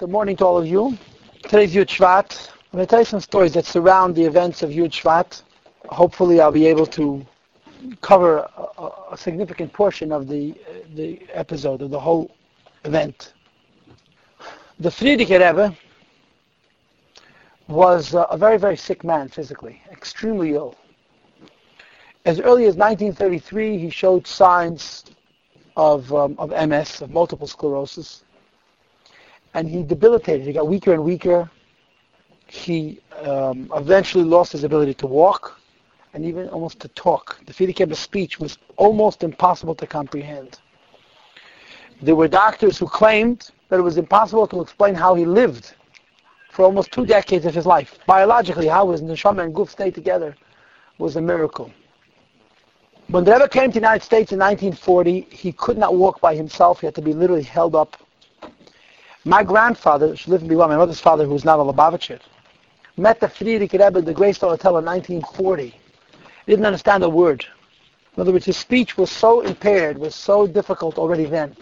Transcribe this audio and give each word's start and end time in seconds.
Good 0.00 0.08
morning 0.08 0.34
to 0.36 0.46
all 0.46 0.56
of 0.56 0.66
you. 0.66 0.96
Today's 1.42 1.74
Yud 1.74 1.84
Shvat. 1.84 2.48
I'm 2.72 2.78
going 2.78 2.86
to 2.86 2.90
tell 2.90 3.00
you 3.00 3.04
some 3.04 3.20
stories 3.20 3.52
that 3.52 3.66
surround 3.66 4.14
the 4.14 4.24
events 4.24 4.62
of 4.62 4.70
Yud 4.70 4.92
Shvat. 4.92 5.42
Hopefully 5.90 6.40
I'll 6.40 6.50
be 6.50 6.66
able 6.68 6.86
to 6.86 7.26
cover 8.00 8.48
a, 8.78 8.88
a 9.12 9.18
significant 9.18 9.74
portion 9.74 10.10
of 10.10 10.26
the, 10.26 10.54
the 10.94 11.20
episode, 11.34 11.82
of 11.82 11.90
the 11.90 12.00
whole 12.00 12.34
event. 12.86 13.34
The 14.78 14.88
Frierdiker 14.88 15.38
Rebbe 15.38 15.76
was 17.68 18.14
a 18.14 18.38
very, 18.38 18.56
very 18.56 18.78
sick 18.78 19.04
man 19.04 19.28
physically, 19.28 19.82
extremely 19.92 20.54
ill. 20.54 20.76
As 22.24 22.40
early 22.40 22.64
as 22.64 22.74
1933, 22.74 23.76
he 23.76 23.90
showed 23.90 24.26
signs 24.26 25.04
of, 25.76 26.10
um, 26.14 26.36
of 26.38 26.48
MS, 26.48 27.02
of 27.02 27.10
multiple 27.10 27.46
sclerosis 27.46 28.24
and 29.54 29.68
he 29.68 29.82
debilitated. 29.82 30.46
He 30.46 30.52
got 30.52 30.68
weaker 30.68 30.92
and 30.92 31.04
weaker. 31.04 31.50
He 32.46 33.00
um, 33.22 33.70
eventually 33.74 34.24
lost 34.24 34.52
his 34.52 34.64
ability 34.64 34.94
to 34.94 35.06
walk 35.06 35.60
and 36.14 36.24
even 36.24 36.48
almost 36.48 36.80
to 36.80 36.88
talk. 36.88 37.38
The 37.46 37.52
Frierdiker 37.52 37.94
speech 37.94 38.40
was 38.40 38.58
almost 38.76 39.22
impossible 39.22 39.74
to 39.76 39.86
comprehend. 39.86 40.58
There 42.02 42.16
were 42.16 42.28
doctors 42.28 42.78
who 42.78 42.86
claimed 42.86 43.50
that 43.68 43.78
it 43.78 43.82
was 43.82 43.98
impossible 43.98 44.46
to 44.48 44.60
explain 44.60 44.94
how 44.94 45.14
he 45.14 45.24
lived 45.24 45.74
for 46.50 46.64
almost 46.64 46.90
two 46.90 47.06
decades 47.06 47.46
of 47.46 47.54
his 47.54 47.66
life. 47.66 47.98
Biologically, 48.06 48.66
how 48.66 48.90
his 48.90 49.02
neshama 49.02 49.44
and 49.44 49.54
guf 49.54 49.68
stayed 49.68 49.94
together 49.94 50.34
was 50.98 51.16
a 51.16 51.20
miracle. 51.20 51.70
When 53.08 53.24
the 53.24 53.32
Rebbe 53.32 53.48
came 53.48 53.70
to 53.70 53.80
the 53.80 53.84
United 53.86 54.04
States 54.04 54.32
in 54.32 54.38
1940, 54.38 55.28
he 55.30 55.52
could 55.52 55.78
not 55.78 55.94
walk 55.94 56.20
by 56.20 56.34
himself. 56.34 56.80
He 56.80 56.86
had 56.86 56.94
to 56.96 57.02
be 57.02 57.12
literally 57.12 57.42
held 57.42 57.74
up 57.74 57.96
my 59.24 59.42
grandfather, 59.42 60.16
she 60.16 60.30
lived 60.30 60.44
in 60.44 60.48
Biwa, 60.50 60.68
my 60.68 60.76
mother's 60.76 61.00
father, 61.00 61.24
who 61.24 61.32
was 61.32 61.44
not 61.44 61.58
a 61.58 61.62
Lubavitcher, 61.62 62.20
met 62.96 63.20
the 63.20 63.26
Frierdiker 63.26 63.84
Rebbe 63.84 63.98
at 63.98 64.04
the 64.04 64.14
Greystone 64.14 64.50
Hotel 64.50 64.78
in 64.78 64.84
1940. 64.84 65.66
He 65.66 65.76
didn't 66.46 66.66
understand 66.66 67.04
a 67.04 67.08
word. 67.08 67.44
In 68.16 68.22
other 68.22 68.32
words, 68.32 68.46
his 68.46 68.56
speech 68.56 68.96
was 68.96 69.10
so 69.10 69.42
impaired, 69.42 69.98
was 69.98 70.14
so 70.14 70.46
difficult 70.46 70.98
already 70.98 71.24
then. 71.26 71.54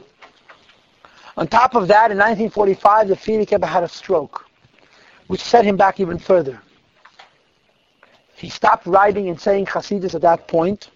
On 1.37 1.47
top 1.47 1.75
of 1.75 1.89
that, 1.89 2.11
in 2.11 2.19
1945, 2.19 3.09
the 3.09 3.17
Frierdiker 3.17 3.53
Rebbe 3.53 3.67
had 3.67 3.83
a 3.83 3.89
stroke, 3.89 4.47
which 5.27 5.41
set 5.41 5.65
him 5.65 5.77
back 5.77 6.01
even 6.01 6.19
further. 6.19 6.61
He 8.35 8.49
stopped 8.49 8.87
writing 8.87 9.29
and 9.29 9.41
saying 9.41 9.67
Hasidus 9.67 10.15
at 10.15 10.23
that 10.23 10.47
point, 10.47 10.91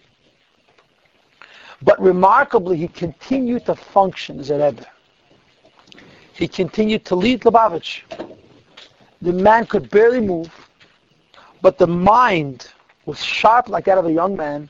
but 1.81 2.01
remarkably, 2.01 2.77
he 2.77 2.87
continued 2.87 3.65
to 3.65 3.75
function 3.75 4.39
as 4.39 4.49
a 4.49 4.55
Rebbe. 4.55 4.87
He 6.33 6.47
continued 6.47 7.05
to 7.05 7.15
lead 7.15 7.41
Lubavitch. 7.41 8.01
The 9.21 9.33
man 9.33 9.65
could 9.65 9.89
barely 9.89 10.19
move, 10.19 10.51
but 11.61 11.77
the 11.77 11.87
mind 11.87 12.67
was 13.05 13.23
sharp 13.23 13.69
like 13.69 13.85
that 13.85 13.97
of 13.97 14.05
a 14.05 14.11
young 14.11 14.35
man. 14.35 14.69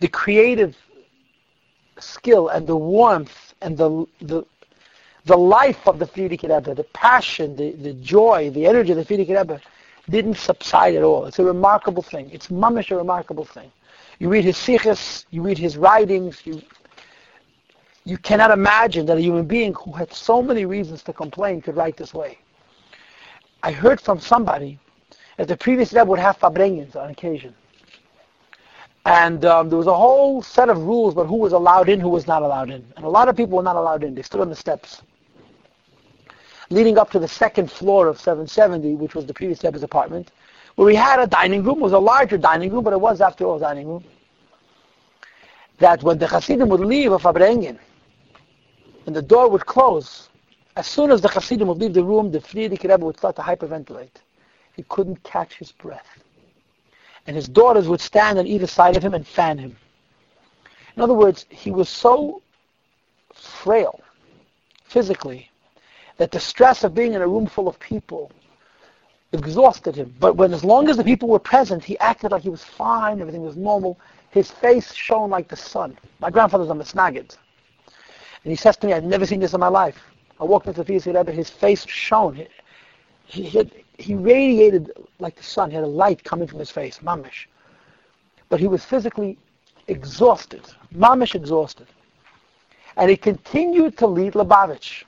The 0.00 0.08
creative 0.08 0.76
skill 1.98 2.48
and 2.48 2.66
the 2.66 2.76
warmth 2.76 3.54
and 3.62 3.78
the 3.78 4.06
the 4.20 4.44
the 5.24 5.36
life 5.36 5.86
of 5.86 6.00
the 6.00 6.06
Frierdiker 6.06 6.48
Rebbe, 6.48 6.74
the 6.74 6.84
passion, 6.92 7.54
the, 7.54 7.72
the 7.72 7.92
joy, 7.94 8.50
the 8.50 8.66
energy 8.66 8.90
of 8.90 8.98
the 8.98 9.04
Frierdiker 9.04 9.38
Rebbe 9.38 9.60
didn't 10.10 10.36
subside 10.36 10.96
at 10.96 11.04
all. 11.04 11.26
It's 11.26 11.38
a 11.38 11.44
remarkable 11.44 12.02
thing. 12.02 12.28
It's 12.32 12.48
mamish 12.48 12.90
a 12.90 12.96
remarkable 12.96 13.44
thing. 13.44 13.70
You 14.18 14.28
read 14.28 14.44
his 14.44 14.56
sikhs, 14.56 15.26
you 15.30 15.42
read 15.42 15.58
his 15.58 15.76
writings, 15.76 16.44
you 16.44 16.60
you 18.04 18.18
cannot 18.18 18.50
imagine 18.50 19.06
that 19.06 19.16
a 19.16 19.20
human 19.20 19.44
being 19.44 19.74
who 19.74 19.92
had 19.92 20.12
so 20.12 20.42
many 20.42 20.64
reasons 20.64 21.02
to 21.04 21.12
complain 21.12 21.60
could 21.60 21.76
write 21.76 21.96
this 21.96 22.12
way. 22.12 22.38
I 23.62 23.70
heard 23.70 24.00
from 24.00 24.18
somebody 24.18 24.78
that 25.36 25.46
the 25.46 25.56
previous 25.56 25.92
Rebbe 25.92 26.06
would 26.06 26.18
have 26.18 26.38
farbrengens 26.38 26.96
on 26.96 27.10
occasion. 27.10 27.54
And 29.04 29.44
um, 29.44 29.68
there 29.68 29.78
was 29.78 29.86
a 29.86 29.94
whole 29.94 30.42
set 30.42 30.68
of 30.68 30.78
rules 30.78 31.14
about 31.14 31.26
who 31.26 31.36
was 31.36 31.52
allowed 31.52 31.88
in, 31.88 32.00
who 32.00 32.08
was 32.08 32.26
not 32.26 32.42
allowed 32.42 32.70
in. 32.70 32.84
And 32.96 33.04
a 33.04 33.08
lot 33.08 33.28
of 33.28 33.36
people 33.36 33.56
were 33.56 33.62
not 33.62 33.76
allowed 33.76 34.04
in. 34.04 34.14
They 34.14 34.22
stood 34.22 34.40
on 34.40 34.48
the 34.48 34.56
steps. 34.56 35.02
Leading 36.70 36.98
up 36.98 37.10
to 37.10 37.18
the 37.18 37.28
second 37.28 37.70
floor 37.70 38.06
of 38.08 38.18
770, 38.18 38.94
which 38.94 39.14
was 39.14 39.26
the 39.26 39.34
previous 39.34 39.62
Rebbe's 39.62 39.82
apartment, 39.82 40.30
where 40.76 40.86
we 40.86 40.94
had 40.94 41.20
a 41.20 41.26
dining 41.26 41.62
room. 41.62 41.78
It 41.78 41.82
was 41.82 41.92
a 41.92 41.98
larger 41.98 42.38
dining 42.38 42.72
room, 42.72 42.84
but 42.84 42.92
it 42.92 43.00
was, 43.00 43.20
after 43.20 43.44
all, 43.44 43.56
a 43.56 43.60
dining 43.60 43.88
room. 43.88 44.04
That 45.78 46.02
when 46.02 46.18
the 46.18 46.26
Hasidim 46.26 46.68
would 46.68 46.80
leave 46.80 47.12
a 47.12 47.18
farbrengen, 47.18 47.78
and 49.06 49.16
the 49.16 49.22
door 49.22 49.48
would 49.48 49.66
close, 49.66 50.28
as 50.76 50.86
soon 50.86 51.10
as 51.10 51.20
the 51.20 51.28
Hasidim 51.28 51.68
would 51.68 51.78
leave 51.78 51.94
the 51.94 52.04
room, 52.04 52.30
the 52.30 52.40
Frierdiker 52.40 52.88
Rebbe 52.88 53.04
would 53.04 53.18
start 53.18 53.36
to 53.36 53.42
hyperventilate. 53.42 54.22
He 54.74 54.84
couldn't 54.88 55.22
catch 55.22 55.54
his 55.54 55.72
breath. 55.72 56.06
And 57.26 57.36
his 57.36 57.48
daughters 57.48 57.88
would 57.88 58.00
stand 58.00 58.38
on 58.38 58.46
either 58.46 58.66
side 58.66 58.96
of 58.96 59.02
him 59.02 59.14
and 59.14 59.26
fan 59.26 59.58
him. 59.58 59.76
In 60.96 61.02
other 61.02 61.14
words, 61.14 61.46
he 61.50 61.70
was 61.70 61.88
so 61.88 62.42
frail, 63.34 64.00
physically, 64.84 65.50
that 66.16 66.30
the 66.30 66.40
stress 66.40 66.84
of 66.84 66.94
being 66.94 67.14
in 67.14 67.22
a 67.22 67.28
room 67.28 67.46
full 67.46 67.68
of 67.68 67.78
people 67.78 68.30
exhausted 69.32 69.96
him. 69.96 70.14
But 70.20 70.36
when, 70.36 70.52
as 70.52 70.64
long 70.64 70.88
as 70.88 70.96
the 70.96 71.04
people 71.04 71.28
were 71.28 71.38
present, 71.38 71.82
he 71.82 71.98
acted 71.98 72.32
like 72.32 72.42
he 72.42 72.50
was 72.50 72.64
fine, 72.64 73.20
everything 73.20 73.42
was 73.42 73.56
normal. 73.56 73.98
His 74.30 74.50
face 74.50 74.92
shone 74.92 75.30
like 75.30 75.48
the 75.48 75.56
sun. 75.56 75.96
My 76.20 76.30
grandfather 76.30 76.64
was 76.64 76.70
a 76.70 76.74
misnagid. 76.74 77.36
And 78.44 78.50
he 78.50 78.56
says 78.56 78.76
to 78.78 78.86
me, 78.86 78.92
I've 78.92 79.04
never 79.04 79.26
seen 79.26 79.40
this 79.40 79.54
in 79.54 79.60
my 79.60 79.68
life. 79.68 79.98
I 80.40 80.44
walked 80.44 80.66
into 80.66 80.82
the 80.82 80.98
Rebbe, 80.98 81.30
his 81.30 81.50
face 81.50 81.86
shone. 81.86 82.46
He, 83.26 83.42
he, 83.44 83.70
he 83.98 84.14
radiated 84.14 84.90
like 85.20 85.36
the 85.36 85.42
sun. 85.42 85.70
He 85.70 85.76
had 85.76 85.84
a 85.84 85.86
light 85.86 86.24
coming 86.24 86.48
from 86.48 86.58
his 86.58 86.70
face, 86.70 86.98
mamish. 86.98 87.46
But 88.48 88.58
he 88.58 88.66
was 88.66 88.84
physically 88.84 89.38
exhausted, 89.86 90.62
mamish 90.94 91.34
exhausted. 91.34 91.86
And 92.96 93.08
he 93.08 93.16
continued 93.16 93.96
to 93.98 94.06
lead 94.06 94.32
Lubavitch. 94.34 95.04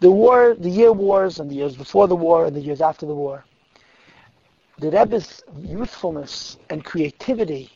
The 0.00 0.10
war, 0.10 0.56
the 0.58 0.68
year 0.68 0.92
wars, 0.92 1.38
and 1.38 1.48
the 1.48 1.54
years 1.54 1.76
before 1.76 2.08
the 2.08 2.16
war, 2.16 2.46
and 2.46 2.56
the 2.56 2.60
years 2.60 2.80
after 2.80 3.06
the 3.06 3.14
war. 3.14 3.44
The 4.78 4.90
Rebbe's 4.90 5.44
youthfulness 5.60 6.58
and 6.70 6.84
creativity 6.84 7.70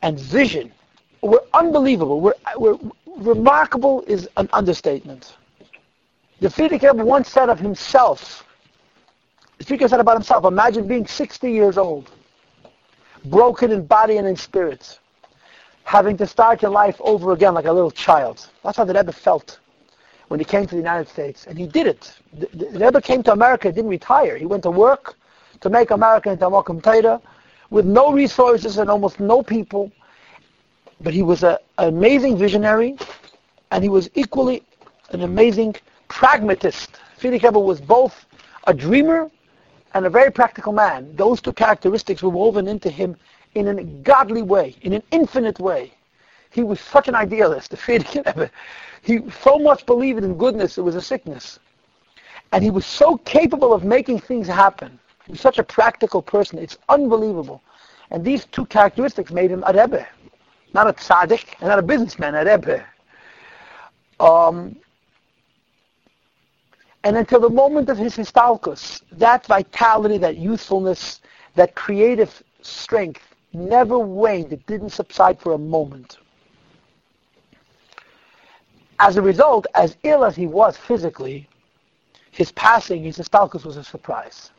and 0.00 0.18
vision 0.18 0.72
were 1.20 1.44
unbelievable. 1.52 2.20
Were, 2.22 2.34
were 2.56 2.78
remarkable 3.16 4.02
is 4.06 4.28
an 4.36 4.48
understatement. 4.52 5.36
The 6.40 6.48
Rebbe 6.58 7.04
once 7.04 7.28
said 7.28 7.48
of 7.48 7.58
himself, 7.58 8.44
the 9.58 9.64
Frierdiker 9.64 9.90
said 9.90 10.00
about 10.00 10.14
himself, 10.16 10.44
imagine 10.44 10.88
being 10.88 11.06
60 11.06 11.52
years 11.52 11.76
old, 11.76 12.10
broken 13.26 13.70
in 13.72 13.84
body 13.84 14.16
and 14.16 14.26
in 14.26 14.36
spirit, 14.36 14.98
having 15.84 16.16
to 16.16 16.26
start 16.26 16.62
your 16.62 16.70
life 16.70 16.96
over 17.00 17.32
again 17.32 17.52
like 17.52 17.66
a 17.66 17.72
little 17.72 17.90
child. 17.90 18.48
That's 18.64 18.78
how 18.78 18.84
the 18.84 18.94
Rebbe 18.94 19.12
felt 19.12 19.58
when 20.28 20.40
he 20.40 20.44
came 20.44 20.64
to 20.64 20.70
the 20.70 20.76
United 20.76 21.08
States. 21.08 21.46
And 21.46 21.58
he 21.58 21.66
did 21.66 21.86
it. 21.86 22.14
The, 22.32 22.46
the 22.68 22.78
Rebbe 22.78 23.02
came 23.02 23.22
to 23.24 23.32
America, 23.32 23.70
didn't 23.70 23.90
retire. 23.90 24.38
He 24.38 24.46
went 24.46 24.62
to 24.62 24.70
work 24.70 25.16
to 25.60 25.68
make 25.68 25.90
America 25.90 26.30
into 26.30 26.46
a 26.46 26.50
Mokum 26.50 26.82
Torah 26.82 27.20
with 27.68 27.84
no 27.84 28.12
resources 28.12 28.78
and 28.78 28.88
almost 28.88 29.20
no 29.20 29.42
people 29.42 29.92
but 31.00 31.14
he 31.14 31.22
was 31.22 31.42
a, 31.42 31.58
an 31.78 31.88
amazing 31.88 32.36
visionary, 32.36 32.96
and 33.70 33.82
he 33.82 33.88
was 33.88 34.10
equally 34.14 34.62
an 35.10 35.22
amazing 35.22 35.74
pragmatist. 36.08 36.98
Frierdiker 37.18 37.44
Rebbe 37.44 37.58
was 37.58 37.80
both 37.80 38.26
a 38.66 38.74
dreamer 38.74 39.30
and 39.94 40.06
a 40.06 40.10
very 40.10 40.30
practical 40.30 40.72
man. 40.72 41.14
Those 41.16 41.40
two 41.40 41.52
characteristics 41.52 42.22
were 42.22 42.30
woven 42.30 42.68
into 42.68 42.90
him 42.90 43.16
in 43.54 43.66
a 43.66 43.82
godly 43.82 44.42
way, 44.42 44.76
in 44.82 44.92
an 44.92 45.02
infinite 45.10 45.58
way. 45.58 45.92
He 46.50 46.62
was 46.62 46.80
such 46.80 47.08
an 47.08 47.14
idealist, 47.14 47.70
the 47.72 47.76
Frierdiker 47.76 48.50
He 49.02 49.20
so 49.42 49.58
much 49.58 49.86
believed 49.86 50.22
in 50.22 50.34
goodness, 50.34 50.78
it 50.78 50.82
was 50.82 50.96
a 50.96 51.00
sickness. 51.00 51.58
And 52.52 52.62
he 52.62 52.70
was 52.70 52.84
so 52.84 53.16
capable 53.18 53.72
of 53.72 53.84
making 53.84 54.20
things 54.20 54.46
happen. 54.48 54.98
He 55.24 55.32
was 55.32 55.40
such 55.40 55.58
a 55.58 55.62
practical 55.62 56.20
person. 56.20 56.58
It's 56.58 56.76
unbelievable. 56.88 57.62
And 58.10 58.24
these 58.24 58.46
two 58.46 58.66
characteristics 58.66 59.30
made 59.30 59.52
him 59.52 59.62
a 59.66 59.72
Rebbe 59.72 60.04
not 60.74 60.88
a 60.88 60.92
tzaddik, 60.92 61.54
and 61.60 61.68
not 61.68 61.78
a 61.78 61.82
businessman, 61.82 62.34
a 62.34 62.44
rebbe. 62.44 62.84
Um, 64.18 64.76
and 67.04 67.16
until 67.16 67.40
the 67.40 67.50
moment 67.50 67.88
of 67.88 67.96
his 67.96 68.16
histalkus, 68.16 69.02
that 69.12 69.46
vitality, 69.46 70.18
that 70.18 70.36
youthfulness, 70.36 71.20
that 71.54 71.74
creative 71.74 72.42
strength 72.60 73.22
never 73.52 73.98
waned. 73.98 74.52
It 74.52 74.66
didn't 74.66 74.90
subside 74.90 75.40
for 75.40 75.54
a 75.54 75.58
moment. 75.58 76.18
As 78.98 79.16
a 79.16 79.22
result, 79.22 79.66
as 79.74 79.96
ill 80.02 80.24
as 80.24 80.36
he 80.36 80.46
was 80.46 80.76
physically, 80.76 81.48
his 82.30 82.52
passing, 82.52 83.02
his 83.02 83.16
histalkus 83.16 83.64
was 83.64 83.78
a 83.78 83.84
surprise. 83.84 84.50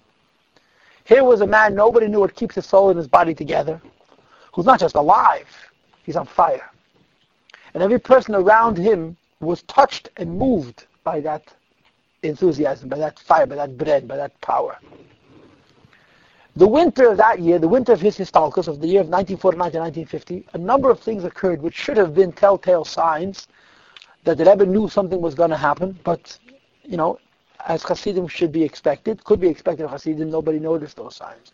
Here 1.03 1.23
was 1.23 1.41
a 1.41 1.47
man 1.47 1.75
nobody 1.75 2.07
knew 2.07 2.19
what 2.19 2.35
keeps 2.35 2.55
his 2.55 2.65
soul 2.65 2.89
and 2.89 2.97
his 2.97 3.07
body 3.07 3.35
together, 3.35 3.79
who's 4.53 4.65
not 4.65 4.79
just 4.79 4.95
alive, 4.95 5.47
He's 6.11 6.17
on 6.17 6.25
fire. 6.25 6.69
And 7.73 7.81
every 7.81 7.97
person 7.97 8.35
around 8.35 8.77
him 8.77 9.15
was 9.39 9.63
touched 9.63 10.09
and 10.17 10.37
moved 10.37 10.87
by 11.05 11.21
that 11.21 11.43
enthusiasm, 12.21 12.89
by 12.89 12.97
that 12.97 13.17
fire, 13.17 13.45
by 13.45 13.55
that 13.55 13.77
bread, 13.77 14.09
by 14.09 14.17
that 14.17 14.33
power. 14.41 14.77
The 16.57 16.67
winter 16.67 17.11
of 17.11 17.15
that 17.15 17.39
year, 17.39 17.59
the 17.59 17.69
winter 17.69 17.93
of 17.93 18.01
his 18.01 18.17
histalkus, 18.17 18.67
of 18.67 18.81
the 18.81 18.87
year 18.87 18.99
of 18.99 19.07
1949 19.07 19.71
to 19.71 19.79
1950, 19.79 20.47
a 20.53 20.57
number 20.57 20.89
of 20.91 20.99
things 20.99 21.23
occurred 21.23 21.61
which 21.61 21.75
should 21.75 21.95
have 21.95 22.13
been 22.13 22.33
telltale 22.33 22.83
signs 22.83 23.47
that 24.25 24.37
the 24.37 24.43
Rebbe 24.43 24.65
knew 24.65 24.89
something 24.89 25.21
was 25.21 25.33
going 25.33 25.51
to 25.51 25.55
happen, 25.55 25.97
but, 26.03 26.37
you 26.83 26.97
know, 26.97 27.19
as 27.65 27.83
Hasidim 27.83 28.27
should 28.27 28.51
be 28.51 28.65
expected, 28.65 29.23
could 29.23 29.39
be 29.39 29.47
expected 29.47 29.85
of 29.85 29.91
Hasidim, 29.91 30.29
nobody 30.29 30.59
noticed 30.59 30.97
those 30.97 31.15
signs. 31.15 31.53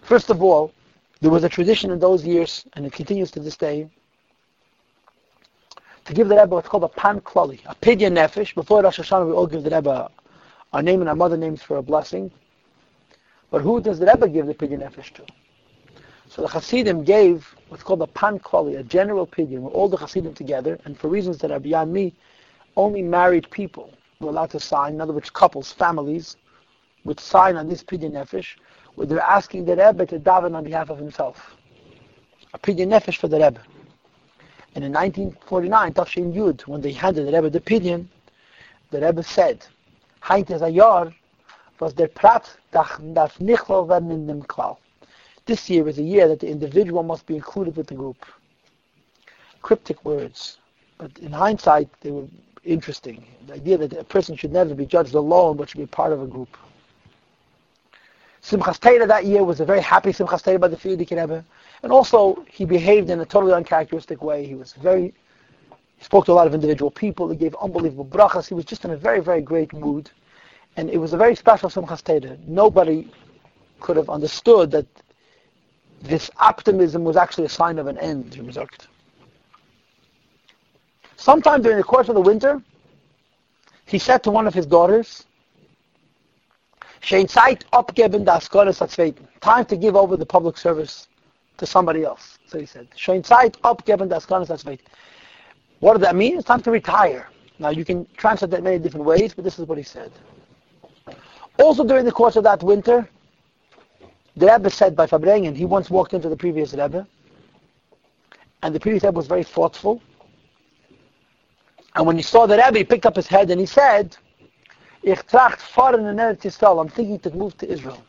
First 0.00 0.30
of 0.30 0.42
all, 0.42 0.72
there 1.20 1.30
was 1.30 1.44
a 1.44 1.48
tradition 1.48 1.90
in 1.90 1.98
those 1.98 2.24
years, 2.24 2.66
and 2.74 2.84
it 2.84 2.92
continues 2.92 3.30
to 3.32 3.40
this 3.40 3.56
day, 3.56 3.88
to 6.04 6.14
give 6.14 6.28
the 6.28 6.36
Rebbe 6.36 6.54
what's 6.54 6.68
called 6.68 6.84
a 6.84 6.88
pan 6.88 7.20
klali, 7.20 7.60
a 7.66 7.74
pidyon 7.74 8.12
nefesh. 8.12 8.54
Before 8.54 8.82
Rosh 8.82 9.00
Hashanah, 9.00 9.26
we 9.26 9.32
all 9.32 9.46
give 9.46 9.64
the 9.64 9.70
Rebbe 9.70 10.10
our 10.72 10.82
name 10.82 11.00
and 11.00 11.08
our 11.08 11.16
mother 11.16 11.36
names 11.36 11.62
for 11.62 11.78
a 11.78 11.82
blessing. 11.82 12.30
But 13.50 13.62
who 13.62 13.80
does 13.80 13.98
the 13.98 14.06
Rebbe 14.06 14.28
give 14.28 14.46
the 14.46 14.54
pidyon 14.54 14.82
nefesh 14.82 15.12
to? 15.14 15.24
So 16.28 16.42
the 16.42 16.48
Hasidim 16.48 17.02
gave 17.02 17.54
what's 17.68 17.82
called 17.82 18.02
a 18.02 18.06
pan 18.06 18.38
klali, 18.38 18.78
a 18.78 18.82
general 18.82 19.26
pidyon, 19.26 19.60
where 19.60 19.72
all 19.72 19.88
the 19.88 19.96
Hasidim 19.96 20.34
together, 20.34 20.78
and 20.84 20.98
for 20.98 21.08
reasons 21.08 21.38
that 21.38 21.50
are 21.50 21.60
beyond 21.60 21.92
me, 21.92 22.14
only 22.76 23.02
married 23.02 23.50
people 23.50 23.90
were 24.20 24.28
allowed 24.28 24.50
to 24.50 24.60
sign. 24.60 24.94
In 24.94 25.00
other 25.00 25.12
words, 25.12 25.30
couples, 25.30 25.72
families, 25.72 26.36
would 27.04 27.18
sign 27.18 27.56
on 27.56 27.68
this 27.68 27.82
pidyon 27.82 28.12
nefesh, 28.12 28.56
where 28.96 29.06
they're 29.06 29.20
asking 29.20 29.64
the 29.64 29.76
Rebbe 29.76 30.04
to 30.06 30.18
daven 30.18 30.56
on 30.56 30.64
behalf 30.64 30.90
of 30.90 30.98
himself. 30.98 31.56
A 32.52 32.58
pidyon 32.58 32.88
nefesh 32.88 33.18
for 33.18 33.28
the 33.28 33.36
Rebbe. 33.36 33.60
And 34.74 34.84
in 34.84 34.92
1949, 34.92 35.94
Tafshin 35.94 36.34
Yud, 36.34 36.66
when 36.66 36.80
they 36.80 36.92
handed 36.92 37.26
the 37.26 37.32
Rebbe 37.32 37.50
the 37.50 37.60
pidyon, 37.60 38.06
the 38.90 39.00
Rebbe 39.00 39.22
said, 39.22 39.64
Heint 40.22 40.50
is 40.50 40.62
a 40.62 40.68
yar, 40.68 41.12
was 41.78 41.92
der 41.94 42.08
Prat 42.08 42.56
darf 42.72 42.98
nicht 43.38 43.68
werden 43.68 44.10
in 44.10 44.26
dem 44.26 44.42
Klal. 44.42 44.78
This 45.44 45.70
year 45.70 45.86
is 45.88 45.98
a 45.98 46.02
year 46.02 46.26
that 46.28 46.40
the 46.40 46.48
individual 46.48 47.02
must 47.02 47.26
be 47.26 47.36
included 47.36 47.76
with 47.76 47.86
the 47.86 47.94
group. 47.94 48.24
Cryptic 49.62 50.04
words, 50.04 50.58
but 50.98 51.16
in 51.18 51.32
hindsight, 51.32 51.88
they 52.00 52.10
were 52.10 52.26
interesting. 52.64 53.24
The 53.46 53.54
idea 53.54 53.78
that 53.78 53.92
a 53.92 54.04
person 54.04 54.36
should 54.36 54.52
never 54.52 54.74
be 54.74 54.86
judged 54.86 55.14
alone, 55.14 55.56
but 55.56 55.68
should 55.68 55.78
be 55.78 55.86
part 55.86 56.12
of 56.12 56.22
a 56.22 56.26
group. 56.26 56.56
Simchas 58.46 58.78
Torah 58.78 59.08
that 59.08 59.24
year 59.24 59.42
was 59.42 59.58
a 59.58 59.64
very 59.64 59.80
happy 59.80 60.10
Simchas 60.10 60.40
Torah 60.40 60.60
by 60.60 60.68
the 60.68 60.76
Frierdiker 60.76 61.20
Rebbe. 61.20 61.44
And 61.82 61.90
also, 61.90 62.44
he 62.48 62.64
behaved 62.64 63.10
in 63.10 63.18
a 63.18 63.26
totally 63.26 63.52
uncharacteristic 63.52 64.22
way. 64.22 64.46
He 64.46 64.54
was 64.54 64.72
very, 64.74 65.12
he 65.96 66.04
spoke 66.04 66.26
to 66.26 66.32
a 66.32 66.34
lot 66.34 66.46
of 66.46 66.54
individual 66.54 66.92
people. 66.92 67.28
He 67.28 67.34
gave 67.34 67.56
unbelievable 67.56 68.04
brachas. 68.04 68.46
He 68.46 68.54
was 68.54 68.64
just 68.64 68.84
in 68.84 68.92
a 68.92 68.96
very, 68.96 69.20
very 69.20 69.40
great 69.40 69.72
mood. 69.72 70.12
And 70.76 70.88
it 70.88 70.98
was 70.98 71.12
a 71.12 71.16
very 71.16 71.34
special 71.34 71.68
Simchas 71.68 72.04
Torah. 72.04 72.38
Nobody 72.46 73.10
could 73.80 73.96
have 73.96 74.08
understood 74.08 74.70
that 74.70 74.86
this 76.02 76.30
optimism 76.38 77.02
was 77.02 77.16
actually 77.16 77.46
a 77.46 77.48
sign 77.48 77.80
of 77.80 77.88
an 77.88 77.98
end. 77.98 78.38
Sometime 81.16 81.62
during 81.62 81.78
the 81.78 81.84
course 81.84 82.08
of 82.08 82.14
the 82.14 82.20
winter, 82.20 82.62
he 83.86 83.98
said 83.98 84.22
to 84.22 84.30
one 84.30 84.46
of 84.46 84.54
his 84.54 84.66
daughters, 84.66 85.25
Time 87.02 87.26
to 89.66 89.76
give 89.76 89.96
over 89.96 90.16
the 90.16 90.26
public 90.26 90.56
service 90.58 91.08
to 91.58 91.66
somebody 91.66 92.04
else. 92.04 92.38
So 92.46 92.58
he 92.58 92.66
said, 92.66 92.88
Schein 92.96 93.22
Zeit 93.22 93.56
abgeben 93.62 94.08
das 94.08 94.26
Ganze 94.26 94.78
What 95.80 95.94
does 95.94 96.02
that 96.02 96.16
mean? 96.16 96.36
It's 96.36 96.46
time 96.46 96.62
to 96.62 96.70
retire. 96.70 97.28
Now 97.58 97.70
you 97.70 97.84
can 97.84 98.06
translate 98.16 98.50
that 98.50 98.62
many 98.62 98.78
different 98.78 99.06
ways, 99.06 99.34
but 99.34 99.44
this 99.44 99.58
is 99.58 99.66
what 99.66 99.78
he 99.78 99.84
said. 99.84 100.12
Also 101.58 101.84
during 101.84 102.04
the 102.04 102.12
course 102.12 102.36
of 102.36 102.44
that 102.44 102.62
winter, 102.62 103.08
the 104.36 104.46
Rebbe 104.46 104.68
said 104.68 104.94
by 104.94 105.06
Farbrengen, 105.06 105.56
he 105.56 105.64
once 105.64 105.88
walked 105.88 106.12
into 106.12 106.28
the 106.28 106.36
previous 106.36 106.72
Rebbe, 106.74 107.06
and 108.62 108.74
the 108.74 108.80
previous 108.80 109.02
Rebbe 109.02 109.16
was 109.16 109.26
very 109.26 109.44
thoughtful. 109.44 110.02
And 111.94 112.06
when 112.06 112.16
he 112.16 112.22
saw 112.22 112.46
the 112.46 112.58
Rebbe, 112.58 112.78
he 112.78 112.84
picked 112.84 113.06
up 113.06 113.16
his 113.16 113.26
head 113.26 113.50
and 113.50 113.58
he 113.58 113.66
said, 113.66 114.16
Ich 115.06 115.22
tracht 115.22 115.62
fahren 115.62 116.04
in 116.04 116.18
Eretz 116.18 116.42
Yisrael. 116.42 116.80
I'm 116.80 116.88
thinking 116.88 117.20
to 117.20 117.30
move 117.30 117.56
to 117.58 117.70
Israel. 117.70 118.02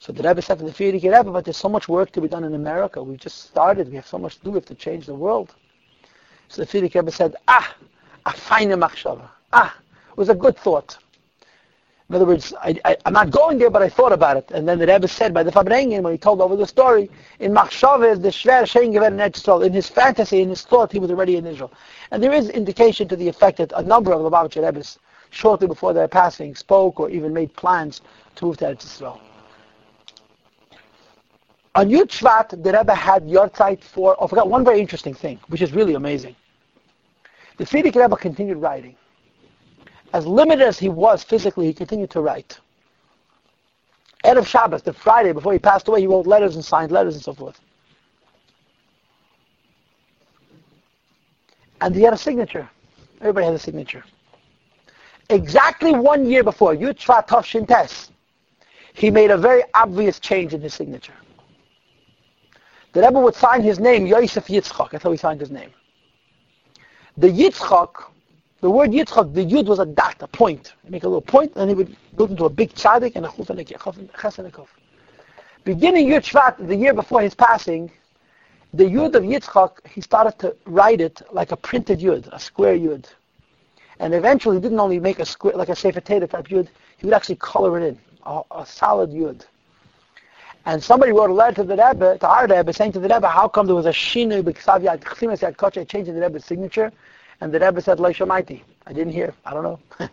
So 0.00 0.12
the 0.12 0.20
Rebbe 0.24 0.42
said 0.42 0.58
to 0.58 0.64
the 0.64 0.72
Frierdiker 0.72 1.16
Rebbe, 1.16 1.30
but 1.30 1.44
there's 1.44 1.56
so 1.56 1.68
much 1.68 1.86
work 1.88 2.10
to 2.14 2.20
be 2.20 2.26
done 2.26 2.42
in 2.42 2.54
America. 2.54 3.00
We 3.00 3.16
just 3.16 3.42
started. 3.42 3.88
We 3.88 3.94
have 3.94 4.08
so 4.08 4.18
much 4.18 4.38
to 4.38 4.42
do. 4.42 4.50
We 4.50 4.56
have 4.56 4.66
to 4.66 4.74
change 4.74 5.06
the 5.06 5.14
world. 5.14 5.54
So 6.48 6.64
the 6.64 6.66
Frierdiker 6.66 6.96
Rebbe 6.96 7.12
said, 7.12 7.36
ah, 7.46 7.76
a 8.26 8.32
fine 8.32 8.70
machshava. 8.70 9.28
Ah, 9.52 9.72
it 10.10 10.16
was 10.16 10.30
a 10.30 10.34
good 10.34 10.58
thought. 10.58 10.98
In 12.08 12.16
other 12.16 12.24
words, 12.24 12.52
I, 12.60 12.96
am 13.04 13.12
not 13.12 13.30
going 13.30 13.58
there, 13.58 13.70
but 13.70 13.82
I 13.82 13.88
thought 13.88 14.12
about 14.12 14.36
it. 14.36 14.50
And 14.52 14.66
then 14.66 14.80
the 14.80 14.86
Rebbe 14.88 15.06
said 15.06 15.32
by 15.32 15.44
the 15.44 15.52
Farbrengen, 15.52 16.02
when 16.02 16.12
he 16.12 16.18
told 16.18 16.40
over 16.40 16.56
the 16.56 16.66
story, 16.66 17.08
in 17.38 17.52
Machshava 17.52 18.20
the 18.20 18.30
Shver 18.30 18.62
Shein 18.62 18.88
in 18.88 19.20
Israel. 19.20 19.62
In 19.62 19.72
his 19.72 19.88
fantasy, 19.88 20.42
in 20.42 20.48
his 20.48 20.62
thought, 20.62 20.90
he 20.90 20.98
was 20.98 21.12
already 21.12 21.36
in 21.36 21.46
Israel. 21.46 21.72
And 22.10 22.20
there 22.20 22.32
is 22.32 22.50
indication 22.50 23.06
to 23.06 23.14
the 23.14 23.28
effect 23.28 23.58
that 23.58 23.72
a 23.76 23.82
number 23.82 24.12
of 24.12 24.24
the 24.24 24.28
Lubavitcher 24.28 24.62
Rebbes, 24.62 24.98
shortly 25.36 25.66
before 25.66 25.92
their 25.92 26.08
passing, 26.08 26.54
spoke 26.54 26.98
or 26.98 27.10
even 27.10 27.32
made 27.32 27.54
plans 27.54 28.00
to 28.36 28.46
move 28.46 28.56
to 28.58 28.70
Israel. 28.70 29.20
On 31.74 31.88
Yud 31.88 32.08
Shvat, 32.08 32.62
the 32.62 32.72
Rebbe 32.72 32.94
had 32.94 33.24
Yortzeit 33.24 33.84
for, 33.84 34.16
oh, 34.18 34.24
I 34.24 34.28
forgot 34.28 34.48
one 34.48 34.64
very 34.64 34.80
interesting 34.80 35.12
thing, 35.12 35.38
which 35.48 35.60
is 35.60 35.72
really 35.72 35.94
amazing. 35.94 36.34
The 37.58 37.64
Frierdiker 37.64 38.00
Rebbe 38.00 38.16
continued 38.16 38.56
writing. 38.58 38.96
As 40.14 40.26
limited 40.26 40.66
as 40.66 40.78
he 40.78 40.88
was 40.88 41.22
physically, 41.22 41.66
he 41.66 41.74
continued 41.74 42.10
to 42.10 42.22
write. 42.22 42.58
Erev 44.24 44.46
Shabbos, 44.46 44.82
the 44.82 44.92
Friday 44.92 45.32
before 45.32 45.52
he 45.52 45.58
passed 45.58 45.86
away, 45.88 46.00
he 46.00 46.06
wrote 46.06 46.26
letters 46.26 46.54
and 46.54 46.64
signed 46.64 46.90
letters 46.90 47.14
and 47.14 47.22
so 47.22 47.34
forth. 47.34 47.60
And 51.82 51.94
he 51.94 52.02
had 52.02 52.14
a 52.14 52.18
signature. 52.18 52.68
Everybody 53.20 53.44
had 53.46 53.54
a 53.54 53.58
signature. 53.58 54.02
Exactly 55.30 55.92
one 55.92 56.28
year 56.28 56.44
before, 56.44 56.74
Yud 56.74 56.96
Shvat 56.98 57.66
Tes, 57.66 58.10
he 58.94 59.10
made 59.10 59.30
a 59.30 59.36
very 59.36 59.62
obvious 59.74 60.20
change 60.20 60.54
in 60.54 60.60
his 60.60 60.74
signature. 60.74 61.14
The 62.92 63.02
Rebbe 63.02 63.18
would 63.18 63.34
sign 63.34 63.62
his 63.62 63.78
name, 63.78 64.06
Yosef 64.06 64.46
Yitzchak. 64.46 64.90
That's 64.90 65.04
how 65.04 65.10
he 65.10 65.18
signed 65.18 65.40
his 65.40 65.50
name. 65.50 65.70
The 67.18 67.28
Yitzchak, 67.28 68.04
the 68.60 68.70
word 68.70 68.90
Yitzchak, 68.90 69.34
the 69.34 69.44
Yud 69.44 69.66
was 69.66 69.80
a 69.80 69.86
dot, 69.86 70.16
a 70.20 70.28
point. 70.28 70.74
He'd 70.82 70.92
make 70.92 71.02
a 71.02 71.08
little 71.08 71.20
point, 71.20 71.52
and 71.56 71.68
he 71.68 71.74
would 71.74 71.94
build 72.16 72.30
into 72.30 72.44
a 72.44 72.50
big 72.50 72.72
tzaddik 72.72 73.16
and 73.16 73.26
a 73.26 73.28
chuf 73.28 73.50
and 73.50 73.60
a 73.60 73.64
chesed 73.64 74.66
Beginning 75.64 76.08
Yud 76.08 76.66
the 76.68 76.76
year 76.76 76.94
before 76.94 77.20
his 77.20 77.34
passing, 77.34 77.90
the 78.72 78.84
Yud 78.84 79.14
of 79.14 79.24
Yitzchak, 79.24 79.86
he 79.86 80.00
started 80.00 80.38
to 80.38 80.56
write 80.66 81.00
it 81.00 81.20
like 81.32 81.52
a 81.52 81.56
printed 81.56 81.98
Yud, 82.00 82.28
a 82.32 82.38
square 82.38 82.76
Yud. 82.76 83.06
And 83.98 84.14
eventually 84.14 84.56
he 84.56 84.60
didn't 84.60 84.80
only 84.80 85.00
make 85.00 85.18
a 85.18 85.24
square, 85.24 85.54
like 85.54 85.68
a 85.68 85.76
Sefer 85.76 86.00
Torah 86.00 86.26
type 86.26 86.48
Yud, 86.48 86.68
he 86.98 87.06
would 87.06 87.14
actually 87.14 87.36
color 87.36 87.78
it 87.78 87.88
in, 87.88 87.98
a, 88.24 88.42
a 88.50 88.66
solid 88.66 89.10
Yud. 89.10 89.44
And 90.66 90.82
somebody 90.82 91.12
wrote 91.12 91.30
a 91.30 91.32
letter 91.32 91.62
to 91.62 91.64
the 91.64 91.76
Rebbe, 91.76 92.18
to 92.18 92.28
our 92.28 92.46
Rebbe, 92.46 92.72
saying 92.72 92.92
to 92.92 93.00
the 93.00 93.08
Rebbe, 93.08 93.28
how 93.28 93.46
come 93.46 93.66
there 93.66 93.76
was 93.76 93.86
a 93.86 93.90
shinu 93.90 94.42
b'ksav 94.42 94.82
yad 94.82 95.00
chsimas 95.00 95.38
yad 95.40 95.56
koche, 95.56 95.86
changing 95.88 96.14
the 96.14 96.20
Rebbe's 96.20 96.44
signature? 96.44 96.92
And 97.40 97.52
the 97.52 97.60
Rebbe 97.60 97.80
said, 97.80 97.98
Leishamaiti. 97.98 98.62
I 98.86 98.92
didn't 98.92 99.12
hear. 99.12 99.32
I 99.44 99.54
don't 99.54 99.62
know. 99.62 99.78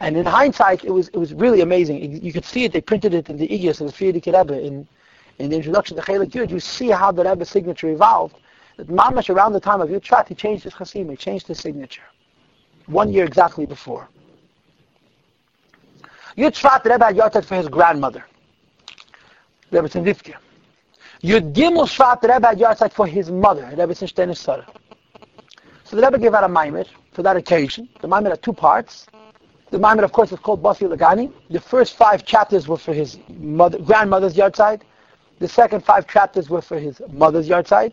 and 0.00 0.16
in 0.16 0.24
hindsight, 0.24 0.84
it 0.84 0.90
was 0.90 1.08
it 1.08 1.16
was 1.16 1.34
really 1.34 1.62
amazing. 1.62 2.22
You 2.22 2.32
could 2.32 2.44
see 2.44 2.64
it. 2.64 2.72
They 2.72 2.80
printed 2.80 3.12
it 3.12 3.28
in 3.28 3.36
the 3.36 3.48
Igros 3.48 3.80
of 3.80 3.88
the 3.88 3.92
Frierdiker 3.92 4.38
Rebbe 4.38 4.60
in, 4.60 4.86
in 5.38 5.50
the 5.50 5.56
introduction 5.56 5.96
to 5.96 6.02
Chelik 6.02 6.30
Yud. 6.30 6.50
You 6.50 6.60
see 6.60 6.90
how 6.90 7.10
the 7.10 7.24
Rebbe's 7.24 7.50
signature 7.50 7.88
evolved. 7.88 8.36
That 8.76 8.86
Mamash, 8.86 9.34
around 9.34 9.52
the 9.52 9.60
time 9.60 9.80
of 9.80 9.88
Yud 9.88 10.28
he 10.28 10.34
changed 10.34 10.64
his 10.64 10.74
chasim, 10.74 11.10
he 11.10 11.16
changed 11.16 11.48
his 11.48 11.58
signature. 11.58 12.02
One 12.86 13.12
year 13.12 13.24
exactly 13.24 13.66
before. 13.66 14.08
The 16.36 16.44
Rebbe 16.44 17.04
had 17.04 17.16
Yotet 17.16 17.44
for 17.44 17.56
his 17.56 17.68
grandmother. 17.68 18.24
Rebbe 19.70 19.88
Tzendivke. 19.88 20.34
Yud 21.22 21.52
Gimel 21.52 21.86
Shvat, 21.86 22.22
Rebbe 22.22 22.46
had 22.46 22.58
Yahrzeit 22.58 22.92
for 22.92 23.06
his 23.06 23.30
mother, 23.30 23.66
Rebbe 23.70 23.94
Tzendivke. 23.94 24.64
So 25.84 25.96
the 25.96 26.02
Rebbe 26.02 26.18
gave 26.18 26.34
out 26.34 26.44
a 26.44 26.48
Maimer 26.48 26.86
for 27.12 27.22
that 27.22 27.36
occasion. 27.36 27.88
The 28.00 28.08
Maimer 28.08 28.30
had 28.30 28.42
two 28.42 28.52
parts. 28.52 29.06
The 29.70 29.78
Maimer, 29.78 30.02
of 30.02 30.12
course, 30.12 30.30
was 30.30 30.40
called 30.40 30.62
Basi 30.62 30.88
Lagani. 30.88 31.32
The 31.50 31.60
first 31.60 31.96
five 31.96 32.24
chapters 32.24 32.66
were 32.66 32.76
for 32.76 32.92
his 32.92 33.18
mother, 33.28 33.78
grandmother's 33.78 34.34
Yahrzeit. 34.34 34.82
The 35.38 35.48
second 35.48 35.84
five 35.84 36.08
chapters 36.08 36.50
were 36.50 36.62
for 36.62 36.78
his 36.78 37.00
mother's 37.10 37.48
Yahrzeit. 37.48 37.92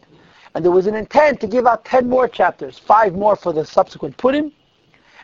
And 0.55 0.65
there 0.65 0.72
was 0.72 0.88
an 0.88 0.96
intent 0.96 1.39
to 1.41 1.48
give 1.48 1.67
out 1.67 1.86
ten 1.86 2.10
more 2.10 2.27
chapters, 2.27 2.79
five 2.79 3.13
more 3.13 3.36
for 3.36 3.53
the 3.53 3.65
subsequent 3.65 4.17
Purim, 4.17 4.51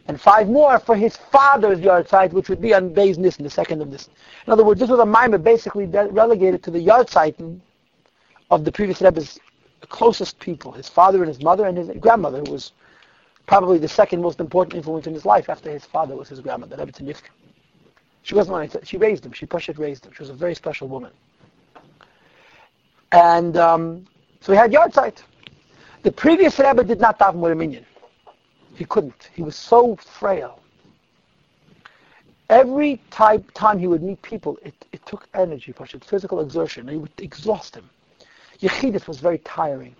and 0.08 0.20
five 0.20 0.48
more 0.48 0.80
for 0.80 0.96
his 0.96 1.16
father's 1.18 1.80
Yahrzeit, 1.80 2.32
which 2.32 2.50
would 2.50 2.62
be 2.62 2.74
on 2.74 2.94
Beis 2.94 3.18
Nissen, 3.18 3.44
the 3.44 3.50
second 3.50 3.82
of 3.82 3.92
this. 3.92 4.10
In 4.46 4.54
other 4.54 4.64
words, 4.64 4.80
this 4.80 4.90
was 4.90 5.00
a 5.00 5.04
maimer 5.04 5.42
basically 5.42 5.86
relegated 5.86 6.62
to 6.64 6.72
the 6.72 6.80
Yahrzeit 6.80 7.60
of 8.52 8.66
the 8.66 8.72
previous 8.72 9.02
Rebbe's 9.02 9.40
closest 9.90 10.40
people, 10.40 10.72
his 10.72 10.90
father 10.90 11.20
and 11.20 11.28
his 11.28 11.42
mother 11.42 11.66
and 11.66 11.78
his 11.78 11.90
grandmother, 12.00 12.40
who 12.40 12.52
was 12.52 12.72
Probably 13.46 13.78
the 13.78 13.88
second 13.88 14.22
most 14.22 14.40
important 14.40 14.76
influence 14.76 15.06
in 15.06 15.14
his 15.14 15.26
life 15.26 15.50
after 15.50 15.70
his 15.70 15.86
father 15.86 16.16
was 16.16 16.30
his 16.30 16.40
grandmother, 16.40 16.76
the 16.76 16.84
Rebbe 16.84 16.98
Tanifka. 16.98 17.30
She 18.24 18.34
wasn't 18.34 18.56
only, 18.56 18.70
she 18.84 18.98
raised 18.98 19.24
him, 19.24 19.34
she 19.34 19.46
pushed 19.46 19.70
it, 19.70 19.78
raised 19.78 20.06
him. 20.06 20.14
She 20.14 20.24
was 20.24 20.32
a 20.32 20.34
very 20.34 20.56
special 20.56 20.88
woman. 20.88 21.12
And 23.12 23.56
um, 23.56 24.06
so 24.42 24.52
he 24.52 24.58
had 24.58 24.72
yahrzeit. 24.72 25.18
The 26.02 26.12
previous 26.12 26.58
Rebbe 26.58 26.84
did 26.84 27.00
not 27.00 27.20
daven 27.20 27.36
with 27.36 27.52
a 27.52 27.56
minyan. 27.56 27.86
He 28.76 28.86
couldn't. 28.86 29.30
He 29.34 29.42
was 29.42 29.56
so 29.56 29.96
frail. 29.96 30.60
Every 32.50 33.02
type, 33.10 33.50
time 33.54 33.80
he 33.80 33.88
would 33.88 34.04
meet 34.04 34.22
people, 34.22 34.58
it, 34.62 34.74
it 34.92 35.04
took 35.06 35.28
energy, 35.34 35.74
physical 36.06 36.42
exertion. 36.42 36.88
It 36.90 36.98
would 36.98 37.12
exhaust 37.18 37.76
him. 37.76 37.90
Yechidus 38.60 39.08
was 39.08 39.20
very 39.20 39.40
tiring. 39.40 39.96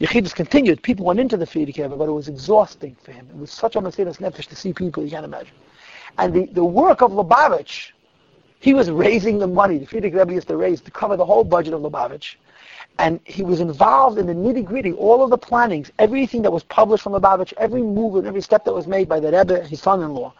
Yechidus 0.00 0.34
continued. 0.34 0.82
People 0.82 1.04
went 1.04 1.20
into 1.20 1.36
the 1.36 1.44
Frierdiker 1.44 1.96
but 1.96 2.08
it 2.08 2.12
was 2.12 2.28
exhausting 2.28 2.96
for 3.02 3.12
him. 3.12 3.28
It 3.28 3.36
was 3.36 3.50
such 3.50 3.76
a 3.76 3.80
Mesiras 3.80 4.18
Nefesh 4.18 4.46
to 4.46 4.56
see 4.56 4.72
people, 4.72 5.04
you 5.04 5.10
can't 5.10 5.24
imagine. 5.24 5.54
And 6.18 6.32
the, 6.32 6.46
the 6.46 6.64
work 6.64 7.02
of 7.02 7.12
Lubavitch, 7.12 7.90
he 8.60 8.72
was 8.74 8.90
raising 8.90 9.38
the 9.38 9.46
money. 9.46 9.78
The 9.78 9.86
Frierdiker 9.86 10.20
Rebbe 10.20 10.34
used 10.34 10.48
to 10.48 10.56
raise 10.56 10.80
to 10.80 10.90
cover 10.90 11.16
the 11.16 11.24
whole 11.24 11.44
budget 11.44 11.74
of 11.74 11.82
Lubavitch. 11.82 12.36
And 12.98 13.20
he 13.24 13.42
was 13.42 13.60
involved 13.60 14.18
in 14.18 14.26
the 14.26 14.34
nitty-gritty, 14.34 14.92
all 14.92 15.24
of 15.24 15.30
the 15.30 15.38
plannings, 15.38 15.90
everything 15.98 16.42
that 16.42 16.52
was 16.52 16.62
published 16.64 17.04
from 17.04 17.12
Lubavitch, 17.12 17.52
every 17.56 17.82
move 17.82 18.16
and 18.16 18.26
every 18.26 18.42
step 18.42 18.64
that 18.64 18.72
was 18.72 18.86
made 18.86 19.08
by 19.08 19.18
the 19.18 19.32
Rebbe, 19.32 19.64
his 19.64 19.80
son-in-law, 19.80 20.32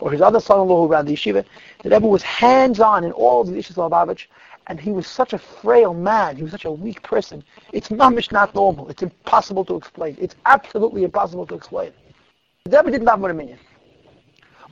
or 0.00 0.10
his 0.10 0.20
other 0.20 0.40
son-in-law 0.40 0.82
who 0.82 0.92
ran 0.92 1.06
the 1.06 1.14
yeshiva. 1.14 1.44
The 1.82 1.90
Rebbe 1.90 2.06
was 2.06 2.22
hands-on 2.22 3.04
in 3.04 3.12
all 3.12 3.42
of 3.42 3.46
the 3.46 3.56
issues 3.56 3.78
of 3.78 3.90
Lubavitch 3.90 4.26
and 4.66 4.80
he 4.80 4.90
was 4.90 5.06
such 5.06 5.32
a 5.32 5.38
frail 5.38 5.92
man. 5.92 6.36
He 6.36 6.42
was 6.42 6.52
such 6.52 6.64
a 6.64 6.70
weak 6.70 7.02
person. 7.02 7.44
It's 7.72 7.88
mamish 7.90 8.32
not 8.32 8.54
normal. 8.54 8.88
It's 8.88 9.02
impossible 9.02 9.64
to 9.66 9.76
explain. 9.76 10.16
It's 10.18 10.36
absolutely 10.46 11.04
impossible 11.04 11.46
to 11.46 11.54
explain. 11.54 11.92
The 12.64 12.78
Rebbe 12.78 12.90
didn't 12.90 13.06
have 13.06 13.22
a 13.22 13.34
minyan. 13.34 13.58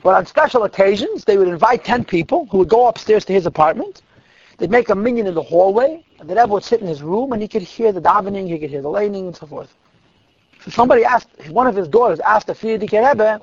But 0.01 0.15
on 0.15 0.25
special 0.25 0.63
occasions, 0.63 1.23
they 1.23 1.37
would 1.37 1.47
invite 1.47 1.85
10 1.85 2.05
people 2.05 2.47
who 2.47 2.57
would 2.59 2.69
go 2.69 2.87
upstairs 2.87 3.23
to 3.25 3.33
his 3.33 3.45
apartment. 3.45 4.01
They'd 4.57 4.71
make 4.71 4.89
a 4.89 4.95
minyan 4.95 5.27
in 5.27 5.33
the 5.33 5.41
hallway, 5.41 6.03
and 6.19 6.29
the 6.29 6.35
Rebbe 6.35 6.47
would 6.47 6.63
sit 6.63 6.81
in 6.81 6.87
his 6.87 7.01
room, 7.01 7.33
and 7.33 7.41
he 7.41 7.47
could 7.47 7.63
hear 7.63 7.91
the 7.91 8.01
davening, 8.01 8.47
he 8.47 8.59
could 8.59 8.69
hear 8.69 8.81
the 8.81 8.89
laning, 8.89 9.27
and 9.27 9.35
so 9.35 9.47
forth. 9.47 9.73
So 10.63 10.71
somebody 10.71 11.03
asked, 11.03 11.29
one 11.49 11.67
of 11.67 11.75
his 11.75 11.87
daughters 11.87 12.19
asked 12.19 12.47
the 12.47 12.53
Frierdiker 12.53 13.09
Rebbe, 13.09 13.41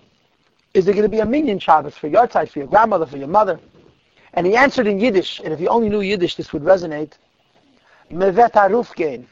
is 0.73 0.85
there 0.85 0.95
going 0.95 1.03
to 1.03 1.09
be 1.09 1.19
a 1.19 1.27
minyan 1.27 1.59
Shabbos 1.59 1.97
for 1.97 2.07
your 2.07 2.31
side, 2.31 2.51
for 2.51 2.61
your 2.61 2.69
grandmother, 2.69 3.07
for 3.07 3.17
your 3.17 3.29
mother? 3.29 3.59
And 4.35 4.47
he 4.47 4.55
answered 4.55 4.87
in 4.87 5.01
Yiddish, 5.01 5.41
and 5.41 5.53
if 5.53 5.61
you 5.61 5.69
only 5.69 5.89
knew 5.89 6.01
Yiddish, 6.01 6.37
this 6.37 6.53
would 6.53 6.63
resonate. 6.63 7.15
Mevet 8.11 8.53
arufgein. 8.53 9.27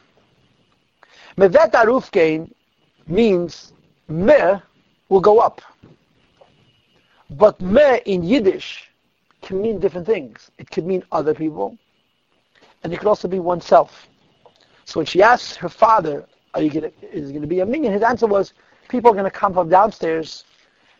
Mevet 1.36 1.70
arufgein 1.70 2.50
means 3.06 3.72
me 4.08 4.36
will 5.08 5.20
go 5.20 5.38
up. 5.38 5.62
But 7.30 7.60
me 7.60 8.00
in 8.06 8.24
Yiddish 8.24 8.87
can 9.48 9.60
mean 9.62 9.80
different 9.80 10.06
things. 10.06 10.50
It 10.58 10.70
could 10.70 10.86
mean 10.86 11.02
other 11.10 11.34
people, 11.34 11.76
and 12.82 12.92
it 12.92 12.98
could 12.98 13.08
also 13.08 13.28
be 13.28 13.40
oneself. 13.40 14.06
So 14.84 15.00
when 15.00 15.06
she 15.06 15.22
asked 15.22 15.56
her 15.56 15.70
father, 15.70 16.26
"Are 16.52 16.60
you 16.60 16.70
gonna, 16.70 16.92
is 17.00 17.30
going 17.30 17.46
to 17.48 17.52
be 17.56 17.60
a 17.60 17.66
minyan?" 17.66 17.92
His 17.94 18.02
answer 18.02 18.26
was, 18.26 18.52
"People 18.88 19.10
are 19.10 19.14
going 19.14 19.24
to 19.32 19.38
come 19.42 19.54
from 19.54 19.70
downstairs 19.70 20.44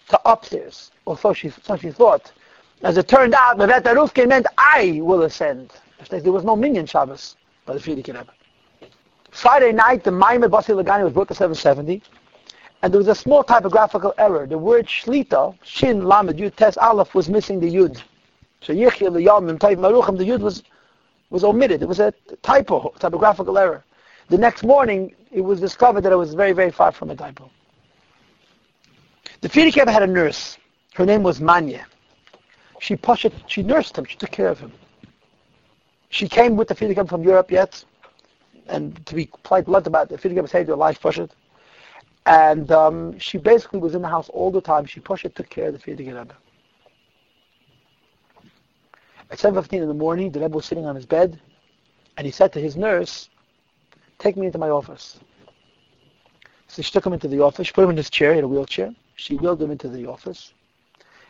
to 0.08 0.18
upstairs." 0.24 0.90
Or 1.04 1.18
so 1.18 1.34
she, 1.34 1.50
so 1.50 1.76
she 1.76 1.90
thought. 1.90 2.32
As 2.82 2.96
it 2.96 3.06
turned 3.06 3.34
out, 3.34 3.58
Mevet 3.58 3.82
Arufke 3.82 4.26
meant 4.26 4.46
I 4.56 5.00
will 5.02 5.22
ascend. 5.24 5.72
There 6.08 6.32
was 6.32 6.44
no 6.44 6.56
minyan 6.56 6.86
Shabbos 6.86 7.36
by 7.66 7.74
the 7.74 7.80
Frierdiker 7.80 8.14
Rebbe. 8.18 8.32
Friday 9.30 9.72
night, 9.72 10.04
the 10.04 10.10
Maimer 10.10 10.48
Basi 10.48 10.72
Lagani 10.74 11.04
was 11.04 11.12
brought 11.12 11.28
to 11.28 11.34
770, 11.34 12.02
and 12.80 12.92
there 12.92 12.98
was 12.98 13.08
a 13.08 13.14
small 13.14 13.42
typographical 13.44 14.14
error. 14.16 14.46
The 14.46 14.56
word 14.56 14.86
Shlita, 14.86 15.54
Shin, 15.62 16.06
Lamed, 16.06 16.36
Yud, 16.38 16.54
Tes, 16.56 16.78
Aleph, 16.78 17.14
was 17.14 17.28
missing 17.28 17.60
the 17.60 17.70
Yud. 17.80 18.00
So 18.60 18.72
Yichya, 18.72 19.12
the 19.12 19.22
Yom, 19.22 19.48
and 19.48 19.58
Taiv 19.58 19.76
Maruchim, 19.78 20.18
the 20.18 20.24
Yud 20.24 20.40
was, 20.40 20.62
was 21.30 21.44
omitted. 21.44 21.82
It 21.82 21.88
was 21.88 22.00
a 22.00 22.12
typo, 22.42 22.92
typographical 22.98 23.56
error. 23.58 23.84
The 24.28 24.38
next 24.38 24.62
morning, 24.62 25.14
it 25.30 25.40
was 25.40 25.60
discovered 25.60 26.02
that 26.02 26.12
it 26.12 26.16
was 26.16 26.34
very, 26.34 26.52
very 26.52 26.70
far 26.70 26.92
from 26.92 27.10
a 27.10 27.16
typo. 27.16 27.50
The 29.40 29.48
Frierdiker 29.48 29.88
had 29.90 30.02
a 30.02 30.06
nurse. 30.06 30.58
Her 30.94 31.06
name 31.06 31.22
was 31.22 31.40
Manya. 31.40 31.86
She 32.80 32.96
pushed, 32.96 33.30
she 33.46 33.62
nursed 33.62 33.96
him, 33.96 34.04
she 34.04 34.16
took 34.16 34.30
care 34.30 34.48
of 34.48 34.58
him. 34.58 34.72
She 36.10 36.28
came 36.28 36.56
with 36.56 36.68
the 36.68 36.74
Frierdiker 36.74 37.08
from 37.08 37.22
Europe 37.22 37.50
yet, 37.50 37.84
and 38.66 39.04
to 39.06 39.14
be 39.14 39.26
quite 39.26 39.66
blunt 39.66 39.86
about 39.86 40.10
it, 40.10 40.20
the 40.20 40.28
Frierdiker 40.28 40.48
saved 40.48 40.68
her 40.68 40.76
life, 40.76 41.00
pushed. 41.00 41.34
And 42.26 42.70
um, 42.72 43.18
she 43.18 43.38
basically 43.38 43.78
was 43.78 43.94
in 43.94 44.02
the 44.02 44.08
house 44.08 44.28
all 44.28 44.50
the 44.50 44.60
time. 44.60 44.84
She 44.84 45.00
pushed 45.00 45.34
took 45.34 45.48
care 45.48 45.68
of 45.68 45.82
the 45.82 45.94
Rebbe. 45.94 46.36
At 49.30 49.38
7.15 49.38 49.82
in 49.82 49.88
the 49.88 49.94
morning, 49.94 50.30
the 50.30 50.40
Rebbe 50.40 50.56
was 50.56 50.64
sitting 50.64 50.87
on 50.87 50.94
his 50.94 51.04
bed, 51.06 51.38
and 52.16 52.26
he 52.26 52.30
said 52.30 52.52
to 52.54 52.61
his 52.61 52.76
nurse, 52.76 53.28
take 54.18 54.37
me 54.37 54.47
into 54.47 54.58
my 54.58 54.70
office. 54.70 55.20
So 56.66 56.82
she 56.82 56.90
took 56.90 57.04
him 57.04 57.12
into 57.12 57.28
the 57.28 57.40
office. 57.40 57.66
She 57.66 57.73
put 57.73 57.85
him 57.85 57.90
in 57.90 57.97
his 57.97 58.11
chair, 58.11 58.32
he 58.32 58.37
had 58.37 58.44
a 58.44 58.49
wheelchair. 58.49 58.94
She 59.16 59.37
wheeled 59.37 59.61
him 59.61 59.70
into 59.70 59.88
the 59.88 60.06
office. 60.06 60.52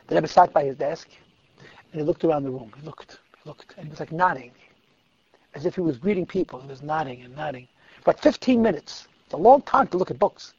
The 0.06 0.14
Rebbe 0.14 0.28
sat 0.28 0.52
by 0.52 0.64
his 0.64 0.76
desk. 0.76 1.08
And 1.92 2.00
he 2.00 2.06
looked 2.06 2.24
around 2.24 2.44
the 2.44 2.50
room. 2.50 2.70
He 2.78 2.84
looked, 2.84 3.18
looked, 3.44 3.74
and 3.76 3.86
he 3.86 3.90
was 3.90 4.00
like 4.00 4.12
nodding, 4.12 4.52
as 5.54 5.64
if 5.64 5.74
he 5.74 5.80
was 5.80 5.96
greeting 5.96 6.26
people. 6.26 6.60
He 6.60 6.68
was 6.68 6.82
nodding 6.82 7.22
and 7.22 7.34
nodding. 7.34 7.66
For 8.04 8.12
15 8.12 8.60
minutes. 8.60 9.08
It's 9.24 9.34
a 9.34 9.38
long 9.38 9.62
time 9.62 9.88
to 9.88 9.96
look 9.96 10.10
at 10.10 10.18
books. 10.18 10.54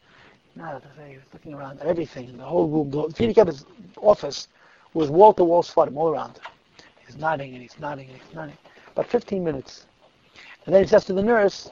Nodded. 0.55 0.83
He 1.07 1.15
was 1.15 1.25
looking 1.33 1.53
around 1.53 1.79
at 1.79 1.87
everything, 1.87 2.35
the 2.37 2.43
whole 2.43 2.67
room. 2.67 2.89
The 2.89 3.03
Frierdiker 3.13 3.63
office 3.97 4.47
was 4.93 5.09
wall-to-wall 5.09 5.63
sforim 5.63 5.95
all 5.95 6.09
around. 6.09 6.39
He's 7.09 7.17
nodding 7.17 7.53
and 7.53 7.61
he's 7.63 7.79
nodding 7.79 8.07
and 8.07 8.21
he's 8.21 8.35
nodding. 8.35 8.55
About 8.91 9.07
15 9.07 9.43
minutes. 9.43 9.87
And 10.65 10.75
then 10.75 10.83
he 10.83 10.87
says 10.87 11.05
to 11.05 11.13
the 11.13 11.23
nurse, 11.23 11.71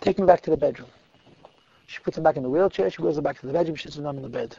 take 0.00 0.16
him 0.16 0.24
back 0.24 0.40
to 0.42 0.50
the 0.50 0.56
bedroom. 0.56 0.88
She 1.86 1.98
puts 1.98 2.16
him 2.16 2.22
back 2.22 2.36
in 2.36 2.44
the 2.44 2.48
wheelchair. 2.48 2.88
She 2.88 3.02
wheels 3.02 3.18
him 3.18 3.24
back 3.24 3.40
to 3.40 3.46
the 3.48 3.52
bedroom. 3.52 3.74
She 3.74 3.88
sits 3.88 3.96
him 3.96 4.06
in 4.06 4.22
the 4.22 4.28
bed. 4.28 4.56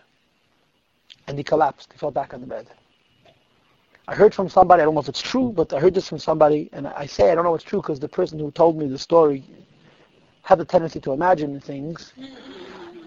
And 1.28 1.38
he 1.38 1.44
collapsed. 1.44 1.94
He 1.94 1.98
fell 1.98 2.12
back 2.12 2.34
on 2.34 2.42
the 2.42 2.48
bed. 2.48 2.68
I 4.10 4.14
heard 4.14 4.36
from 4.36 4.50
somebody, 4.50 4.82
I 4.82 4.86
don't 4.86 4.94
know 4.94 5.00
if 5.00 5.08
it's 5.08 5.22
true, 5.22 5.54
but 5.56 5.72
I 5.72 5.80
heard 5.80 5.94
this 5.94 6.10
from 6.10 6.20
somebody, 6.20 6.70
and 6.74 6.86
I 6.86 7.06
say 7.06 7.32
I 7.32 7.36
don't 7.36 7.46
know 7.46 7.56
if 7.56 7.62
it's 7.62 7.70
true 7.70 7.80
because 7.80 8.02
the 8.02 8.10
person 8.10 8.38
who 8.38 8.52
told 8.52 8.78
me 8.78 8.88
the 8.88 9.00
story 9.00 9.46
had 10.42 10.60
the 10.60 10.66
tendency 10.66 11.00
to 11.00 11.14
imagine 11.14 11.62
things. 11.62 12.12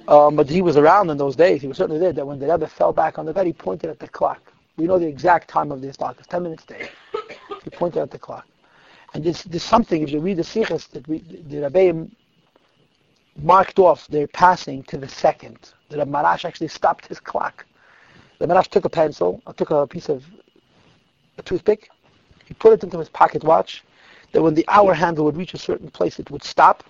Um, 0.08 0.34
but 0.34 0.48
he 0.48 0.62
was 0.62 0.78
around 0.78 1.10
in 1.10 1.18
those 1.18 1.36
days. 1.36 1.60
He 1.60 1.68
was 1.68 1.76
certainly 1.76 2.00
there. 2.00 2.14
That 2.14 2.26
when 2.26 2.38
the 2.38 2.50
Rebbe 2.50 2.66
fell 2.66 2.94
back 2.94 3.18
on 3.18 3.26
the 3.26 3.34
bed, 3.34 3.46
he 3.46 3.52
pointed 3.52 3.90
at 3.90 3.98
the 3.98 4.08
clock. 4.08 4.54
We 4.76 4.87
know 4.87 4.99
the 4.99 5.06
exact 5.06 5.49
time 5.49 5.73
of 5.73 5.80
this 5.80 5.97
talk. 5.97 6.16
It's 6.18 6.28
10 6.28 6.42
minutes 6.42 6.64
to 6.66 6.83
8. 6.83 6.90
He 7.64 7.71
pointed 7.71 8.02
at 8.02 8.11
the 8.11 8.18
clock. 8.18 8.47
And 9.14 9.25
this, 9.25 9.42
this 9.45 9.64
something, 9.64 10.02
if 10.02 10.11
you 10.11 10.21
read 10.21 10.37
the 10.37 10.45
Sikhs, 10.45 10.87
that 10.88 11.06
we, 11.09 11.18
the 11.18 11.62
Rebbe 11.62 12.09
marked 13.38 13.78
off 13.78 14.06
their 14.09 14.26
passing 14.26 14.83
to 14.85 14.97
the 14.99 15.09
second. 15.09 15.59
The 15.88 15.97
Maharash 15.97 16.45
actually 16.45 16.68
stopped 16.68 17.06
his 17.06 17.21
clock. 17.21 17.64
The 18.38 18.47
Maharash 18.47 18.68
took 18.68 18.85
a 18.85 18.90
pencil, 18.90 19.40
uh, 19.47 19.52
took 19.52 19.71
a 19.71 19.87
piece 19.87 20.09
of 20.09 20.25
a 21.38 21.42
toothpick. 21.42 21.88
He 22.45 22.54
put 22.54 22.75
it 22.75 22.85
into 22.85 22.99
his 22.99 23.09
pocket 23.09 23.45
watch. 23.45 23.83
That 24.33 24.42
when 24.42 24.54
the 24.54 24.64
hour 24.68 24.92
handle 24.92 25.25
would 25.25 25.37
reach 25.37 25.54
a 25.54 25.59
certain 25.59 25.90
place, 25.90 26.18
it 26.18 26.30
would 26.30 26.45
stop. 26.45 26.85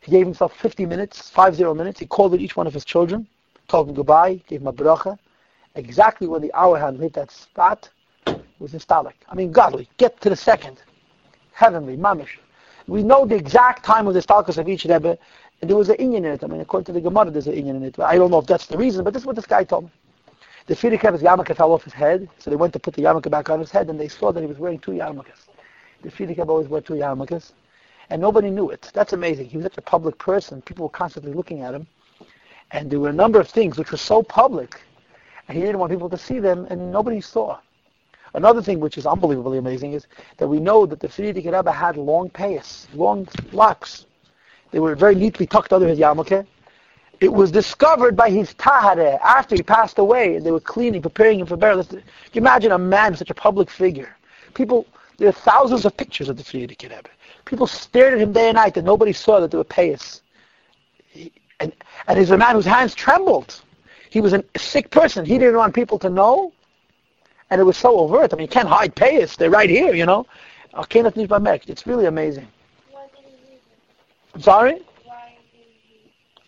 He 0.00 0.10
gave 0.10 0.26
himself 0.26 0.54
50 0.58 0.84
minutes, 0.84 1.30
50 1.30 1.72
minutes. 1.72 2.00
He 2.00 2.06
called 2.06 2.38
each 2.38 2.56
one 2.56 2.66
of 2.66 2.74
his 2.74 2.84
children, 2.84 3.26
told 3.68 3.88
them 3.88 3.94
goodbye, 3.94 4.42
gave 4.46 4.60
him 4.60 4.66
a 4.66 4.72
bracha. 4.72 5.18
Exactly 5.74 6.26
when 6.28 6.40
the 6.40 6.52
hour 6.54 6.78
hand 6.78 7.00
hit 7.00 7.12
that 7.14 7.30
spot, 7.30 7.90
was 8.58 8.72
instalic. 8.72 9.14
I 9.28 9.34
mean, 9.34 9.50
godly. 9.50 9.88
Get 9.96 10.20
to 10.20 10.30
the 10.30 10.36
second. 10.36 10.82
Heavenly, 11.52 11.96
mamish. 11.96 12.38
We 12.86 13.02
know 13.02 13.26
the 13.26 13.34
exact 13.34 13.84
time 13.84 14.06
of 14.06 14.14
the 14.14 14.22
stalkers 14.22 14.58
of 14.58 14.68
each 14.68 14.84
Rebbe, 14.84 15.18
and 15.60 15.70
there 15.70 15.76
was 15.76 15.88
an 15.88 15.96
Indian 15.96 16.26
in 16.26 16.32
it. 16.32 16.44
I 16.44 16.46
mean, 16.46 16.60
according 16.60 16.86
to 16.86 16.92
the 16.92 17.00
Gemara, 17.00 17.30
there's 17.30 17.46
an 17.46 17.54
Indian 17.54 17.76
in 17.76 17.84
it. 17.84 17.98
I 17.98 18.16
don't 18.16 18.30
know 18.30 18.38
if 18.38 18.46
that's 18.46 18.66
the 18.66 18.76
reason, 18.76 19.02
but 19.04 19.12
this 19.12 19.22
is 19.22 19.26
what 19.26 19.36
this 19.36 19.46
guy 19.46 19.64
told 19.64 19.84
me. 19.84 19.90
The 20.66 20.74
Frierdiker's 20.74 21.22
yarmulke 21.22 21.56
fell 21.56 21.72
off 21.72 21.84
his 21.84 21.92
head, 21.92 22.28
so 22.38 22.50
they 22.50 22.56
went 22.56 22.72
to 22.74 22.78
put 22.78 22.94
the 22.94 23.02
yarmulke 23.02 23.30
back 23.30 23.50
on 23.50 23.60
his 23.60 23.70
head, 23.70 23.90
and 23.90 23.98
they 23.98 24.08
saw 24.08 24.32
that 24.32 24.40
he 24.40 24.46
was 24.46 24.58
wearing 24.58 24.78
two 24.78 24.92
yarmulkes. 24.92 25.48
The 26.02 26.10
Frierdiker 26.10 26.48
always 26.48 26.68
wore 26.68 26.80
two 26.80 26.94
yarmulkes, 26.94 27.52
and 28.10 28.20
nobody 28.20 28.50
knew 28.50 28.70
it. 28.70 28.90
That's 28.94 29.12
amazing. 29.12 29.46
He 29.46 29.56
was 29.56 29.64
such 29.64 29.78
a 29.78 29.82
public 29.82 30.18
person. 30.18 30.62
People 30.62 30.84
were 30.84 30.90
constantly 30.90 31.32
looking 31.32 31.62
at 31.62 31.74
him, 31.74 31.86
and 32.70 32.90
there 32.90 33.00
were 33.00 33.10
a 33.10 33.14
number 33.14 33.40
of 33.40 33.48
things 33.48 33.78
which 33.78 33.90
were 33.90 33.98
so 33.98 34.22
public, 34.22 34.80
and 35.48 35.56
he 35.56 35.62
didn't 35.62 35.78
want 35.78 35.92
people 35.92 36.10
to 36.10 36.18
see 36.18 36.38
them, 36.38 36.66
and 36.70 36.90
nobody 36.92 37.20
saw. 37.20 37.58
Another 38.34 38.62
thing 38.62 38.80
which 38.80 38.98
is 38.98 39.06
unbelievably 39.06 39.58
amazing 39.58 39.92
is 39.92 40.06
that 40.38 40.48
we 40.48 40.58
know 40.58 40.86
that 40.86 41.00
the 41.00 41.08
Frierdiker 41.08 41.52
Rebbe 41.56 41.70
had 41.70 41.96
long 41.96 42.28
payas, 42.30 42.86
long 42.94 43.28
locks. 43.52 44.06
They 44.72 44.80
were 44.80 44.96
very 44.96 45.14
neatly 45.14 45.46
tucked 45.46 45.72
under 45.72 45.86
his 45.86 45.98
yarmulke, 45.98 46.44
it 47.20 47.32
was 47.32 47.50
discovered 47.50 48.16
by 48.16 48.30
his 48.30 48.54
tahare 48.54 49.18
after 49.20 49.54
he 49.54 49.62
passed 49.62 49.98
away, 49.98 50.36
and 50.36 50.44
they 50.44 50.50
were 50.50 50.60
cleaning, 50.60 51.02
preparing 51.02 51.40
him 51.40 51.46
for 51.46 51.56
burial. 51.56 51.84
Can 51.84 52.02
you 52.32 52.40
imagine 52.40 52.72
a 52.72 52.78
man, 52.78 53.16
such 53.16 53.30
a 53.30 53.34
public 53.34 53.70
figure? 53.70 54.14
People, 54.54 54.86
there 55.18 55.28
are 55.28 55.32
thousands 55.32 55.84
of 55.84 55.96
pictures 55.96 56.28
of 56.28 56.36
the 56.36 56.42
Frierdiker 56.42 56.90
Rebbe. 56.90 57.08
People 57.44 57.66
stared 57.66 58.14
at 58.14 58.20
him 58.20 58.32
day 58.32 58.48
and 58.48 58.56
night, 58.56 58.76
and 58.76 58.84
nobody 58.84 59.12
saw 59.12 59.40
that 59.40 59.50
they 59.50 59.56
were 59.56 59.64
payas. 59.64 60.20
And, 61.60 61.72
and 62.08 62.18
he's 62.18 62.30
a 62.30 62.36
man 62.36 62.56
whose 62.56 62.66
hands 62.66 62.94
trembled. 62.94 63.62
He 64.14 64.20
was 64.20 64.32
a 64.32 64.44
sick 64.56 64.92
person. 64.92 65.24
He 65.24 65.38
didn't 65.38 65.56
want 65.56 65.74
people 65.74 65.98
to 65.98 66.08
know. 66.08 66.52
And 67.50 67.60
it 67.60 67.64
was 67.64 67.76
so 67.76 67.98
overt. 67.98 68.32
I 68.32 68.36
mean, 68.36 68.44
you 68.44 68.48
can't 68.48 68.68
hide 68.68 68.94
payas. 68.94 69.36
They're 69.36 69.50
right 69.50 69.68
here, 69.68 69.92
you 69.92 70.06
know. 70.06 70.24
It's 70.72 71.84
really 71.84 72.06
amazing. 72.06 72.46
I'm 74.32 74.40
sorry? 74.40 74.82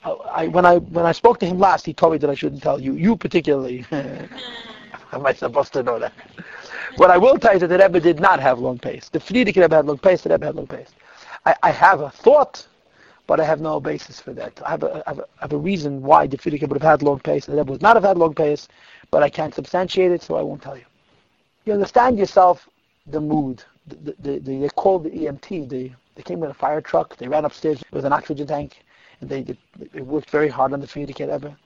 I, 0.05 0.47
when 0.47 0.65
I 0.65 0.77
when 0.77 1.05
I 1.05 1.11
spoke 1.11 1.41
to 1.41 1.47
him 1.47 1.59
last, 1.59 1.85
he 1.85 1.93
told 1.93 2.13
me 2.13 2.19
that 2.19 2.31
I 2.31 2.37
shouldn't 2.37 2.63
tell 2.63 2.81
you. 2.81 2.93
You 2.95 3.17
particularly. 3.17 3.79
How 5.11 5.19
am 5.19 5.27
I 5.27 5.33
supposed 5.33 5.73
to 5.73 5.83
know 5.83 5.99
that? 5.99 6.13
What 6.99 7.11
I 7.11 7.19
will 7.19 7.37
tell 7.37 7.51
you 7.51 7.57
is 7.57 7.63
that 7.63 7.71
the 7.77 7.79
Rebbe 7.79 7.99
did 7.99 8.21
not 8.21 8.39
have 8.39 8.61
long 8.61 8.79
payas. 8.79 9.11
The 9.11 9.19
Frierdiker 9.19 9.63
Rebbe 9.63 9.75
had 9.75 9.87
long 9.87 9.99
payas. 9.99 10.23
The 10.23 10.31
Rebbe 10.31 10.47
had 10.47 10.55
long 10.55 10.69
payas. 10.69 10.91
I, 11.45 11.57
I 11.65 11.71
have 11.73 12.01
a 12.01 12.11
thought, 12.11 12.65
but 13.27 13.41
I 13.41 13.45
have 13.45 13.61
no 13.61 13.81
basis 13.81 14.21
for 14.21 14.33
that. 14.35 14.61
I 14.65 14.71
have 14.71 14.83
a, 14.83 15.03
I 15.07 15.11
have 15.11 15.19
a, 15.19 15.23
I 15.23 15.43
have 15.43 15.53
a 15.53 15.59
reason 15.59 16.03
why 16.03 16.27
the 16.27 16.39
would 16.45 16.73
have 16.73 16.83
had 16.83 17.03
long 17.03 17.21
payas. 17.21 17.47
The 17.47 17.57
Rebbe 17.57 17.73
would 17.73 17.83
not 17.83 17.97
have 17.97 18.05
had 18.05 18.19
long 18.19 18.35
payas, 18.35 18.69
but 19.11 19.23
I 19.23 19.29
can't 19.29 19.55
substantiate 19.55 20.13
it, 20.13 20.23
so 20.23 20.37
I 20.37 20.43
won't 20.43 20.63
tell 20.63 20.77
you. 20.77 20.85
You 21.65 21.73
understand 21.73 22.19
yourself 22.19 22.69
the 23.07 23.21
mood. 23.21 23.65
The, 23.89 24.15
the, 24.19 24.39
the, 24.39 24.59
they 24.61 24.69
called 24.69 25.05
the 25.05 25.11
EMT. 25.11 25.69
They, 25.69 25.95
they 26.15 26.23
came 26.23 26.41
with 26.41 26.51
a 26.51 26.55
fire 26.55 26.81
truck. 26.81 27.17
They 27.17 27.29
ran 27.29 27.45
upstairs 27.45 27.83
with 27.93 28.05
an 28.05 28.13
oxygen 28.13 28.47
tank 28.47 28.83
and 29.21 29.31
they, 29.31 29.43
they 29.93 30.01
worked 30.01 30.31
very 30.31 30.49
hard 30.49 30.73
on 30.73 30.81
the 30.81 30.87
Frierdiker 30.87 31.33
Rebbe. 31.33 31.57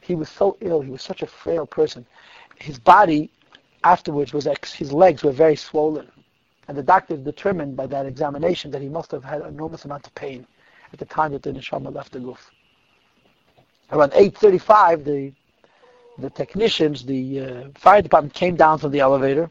He 0.00 0.14
was 0.14 0.28
so 0.28 0.56
ill. 0.60 0.80
He 0.80 0.90
was 0.90 1.02
such 1.02 1.22
a 1.22 1.26
frail 1.26 1.66
person. 1.66 2.06
His 2.56 2.78
body 2.78 3.30
afterwards 3.84 4.32
was 4.32 4.46
his 4.74 4.92
legs 4.92 5.22
were 5.22 5.32
very 5.32 5.56
swollen, 5.56 6.10
and 6.72 6.78
the 6.78 6.82
doctor 6.82 7.18
determined 7.18 7.76
by 7.76 7.86
that 7.86 8.06
examination 8.06 8.70
that 8.70 8.80
he 8.80 8.88
must 8.88 9.10
have 9.10 9.22
had 9.22 9.42
an 9.42 9.48
enormous 9.48 9.84
amount 9.84 10.06
of 10.06 10.14
pain 10.14 10.46
at 10.90 10.98
the 10.98 11.04
time 11.04 11.30
that 11.32 11.42
the 11.42 11.52
neshama 11.52 11.94
left 11.94 12.12
the 12.12 12.18
guf. 12.18 12.38
Around 13.90 14.12
8:35, 14.12 15.04
the 15.04 15.34
the 16.16 16.30
technicians, 16.30 17.04
the 17.04 17.40
uh, 17.40 17.64
fire 17.74 18.00
department 18.00 18.32
came 18.32 18.56
down 18.56 18.78
from 18.78 18.90
the 18.90 19.00
elevator, 19.00 19.50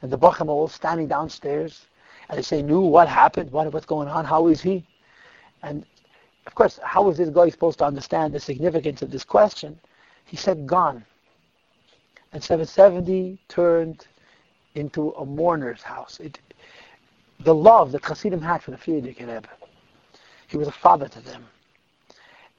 and 0.00 0.12
the 0.12 0.16
Bacham 0.16 0.48
all 0.48 0.68
standing 0.68 1.08
downstairs, 1.08 1.86
and 2.28 2.38
they 2.38 2.42
say, 2.42 2.62
"Nu, 2.62 2.82
what 2.82 3.08
happened? 3.08 3.50
What, 3.50 3.72
what's 3.72 3.84
going 3.84 4.06
on? 4.06 4.24
How 4.24 4.46
is 4.46 4.60
he?" 4.60 4.86
And 5.64 5.84
of 6.46 6.54
course, 6.54 6.78
how 6.84 7.02
was 7.02 7.16
this 7.16 7.30
guy 7.30 7.48
supposed 7.48 7.78
to 7.78 7.84
understand 7.84 8.32
the 8.32 8.38
significance 8.38 9.02
of 9.02 9.10
this 9.10 9.24
question? 9.24 9.80
He 10.24 10.36
said, 10.36 10.68
gone. 10.68 11.04
And 12.32 12.40
770 12.40 13.40
turned 13.48 14.06
into 14.76 15.10
a 15.14 15.26
mourner's 15.26 15.82
house. 15.82 16.20
It, 16.20 16.38
the 17.44 17.54
love 17.54 17.92
that 17.92 18.02
Chassidim 18.02 18.40
had 18.40 18.62
for 18.62 18.70
the 18.70 18.76
Frierdiker 18.76 19.20
Rebbe. 19.20 19.48
He 20.46 20.56
was 20.56 20.68
a 20.68 20.72
father 20.72 21.08
to 21.08 21.20
them. 21.20 21.46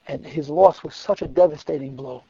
And 0.08 0.26
his 0.26 0.50
loss 0.50 0.84
was 0.84 0.96
such 0.96 1.22
a 1.22 1.28
devastating 1.28 1.96
blow. 1.96 2.24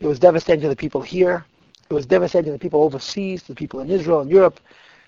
It 0.00 0.06
was 0.06 0.18
devastating 0.18 0.62
to 0.62 0.68
the 0.68 0.76
people 0.76 1.02
here. 1.02 1.44
It 1.90 1.94
was 1.94 2.06
devastating 2.06 2.46
to 2.46 2.52
the 2.52 2.58
people 2.58 2.82
overseas, 2.82 3.42
to 3.42 3.48
the 3.48 3.54
people 3.54 3.80
in 3.80 3.90
Israel 3.90 4.20
and 4.20 4.30
Europe. 4.30 4.60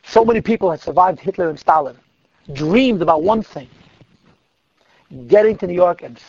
So 0.05 0.25
many 0.25 0.41
people 0.41 0.71
had 0.71 0.81
survived 0.81 1.21
Hitler 1.21 1.49
and 1.49 1.59
Stalin, 1.59 1.97
dreamed 2.53 3.01
about 3.03 3.23
one 3.23 3.43
thing, 3.43 3.69
getting 5.29 5.57
to 5.59 5.67
New 5.67 5.75
York 5.75 6.03
and 6.03 6.21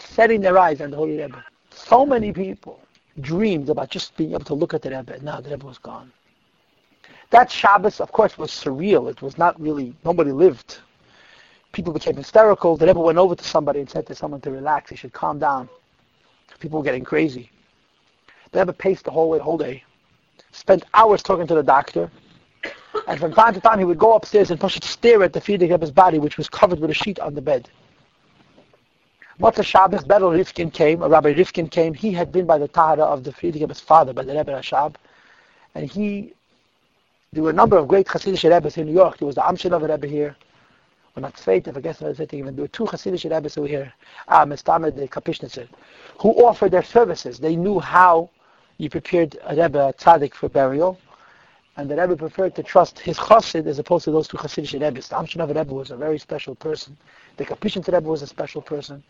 setting 0.00 0.40
their 0.40 0.58
eyes 0.58 0.80
on 0.80 0.90
the 0.90 0.96
Holy 0.96 1.18
Rebbe. 1.18 1.44
So 1.70 2.04
many 2.04 2.32
people 2.32 2.80
dreamed 3.20 3.68
about 3.68 3.90
just 3.90 4.16
being 4.16 4.32
able 4.32 4.44
to 4.44 4.54
look 4.54 4.74
at 4.74 4.82
the 4.82 4.90
Rebbe. 4.90 5.14
And 5.14 5.22
now 5.22 5.40
the 5.40 5.50
Rebbe 5.50 5.66
was 5.66 5.78
gone. 5.78 6.10
That 7.34 7.50
Shabbos, 7.50 7.98
of 7.98 8.12
course, 8.12 8.38
was 8.38 8.52
surreal. 8.52 9.10
It 9.10 9.20
was 9.20 9.36
not 9.36 9.60
really, 9.60 9.92
nobody 10.04 10.30
lived. 10.30 10.78
People 11.72 11.92
became 11.92 12.14
hysterical. 12.14 12.76
The 12.76 12.86
Rebbe 12.86 13.00
went 13.00 13.18
over 13.18 13.34
to 13.34 13.42
somebody 13.42 13.80
and 13.80 13.90
said 13.90 14.06
to 14.06 14.14
someone 14.14 14.40
to 14.42 14.52
relax. 14.52 14.90
He 14.90 14.94
should 14.94 15.12
calm 15.12 15.40
down. 15.40 15.68
People 16.60 16.78
were 16.78 16.84
getting 16.84 17.02
crazy. 17.02 17.50
The 18.52 18.60
Rebbe 18.60 18.72
paced 18.72 19.06
the 19.06 19.10
whole 19.10 19.30
way, 19.30 19.38
the 19.38 19.42
whole 19.42 19.58
day. 19.58 19.82
Spent 20.52 20.84
hours 20.94 21.24
talking 21.24 21.48
to 21.48 21.56
the 21.56 21.62
doctor. 21.64 22.08
And 23.08 23.18
from 23.18 23.32
time 23.32 23.52
to 23.54 23.60
time, 23.60 23.80
he 23.80 23.84
would 23.84 23.98
go 23.98 24.14
upstairs 24.14 24.52
and 24.52 24.60
push 24.60 24.78
to 24.78 24.86
stare 24.86 25.24
at 25.24 25.32
the 25.32 25.40
Frierdiker 25.40 25.80
his 25.80 25.90
body, 25.90 26.20
which 26.20 26.38
was 26.38 26.48
covered 26.48 26.78
with 26.78 26.90
a 26.90 26.94
sheet 26.94 27.18
on 27.18 27.34
the 27.34 27.42
bed. 27.42 27.68
Motzei 29.40 29.64
Shabbos, 29.64 30.04
Berel 30.04 30.30
Rifkin 30.30 30.70
came, 30.70 31.02
Rabbi 31.02 31.32
Rifkin 31.32 31.68
came. 31.68 31.94
He 31.94 32.12
had 32.12 32.30
been 32.30 32.46
by 32.46 32.58
the 32.58 32.68
Tahara 32.68 33.02
of 33.02 33.24
the 33.24 33.32
Friedrich 33.32 33.64
of 33.64 33.70
his 33.70 33.80
father, 33.80 34.12
by 34.12 34.22
the 34.22 34.36
Rebbe 34.36 34.52
Rashab. 34.52 34.94
And 35.74 35.90
he, 35.90 36.34
there 37.34 37.42
were 37.42 37.50
a 37.50 37.52
number 37.52 37.76
of 37.76 37.88
great 37.88 38.06
Hasidic 38.06 38.48
Rebbes 38.48 38.78
in 38.78 38.86
New 38.86 38.92
York. 38.92 39.18
There 39.18 39.26
was 39.26 39.34
the 39.34 39.40
Amshinov 39.40 39.82
Rebbe 39.88 40.06
here. 40.06 40.36
Or 41.16 41.20
not 41.20 41.34
Tzveit, 41.34 41.66
I 41.66 41.72
forget 41.72 42.00
what 42.00 42.16
said 42.16 42.32
even. 42.32 42.54
There 42.54 42.62
were 42.62 42.68
two 42.68 42.84
Hasidic 42.84 43.28
Rebbes 43.28 43.56
who 43.56 43.62
were 43.62 43.66
here. 43.66 43.92
Ah, 44.28 44.44
Mestamed, 44.44 44.94
the 44.94 45.08
Kapishnitzer, 45.08 45.66
who 46.20 46.30
offered 46.44 46.70
their 46.70 46.84
services. 46.84 47.40
They 47.40 47.56
knew 47.56 47.80
how 47.80 48.30
you 48.78 48.88
prepared 48.88 49.36
a 49.44 49.56
Rebbe, 49.56 49.88
a 49.88 49.92
tzaddik, 49.92 50.32
for 50.34 50.48
burial. 50.48 50.96
And 51.76 51.90
the 51.90 51.96
Rebbe 51.96 52.16
preferred 52.16 52.54
to 52.54 52.62
trust 52.62 53.00
his 53.00 53.18
chassid 53.18 53.66
as 53.66 53.80
opposed 53.80 54.04
to 54.04 54.12
those 54.12 54.28
two 54.28 54.36
Hasidic 54.36 54.80
Rebbes. 54.80 55.08
The 55.08 55.16
Amshinov 55.16 55.48
Rebbe 55.48 55.74
was 55.74 55.90
a 55.90 55.96
very 55.96 56.20
special 56.20 56.54
person. 56.54 56.96
The 57.36 57.44
Kapishnitzer 57.44 57.94
Rebbe 57.94 58.08
was 58.08 58.22
a 58.22 58.28
special 58.28 58.62
person. 58.62 59.02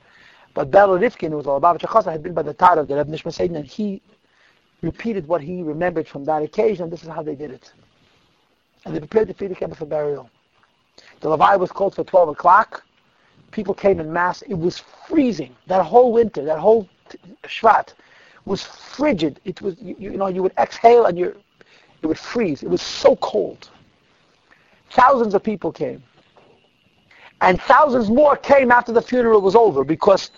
But 0.55 0.71
Berel 0.71 0.99
Rifkin, 0.99 1.31
who 1.31 1.37
was 1.37 1.47
a 1.47 1.51
Lubavitch 1.51 1.83
Chassid, 1.83 2.13
had 2.13 2.23
been 2.23 2.33
by 2.33 2.43
the 2.43 2.55
Tar 2.55 2.79
of 2.79 2.89
the 2.89 2.97
Rebbe 2.97 3.11
Nishma 3.11 3.39
and 3.55 3.67
he 3.67 4.01
repeated 4.81 5.29
what 5.29 5.43
he 5.43 5.63
remembered 5.63 6.09
from 6.09 6.25
that 6.25 6.43
occasion. 6.43 6.89
This 6.89 7.03
is 7.03 7.09
how 7.09 7.23
they 7.23 7.35
did 7.35 7.51
it. 7.51 7.71
And 8.85 8.95
they 8.95 9.01
prepared 9.01 9.29
the 9.29 9.35
Frierdiker 9.35 9.75
for 9.77 9.87
burial. 9.87 10.31
The 11.21 11.29
Levaya 11.29 11.59
was 11.59 11.73
called 11.73 11.95
for 11.95 12.05
12 12.05 12.31
o'clock. 12.31 12.85
People 13.51 13.75
came 13.75 14.01
in 14.01 14.13
mass. 14.13 14.43
It 14.43 14.55
was 14.55 14.79
freezing. 15.09 15.55
That 15.67 15.85
whole 15.85 16.13
winter, 16.13 16.45
that 16.45 16.59
whole 16.59 16.89
Shvat 17.45 17.95
was 18.45 18.63
frigid. 18.63 19.41
It 19.45 19.63
was, 19.63 19.77
you, 19.81 19.97
you 19.99 20.11
know, 20.11 20.29
you 20.29 20.43
would 20.43 20.53
exhale 20.59 21.07
and 21.07 21.19
you 21.19 21.35
it 22.03 22.07
would 22.07 22.19
freeze. 22.19 22.63
It 22.63 22.69
was 22.69 22.83
so 22.83 23.17
cold. 23.17 23.71
Thousands 24.91 25.35
of 25.35 25.43
people 25.43 25.73
came. 25.73 26.03
And 27.41 27.61
thousands 27.63 28.11
more 28.11 28.37
came 28.37 28.71
after 28.71 28.93
the 28.93 29.03
funeral 29.03 29.41
was 29.41 29.57
over 29.57 29.85
because 29.85 30.31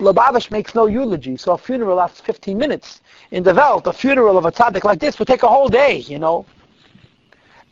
Lubavitch 0.00 0.50
makes 0.50 0.74
no 0.74 0.86
eulogy, 0.86 1.36
so 1.36 1.52
a 1.52 1.58
funeral 1.58 1.96
lasts 1.96 2.20
15 2.20 2.58
minutes. 2.58 3.00
In 3.30 3.42
the 3.44 3.54
Welt, 3.54 3.86
a 3.86 3.92
funeral 3.92 4.36
of 4.36 4.44
a 4.44 4.52
tzaddik 4.52 4.84
like 4.84 4.98
this 4.98 5.18
would 5.18 5.28
take 5.28 5.44
a 5.44 5.48
whole 5.48 5.68
day, 5.68 5.98
you 5.98 6.18
know. 6.18 6.44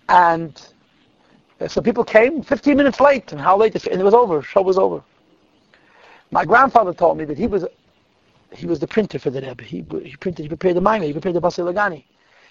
And 0.09 0.61
so 1.69 1.81
people 1.81 2.05
came 2.05 2.43
15 2.43 2.77
minutes 2.77 3.01
late, 3.01 3.33
and 3.33 3.41
how 3.41 3.57
late? 3.57 3.75
And 3.87 4.01
it 4.01 4.05
was 4.05 4.15
over. 4.15 4.43
Show 4.43 4.63
was 4.63 4.79
over. 4.79 5.03
My 6.31 6.45
grandfather 6.45 6.95
told 6.95 7.19
me 7.19 7.25
that 7.27 7.39
he 7.39 7.47
was 7.47 7.65
he 8.55 8.67
was 8.67 8.79
the 8.79 8.87
printer 8.87 9.19
for 9.19 9.31
the 9.31 9.41
Rebbe. 9.41 9.63
He, 9.63 9.85
he 10.05 10.17
printed, 10.17 10.43
he 10.43 10.49
prepared 10.49 10.77
the 10.77 10.81
Maimah, 10.81 11.07
he 11.07 11.13
prepared 11.13 11.35
the 11.35 11.41
Basi 11.41 11.65
Lagani. 11.65 12.05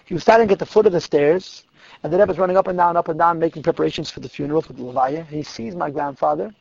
He 0.04 0.14
was 0.14 0.22
standing 0.22 0.50
at 0.50 0.58
the 0.58 0.66
foot 0.66 0.86
of 0.86 0.92
the 0.92 1.00
stairs, 1.00 1.64
and 2.02 2.12
the 2.12 2.18
Rebbe 2.18 2.32
is 2.32 2.38
running 2.38 2.56
up 2.56 2.66
and 2.66 2.76
down, 2.76 2.96
up 2.96 3.08
and 3.08 3.18
down, 3.18 3.38
making 3.38 3.62
preparations 3.62 4.10
for 4.10 4.20
the 4.20 4.28
funeral, 4.28 4.62
for 4.62 4.72
the 4.72 4.82
Levaya. 4.82 5.26
He 5.26 5.42
sees 5.42 5.76
my 5.76 5.90
grandfather, 5.90 6.52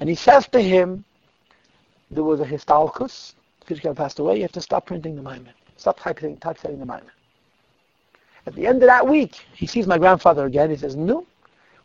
and 0.00 0.08
he 0.08 0.14
says 0.14 0.46
to 0.48 0.60
him, 0.60 1.04
there 2.10 2.24
was 2.24 2.40
a 2.40 2.44
histalkus, 2.44 3.34
Fishka 3.64 3.94
passed 3.94 4.18
away, 4.18 4.36
you 4.36 4.42
have 4.42 4.52
to 4.52 4.60
stop 4.60 4.86
printing 4.86 5.16
the 5.16 5.22
Maimon. 5.22 5.54
Stop 5.76 5.98
typesetting, 5.98 6.36
typesetting 6.36 6.78
the 6.78 6.86
Maimon. 6.86 7.10
At 8.46 8.54
the 8.54 8.66
end 8.66 8.82
of 8.82 8.88
that 8.88 9.06
week, 9.06 9.44
he 9.54 9.66
sees 9.66 9.86
my 9.86 9.98
grandfather 9.98 10.46
again. 10.46 10.70
He 10.70 10.76
says, 10.76 10.96
no, 10.96 11.20
we 11.20 11.26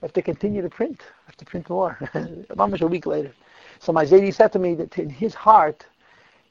have 0.06 0.14
to 0.14 0.22
continue 0.22 0.62
to 0.62 0.70
print. 0.70 1.00
We 1.00 1.26
have 1.28 1.38
to 1.38 1.46
print 1.46 1.70
more. 1.70 2.00
Almost 2.60 2.82
a 2.82 2.88
week 2.88 3.06
later. 3.06 3.34
So 3.80 3.92
my 3.92 4.06
Zaidi 4.06 4.34
said 4.34 4.52
to 4.54 4.60
me 4.60 4.74
that 4.76 4.98
in 4.98 5.10
his 5.10 5.34
heart, 5.34 5.86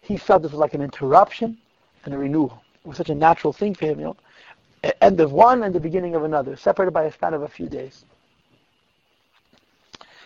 he 0.00 0.16
felt 0.16 0.42
this 0.42 0.52
was 0.52 0.60
like 0.60 0.74
an 0.74 0.82
interruption 0.82 1.58
and 2.04 2.14
a 2.14 2.18
renewal. 2.18 2.62
It 2.84 2.88
was 2.88 2.96
such 2.96 3.10
a 3.10 3.14
natural 3.14 3.52
thing 3.52 3.74
for 3.74 3.86
him, 3.86 3.98
you 3.98 4.06
know 4.06 4.16
end 5.00 5.20
of 5.20 5.32
one 5.32 5.62
and 5.64 5.74
the 5.74 5.80
beginning 5.80 6.14
of 6.14 6.24
another, 6.24 6.56
separated 6.56 6.92
by 6.92 7.04
a 7.04 7.12
span 7.12 7.34
of 7.34 7.42
a 7.42 7.48
few 7.48 7.68
days. 7.68 8.04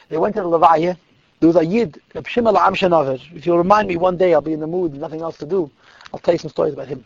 They 0.08 0.18
went 0.18 0.34
to 0.36 0.42
the 0.42 0.48
Levaya. 0.48 0.96
There 1.38 1.46
was 1.46 1.56
a 1.56 1.64
Yid. 1.64 2.00
If 2.14 3.46
you'll 3.46 3.58
remind 3.58 3.88
me 3.88 3.96
one 3.96 4.16
day, 4.16 4.34
I'll 4.34 4.40
be 4.40 4.52
in 4.52 4.60
the 4.60 4.66
mood, 4.66 4.94
nothing 4.94 5.22
else 5.22 5.38
to 5.38 5.46
do. 5.46 5.70
I'll 6.12 6.20
tell 6.20 6.34
you 6.34 6.38
some 6.38 6.50
stories 6.50 6.74
about 6.74 6.88
him. 6.88 7.04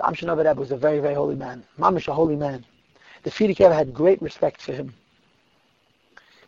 The 0.00 0.06
Amshanover 0.06 0.38
Rebbe 0.38 0.54
was 0.58 0.72
a 0.72 0.78
very, 0.78 0.98
very 0.98 1.12
holy 1.12 1.34
man. 1.34 1.62
Mamish, 1.78 2.08
a 2.08 2.14
holy 2.14 2.34
man. 2.34 2.64
The 3.22 3.30
Frierdiker 3.30 3.70
had 3.70 3.92
great 3.92 4.20
respect 4.22 4.62
for 4.62 4.72
him. 4.72 4.94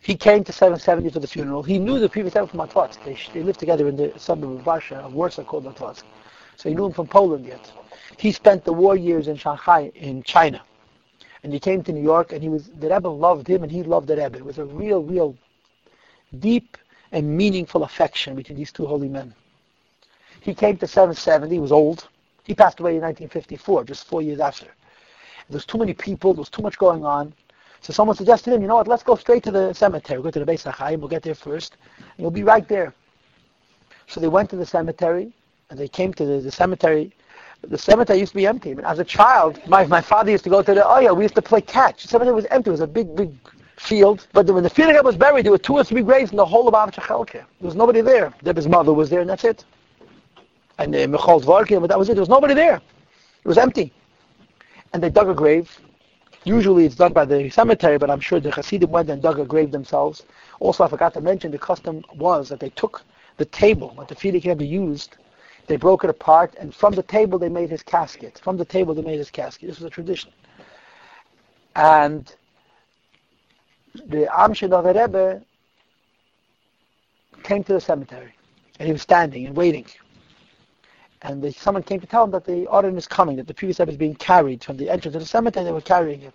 He 0.01 0.15
came 0.15 0.43
to 0.45 0.51
770 0.51 1.11
for 1.11 1.19
the 1.19 1.27
funeral. 1.27 1.61
He 1.61 1.77
knew 1.77 1.99
the 1.99 2.09
previous 2.09 2.33
Rebbe 2.33 2.47
from 2.47 2.61
Matvatsk. 2.61 3.05
They, 3.05 3.15
they 3.31 3.43
lived 3.43 3.59
together 3.59 3.87
in 3.87 3.95
the 3.95 4.11
suburb 4.17 4.53
of 4.53 4.65
Varsha, 4.65 4.95
of 4.95 5.13
Warsaw, 5.13 5.43
called 5.43 5.65
Matvatsk. 5.65 6.01
So 6.55 6.67
he 6.67 6.73
knew 6.73 6.87
him 6.87 6.93
from 6.93 7.05
Poland 7.05 7.45
yet. 7.45 7.71
He 8.17 8.31
spent 8.31 8.65
the 8.65 8.73
war 8.73 8.95
years 8.95 9.27
in 9.27 9.37
Shanghai, 9.37 9.91
in 9.93 10.23
China. 10.23 10.63
And 11.43 11.53
he 11.53 11.59
came 11.59 11.83
to 11.83 11.91
New 11.91 12.01
York, 12.01 12.31
and 12.33 12.41
he 12.41 12.49
was 12.49 12.69
the 12.79 12.89
Rebbe 12.89 13.07
loved 13.07 13.47
him, 13.47 13.61
and 13.61 13.71
he 13.71 13.83
loved 13.83 14.07
the 14.07 14.17
Rebbe. 14.17 14.39
It 14.39 14.45
was 14.45 14.57
a 14.57 14.65
real, 14.65 15.03
real 15.03 15.35
deep 16.39 16.75
and 17.11 17.37
meaningful 17.37 17.83
affection 17.83 18.35
between 18.35 18.57
these 18.57 18.71
two 18.71 18.87
holy 18.87 19.09
men. 19.09 19.35
He 20.41 20.55
came 20.55 20.75
to 20.77 20.87
770. 20.87 21.53
He 21.53 21.59
was 21.59 21.71
old. 21.71 22.09
He 22.43 22.53
passed 22.53 22.79
away 22.79 22.95
in 22.95 23.01
1954, 23.01 23.85
just 23.85 24.07
four 24.07 24.21
years 24.21 24.39
after. 24.39 24.65
There 24.65 25.55
was 25.55 25.65
too 25.65 25.77
many 25.77 25.93
people. 25.93 26.33
There 26.33 26.41
was 26.41 26.49
too 26.49 26.61
much 26.61 26.77
going 26.77 27.05
on. 27.05 27.33
So 27.81 27.91
someone 27.91 28.15
suggested 28.15 28.51
to 28.51 28.55
him, 28.55 28.61
you 28.61 28.67
know 28.67 28.75
what, 28.75 28.87
let's 28.87 29.03
go 29.03 29.15
straight 29.15 29.43
to 29.43 29.51
the 29.51 29.73
cemetery. 29.73 30.21
Go 30.21 30.31
to 30.31 30.39
the 30.39 30.45
Beis 30.45 30.63
HaChaim. 30.63 30.99
We'll 30.99 31.09
get 31.09 31.21
there 31.21 31.35
first. 31.35 31.77
And 31.97 32.19
you'll 32.19 32.31
be 32.31 32.43
right 32.43 32.67
there. 32.67 32.93
So 34.07 34.19
they 34.21 34.29
went 34.29 34.49
to 34.51 34.55
the 34.55 34.65
cemetery, 34.65 35.33
and 35.69 35.77
they 35.77 35.87
came 35.87 36.13
to 36.13 36.25
the, 36.25 36.39
the 36.39 36.51
cemetery. 36.51 37.13
The 37.61 37.77
cemetery 37.77 38.19
used 38.19 38.31
to 38.31 38.37
be 38.37 38.47
empty. 38.47 38.71
I 38.71 38.73
mean, 38.75 38.85
as 38.85 38.99
a 38.99 39.03
child, 39.03 39.59
my, 39.67 39.85
my 39.85 40.01
father 40.01 40.31
used 40.31 40.43
to 40.45 40.49
go 40.49 40.61
to 40.61 40.73
the, 40.73 40.85
oh 40.85 40.99
yeah, 40.99 41.11
we 41.11 41.23
used 41.23 41.35
to 41.35 41.41
play 41.41 41.61
catch. 41.61 42.03
The 42.03 42.09
cemetery 42.09 42.35
was 42.35 42.45
empty. 42.45 42.69
It 42.69 42.71
was 42.71 42.81
a 42.81 42.87
big, 42.87 43.15
big 43.15 43.33
field. 43.77 44.27
But 44.33 44.47
when 44.47 44.63
the 44.63 44.69
Frierdiker 44.69 45.03
was 45.03 45.15
buried, 45.17 45.45
there 45.45 45.51
were 45.51 45.57
two 45.57 45.73
or 45.73 45.83
three 45.83 46.01
graves 46.01 46.31
in 46.31 46.37
the 46.37 46.45
whole 46.45 46.67
of 46.67 46.73
Avchelke. 46.73 47.31
There 47.33 47.45
was 47.59 47.75
nobody 47.75 48.01
there. 48.01 48.33
Deborah's 48.43 48.67
mother 48.67 48.93
was 48.93 49.09
there, 49.09 49.21
and 49.21 49.29
that's 49.29 49.43
it. 49.43 49.65
And 50.77 50.95
uh, 50.95 51.07
Michal 51.07 51.39
Dvorkin, 51.39 51.81
but 51.81 51.87
that 51.87 51.99
was 51.99 52.09
it. 52.09 52.15
There 52.15 52.21
was 52.21 52.29
nobody 52.29 52.53
there. 52.53 52.75
It 52.75 53.47
was 53.47 53.57
empty. 53.57 53.93
And 54.93 55.01
they 55.01 55.09
dug 55.09 55.29
a 55.29 55.33
grave. 55.33 55.79
Usually 56.45 56.85
it's 56.85 56.95
done 56.95 57.13
by 57.13 57.25
the 57.25 57.49
cemetery, 57.49 57.97
but 57.97 58.09
I'm 58.09 58.19
sure 58.19 58.39
the 58.39 58.51
Hasidim 58.51 58.89
went 58.89 59.09
and 59.09 59.21
dug 59.21 59.39
a 59.39 59.45
grave 59.45 59.71
themselves. 59.71 60.23
Also, 60.59 60.83
I 60.83 60.87
forgot 60.89 61.13
to 61.13 61.21
mention, 61.21 61.51
the 61.51 61.57
custom 61.57 62.03
was 62.15 62.49
that 62.49 62.59
they 62.59 62.69
took 62.69 63.03
the 63.37 63.45
table 63.45 63.95
that 63.97 64.07
the 64.07 64.15
Frierdiker 64.15 64.49
Rebbe 64.49 64.65
used, 64.65 65.15
they 65.67 65.77
broke 65.77 66.03
it 66.03 66.09
apart, 66.09 66.53
and 66.59 66.75
from 66.75 66.93
the 66.93 67.03
table 67.03 67.39
they 67.39 67.49
made 67.49 67.69
his 67.69 67.81
casket. 67.81 68.41
From 68.43 68.57
the 68.57 68.65
table 68.65 68.93
they 68.93 69.01
made 69.01 69.19
his 69.19 69.31
casket. 69.31 69.69
This 69.69 69.79
was 69.79 69.85
a 69.85 69.89
tradition. 69.89 70.31
And 71.75 72.35
the 74.07 74.27
Amshin 74.31 74.71
Rebbe 74.85 75.41
came 77.43 77.63
to 77.63 77.73
the 77.73 77.81
cemetery, 77.81 78.33
and 78.79 78.87
he 78.87 78.91
was 78.91 79.01
standing 79.01 79.45
and 79.45 79.55
waiting. 79.55 79.85
And 81.23 81.41
the, 81.41 81.51
someone 81.51 81.83
came 81.83 82.01
to 82.01 82.07
tell 82.07 82.25
him 82.25 82.31
that 82.31 82.45
the 82.45 82.67
Aron 82.71 82.97
is 82.97 83.07
coming, 83.07 83.37
that 83.37 83.47
the 83.47 83.53
previous 83.53 83.79
Rebbe 83.79 83.91
is 83.91 83.97
being 83.97 84.15
carried 84.15 84.63
from 84.63 84.75
the 84.77 84.89
entrance 84.89 85.15
of 85.15 85.21
the 85.21 85.27
cemetery. 85.27 85.63
They 85.65 85.71
were 85.71 85.81
carrying 85.81 86.19
him. 86.19 86.33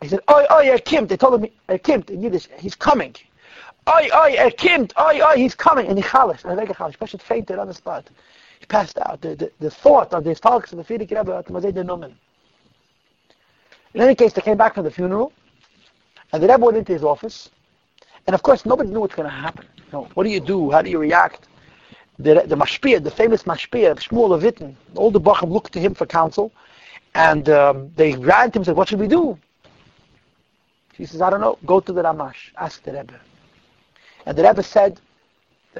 He 0.00 0.08
said, 0.08 0.20
"Oi, 0.30 0.44
oi, 0.50 0.70
er 0.70 0.78
kimt." 0.78 1.08
They 1.08 1.16
told 1.16 1.42
him, 1.42 1.50
"Er 1.70 1.78
kimt" 1.78 2.10
in 2.10 2.22
Yiddish. 2.22 2.48
He's 2.58 2.74
coming. 2.74 3.14
Oi, 3.88 4.08
oi, 4.14 4.36
er 4.38 4.50
kimt. 4.50 4.92
Oi, 4.98 5.20
oi, 5.22 5.36
he's 5.36 5.54
coming. 5.54 5.86
And 5.88 5.98
he 5.98 6.02
chalish, 6.02 6.42
and 6.44 7.22
fainted 7.22 7.58
on 7.58 7.68
the 7.68 7.74
spot. 7.74 8.08
He 8.60 8.66
passed 8.66 8.98
out. 8.98 9.20
The, 9.20 9.34
the, 9.36 9.52
the 9.60 9.70
thought 9.70 10.14
of 10.14 10.24
the 10.24 10.34
talks 10.34 10.72
of 10.72 10.78
the 10.78 10.84
Frierdiker 10.84 11.18
Rebbe 11.18 11.84
nomen. 11.84 12.16
In 13.92 14.00
any 14.00 14.14
case, 14.14 14.32
they 14.32 14.40
came 14.40 14.56
back 14.56 14.74
from 14.74 14.84
the 14.84 14.90
funeral, 14.90 15.32
and 16.32 16.42
the 16.42 16.48
Rebbe 16.48 16.64
went 16.64 16.78
into 16.78 16.92
his 16.92 17.04
office, 17.04 17.50
and 18.26 18.34
of 18.34 18.42
course, 18.42 18.64
nobody 18.64 18.90
knew 18.90 19.00
what's 19.00 19.14
going 19.14 19.28
to 19.28 19.34
happen. 19.34 19.66
You 19.76 19.92
know, 19.92 20.08
what 20.14 20.24
do 20.24 20.30
you 20.30 20.40
do? 20.40 20.70
How 20.70 20.82
do 20.82 20.90
you 20.90 20.98
react? 20.98 21.46
The, 22.18 22.44
the 22.46 22.56
mashpia, 22.56 23.02
the 23.02 23.10
famous 23.10 23.42
mashpia, 23.42 23.96
Shmuel 23.96 24.38
Levittin, 24.38 24.74
all 24.94 25.10
the 25.10 25.20
Bacham 25.20 25.50
looked 25.50 25.72
to 25.72 25.80
him 25.80 25.94
for 25.94 26.06
counsel, 26.06 26.52
and 27.14 27.48
um, 27.48 27.90
they 27.96 28.14
ran 28.14 28.50
to 28.52 28.58
him 28.58 28.60
and 28.60 28.66
said, 28.66 28.76
what 28.76 28.88
should 28.88 29.00
we 29.00 29.08
do? 29.08 29.38
He 30.96 31.06
says, 31.06 31.20
I 31.20 31.30
don't 31.30 31.40
know. 31.40 31.58
Go 31.66 31.80
to 31.80 31.92
the 31.92 32.02
Ramash. 32.02 32.52
Ask 32.56 32.82
the 32.84 32.92
Rebbe. 32.92 33.20
And 34.26 34.38
the 34.38 34.44
Rebbe 34.44 34.62
said, 34.62 35.00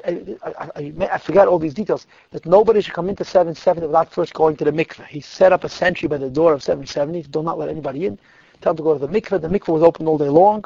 I, 0.04 0.36
I, 0.74 0.92
I, 1.12 1.18
forget 1.18 1.46
all 1.46 1.60
these 1.60 1.74
details, 1.74 2.08
that 2.32 2.44
nobody 2.46 2.80
should 2.80 2.94
come 2.94 3.08
into 3.08 3.24
770 3.24 3.86
without 3.86 4.12
first 4.12 4.34
going 4.34 4.56
to 4.56 4.64
the 4.64 4.72
mikveh. 4.72 5.06
He 5.06 5.20
set 5.20 5.52
up 5.52 5.62
a 5.62 5.68
sentry 5.68 6.08
by 6.08 6.16
the 6.16 6.28
door 6.28 6.52
of 6.52 6.64
770, 6.64 7.22
do 7.30 7.44
not 7.44 7.58
let 7.58 7.68
anybody 7.68 8.06
in. 8.06 8.18
Tell 8.60 8.74
them 8.74 8.78
to 8.78 8.82
go 8.82 8.98
to 8.98 9.06
the 9.06 9.08
mikveh. 9.08 9.40
The 9.40 9.48
mikveh 9.48 9.68
was 9.68 9.82
open 9.84 10.08
all 10.08 10.18
day 10.18 10.28
long. 10.28 10.64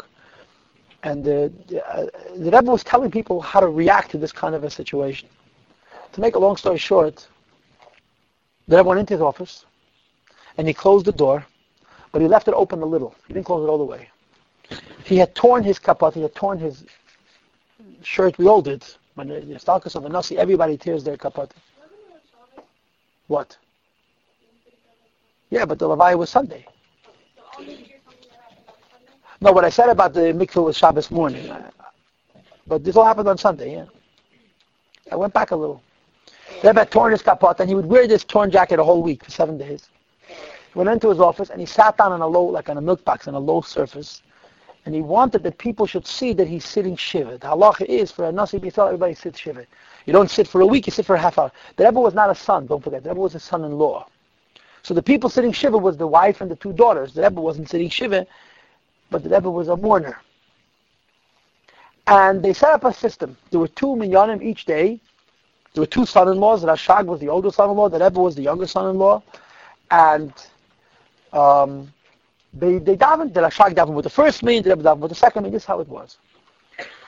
And 1.03 1.29
uh, 1.29 1.49
uh, 1.87 2.07
the 2.37 2.51
Rebbe 2.51 2.71
was 2.71 2.83
telling 2.83 3.11
people 3.11 3.41
how 3.41 3.61
to 3.61 3.69
react 3.69 4.11
to 4.13 4.19
this 4.19 4.33
kind 4.33 4.55
of 4.55 4.65
a 4.65 4.71
situation. 4.71 5.29
To 6.13 6.21
make 6.21 6.35
a 6.35 6.39
long 6.39 6.57
story 6.57 6.79
short, 6.79 7.27
the 8.67 8.77
Rebbe 8.77 8.89
went 8.89 9.01
into 9.01 9.15
his 9.15 9.21
office, 9.21 9.67
and 10.57 10.67
he 10.67 10.75
closed 10.75 11.07
the 11.07 11.13
door, 11.13 11.45
but 12.13 12.21
he 12.21 12.29
left 12.29 12.49
it 12.49 12.55
open 12.55 12.83
a 12.83 12.87
little. 12.87 13.15
He 13.27 13.35
didn't 13.35 13.47
close 13.47 13.65
it 13.65 13.71
all 13.71 13.79
the 13.79 13.85
way. 13.85 14.09
He 15.05 15.17
had 15.17 15.35
torn 15.35 15.63
his 15.63 15.79
kapot, 15.79 16.15
he 16.15 16.23
had 16.23 16.35
torn 16.35 16.59
his 16.59 16.85
shirt, 18.03 18.37
we 18.39 18.47
all 18.47 18.63
did. 18.63 18.85
When 19.15 19.29
the 19.29 19.59
stalkers 19.59 19.97
of 19.97 20.03
the 20.03 20.09
Nasi, 20.09 20.39
everybody 20.39 20.77
tears 20.77 21.03
their 21.03 21.17
kapot. 21.17 21.51
What? 23.27 23.57
Yeah, 25.51 25.65
but 25.65 25.79
the 25.79 25.89
Levaya 25.89 26.17
was 26.17 26.31
Sunday. 26.31 26.67
No, 29.41 29.53
what 29.53 29.65
I 29.65 29.71
said 29.71 29.89
about 29.89 30.15
the 30.15 30.33
mikveh 30.33 30.65
was 30.65 30.77
Shabbos 30.77 31.11
morning. 31.11 31.49
Uh, 31.49 31.71
but 32.67 32.85
this 32.85 32.97
all 32.97 33.05
happened 33.05 33.29
on 33.29 33.39
Sunday, 33.39 33.73
yeah. 33.73 33.87
I 35.11 35.17
went 35.17 35.33
back 35.33 35.53
a 35.53 35.57
little. 35.57 35.83
Had 36.63 36.91
torn 36.91 37.13
his 37.13 37.23
kapot, 37.23 37.61
and 37.61 37.69
he 37.69 37.75
would 37.75 37.87
wear 37.87 38.07
this 38.07 38.25
torn 38.25 38.51
jacket 38.51 38.79
a 38.79 38.85
whole 38.85 39.03
week 39.03 39.25
for 39.25 39.31
seven 39.31 39.57
days. 39.57 39.89
He 40.29 40.79
went 40.79 40.91
into 40.91 41.09
his 41.09 41.21
office, 41.21 41.51
and 41.51 41.61
he 41.61 41.67
sat 41.67 41.97
down 41.97 42.13
on 42.13 42.21
a 42.21 42.27
low, 42.27 42.45
like 42.45 42.69
on 42.69 42.77
a 42.77 42.81
milk 42.81 43.05
box, 43.05 43.29
on 43.29 43.35
a 43.35 43.39
low 43.39 43.61
surface, 43.61 44.23
and 44.85 44.95
he 44.95 45.01
wanted 45.01 45.43
that 45.45 45.59
people 45.59 45.87
should 45.87 46.07
see 46.07 46.33
that 46.33 46.49
he's 46.49 46.65
sitting 46.65 46.97
shiva. 46.97 47.39
The 47.39 47.47
halacha 47.47 47.85
is 47.87 48.11
for 48.11 48.25
a 48.25 48.33
nasi 48.33 48.59
b'yisrael, 48.59 48.87
everybody 48.87 49.15
sits 49.15 49.39
shiva. 49.39 49.67
You 50.07 50.13
don't 50.13 50.31
sit 50.31 50.49
for 50.49 50.61
a 50.63 50.67
week, 50.67 50.87
you 50.87 50.93
sit 50.93 51.07
for 51.07 51.15
a 51.15 51.21
half 51.21 51.39
hour. 51.39 51.53
The 51.77 51.85
Rebbe 51.85 52.01
was 52.01 52.15
not 52.15 52.31
a 52.31 52.35
son, 52.35 52.67
don't 52.67 52.83
forget. 52.83 53.03
The 53.03 53.11
Rebbe 53.11 53.21
was 53.21 53.35
a 53.35 53.41
son-in-law. 53.41 54.09
So 54.83 54.95
the 54.95 55.03
people 55.03 55.31
sitting 55.31 55.53
shiva 55.53 55.79
was 55.79 55.97
the 55.97 56.07
wife 56.07 56.41
and 56.41 56.51
the 56.51 56.57
two 56.57 56.73
daughters. 56.73 57.15
The 57.15 57.23
Rebbe 57.23 57.41
wasn't 57.41 57.69
sitting 57.69 57.91
shiva, 57.91 58.27
but 59.11 59.23
the 59.23 59.29
Rebbe 59.29 59.51
was 59.51 59.69
a 59.69 59.77
mourner. 59.77 60.19
And 62.07 62.43
they 62.43 62.55
set 62.55 62.71
up 62.71 62.85
a 62.85 62.93
system. 62.93 63.37
There 63.51 63.61
were 63.61 63.69
two 63.69 63.89
minyanim 63.89 64.43
each 64.43 64.65
day. 64.65 65.01
There 65.75 65.83
were 65.83 65.87
two 65.87 66.07
son-in-laws. 66.07 66.65
Rashag 66.65 67.07
was 67.07 67.21
the 67.21 67.29
older 67.29 67.51
son-in-law. 67.51 67.89
The 67.91 67.99
Rebbe 67.99 68.21
was 68.21 68.35
the 68.35 68.43
younger 68.43 68.67
son-in-law. 68.67 69.23
And 69.91 70.33
um, 71.33 71.93
they 72.55 72.79
they 72.79 72.97
davened, 72.97 73.35
the 73.35 73.41
Rashag 73.41 73.75
davened 73.75 73.95
with 73.95 74.05
the 74.05 74.11
first 74.11 74.43
mean, 74.43 74.63
the 74.63 74.71
Rebbe 74.71 74.83
davened 74.83 75.01
with 75.01 75.11
the 75.11 75.15
second 75.15 75.43
mean. 75.45 75.53
This 75.53 75.63
is 75.63 75.67
how 75.67 75.81
it 75.81 75.89
was. 75.89 76.19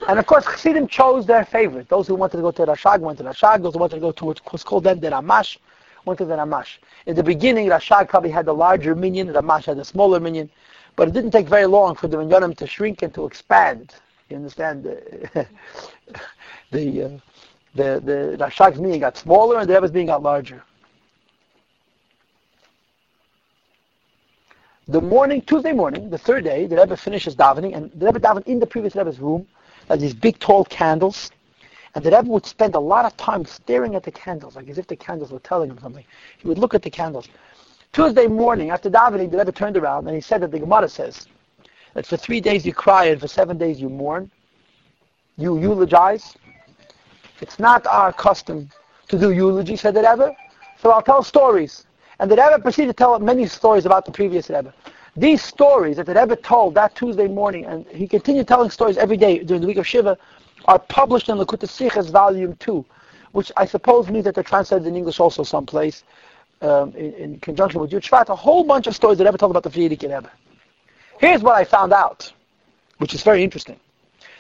And 0.09 0.18
of 0.18 0.27
course, 0.27 0.44
Chassidim 0.44 0.88
chose 0.88 1.27
their 1.27 1.44
favorite. 1.44 1.88
Those 1.88 2.07
who 2.07 2.14
wanted 2.14 2.38
to 2.38 2.42
go 2.42 2.51
to 2.53 2.64
Rashag 2.66 3.01
went 3.01 3.18
to 3.18 3.25
Rashag. 3.25 3.62
Those 3.62 3.75
who 3.75 3.81
wanted 3.81 3.96
to 3.96 4.01
go 4.01 4.12
to 4.12 4.25
what 4.25 4.53
was 4.53 4.64
called 4.64 4.85
then 4.85 5.01
the 5.01 5.11
Ramash 5.11 5.59
went 6.05 6.18
to 6.18 6.25
the 6.25 6.37
Ramash. 6.37 6.81
In 7.07 7.14
the 7.14 7.23
beginning, 7.23 7.68
Rashag 7.68 8.09
probably 8.09 8.31
had 8.31 8.46
the 8.46 8.55
larger 8.55 8.94
minyan, 8.94 9.27
the 9.27 9.35
Ramash 9.35 9.66
had 9.66 9.77
the 9.77 9.85
smaller 9.85 10.18
minyan. 10.20 10.51
But 10.96 11.09
it 11.09 11.14
didn't 11.14 11.31
take 11.31 11.46
very 11.49 11.66
long 11.66 11.94
for 11.94 12.09
the 12.09 12.16
minyanim 12.16 12.57
to 12.57 12.66
shrink 12.66 13.03
and 13.03 13.12
to 13.14 13.27
expand. 13.27 13.94
You 14.29 14.37
understand? 14.37 14.85
the 14.85 15.46
the, 16.70 17.03
uh, 17.03 17.09
the, 17.75 18.01
the 18.05 18.37
Rashag's 18.39 18.81
minyan 18.81 19.01
got 19.01 19.17
smaller 19.17 19.59
and 19.59 19.69
the 19.69 19.75
Rebbe's 19.75 19.91
being 19.91 20.07
got 20.07 20.23
larger. 20.23 20.63
The 24.89 25.01
morning, 25.01 25.41
Tuesday 25.43 25.73
morning, 25.73 26.11
the 26.11 26.19
third 26.19 26.43
day, 26.43 26.67
the 26.67 26.77
Rebbe 26.77 26.97
finishes 26.97 27.37
davening, 27.37 27.77
and 27.77 27.93
the 27.95 28.07
Rebbe 28.07 28.19
davened 28.19 28.47
in 28.49 28.59
the 28.59 28.67
previous 28.67 28.97
Rebbe's 28.97 29.21
room, 29.21 29.47
had 29.89 30.01
these 30.01 30.15
big 30.15 30.39
tall 30.41 30.65
candles, 30.65 31.31
and 31.95 32.03
the 32.03 32.11
Rebbe 32.11 32.29
would 32.29 32.45
spend 32.45 32.75
a 32.75 32.81
lot 32.81 33.05
of 33.05 33.17
time 33.17 33.45
staring 33.45 33.95
at 33.95 34.03
the 34.03 34.11
candles, 34.11 34.57
like 34.57 34.69
as 34.69 34.79
if 34.79 34.89
the 34.89 34.97
candles 34.97 35.31
were 35.31 35.39
telling 35.41 35.71
him 35.71 35.79
something. 35.79 36.05
He 36.39 36.49
would 36.49 36.59
look 36.59 36.75
at 36.75 36.83
the 36.83 36.91
candles. 36.91 37.29
Tuesday 37.93 38.27
morning, 38.27 38.71
after 38.71 38.91
davening, 38.91 39.31
the 39.31 39.39
Rebbe 39.39 39.53
turned 39.53 39.77
around 39.77 40.07
and 40.07 40.15
he 40.15 40.21
said 40.21 40.41
that 40.43 40.51
the 40.51 40.59
Gemara 40.61 40.89
says 40.89 41.27
that 41.95 42.07
for 42.07 42.17
three 42.17 42.41
days 42.41 42.65
you 42.65 42.73
cry 42.73 43.07
and 43.07 43.21
for 43.21 43.29
seven 43.29 43.59
days 43.59 43.81
you 43.81 43.89
mourn, 43.89 44.31
you 45.37 45.59
eulogize. 45.59 46.37
It's 47.40 47.59
not 47.59 47.87
our 47.87 48.12
custom 48.12 48.70
to 49.09 49.18
do 49.18 49.31
eulogy, 49.33 49.76
said 49.76 49.94
the 49.94 50.00
Rebbe, 50.00 50.35
so 50.81 50.90
I'll 50.90 51.03
tell 51.03 51.22
stories. 51.22 51.87
And 52.18 52.31
the 52.31 52.37
Rebbe 52.37 52.59
proceeded 52.61 52.88
to 52.88 52.94
tell 52.94 53.18
many 53.18 53.46
stories 53.46 53.87
about 53.87 54.05
the 54.05 54.12
previous 54.12 54.50
Rebbe. 54.50 54.72
These 55.16 55.42
stories 55.42 55.96
that 55.96 56.07
the 56.07 56.14
Rebbe 56.14 56.37
told 56.37 56.74
that 56.74 56.94
Tuesday 56.94 57.26
morning, 57.26 57.64
and 57.64 57.87
he 57.88 58.07
continued 58.07 58.46
telling 58.46 58.70
stories 58.70 58.96
every 58.96 59.16
day 59.16 59.38
during 59.42 59.61
the 59.61 59.66
week 59.66 59.79
of 59.79 59.87
Shiva, 59.87 60.16
are 60.66 60.79
published 60.79 61.29
in 61.29 61.37
Likkutei 61.37 61.66
Sichos 61.66 62.11
Volume 62.11 62.55
2, 62.57 62.85
which 63.33 63.50
I 63.57 63.64
suppose 63.64 64.09
means 64.09 64.24
that 64.26 64.35
they're 64.35 64.44
translated 64.44 64.87
in 64.87 64.96
English 64.96 65.18
also 65.18 65.42
someplace, 65.42 66.05
um, 66.61 66.94
in, 66.94 67.14
in, 67.14 67.40
conjunction 67.40 67.81
with 67.81 67.90
Yud 67.90 68.29
a 68.29 68.37
whole 68.37 68.64
bunch 68.64 68.87
of 68.87 68.94
stories 68.94 69.18
that 69.18 69.24
Rebbe 69.24 69.38
told 69.38 69.50
about 69.50 69.62
the 69.62 69.70
Frierdiker 69.70 70.14
Rebbe. 70.14 70.31
Here's 71.18 71.42
what 71.42 71.55
I 71.55 71.64
found 71.64 71.92
out, 71.92 72.33
which 72.98 73.14
is 73.14 73.22
very 73.22 73.42
interesting. 73.42 73.81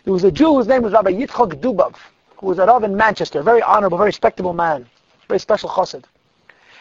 There 0.04 0.12
was 0.12 0.24
a 0.24 0.30
Jew 0.30 0.54
whose 0.54 0.66
name 0.66 0.82
was 0.82 0.92
Rabbi 0.92 1.12
Yitzchok 1.12 1.60
Dubov, 1.60 1.96
who 2.40 2.46
was 2.46 2.58
a 2.58 2.64
Rav 2.64 2.84
in 2.84 2.96
Manchester, 2.96 3.42
very 3.42 3.60
honorable, 3.60 3.98
very 3.98 4.08
respectable 4.08 4.54
man, 4.54 4.88
very 5.28 5.38
special 5.38 5.68
chassid. 5.68 6.04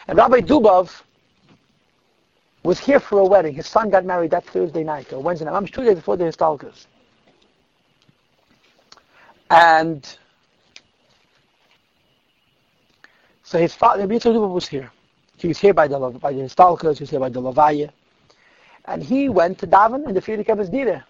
And 0.08 0.16
Rabbi 0.16 0.40
Dubov 0.40 1.02
was 2.62 2.78
here 2.78 2.98
for 2.98 3.18
a 3.18 3.26
wedding. 3.26 3.54
His 3.54 3.66
son 3.66 3.90
got 3.90 4.06
married 4.06 4.30
that 4.30 4.44
Thursday 4.46 4.82
night 4.82 5.12
or 5.12 5.22
Wednesday 5.22 5.44
night. 5.44 5.54
I'm 5.54 5.66
two 5.66 5.84
days 5.84 5.96
before 5.96 6.16
the 6.16 6.24
Histalkus. 6.24 6.86
And 9.50 10.16
so 13.42 13.58
his 13.58 13.74
father, 13.74 14.00
Rabbi 14.00 14.16
Dubov 14.16 14.54
was 14.54 14.66
here. 14.66 14.90
He 15.36 15.48
was 15.48 15.58
here 15.58 15.74
by 15.74 15.88
the 15.88 15.98
by 15.98 16.32
the 16.32 16.40
Histalkus, 16.40 16.96
he 16.96 17.02
was 17.02 17.10
here 17.10 17.20
by 17.20 17.28
the 17.28 17.40
Levaya. 17.40 17.90
And 18.86 19.02
he 19.02 19.28
went 19.28 19.58
to 19.58 19.66
daven 19.66 20.08
in 20.08 20.14
the 20.14 20.22
Frierdiker 20.22 20.48
Rebbe's 20.48 20.70
Dira. 20.70 21.04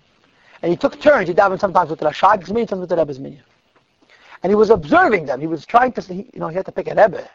And 0.62 0.70
he 0.70 0.76
took 0.76 1.00
turns. 1.00 1.28
He 1.28 1.34
davened 1.34 1.60
sometimes 1.60 1.88
with 1.88 2.00
the 2.00 2.06
Rashag's 2.06 2.48
Minyan, 2.48 2.66
sometimes 2.66 2.80
with 2.80 2.90
the 2.90 2.96
Rebbe's 2.96 3.20
Minyan. 3.20 3.44
And 4.42 4.50
he 4.50 4.54
was 4.54 4.70
observing 4.70 5.26
them. 5.26 5.40
He 5.40 5.46
was 5.46 5.66
trying 5.66 5.92
to, 5.92 6.14
you 6.14 6.26
know, 6.34 6.48
he 6.48 6.56
had 6.56 6.66
to 6.66 6.72
pick 6.72 6.86
a 6.88 6.94
Rebbe. 6.94 7.28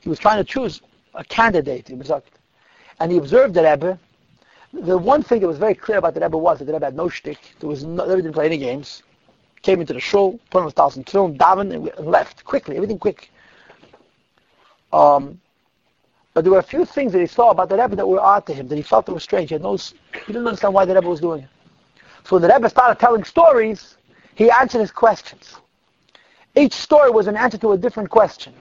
He 0.00 0.08
was 0.08 0.18
trying 0.18 0.38
to 0.38 0.44
choose 0.44 0.80
a 1.14 1.24
candidate, 1.24 1.88
He 1.88 1.94
was 1.94 2.08
like, 2.08 2.24
and 3.00 3.10
he 3.10 3.18
observed 3.18 3.54
the 3.54 3.62
Rebbe. 3.62 3.98
The 4.72 4.96
one 4.96 5.22
thing 5.22 5.40
that 5.40 5.46
was 5.46 5.58
very 5.58 5.74
clear 5.74 5.98
about 5.98 6.14
the 6.14 6.20
Rebbe 6.20 6.38
was 6.38 6.58
that 6.58 6.64
the 6.64 6.72
Rebbe 6.72 6.86
had 6.86 6.96
no 6.96 7.08
shtick. 7.08 7.38
There 7.60 7.68
was 7.68 7.84
no, 7.84 8.06
the 8.06 8.12
Rebbe 8.16 8.22
didn't 8.22 8.34
play 8.34 8.46
any 8.46 8.58
games. 8.58 9.02
Came 9.62 9.80
into 9.80 9.92
the 9.92 10.00
shul, 10.00 10.40
put 10.50 10.62
on 10.62 10.68
a 10.68 10.70
thousand 10.70 11.06
tefillin, 11.06 11.36
daven, 11.36 11.72
and 11.74 12.06
left 12.06 12.44
quickly. 12.44 12.76
Everything 12.76 12.98
quick. 12.98 13.30
Um, 14.92 15.40
but 16.34 16.44
there 16.44 16.52
were 16.52 16.58
a 16.58 16.62
few 16.62 16.84
things 16.84 17.12
that 17.12 17.20
he 17.20 17.26
saw 17.26 17.50
about 17.50 17.68
the 17.68 17.76
Rebbe 17.76 17.94
that 17.96 18.08
were 18.08 18.20
odd 18.20 18.46
to 18.46 18.54
him, 18.54 18.66
that 18.68 18.76
he 18.76 18.82
felt 18.82 19.06
that 19.06 19.12
were 19.12 19.20
strange. 19.20 19.50
He, 19.50 19.54
had 19.54 19.62
no, 19.62 19.76
he 19.76 19.92
didn't 20.26 20.46
understand 20.46 20.72
why 20.72 20.84
the 20.84 20.94
Rebbe 20.94 21.08
was 21.08 21.20
doing 21.20 21.42
it. 21.42 21.48
So 22.24 22.36
when 22.36 22.42
the 22.42 22.48
Rebbe 22.48 22.70
started 22.70 22.98
telling 22.98 23.24
stories, 23.24 23.96
he 24.34 24.50
answered 24.50 24.80
his 24.80 24.90
questions. 24.90 25.56
Each 26.54 26.74
story 26.74 27.10
was 27.10 27.26
an 27.26 27.36
answer 27.36 27.58
to 27.58 27.72
a 27.72 27.78
different 27.78 28.10
question. 28.10 28.52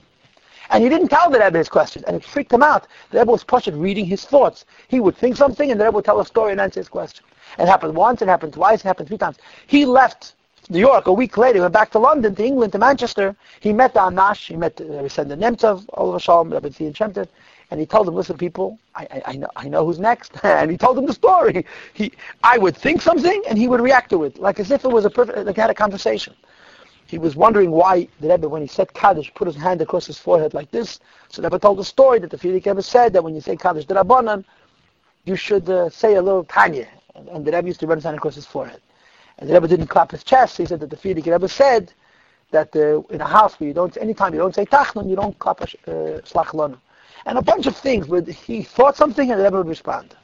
And 0.69 0.81
he 0.81 0.89
didn't 0.89 1.09
tell 1.09 1.29
the 1.29 1.39
Rebbe 1.39 1.57
his 1.57 1.67
questions, 1.67 2.05
and 2.05 2.15
it 2.15 2.23
freaked 2.23 2.53
him 2.53 2.63
out. 2.63 2.87
The 3.09 3.19
Rebbe 3.19 3.31
was 3.31 3.43
pushed 3.43 3.67
reading 3.67 4.05
his 4.05 4.23
thoughts. 4.23 4.65
He 4.87 5.01
would 5.01 5.17
think 5.17 5.35
something, 5.35 5.69
and 5.69 5.79
the 5.79 5.83
Rebbe 5.83 5.95
would 5.95 6.05
tell 6.05 6.21
a 6.21 6.25
story 6.25 6.53
and 6.53 6.61
answer 6.61 6.79
his 6.79 6.87
question. 6.87 7.25
It 7.59 7.67
happened 7.67 7.93
once, 7.93 8.21
it 8.21 8.29
happened 8.29 8.53
twice, 8.53 8.79
it 8.79 8.87
happened 8.87 9.09
three 9.09 9.17
times. 9.17 9.37
He 9.67 9.85
left 9.85 10.35
New 10.69 10.79
York 10.79 11.07
a 11.07 11.13
week 11.13 11.37
later, 11.37 11.59
went 11.59 11.73
back 11.73 11.91
to 11.91 11.99
London, 11.99 12.33
to 12.35 12.45
England, 12.45 12.71
to 12.71 12.79
Manchester. 12.79 13.35
He 13.59 13.73
met 13.73 13.93
the 13.93 13.99
Anash, 13.99 14.47
he 14.47 14.55
met 14.55 14.77
the 14.77 14.85
Rebbe 14.85 15.09
Nemtsov, 15.09 15.83
Oliver 15.95 16.19
Shalom, 16.19 16.53
Reb 16.53 16.63
Bentzion 16.63 16.93
Shemtov, 16.93 17.27
and 17.71 17.79
he 17.79 17.85
told 17.85 18.07
them, 18.07 18.15
listen, 18.15 18.37
people, 18.37 18.79
I, 18.95 19.07
I, 19.11 19.21
I, 19.25 19.35
know, 19.35 19.49
I 19.57 19.67
know 19.67 19.85
who's 19.85 19.99
next. 19.99 20.31
and 20.43 20.71
he 20.71 20.77
told 20.77 20.95
them 20.95 21.05
the 21.05 21.13
story. 21.13 21.65
He, 21.93 22.13
I 22.43 22.57
would 22.57 22.77
think 22.77 23.01
something, 23.01 23.43
and 23.49 23.57
he 23.57 23.67
would 23.67 23.81
react 23.81 24.09
to 24.11 24.23
it, 24.23 24.37
like 24.39 24.59
as 24.59 24.71
if 24.71 24.85
it 24.85 24.91
was 24.91 25.03
a 25.03 25.09
perfect, 25.09 25.37
like 25.45 25.57
had 25.57 25.69
a 25.69 25.73
conversation. 25.73 26.33
He 27.11 27.17
was 27.17 27.35
wondering 27.35 27.71
why 27.71 28.07
the 28.21 28.29
Rebbe, 28.29 28.47
when 28.47 28.61
he 28.61 28.69
said 28.69 28.93
Kaddish, 28.93 29.33
put 29.33 29.45
his 29.45 29.57
hand 29.57 29.81
across 29.81 30.05
his 30.05 30.17
forehead 30.17 30.53
like 30.53 30.71
this. 30.71 31.01
So 31.27 31.41
the 31.41 31.49
Rebbe 31.49 31.59
told 31.59 31.77
the 31.77 31.83
story 31.83 32.19
that 32.19 32.29
the 32.29 32.37
Frierdiker 32.37 32.67
Rebbe 32.67 32.81
said 32.81 33.11
that 33.11 33.21
when 33.21 33.35
you 33.35 33.41
say 33.41 33.57
Kaddish 33.57 33.85
the 33.85 33.95
Rabbanan, 33.95 34.45
you 35.25 35.35
should 35.35 35.69
uh, 35.69 35.89
say 35.89 36.15
a 36.15 36.21
little 36.21 36.45
Tanya. 36.45 36.87
And, 37.15 37.27
and 37.27 37.43
the 37.43 37.51
Rebbe 37.51 37.67
used 37.67 37.81
to 37.81 37.87
run 37.87 37.97
his 37.97 38.05
hand 38.05 38.15
across 38.15 38.35
his 38.35 38.45
forehead. 38.45 38.79
And 39.39 39.49
the 39.49 39.53
Rebbe 39.53 39.67
didn't 39.67 39.87
clap 39.87 40.11
his 40.11 40.23
chest. 40.23 40.55
He 40.55 40.65
said 40.65 40.79
that 40.79 40.89
the 40.89 40.95
Frierdiker 40.95 41.33
Rebbe 41.33 41.49
said 41.49 41.91
that 42.51 42.73
uh, 42.77 43.01
in 43.13 43.19
a 43.19 43.27
house 43.27 43.59
where 43.59 43.67
you 43.67 43.73
don't, 43.73 43.97
anytime 43.97 44.31
you 44.33 44.39
don't 44.39 44.55
say 44.55 44.65
Tachnun, 44.65 45.09
you 45.09 45.17
don't 45.17 45.37
clap 45.37 45.59
a 45.59 45.63
uh, 45.65 46.21
Slach 46.21 46.77
And 47.25 47.37
a 47.37 47.41
bunch 47.41 47.67
of 47.67 47.75
things 47.75 48.07
But 48.07 48.25
he 48.29 48.63
thought 48.63 48.95
something 48.95 49.29
and 49.31 49.37
the 49.37 49.43
Rebbe 49.43 49.57
would 49.57 49.67
respond. 49.67 50.15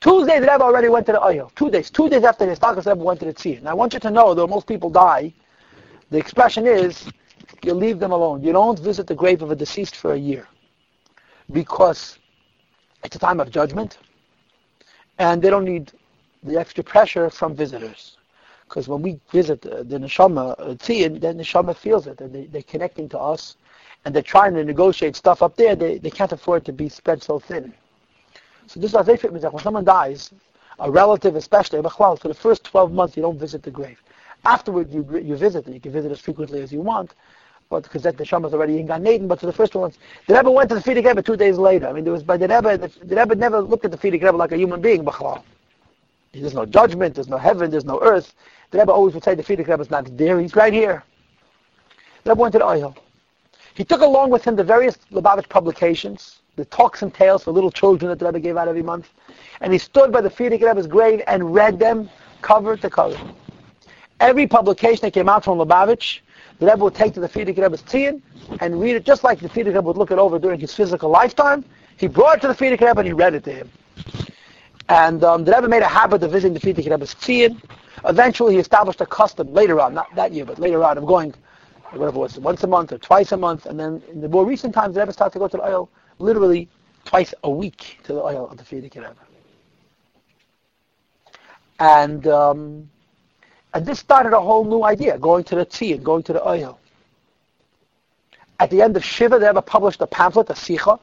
Tuesday, 0.00 0.40
the 0.40 0.50
Rebbe 0.50 0.62
already 0.62 0.88
went 0.88 1.04
to 1.04 1.12
the 1.12 1.18
Ohel. 1.18 1.54
Two 1.56 1.70
days. 1.70 1.90
Two 1.90 2.08
days 2.08 2.24
after 2.24 2.46
the 2.46 2.56
Stalkers 2.56 2.86
Rebbe 2.86 3.04
went 3.04 3.20
to 3.20 3.26
the 3.26 3.34
Tzir. 3.34 3.60
Now 3.60 3.72
I 3.72 3.74
want 3.74 3.92
you 3.92 4.00
to 4.00 4.10
know, 4.10 4.32
though 4.32 4.46
most 4.46 4.66
people 4.66 4.88
die, 4.88 5.34
the 6.10 6.18
expression 6.18 6.66
is, 6.66 7.10
you 7.62 7.74
leave 7.74 7.98
them 7.98 8.12
alone. 8.12 8.42
You 8.42 8.52
don't 8.52 8.78
visit 8.78 9.06
the 9.06 9.14
grave 9.14 9.42
of 9.42 9.50
a 9.50 9.56
deceased 9.56 9.96
for 9.96 10.12
a 10.12 10.16
year. 10.16 10.46
Because 11.52 12.18
it's 13.04 13.16
a 13.16 13.18
time 13.18 13.40
of 13.40 13.50
judgment, 13.50 13.98
and 15.18 15.40
they 15.42 15.50
don't 15.50 15.64
need 15.64 15.92
the 16.42 16.58
extra 16.58 16.84
pressure 16.84 17.30
from 17.30 17.54
visitors. 17.54 18.16
Because 18.68 18.86
when 18.86 19.02
we 19.02 19.18
visit 19.32 19.62
the, 19.62 19.82
the 19.82 19.98
neshama, 19.98 20.54
uh, 20.58 20.74
then 20.86 21.20
the 21.20 21.42
neshama 21.42 21.74
feels 21.74 22.06
it, 22.06 22.20
and 22.20 22.34
they, 22.34 22.46
they're 22.46 22.62
connecting 22.62 23.08
to 23.10 23.18
us, 23.18 23.56
and 24.04 24.14
they're 24.14 24.22
trying 24.22 24.54
to 24.54 24.64
negotiate 24.64 25.16
stuff 25.16 25.42
up 25.42 25.56
there. 25.56 25.74
They, 25.74 25.98
they 25.98 26.10
can't 26.10 26.32
afford 26.32 26.64
to 26.66 26.72
be 26.72 26.88
spread 26.88 27.22
so 27.22 27.38
thin. 27.38 27.72
So 28.66 28.78
this 28.80 28.94
is 28.94 29.06
means 29.06 29.42
that 29.42 29.52
when 29.52 29.62
someone 29.62 29.84
dies, 29.84 30.30
a 30.78 30.90
relative 30.90 31.34
especially, 31.34 31.80
for 31.82 32.28
the 32.28 32.34
first 32.34 32.64
12 32.64 32.92
months 32.92 33.16
you 33.16 33.22
don't 33.22 33.38
visit 33.38 33.62
the 33.62 33.70
grave. 33.70 33.98
Afterward, 34.44 34.92
you 34.92 35.06
you 35.22 35.36
visit, 35.36 35.66
and 35.66 35.74
you 35.74 35.80
can 35.80 35.92
visit 35.92 36.12
as 36.12 36.20
frequently 36.20 36.60
as 36.62 36.72
you 36.72 36.80
want, 36.80 37.14
but 37.68 37.82
because 37.82 38.02
that 38.02 38.16
the 38.16 38.22
is 38.22 38.32
already 38.32 38.78
in 38.78 38.86
Gan 38.86 39.06
Eden. 39.06 39.28
But 39.28 39.40
for 39.40 39.46
the 39.46 39.52
first 39.52 39.74
ones, 39.74 39.98
the 40.26 40.34
Rebbe 40.34 40.50
went 40.50 40.68
to 40.70 40.74
the 40.74 40.80
Frierdiker 40.80 41.08
Rebbe 41.08 41.22
two 41.22 41.36
days 41.36 41.58
later. 41.58 41.86
I 41.88 41.92
mean, 41.92 42.04
there 42.04 42.12
was 42.12 42.22
by 42.22 42.36
the 42.36 42.48
Rebbe, 42.48 42.78
the, 42.78 42.88
the 43.04 43.16
Rebbe 43.16 43.34
never 43.34 43.60
looked 43.60 43.84
at 43.84 43.90
the 43.90 43.98
Frierdiker 43.98 44.24
Rebbe 44.24 44.36
like 44.36 44.52
a 44.52 44.56
human 44.56 44.80
being. 44.80 45.06
There's 46.32 46.54
no 46.54 46.66
judgment, 46.66 47.14
there's 47.14 47.28
no 47.28 47.38
heaven, 47.38 47.70
there's 47.70 47.84
no 47.84 48.00
earth. 48.00 48.34
The 48.70 48.78
Rebbe 48.78 48.92
always 48.92 49.14
would 49.14 49.24
say 49.24 49.34
the 49.34 49.42
Frierdiker 49.42 49.68
Rebbe 49.68 49.82
is 49.82 49.90
not 49.90 50.16
there, 50.16 50.40
he's 50.40 50.54
right 50.54 50.72
here. 50.72 51.02
The 52.24 52.30
Rebbe 52.30 52.40
went 52.40 52.52
to 52.52 52.58
the 52.58 52.64
Ohel. 52.64 52.96
He 53.74 53.84
took 53.84 54.00
along 54.00 54.30
with 54.30 54.44
him 54.44 54.56
the 54.56 54.64
various 54.64 54.98
Lubavitch 55.12 55.48
publications, 55.48 56.40
the 56.56 56.64
talks 56.66 57.02
and 57.02 57.12
tales 57.12 57.44
for 57.44 57.52
little 57.52 57.70
children 57.70 58.08
that 58.10 58.18
the 58.18 58.26
Rebbe 58.26 58.40
gave 58.40 58.56
out 58.56 58.68
every 58.68 58.82
month, 58.82 59.10
and 59.60 59.72
he 59.72 59.78
stood 59.78 60.10
by 60.10 60.20
the 60.20 60.30
Frierdiker 60.30 60.66
Rebbe's 60.66 60.86
grave 60.86 61.22
and 61.26 61.54
read 61.54 61.78
them 61.78 62.08
cover 62.42 62.76
to 62.76 62.90
cover. 62.90 63.18
Every 64.20 64.46
publication 64.46 65.02
that 65.02 65.12
came 65.12 65.28
out 65.28 65.44
from 65.44 65.58
Lubavitch, 65.58 66.20
the 66.58 66.66
Rebbe 66.66 66.82
would 66.82 66.94
take 66.94 67.14
to 67.14 67.20
the 67.20 67.28
Frierdiker 67.28 67.62
Rebbe's 67.62 67.82
Tziyun 67.82 68.20
and 68.60 68.80
read 68.80 68.96
it 68.96 69.04
just 69.04 69.22
like 69.22 69.38
the 69.38 69.48
Frierdiker 69.48 69.76
Rebbe 69.76 69.82
would 69.82 69.96
look 69.96 70.10
it 70.10 70.18
over 70.18 70.38
during 70.38 70.58
his 70.58 70.74
physical 70.74 71.08
lifetime. 71.08 71.64
He 71.96 72.08
brought 72.08 72.38
it 72.38 72.40
to 72.42 72.48
the 72.48 72.54
Frierdiker 72.54 72.88
Rebbe 72.88 73.00
and 73.00 73.06
he 73.06 73.12
read 73.12 73.34
it 73.34 73.44
to 73.44 73.52
him. 73.52 73.70
And 74.88 75.22
um, 75.22 75.44
the 75.44 75.52
Rebbe 75.52 75.68
made 75.68 75.82
a 75.82 75.88
habit 75.88 76.22
of 76.22 76.32
visiting 76.32 76.54
the 76.54 76.60
Frierdiker 76.60 76.90
Rebbe's 76.90 77.14
Tziyun. 77.14 77.62
Eventually 78.04 78.54
he 78.54 78.60
established 78.60 79.00
a 79.00 79.06
custom 79.06 79.52
later 79.52 79.80
on, 79.80 79.94
not 79.94 80.12
that 80.16 80.32
year, 80.32 80.44
but 80.44 80.58
later 80.58 80.82
on, 80.82 80.98
of 80.98 81.06
going, 81.06 81.32
whatever 81.90 82.08
it 82.08 82.14
was, 82.14 82.38
once 82.40 82.64
a 82.64 82.66
month 82.66 82.92
or 82.92 82.98
twice 82.98 83.30
a 83.30 83.36
month. 83.36 83.66
And 83.66 83.78
then 83.78 84.02
in 84.10 84.20
the 84.20 84.28
more 84.28 84.44
recent 84.44 84.74
times, 84.74 84.94
the 84.94 85.00
Rebbe 85.00 85.12
started 85.12 85.34
to 85.34 85.38
go 85.38 85.48
to 85.48 85.56
the 85.58 85.62
Ohel 85.62 85.88
literally 86.18 86.68
twice 87.04 87.34
a 87.44 87.50
week 87.50 87.98
to 88.04 88.14
the 88.14 88.20
Ohel 88.20 88.50
of 88.50 88.56
the 88.56 88.64
Frierdiker 88.64 88.96
Rebbe. 88.96 89.14
And 91.78 92.26
um, 92.26 92.90
and 93.74 93.84
this 93.84 93.98
started 93.98 94.32
a 94.32 94.40
whole 94.40 94.64
new 94.64 94.82
idea, 94.84 95.18
going 95.18 95.44
to 95.44 95.54
the 95.54 95.64
tea 95.64 95.92
and 95.92 96.04
going 96.04 96.22
to 96.24 96.32
the 96.32 96.40
Ohel. 96.40 96.78
At 98.60 98.70
the 98.70 98.82
end 98.82 98.96
of 98.96 99.04
Shiva, 99.04 99.38
they 99.38 99.46
ever 99.46 99.62
published 99.62 100.00
a 100.00 100.06
pamphlet, 100.06 100.50
a 100.50 100.56
Sikha, 100.56 100.98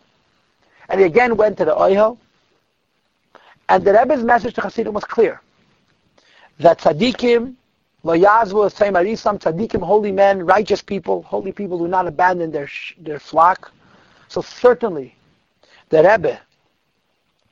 and 0.89 0.99
he 0.99 1.05
again 1.05 1.37
went 1.37 1.57
to 1.57 1.65
the 1.65 1.75
Ohel. 1.75 2.17
And 3.69 3.83
the 3.83 3.93
Rebbe's 3.93 4.23
message 4.23 4.55
to 4.55 4.61
Hasidim 4.61 4.93
was 4.93 5.03
clear, 5.03 5.41
that 6.59 6.79
tzaddikim, 6.79 7.55
loyazvu, 8.03 8.71
same 8.71 8.93
arisam, 8.93 9.39
tzaddikim, 9.39 9.81
holy 9.81 10.11
men, 10.11 10.45
righteous 10.45 10.81
people, 10.81 11.23
holy 11.23 11.51
people 11.51 11.77
do 11.77 11.87
not 11.87 12.07
abandon 12.07 12.51
their, 12.51 12.69
their 12.99 13.19
flock. 13.19 13.71
So 14.27 14.41
certainly, 14.41 15.15
the 15.89 16.03
Rebbe 16.03 16.39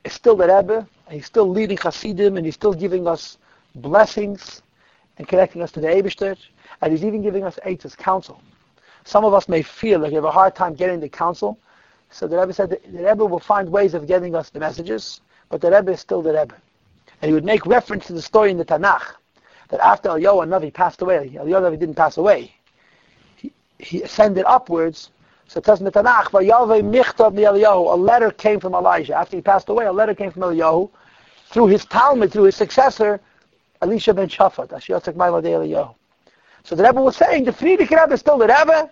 is 0.04 0.12
still 0.12 0.36
the 0.36 0.46
Rebbe, 0.46 0.86
and 1.06 1.16
he's 1.16 1.26
still 1.26 1.48
leading 1.48 1.78
Hasidim, 1.78 2.36
and 2.36 2.44
he's 2.44 2.54
still 2.54 2.74
giving 2.74 3.06
us 3.08 3.38
blessings 3.74 4.62
and 5.18 5.28
connecting 5.28 5.62
us 5.62 5.70
to 5.72 5.80
the 5.80 5.88
Eibishter, 5.88 6.36
and 6.80 6.92
he's 6.92 7.04
even 7.04 7.22
giving 7.22 7.44
us 7.44 7.58
Eitz's 7.64 7.94
counsel. 7.94 8.40
Some 9.04 9.24
of 9.24 9.34
us 9.34 9.48
may 9.48 9.62
feel 9.62 10.00
like 10.00 10.10
we 10.10 10.16
have 10.16 10.24
a 10.24 10.30
hard 10.30 10.54
time 10.54 10.74
getting 10.74 11.00
the 11.00 11.08
counsel, 11.08 11.58
so 12.10 12.26
the 12.26 12.38
Rebbe 12.38 12.52
said 12.52 12.70
the 12.70 12.78
Rebbe 13.04 13.24
will 13.24 13.38
find 13.40 13.68
ways 13.68 13.94
of 13.94 14.06
getting 14.06 14.34
us 14.34 14.50
the 14.50 14.60
messages, 14.60 15.20
but 15.50 15.60
the 15.60 15.70
Rebbe 15.70 15.92
is 15.92 16.00
still 16.00 16.22
the 16.22 16.32
Rebbe. 16.32 16.54
And 17.20 17.28
he 17.28 17.34
would 17.34 17.44
make 17.44 17.66
reference 17.66 18.06
to 18.06 18.12
the 18.12 18.22
story 18.22 18.50
in 18.50 18.56
the 18.56 18.64
Tanakh, 18.64 19.14
that 19.68 19.80
after 19.80 20.08
Eliyahu 20.10 20.46
Navi 20.48 20.72
passed 20.72 21.02
away, 21.02 21.30
Eliyahu 21.34 21.62
Navi 21.62 21.78
didn't 21.78 21.96
pass 21.96 22.16
away, 22.16 22.54
he, 23.36 23.52
he 23.78 24.02
ascended 24.02 24.44
upwards, 24.46 25.10
so 25.46 25.58
it 25.58 25.66
says 25.66 25.78
in 25.80 25.84
the 25.84 25.92
Tanakh, 25.92 26.32
a 26.32 27.96
letter 27.96 28.30
came 28.30 28.60
from 28.60 28.74
Elijah. 28.74 29.14
After 29.14 29.36
he 29.36 29.42
passed 29.42 29.68
away, 29.68 29.84
a 29.84 29.92
letter 29.92 30.14
came 30.14 30.30
from 30.30 30.42
Eliyahu, 30.42 30.90
through 31.50 31.66
his 31.66 31.84
Talmud, 31.84 32.32
through 32.32 32.44
his 32.44 32.56
successor, 32.56 33.20
Elisha 33.84 34.14
ben 34.14 34.28
Shafat, 34.28 34.68
Ashiyatzak 34.68 35.14
Maimad 35.14 35.44
Eliyahu. 35.44 35.94
So 36.62 36.74
the 36.74 36.82
Rebbe 36.82 37.00
was 37.00 37.16
saying, 37.16 37.44
the 37.44 37.52
Frierdiker 37.52 38.00
Rebbe 38.00 38.14
is 38.14 38.20
still 38.20 38.38
the 38.38 38.46
Rebbe. 38.46 38.90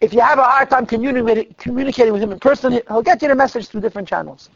If 0.00 0.12
you 0.12 0.20
have 0.20 0.38
a 0.38 0.44
hard 0.44 0.68
time 0.68 0.84
communicating, 0.84 1.54
communicating 1.54 2.12
with 2.12 2.22
him 2.22 2.30
in 2.30 2.38
person, 2.38 2.72
he'll 2.88 3.02
get 3.02 3.22
you 3.22 3.28
the 3.28 3.34
message 3.34 3.68
through 3.68 3.80
different 3.80 4.06
channels. 4.06 4.50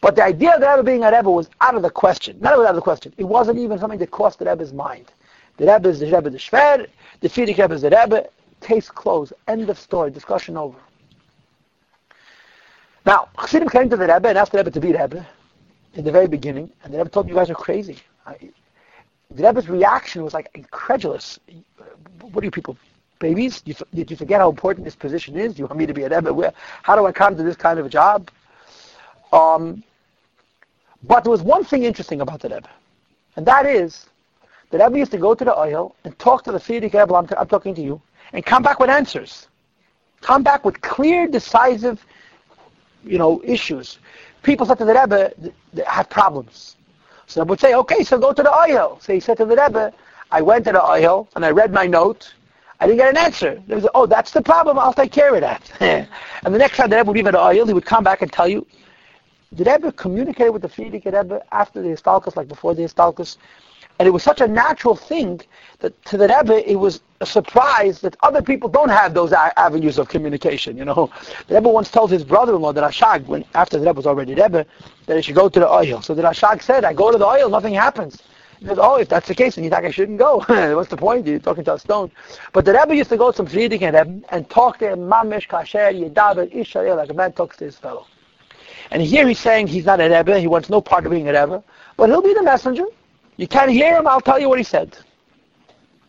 But 0.00 0.16
the 0.16 0.24
idea 0.24 0.54
of 0.54 0.60
the 0.60 0.68
Rebbe 0.68 0.82
being 0.82 1.04
a 1.04 1.12
Rebbe 1.12 1.30
was 1.30 1.48
out 1.60 1.76
of 1.76 1.82
the 1.82 1.90
question. 1.90 2.36
Not 2.40 2.54
out 2.54 2.66
of 2.66 2.74
the 2.74 2.82
question. 2.82 3.12
It 3.16 3.24
wasn't 3.24 3.58
even 3.58 3.78
something 3.78 3.98
that 4.00 4.10
crossed 4.10 4.40
the 4.40 4.46
Rebbe's 4.46 4.72
mind. 4.72 5.12
The 5.56 5.66
Rebbe 5.72 5.88
is 5.88 6.00
the 6.00 6.06
Rebbe 6.06 6.30
the 6.30 6.38
Shver, 6.38 6.88
the 7.20 7.28
Frierdiker 7.28 7.62
Rebbe 7.62 7.74
is 7.74 7.82
the 7.82 7.90
Rebbe. 7.90 8.28
Case 8.60 8.90
closed. 8.90 9.32
End 9.46 9.70
of 9.70 9.78
story. 9.78 10.10
Discussion 10.10 10.56
over. 10.56 10.78
Now, 13.06 13.28
Chassidim 13.38 13.68
came 13.68 13.88
to 13.88 13.96
the 13.96 14.06
Rebbe 14.12 14.28
and 14.28 14.36
asked 14.36 14.50
the 14.50 14.58
Rebbe 14.58 14.72
to 14.72 14.80
be 14.80 14.90
the 14.90 14.98
Rebbe 14.98 15.26
in 15.94 16.04
the 16.04 16.12
very 16.12 16.28
beginning, 16.28 16.70
and 16.82 16.92
the 16.92 16.98
Rebbe 16.98 17.10
told 17.10 17.26
him, 17.26 17.30
you 17.30 17.36
guys 17.36 17.50
are 17.50 17.54
crazy. 17.54 17.98
The 19.30 19.42
Rebbe's 19.42 19.68
reaction 19.68 20.24
was 20.24 20.34
like 20.34 20.50
incredulous. 20.54 21.38
What 22.20 22.42
are 22.42 22.46
you 22.46 22.50
people, 22.50 22.76
babies? 23.18 23.62
You, 23.66 23.74
did 23.94 24.10
you 24.10 24.16
forget 24.16 24.40
how 24.40 24.48
important 24.48 24.84
this 24.84 24.96
position 24.96 25.36
is? 25.36 25.54
Do 25.54 25.60
you 25.60 25.66
want 25.66 25.78
me 25.78 25.86
to 25.86 25.94
be 25.94 26.04
a 26.04 26.08
Rebbe? 26.08 26.32
Where, 26.32 26.52
how 26.82 26.96
do 26.96 27.06
I 27.06 27.12
come 27.12 27.36
to 27.36 27.42
this 27.42 27.56
kind 27.56 27.78
of 27.78 27.86
a 27.86 27.88
job? 27.88 28.30
Um, 29.32 29.82
but 31.02 31.24
there 31.24 31.30
was 31.30 31.42
one 31.42 31.64
thing 31.64 31.84
interesting 31.84 32.22
about 32.22 32.40
the 32.40 32.48
Rebbe, 32.48 32.70
and 33.36 33.46
that 33.46 33.66
is 33.66 34.06
the 34.70 34.78
Rebbe 34.78 34.98
used 34.98 35.12
to 35.12 35.18
go 35.18 35.34
to 35.34 35.44
the 35.44 35.52
Ohel 35.52 35.92
and 36.04 36.18
talk 36.18 36.44
to 36.44 36.52
the 36.52 36.58
Frierdiker 36.58 37.00
Rebbe, 37.00 37.14
I'm, 37.14 37.28
I'm 37.38 37.48
talking 37.48 37.74
to 37.74 37.82
you, 37.82 38.00
and 38.32 38.44
come 38.44 38.62
back 38.62 38.80
with 38.80 38.90
answers. 38.90 39.48
Come 40.20 40.42
back 40.42 40.64
with 40.64 40.80
clear, 40.80 41.28
decisive, 41.28 42.04
you 43.04 43.18
know, 43.18 43.40
issues. 43.44 43.98
People 44.42 44.66
said 44.66 44.78
to 44.78 44.84
the 44.84 44.94
Rebbe, 44.94 45.32
they 45.72 45.82
have 45.84 46.10
problems. 46.10 46.76
So 47.28 47.42
I 47.42 47.44
would 47.44 47.60
say, 47.60 47.74
okay, 47.74 48.02
so 48.02 48.18
go 48.18 48.32
to 48.32 48.42
the 48.42 48.48
Ohel. 48.48 49.00
So 49.02 49.12
he 49.12 49.20
said 49.20 49.36
to 49.36 49.44
the 49.44 49.54
Rebbe, 49.54 49.92
I 50.30 50.40
went 50.40 50.64
to 50.64 50.72
the 50.72 50.80
Ohel 50.80 51.28
and 51.36 51.44
I 51.44 51.50
read 51.50 51.72
my 51.72 51.86
note. 51.86 52.32
I 52.80 52.86
didn't 52.86 52.98
get 52.98 53.10
an 53.10 53.18
answer. 53.18 53.62
They 53.66 53.80
said, 53.80 53.90
oh, 53.94 54.06
that's 54.06 54.30
the 54.30 54.40
problem. 54.40 54.78
I'll 54.78 54.94
take 54.94 55.12
care 55.12 55.34
of 55.34 55.42
that. 55.42 55.70
and 55.80 56.54
the 56.54 56.58
next 56.58 56.78
time 56.78 56.88
the 56.88 56.96
Rebbe 56.96 57.08
would 57.08 57.16
leave 57.16 57.26
at 57.26 57.32
the 57.32 57.38
Ohel, 57.38 57.66
he 57.66 57.74
would 57.74 57.84
come 57.84 58.02
back 58.02 58.22
and 58.22 58.32
tell 58.32 58.48
you, 58.48 58.66
did 59.54 59.66
Rebbe 59.66 59.92
communicate 59.92 60.52
with 60.52 60.62
the 60.62 60.68
Frierdiker 60.68 61.12
Rebbe 61.12 61.42
after 61.52 61.82
the 61.82 61.88
Histalkus, 61.88 62.34
like 62.34 62.48
before 62.48 62.74
the 62.74 62.82
Histalkus? 62.82 63.36
And 63.98 64.06
it 64.06 64.12
was 64.12 64.22
such 64.22 64.40
a 64.40 64.46
natural 64.46 64.94
thing 64.94 65.40
that 65.80 66.04
to 66.06 66.16
the 66.16 66.28
Rebbe, 66.28 66.70
it 66.70 66.76
was 66.76 67.00
a 67.20 67.26
surprise 67.26 68.00
that 68.00 68.16
other 68.22 68.40
people 68.40 68.68
don't 68.68 68.90
have 68.90 69.12
those 69.12 69.32
a- 69.32 69.58
avenues 69.58 69.98
of 69.98 70.08
communication. 70.08 70.76
You 70.76 70.84
know, 70.84 71.10
the 71.48 71.56
Rebbe 71.56 71.68
once 71.68 71.90
told 71.90 72.10
his 72.10 72.24
brother-in-law, 72.24 72.72
the 72.72 72.82
Rashag, 72.82 73.26
when 73.26 73.44
after 73.54 73.78
the 73.78 73.86
Rebbe 73.86 73.96
was 73.96 74.06
already 74.06 74.34
Rebbe, 74.34 74.64
that 75.06 75.16
he 75.16 75.22
should 75.22 75.34
go 75.34 75.48
to 75.48 75.60
the 75.60 75.66
Ohel. 75.66 76.02
So 76.02 76.14
the 76.14 76.22
Rashag 76.22 76.62
said, 76.62 76.84
"I 76.84 76.92
go 76.92 77.10
to 77.10 77.18
the 77.18 77.24
Ohel, 77.26 77.50
nothing 77.50 77.74
happens." 77.74 78.22
He 78.60 78.66
said, 78.66 78.78
"Oh, 78.80 78.96
if 78.96 79.08
that's 79.08 79.26
the 79.26 79.34
case, 79.34 79.56
then 79.56 79.64
you 79.64 79.70
think 79.70 79.84
I 79.84 79.90
shouldn't 79.90 80.18
go? 80.18 80.44
What's 80.76 80.90
the 80.90 80.96
point? 80.96 81.26
You're 81.26 81.40
talking 81.40 81.64
to 81.64 81.74
a 81.74 81.78
stone." 81.78 82.10
But 82.52 82.64
the 82.64 82.74
Rebbe 82.74 82.94
used 82.94 83.10
to 83.10 83.16
go 83.16 83.30
to 83.32 83.36
some 83.36 83.46
Friedik 83.46 83.82
and 83.82 84.24
and 84.28 84.48
talk 84.48 84.78
to 84.78 84.92
him, 84.92 85.00
mamish 85.00 85.48
kasher 85.48 85.92
yedaber 85.92 86.52
isharel, 86.54 86.96
like 86.96 87.10
a 87.10 87.14
man 87.14 87.32
talks 87.32 87.56
to 87.58 87.64
his 87.64 87.76
fellow. 87.76 88.06
And 88.90 89.02
here 89.02 89.26
he's 89.28 89.38
saying 89.38 89.66
he's 89.66 89.84
not 89.84 90.00
a 90.00 90.08
Rebbe, 90.08 90.38
he 90.38 90.46
wants 90.46 90.70
no 90.70 90.80
part 90.80 91.04
of 91.04 91.10
being 91.10 91.28
a 91.28 91.32
Rebbe, 91.32 91.62
but 91.96 92.08
he'll 92.08 92.22
be 92.22 92.34
the 92.34 92.42
messenger. 92.42 92.84
You 93.38 93.46
can't 93.46 93.70
hear 93.70 93.96
him, 93.96 94.06
I'll 94.08 94.20
tell 94.20 94.40
you 94.40 94.48
what 94.48 94.58
he 94.58 94.64
said. 94.64 94.98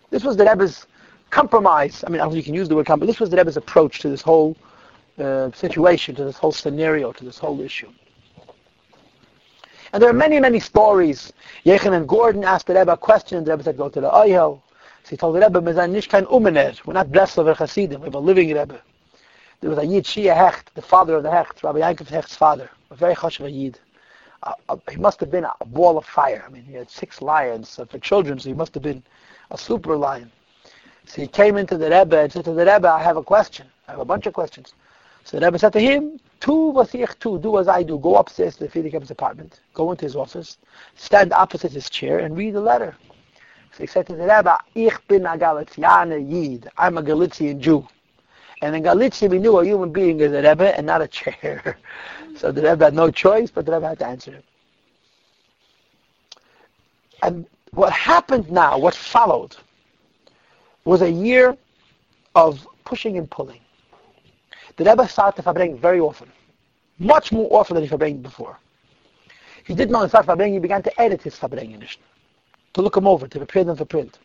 This 0.09 0.23
was 0.23 0.35
the 0.35 0.45
Rebbe's 0.45 0.87
compromise. 1.29 2.03
I 2.05 2.09
mean, 2.09 2.19
I 2.19 2.23
don't 2.23 2.33
know 2.33 2.39
if 2.39 2.43
you 2.43 2.51
can 2.51 2.55
use 2.55 2.67
the 2.67 2.75
word 2.75 2.87
compromise. 2.87 3.13
This 3.13 3.19
was 3.19 3.29
the 3.29 3.37
Rebbe's 3.37 3.55
approach 3.55 3.99
to 3.99 4.09
this 4.09 4.23
whole 4.23 4.57
uh, 5.19 5.51
situation, 5.51 6.15
to 6.15 6.25
this 6.25 6.37
whole 6.37 6.51
scenario, 6.51 7.11
to 7.13 7.23
this 7.23 7.37
whole 7.37 7.61
issue. 7.61 7.91
And 9.93 10.01
there 10.01 10.09
are 10.09 10.13
many, 10.13 10.39
many 10.39 10.59
stories. 10.59 11.31
Yochanan 11.65 12.07
Gordon 12.07 12.43
asked 12.43 12.65
the 12.65 12.73
Rebbe 12.73 12.93
a 12.93 12.97
question, 12.97 13.37
and 13.37 13.45
the 13.45 13.51
Rebbe 13.51 13.63
said, 13.63 13.77
go 13.77 13.89
to 13.89 14.01
the 14.01 14.09
Ohel. 14.09 14.61
So 15.03 15.09
he 15.11 15.17
told 15.17 15.35
the 15.35 15.41
Rebbe, 15.41 15.61
"Wir 15.61 15.87
nicht 15.87 16.09
kein 16.09 16.25
Umener. 16.25 16.83
We're 16.83 16.93
not 16.93 17.09
Breslov 17.09 17.55
Hasidim. 17.55 18.01
We 18.01 18.05
have 18.05 18.15
a 18.15 18.19
living 18.19 18.49
Rebbe. 18.49 18.81
There 19.61 19.69
was 19.69 19.77
a 19.77 19.85
Yid 19.85 20.05
Shia 20.05 20.35
Hecht, 20.35 20.73
the 20.73 20.81
father 20.81 21.15
of 21.15 21.23
the 21.23 21.31
Hecht, 21.31 21.63
Rabbi 21.63 21.79
Yankov 21.79 22.07
Hecht's 22.07 22.35
father, 22.35 22.71
a 22.89 22.95
very 22.95 23.13
chashuv 23.13 23.51
Yid. 23.53 23.79
Uh, 24.43 24.53
uh, 24.69 24.77
he 24.89 24.97
must 24.97 25.19
have 25.19 25.29
been 25.29 25.43
a 25.43 25.65
ball 25.67 25.97
of 25.97 26.05
fire. 26.05 26.43
I 26.45 26.49
mean, 26.49 26.63
he 26.63 26.73
had 26.73 26.89
six 26.89 27.21
lions 27.21 27.79
for 27.89 27.99
children, 27.99 28.39
so 28.39 28.49
he 28.49 28.55
must 28.55 28.73
have 28.73 28.83
been 28.83 29.03
a 29.51 29.57
super 29.57 29.97
lion. 29.97 30.31
So 31.05 31.21
he 31.21 31.27
came 31.27 31.57
into 31.57 31.77
the 31.77 31.89
Rebbe 31.89 32.17
and 32.17 32.31
said 32.31 32.45
to 32.45 32.53
the 32.53 32.65
Rebbe, 32.65 32.87
I 32.87 33.01
have 33.01 33.17
a 33.17 33.23
question. 33.23 33.67
I 33.87 33.91
have 33.91 33.99
a 33.99 34.05
bunch 34.05 34.27
of 34.27 34.33
questions. 34.33 34.73
So 35.25 35.39
the 35.39 35.45
Rebbe 35.45 35.59
said 35.59 35.73
to 35.73 35.79
him, 35.79 36.19
Tu 36.39 36.71
vasich 36.73 37.19
tu, 37.19 37.37
do 37.39 37.57
as 37.57 37.67
I 37.67 37.83
do. 37.83 37.97
Go 37.99 38.15
upstairs 38.15 38.55
to 38.57 38.65
the 38.65 38.69
Fidikam's 38.69 39.11
apartment, 39.11 39.59
go 39.73 39.91
into 39.91 40.05
his 40.05 40.15
office, 40.15 40.57
stand 40.95 41.33
opposite 41.33 41.73
his 41.73 41.89
chair, 41.89 42.19
and 42.19 42.37
read 42.37 42.53
the 42.53 42.61
letter. 42.61 42.95
So 43.73 43.83
he 43.83 43.87
said 43.87 44.07
to 44.07 44.15
the 44.15 44.23
Rebbe, 44.23 44.57
Ich 44.75 44.97
bin 45.07 45.25
a 45.25 45.37
Galicianer 45.37 46.19
Yid. 46.19 46.69
I'm 46.77 46.97
a 46.97 47.03
Galician 47.03 47.59
Jew. 47.59 47.85
And 48.61 48.75
in 48.75 48.83
Galicia, 48.83 49.27
we 49.27 49.39
knew 49.39 49.57
a 49.59 49.65
human 49.65 49.91
being 49.91 50.19
is 50.19 50.33
a 50.33 50.41
Rebbe 50.41 50.75
and 50.77 50.85
not 50.85 51.01
a 51.01 51.07
chair. 51.07 51.77
so 52.35 52.51
the 52.51 52.61
Rebbe 52.61 52.85
had 52.85 52.93
no 52.93 53.09
choice, 53.09 53.49
but 53.49 53.65
the 53.65 53.71
Rebbe 53.71 53.87
had 53.87 53.99
to 53.99 54.07
answer 54.07 54.31
him. 54.31 54.43
And 57.23 57.45
what 57.71 57.91
happened 57.93 58.51
now, 58.51 58.77
what 58.77 58.95
followed, 58.95 59.55
was 60.85 61.01
a 61.01 61.09
year 61.11 61.57
of 62.35 62.67
pushing 62.85 63.17
and 63.17 63.29
pulling. 63.29 63.61
The 64.77 64.85
Rebbe 64.85 65.07
started 65.07 65.41
to 65.41 65.47
Farbreng 65.47 65.77
very 65.79 65.99
often, 65.99 66.31
much 66.99 67.31
more 67.31 67.47
often 67.51 67.75
than 67.75 67.83
he 67.83 67.89
Farbreng 67.89 68.21
before. 68.21 68.57
He 69.65 69.75
did 69.75 69.89
not 69.91 70.09
start 70.09 70.25
Farbreng, 70.25 70.53
he 70.53 70.59
began 70.59 70.81
to 70.83 71.01
edit 71.01 71.21
his 71.21 71.35
Farbreng 71.35 71.85
to 72.73 72.81
look 72.81 72.95
them 72.95 73.07
over, 73.07 73.27
to 73.27 73.37
prepare 73.37 73.63
them 73.63 73.75
for 73.75 73.85
print. 73.85 74.17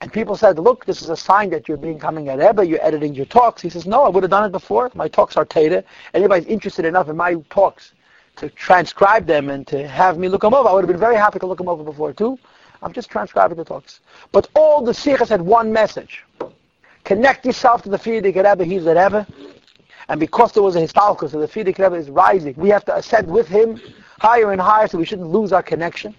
And 0.00 0.10
people 0.10 0.34
said, 0.34 0.58
look, 0.58 0.86
this 0.86 1.02
is 1.02 1.10
a 1.10 1.16
sign 1.16 1.50
that 1.50 1.68
you're 1.68 1.76
becoming 1.76 2.30
a 2.30 2.36
Rebbe, 2.36 2.66
you're 2.66 2.82
editing 2.84 3.14
your 3.14 3.26
talks. 3.26 3.60
He 3.60 3.68
says, 3.68 3.86
no, 3.86 4.02
I 4.04 4.08
would 4.08 4.22
have 4.22 4.30
done 4.30 4.44
it 4.44 4.52
before. 4.52 4.90
My 4.94 5.08
talks 5.08 5.36
are 5.36 5.44
Teda. 5.44 5.84
Anybody's 6.14 6.46
interested 6.46 6.86
enough 6.86 7.10
in 7.10 7.16
my 7.16 7.34
talks 7.50 7.92
to 8.36 8.48
transcribe 8.48 9.26
them 9.26 9.50
and 9.50 9.66
to 9.66 9.86
have 9.86 10.16
me 10.16 10.28
look 10.28 10.40
them 10.40 10.54
over, 10.54 10.68
I 10.68 10.72
would 10.72 10.84
have 10.84 10.88
been 10.88 10.98
very 10.98 11.16
happy 11.16 11.38
to 11.38 11.46
look 11.46 11.58
them 11.58 11.68
over 11.68 11.84
before 11.84 12.14
too. 12.14 12.38
I'm 12.82 12.94
just 12.94 13.10
transcribing 13.10 13.58
the 13.58 13.64
talks. 13.64 14.00
But 14.32 14.48
all 14.54 14.82
the 14.82 14.92
Sichos 14.92 15.28
had 15.28 15.42
one 15.42 15.70
message. 15.70 16.24
Connect 17.04 17.44
yourself 17.44 17.82
to 17.82 17.90
the 17.90 17.98
Frierdiker 17.98 18.48
Rebbe, 18.48 18.64
he's 18.64 18.84
the 18.84 18.94
Rebbe. 18.94 19.26
And 20.08 20.18
because 20.18 20.52
there 20.52 20.62
was 20.62 20.76
a 20.76 20.80
historical, 20.80 21.28
so 21.28 21.38
the 21.38 21.46
Frierdiker 21.46 21.84
Rebbe 21.84 21.96
is 21.96 22.08
rising, 22.08 22.54
we 22.56 22.70
have 22.70 22.86
to 22.86 22.96
ascend 22.96 23.30
with 23.30 23.48
him 23.48 23.78
higher 24.18 24.52
and 24.52 24.60
higher 24.60 24.88
so 24.88 24.96
we 24.96 25.04
shouldn't 25.04 25.28
lose 25.28 25.52
our 25.52 25.62
connection. 25.62 26.14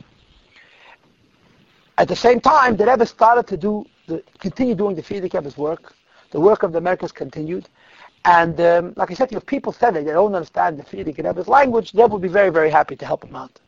At 1.97 2.07
the 2.07 2.15
same 2.15 2.39
time, 2.39 2.77
the 2.77 2.85
Rebbe 2.85 3.05
started 3.05 3.47
to 3.47 3.57
do, 3.57 3.85
the, 4.07 4.23
continue 4.39 4.75
doing 4.75 4.95
the 4.95 5.01
Frierdiker 5.01 5.35
Rebbe's 5.35 5.57
work. 5.57 5.93
The 6.31 6.39
work 6.39 6.63
of 6.63 6.71
the 6.71 6.77
Americans 6.77 7.11
continued. 7.11 7.67
And 8.25 8.59
um, 8.61 8.93
like 8.95 9.11
I 9.11 9.13
said, 9.13 9.31
if 9.33 9.45
people 9.45 9.73
said 9.73 9.95
that 9.95 10.05
they 10.05 10.11
don't 10.11 10.33
understand 10.33 10.77
the 10.79 10.83
Frierdiker 10.83 11.23
Rebbe's 11.23 11.47
language, 11.47 11.91
they 11.91 12.05
would 12.05 12.21
be 12.21 12.27
very, 12.27 12.49
very 12.49 12.69
happy 12.69 12.95
to 12.95 13.05
help 13.05 13.23
him 13.23 13.35
out. 13.35 13.59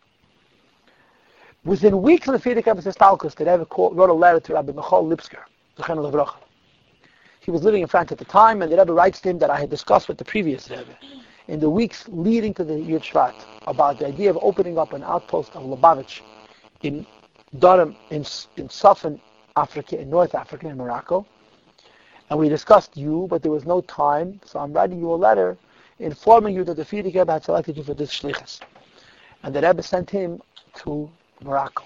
Within 1.66 2.02
weeks 2.02 2.28
of 2.28 2.34
the 2.34 2.40
Frierdiker 2.40 2.68
Rebbe's 2.68 2.86
Histalkus, 2.86 3.36
the 3.36 3.46
Rebbe 3.46 3.66
wrote 3.70 4.10
a 4.10 4.14
letter 4.14 4.40
to 4.40 4.54
Rabbi 4.54 4.74
Michal 4.74 5.06
Lipsker. 5.06 5.44
He 7.40 7.52
was 7.52 7.64
living 7.64 7.82
in 7.82 7.88
France 7.88 8.12
at 8.12 8.18
the 8.18 8.26
time, 8.26 8.62
and 8.62 8.72
the 8.72 8.78
Rebbe 8.78 8.94
writes 8.94 9.20
to 9.22 9.30
him 9.30 9.40
that 9.40 9.50
I 9.50 9.60
had 9.60 9.70
discussed 9.70 10.08
with 10.08 10.18
the 10.18 10.26
previous 10.26 10.70
Rebbe 10.70 10.98
in 11.48 11.60
the 11.60 11.70
weeks 11.70 12.06
leading 12.08 12.54
to 12.54 12.64
the 12.64 12.74
Yud 12.74 13.02
Shvat 13.02 13.36
about 13.68 14.00
the 14.00 14.08
idea 14.08 14.30
of 14.30 14.40
opening 14.42 14.78
up 14.78 14.94
an 14.94 15.04
outpost 15.04 15.56
of 15.56 15.64
Lubavitch 15.64 16.22
in 16.84 17.06
Durham, 17.60 17.96
in, 18.10 18.26
in 18.58 18.70
southern 18.70 19.20
Africa, 19.56 20.00
in 20.00 20.10
North 20.10 20.36
Africa, 20.36 20.68
in 20.68 20.78
Morocco. 20.78 21.26
And 22.30 22.40
we 22.40 22.50
discussed 22.50 22.98
you, 22.98 23.28
but 23.30 23.44
there 23.44 23.52
was 23.52 23.66
no 23.66 23.82
time, 23.82 24.40
so 24.44 24.60
I'm 24.60 24.74
writing 24.74 25.00
you 25.00 25.14
a 25.14 25.16
letter 25.16 25.58
informing 26.00 26.56
you 26.56 26.64
that 26.64 26.76
the 26.76 26.84
Frierdiker 26.84 27.20
Rebbe 27.20 27.34
had 27.34 27.44
selected 27.44 27.78
you 27.78 27.84
for 27.84 27.94
this 27.94 28.12
shlichus. 28.12 28.60
And 29.44 29.54
the 29.54 29.62
Rebbe 29.62 29.84
sent 29.84 30.10
him 30.10 30.42
to 30.78 31.10
Morocco. 31.44 31.84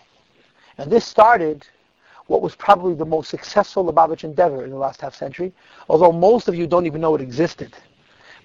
And 0.78 0.92
this 0.92 1.06
started 1.06 1.66
what 2.28 2.42
was 2.42 2.56
probably 2.56 2.94
the 2.94 3.06
most 3.06 3.30
successful 3.30 3.86
Lubavitch 3.86 4.24
endeavor 4.24 4.64
in 4.64 4.70
the 4.70 4.78
last 4.78 5.02
half 5.02 5.16
century, 5.16 5.54
although 5.90 6.12
most 6.12 6.48
of 6.48 6.56
you 6.56 6.68
don't 6.68 6.86
even 6.86 7.02
know 7.02 7.16
it 7.16 7.22
existed, 7.22 7.74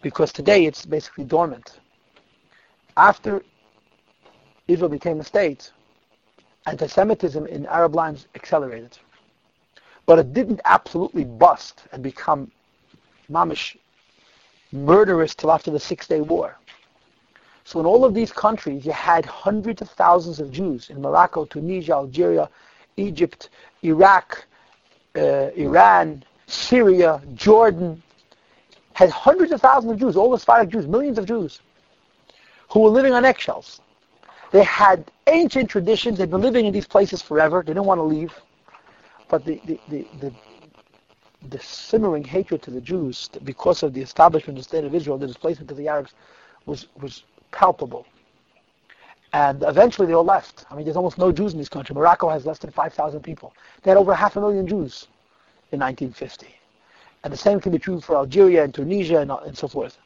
because 0.02 0.32
today 0.32 0.66
it's 0.66 0.86
basically 0.86 1.24
dormant. 1.24 1.80
After 2.96 3.42
Israel 4.68 4.88
became 4.88 5.20
a 5.20 5.24
state, 5.24 5.72
anti-Semitism 6.66 7.46
in 7.46 7.66
Arab 7.66 7.94
lands 7.94 8.26
accelerated. 8.34 8.98
But 10.06 10.18
it 10.18 10.32
didn't 10.32 10.60
absolutely 10.64 11.24
bust 11.24 11.82
and 11.92 12.02
become 12.02 12.50
mamish 13.30 13.76
murderous 14.72 15.34
till 15.34 15.52
after 15.52 15.70
the 15.70 15.78
Six-Day 15.80 16.22
War. 16.22 16.56
So 17.64 17.78
in 17.78 17.86
all 17.86 18.04
of 18.04 18.14
these 18.14 18.32
countries, 18.32 18.84
you 18.84 18.92
had 18.92 19.24
hundreds 19.24 19.82
of 19.82 19.90
thousands 19.90 20.40
of 20.40 20.50
Jews 20.50 20.90
in 20.90 21.00
Morocco, 21.00 21.44
Tunisia, 21.44 21.92
Algeria, 21.92 22.48
Egypt, 22.96 23.50
Iraq, 23.82 24.44
uh, 25.16 25.50
Iran, 25.54 26.24
Syria, 26.46 27.22
Jordan, 27.34 28.02
had 28.94 29.10
hundreds 29.10 29.52
of 29.52 29.60
thousands 29.60 29.92
of 29.92 30.00
Jews, 30.00 30.16
all 30.16 30.30
the 30.30 30.38
Sephardic 30.38 30.70
Jews, 30.70 30.86
millions 30.86 31.18
of 31.18 31.26
Jews, 31.26 31.60
who 32.70 32.80
were 32.80 32.90
living 32.90 33.12
on 33.12 33.24
eggshells. 33.24 33.80
They 34.52 34.62
had 34.62 35.10
ancient 35.26 35.70
traditions. 35.70 36.18
They'd 36.18 36.30
been 36.30 36.42
living 36.42 36.66
in 36.66 36.72
these 36.72 36.86
places 36.86 37.22
forever. 37.22 37.62
They 37.62 37.72
didn't 37.72 37.86
want 37.86 37.98
to 37.98 38.02
leave. 38.04 38.32
But 39.28 39.46
the, 39.46 39.60
the, 39.64 39.80
the, 39.88 40.06
the, 40.20 40.32
the 41.48 41.58
simmering 41.58 42.22
hatred 42.22 42.62
to 42.62 42.70
the 42.70 42.80
Jews 42.80 43.30
because 43.44 43.82
of 43.82 43.94
the 43.94 44.02
establishment 44.02 44.58
of 44.58 44.64
the 44.64 44.68
state 44.68 44.84
of 44.84 44.94
Israel, 44.94 45.16
the 45.16 45.26
displacement 45.26 45.70
of 45.70 45.78
the 45.78 45.88
Arabs, 45.88 46.12
was, 46.66 46.86
was 47.00 47.24
palpable. 47.50 48.06
And 49.32 49.62
eventually 49.62 50.06
they 50.06 50.12
all 50.12 50.22
left. 50.24 50.66
I 50.70 50.74
mean, 50.74 50.84
there's 50.84 50.98
almost 50.98 51.16
no 51.16 51.32
Jews 51.32 51.54
in 51.54 51.58
this 51.58 51.70
country. 51.70 51.94
Morocco 51.94 52.28
has 52.28 52.44
less 52.44 52.58
than 52.58 52.70
5,000 52.70 53.22
people. 53.22 53.54
They 53.82 53.90
had 53.90 53.96
over 53.96 54.14
half 54.14 54.36
a 54.36 54.40
million 54.40 54.66
Jews 54.66 55.08
in 55.72 55.80
1950. 55.80 56.48
And 57.24 57.32
the 57.32 57.38
same 57.38 57.58
can 57.58 57.72
be 57.72 57.78
true 57.78 58.02
for 58.02 58.16
Algeria 58.16 58.64
and 58.64 58.74
Tunisia 58.74 59.20
and, 59.20 59.30
and 59.30 59.56
so 59.56 59.66
forth. 59.66 59.96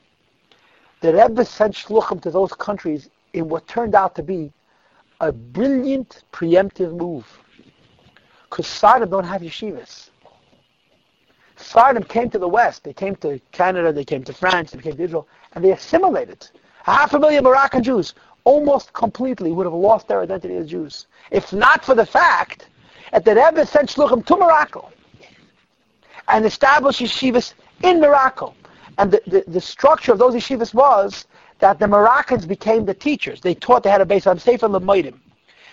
The 1.00 1.12
Rebbe 1.12 1.44
sent 1.44 1.74
shluchim 1.74 2.22
to 2.22 2.30
those 2.30 2.52
countries 2.52 3.11
in 3.37 3.49
what 3.49 3.66
turned 3.68 3.94
out 3.94 4.14
to 4.16 4.22
be 4.22 4.53
a 5.20 5.31
brilliant 5.31 6.25
preemptive 6.33 6.96
move. 6.96 7.27
Because 8.49 8.66
Sodom 8.66 9.11
don't 9.11 9.25
have 9.25 9.42
yeshivas. 9.42 10.10
Sodom 11.56 12.02
came 12.02 12.31
to 12.31 12.38
the 12.38 12.48
West. 12.48 12.85
They 12.85 12.92
came 12.92 13.17
to 13.17 13.40
Canada, 13.52 13.92
they 13.92 14.04
came 14.04 14.25
to 14.25 14.33
France, 14.33 14.73
they 14.73 14.81
came 14.81 14.96
to 14.96 15.02
Israel, 15.02 15.29
and 15.52 15.65
they 15.65 15.73
assimilated. 15.73 16.48
Half 16.83 17.15
a 17.15 17.19
million 17.19 17.44
Moroccan 17.44 17.83
Jews 17.83 18.15
almost 18.44 18.92
completely 18.92 19.52
would 19.52 19.67
have 19.67 19.75
lost 19.75 20.06
their 20.08 20.21
identity 20.23 20.56
as 20.56 20.69
Jews. 20.69 21.06
If 21.31 21.52
not 21.52 21.85
for 21.85 21.94
the 21.94 22.06
fact 22.06 22.69
that 23.13 23.25
the 23.25 23.35
Rebbe 23.35 23.67
sent 23.67 23.90
Shluchim 23.90 24.25
to 24.27 24.37
Morocco 24.37 24.90
and 26.29 26.44
established 26.44 27.00
yeshivas 27.00 27.54
in 27.83 28.00
Morocco. 28.00 28.54
And 28.98 29.10
the, 29.10 29.21
the, 29.27 29.44
the, 29.48 29.60
structure 29.60 30.13
of 30.13 30.19
those 30.19 30.35
yeshivas 30.35 30.73
was 30.73 31.27
that 31.59 31.79
the 31.79 31.88
Moroccans 31.88 32.46
became 32.46 32.85
the 32.85 32.94
teachers. 32.94 33.40
They 33.40 33.54
taught 33.54 33.83
they 33.83 33.90
had 33.90 34.00
a 34.00 34.07
base 34.07 34.27
on 34.27 34.38
Sefer. 34.38 34.69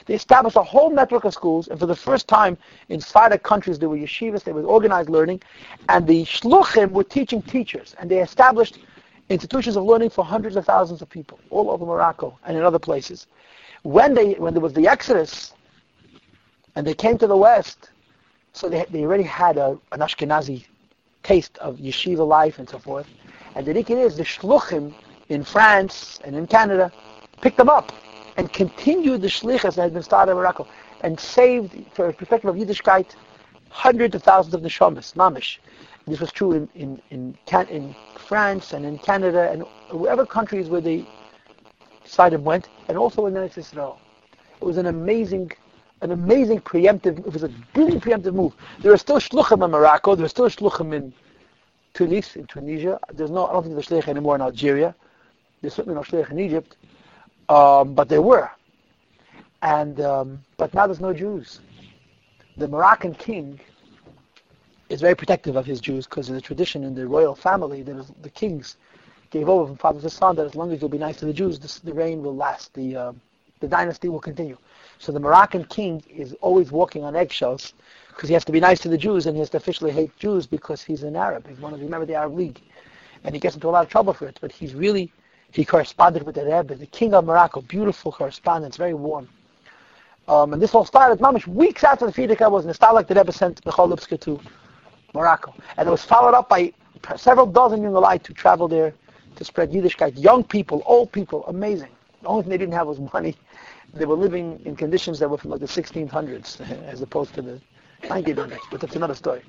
They 0.05 0.13
established 0.15 0.57
a 0.57 0.63
whole 0.63 0.89
network 0.89 1.23
of 1.25 1.33
schools, 1.33 1.67
and 1.69 1.79
for 1.79 1.85
the 1.85 1.95
first 1.95 2.27
time 2.27 2.57
in 2.89 2.99
Sfardic 2.99 3.43
countries 3.43 3.79
there 3.79 3.89
were 3.89 3.97
yeshivas, 3.97 4.43
there 4.43 4.53
was 4.53 4.65
organized 4.65 5.09
learning, 5.09 5.41
and 5.89 6.05
the 6.05 6.23
shluchim 6.25 6.91
were 6.91 7.05
teaching 7.05 7.41
teachers, 7.41 7.95
and 7.99 8.09
they 8.11 8.19
established 8.19 8.79
institutions 9.29 9.77
of 9.77 9.83
learning 9.85 10.09
for 10.09 10.25
hundreds 10.25 10.55
of 10.57 10.65
thousands 10.65 11.01
of 11.01 11.09
people 11.09 11.39
all 11.49 11.71
over 11.71 11.85
Morocco 11.85 12.37
and 12.45 12.57
in 12.57 12.63
other 12.63 12.79
places. 12.79 13.27
When 13.83 14.13
they 14.13 14.33
when 14.33 14.53
there 14.53 14.61
was 14.61 14.73
the 14.73 14.87
Exodus, 14.87 15.53
And 16.75 16.85
they 16.87 16.93
came 16.93 17.17
to 17.19 17.27
the 17.27 17.37
West, 17.37 17.91
so 18.53 18.67
they, 18.69 18.85
they 18.89 19.03
already 19.03 19.23
had 19.23 19.57
a, 19.57 19.77
an 19.91 19.99
Ashkenazi 19.99 20.65
taste 21.23 21.57
of 21.59 21.77
yeshiva 21.77 22.27
life 22.27 22.59
and 22.59 22.67
so 22.67 22.79
forth. 22.79 23.07
And 23.55 23.65
the 23.65 23.73
Nikin 23.73 24.03
is 24.03 24.17
the 24.17 24.23
shluchim 24.23 24.93
in 25.29 25.43
France 25.43 26.19
and 26.23 26.35
in 26.35 26.47
Canada 26.47 26.91
picked 27.41 27.57
them 27.57 27.69
up 27.69 27.91
and 28.37 28.51
continued 28.51 29.21
the 29.21 29.27
shlichus 29.27 29.75
that 29.75 29.83
had 29.83 29.93
been 29.93 30.03
started 30.03 30.31
in 30.31 30.37
Morocco 30.37 30.67
and 31.01 31.19
saved, 31.19 31.75
for 31.93 32.09
a 32.09 32.13
perspective 32.13 32.49
of 32.49 32.55
Yiddishkeit, 32.55 33.15
hundreds 33.69 34.15
of 34.15 34.23
thousands 34.23 34.53
of 34.53 34.61
neshamas, 34.61 35.13
mamish. 35.15 35.57
This 36.07 36.19
was 36.19 36.31
true 36.31 36.53
in, 36.53 36.69
in, 36.75 37.01
in, 37.11 37.37
Can- 37.45 37.67
in 37.67 37.95
France 38.17 38.73
and 38.73 38.85
in 38.85 38.97
Canada 38.99 39.49
and 39.51 39.63
wherever 39.97 40.25
countries 40.25 40.67
where 40.69 40.81
the 40.81 41.05
Sidon 42.05 42.43
went, 42.43 42.69
and 42.89 42.97
also 42.97 43.25
in 43.25 43.33
Eretz 43.33 43.57
Israel. 43.57 43.97
It 44.61 44.65
was 44.65 44.77
an 44.77 44.87
amazing, 44.87 45.51
an 46.01 46.11
amazing 46.11 46.59
preemptive, 46.61 47.19
it 47.19 47.33
was 47.33 47.43
a 47.43 47.49
brilliant 47.73 48.03
preemptive 48.03 48.33
move. 48.33 48.53
There 48.81 48.93
are 48.93 48.97
still 48.97 49.17
shluchim 49.17 49.63
in 49.63 49.71
Morocco, 49.71 50.15
there 50.15 50.25
are 50.25 50.29
still 50.29 50.49
shluchim 50.49 50.93
in 50.93 51.13
Tunis, 51.93 52.35
in 52.35 52.45
Tunisia. 52.47 52.99
There's 53.13 53.31
no, 53.31 53.47
I 53.47 53.53
don't 53.53 53.63
think 53.63 53.75
there's 53.75 53.87
shlich 53.87 54.07
anymore 54.09 54.35
in 54.35 54.41
Algeria. 54.41 54.95
There's 55.63 55.73
certainly 55.73 55.95
no 55.95 56.01
shlich 56.01 56.29
in 56.29 56.39
Egypt. 56.39 56.75
Um, 57.47 57.93
but 57.93 58.09
there 58.09 58.21
were. 58.21 58.51
And, 59.61 60.01
um, 60.01 60.43
but 60.57 60.73
now 60.73 60.85
there's 60.85 60.99
no 60.99 61.13
Jews. 61.13 61.61
The 62.57 62.67
Moroccan 62.67 63.15
king 63.15 63.61
is 64.89 64.99
very 64.99 65.15
protective 65.15 65.55
of 65.55 65.65
his 65.65 65.79
Jews 65.79 66.05
because 66.05 66.27
of 66.27 66.35
the 66.35 66.41
tradition 66.41 66.83
in 66.83 66.93
the 66.93 67.07
royal 67.07 67.33
family 67.33 67.81
that 67.81 68.21
the 68.21 68.29
kings 68.29 68.75
gave 69.31 69.47
over 69.47 69.65
from 69.65 69.77
father 69.77 70.01
to 70.01 70.09
son 70.09 70.35
that 70.35 70.45
as 70.45 70.53
long 70.53 70.73
as 70.73 70.81
you'll 70.81 70.89
be 70.89 70.97
nice 70.97 71.15
to 71.17 71.25
the 71.25 71.33
Jews, 71.33 71.57
this, 71.59 71.79
the 71.79 71.93
reign 71.93 72.21
will 72.21 72.35
last, 72.35 72.73
the, 72.73 72.95
uh, 72.97 73.13
the 73.61 73.67
dynasty 73.69 74.09
will 74.09 74.19
continue. 74.19 74.57
So 74.99 75.13
the 75.13 75.19
Moroccan 75.21 75.63
king 75.63 76.03
is 76.09 76.33
always 76.41 76.73
walking 76.73 77.05
on 77.05 77.15
eggshells 77.15 77.73
because 78.09 78.27
he 78.27 78.33
has 78.33 78.43
to 78.45 78.51
be 78.51 78.59
nice 78.59 78.81
to 78.81 78.89
the 78.89 78.97
Jews 78.97 79.27
and 79.27 79.35
he 79.37 79.39
has 79.39 79.49
to 79.51 79.57
officially 79.57 79.91
hate 79.91 80.11
Jews 80.19 80.45
because 80.45 80.83
he's 80.83 81.03
an 81.03 81.15
Arab. 81.15 81.47
He's 81.47 81.59
one 81.59 81.73
of, 81.73 81.79
the, 81.79 81.85
remember 81.85 82.05
the 82.05 82.15
Arab 82.15 82.35
League. 82.35 82.61
And 83.23 83.33
he 83.33 83.39
gets 83.39 83.55
into 83.55 83.69
a 83.69 83.71
lot 83.71 83.85
of 83.85 83.89
trouble 83.89 84.11
for 84.11 84.27
it, 84.27 84.37
but 84.41 84.51
he's 84.51 84.75
really, 84.75 85.09
he 85.53 85.63
corresponded 85.63 86.23
with 86.23 86.35
the 86.35 86.43
Rebbe, 86.43 86.75
the 86.75 86.87
king 86.87 87.13
of 87.13 87.25
Morocco, 87.25 87.61
beautiful 87.61 88.11
correspondence, 88.11 88.75
very 88.75 88.95
warm. 88.95 89.29
Um, 90.27 90.51
and 90.53 90.61
this 90.61 90.73
all 90.73 90.83
started, 90.83 91.19
mamish, 91.19 91.45
weeks 91.45 91.83
after 91.83 92.07
the 92.07 92.11
Frierdiker 92.11 92.49
was 92.49 92.63
in 92.63 92.69
the 92.69 92.73
style, 92.73 92.95
like 92.95 93.07
the 93.07 93.13
Rebbe 93.13 93.31
sent 93.31 93.63
Michal 93.63 93.87
Lipsker 93.87 94.19
to 94.21 94.39
Morocco. 95.13 95.53
And 95.77 95.87
it 95.87 95.91
was 95.91 96.03
followed 96.03 96.33
up 96.33 96.49
by 96.49 96.73
several 97.17 97.45
dozen 97.45 97.83
young 97.83 97.93
alike 97.95 98.23
to 98.23 98.33
travel 98.33 98.67
there 98.67 98.95
to 99.35 99.43
spread 99.43 99.71
Yiddishkeit. 99.71 100.13
Young 100.15 100.43
people, 100.43 100.81
old 100.87 101.11
people, 101.11 101.45
amazing. 101.45 101.89
The 102.23 102.27
only 102.29 102.43
thing 102.43 102.49
they 102.49 102.57
didn't 102.57 102.73
have 102.73 102.87
was 102.87 102.99
money. 103.13 103.35
They 103.93 104.05
were 104.05 104.15
living 104.15 104.59
in 104.65 104.75
conditions 104.75 105.19
that 105.19 105.29
were 105.29 105.37
from 105.37 105.51
like 105.51 105.59
the 105.59 105.67
1600s 105.67 106.61
as 106.87 107.01
opposed 107.03 107.35
to 107.35 107.43
the 107.43 107.61
1900s, 108.03 108.57
but 108.71 108.81
that's 108.81 108.95
another 108.95 109.13
story. 109.13 109.43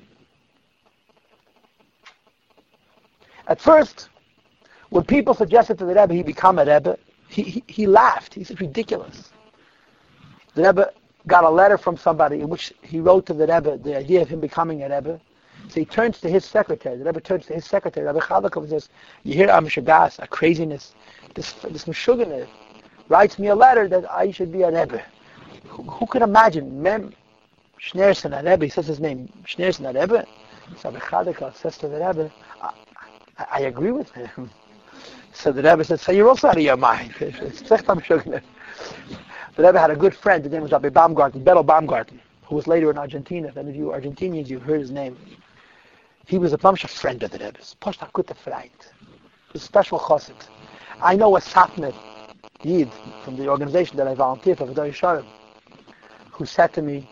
At 3.47 3.59
first, 3.59 4.09
when 4.89 5.03
people 5.03 5.33
suggested 5.33 5.77
to 5.79 5.85
the 5.85 5.95
Rebbe 5.95 6.13
he 6.13 6.23
become 6.23 6.59
a 6.59 6.65
Rebbe, 6.65 6.97
he, 7.27 7.41
he, 7.43 7.63
he 7.67 7.87
laughed. 7.87 8.33
He 8.33 8.43
said, 8.43 8.61
ridiculous. 8.61 9.31
The 10.53 10.63
Rebbe 10.63 10.91
got 11.27 11.43
a 11.43 11.49
letter 11.49 11.77
from 11.77 11.97
somebody 11.97 12.41
in 12.41 12.49
which 12.49 12.73
he 12.81 12.99
wrote 12.99 13.25
to 13.27 13.33
the 13.33 13.47
Rebbe 13.47 13.77
the 13.77 13.97
idea 13.97 14.21
of 14.21 14.29
him 14.29 14.39
becoming 14.39 14.83
a 14.83 14.89
Rebbe. 14.89 15.19
So 15.69 15.79
he 15.79 15.85
turns 15.85 16.19
to 16.21 16.29
his 16.29 16.45
secretary. 16.45 16.97
The 16.97 17.05
Rebbe 17.05 17.21
turns 17.21 17.47
to 17.47 17.53
his 17.53 17.65
secretary, 17.65 18.05
Rabbi 18.05 18.19
Chadakov, 18.19 18.61
and 18.61 18.69
says, 18.69 18.89
you 19.23 19.33
hear 19.33 19.49
I'm 19.49 19.67
Shagas, 19.67 20.19
a 20.19 20.27
craziness. 20.27 20.93
This, 21.33 21.53
this 21.53 21.85
Meshuggah 21.85 22.47
writes 23.09 23.39
me 23.39 23.47
a 23.47 23.55
letter 23.55 23.87
that 23.87 24.09
I 24.11 24.31
should 24.31 24.51
be 24.51 24.61
a 24.61 24.67
Rebbe. 24.67 25.01
Who, 25.67 25.83
who 25.83 26.05
could 26.05 26.21
imagine? 26.21 26.81
Mem 26.81 27.13
Schneerson, 27.79 28.37
a 28.39 28.43
Rebbe, 28.43 28.65
he 28.65 28.69
says 28.69 28.85
his 28.85 28.99
name, 28.99 29.27
Schneerson, 29.45 29.89
a 29.89 29.99
Rebbe. 29.99 30.25
So 30.77 30.91
Rabbi 30.91 31.03
Chadakov 31.05 31.55
says 31.55 31.77
to 31.79 31.87
the 31.87 31.95
Rebbe, 31.95 32.31
I, 32.61 32.73
I, 33.37 33.45
I 33.51 33.59
agree 33.61 33.91
with 33.91 34.11
him. 34.11 34.49
So 35.35 35.51
the 35.51 35.61
Rebbe 35.61 35.83
says, 35.83 36.01
so 36.01 36.11
you're 36.11 36.29
also 36.29 36.47
out 36.47 36.57
of 36.57 36.63
your 36.63 36.77
mind. 36.77 37.13
The 39.55 39.63
Rebbe 39.63 39.79
had 39.79 39.89
a 39.89 39.95
good 39.95 40.13
friend, 40.13 40.43
his 40.43 40.51
name 40.51 40.63
was 40.63 40.71
Rabbi 40.73 40.89
Baumgarten, 40.89 41.41
Beryl 41.41 41.63
Baumgarten, 41.63 42.19
who 42.43 42.55
was 42.55 42.67
later 42.67 42.91
in 42.91 42.97
Argentina. 42.97 43.47
If 43.47 43.55
any 43.55 43.69
of 43.69 43.75
you 43.77 43.85
Argentinians, 43.85 44.47
you've 44.47 44.63
heard 44.63 44.81
his 44.81 44.91
name. 44.91 45.15
He 46.27 46.37
was 46.37 46.51
a 46.51 46.57
Pamsha 46.57 46.89
friend 46.89 47.23
of 47.23 47.31
the 47.31 47.37
Rebbe's. 47.37 47.73
Poshta 47.81 48.11
Kutte 48.11 48.35
Freit. 48.35 48.91
He's 49.53 49.61
a 49.61 49.65
special 49.65 49.97
chassid. 49.97 50.35
I 51.01 51.15
know 51.15 51.37
a 51.37 51.39
Satmar 51.39 51.93
Yid 52.63 52.91
from 53.23 53.37
the 53.37 53.47
organization 53.47 53.95
that 53.95 54.09
I 54.09 54.13
volunteer 54.13 54.57
for, 54.57 54.65
V'dai 54.67 54.91
Sharem, 54.91 55.25
who 56.31 56.45
said 56.45 56.73
to 56.73 56.81
me, 56.81 57.09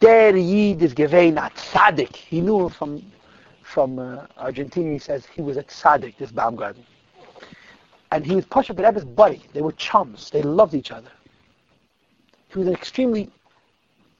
Der 0.00 0.36
Yid 0.36 0.82
is 0.82 0.92
gewein 0.92 1.38
a 1.38 1.48
tzaddik. 1.50 2.16
He 2.16 2.42
knew 2.42 2.64
him 2.64 2.68
from, 2.68 3.02
from 3.72 3.98
uh, 3.98 4.26
Argentina. 4.36 4.92
He 4.92 4.98
says 4.98 5.26
he 5.26 5.40
was 5.40 5.56
a 5.56 5.62
tzaddik, 5.62 6.16
this 6.18 6.30
Baumgarten. 6.30 6.84
And 8.10 8.26
he 8.26 8.36
was 8.36 8.44
Pasha 8.44 8.74
Rebbe's 8.74 9.04
buddy. 9.04 9.42
They 9.54 9.62
were 9.62 9.72
chums. 9.72 10.28
They 10.30 10.42
loved 10.42 10.74
each 10.74 10.90
other. 10.90 11.10
He 12.50 12.58
was 12.58 12.68
an 12.68 12.74
extremely 12.74 13.30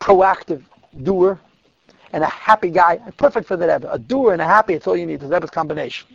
proactive 0.01 0.63
doer 1.03 1.39
and 2.15 2.25
a 2.25 2.29
happy 2.29 2.71
guy, 2.71 2.97
perfect 3.17 3.47
for 3.47 3.57
the 3.57 3.69
Rebbe. 3.69 3.91
A 3.93 3.99
doer 3.99 4.33
and 4.33 4.41
a 4.41 4.47
happy, 4.47 4.75
it's 4.75 4.87
all 4.87 4.97
you 4.97 5.07
need. 5.07 5.21
The 5.21 5.29
Rebbe's 5.29 5.51
combination. 5.51 6.09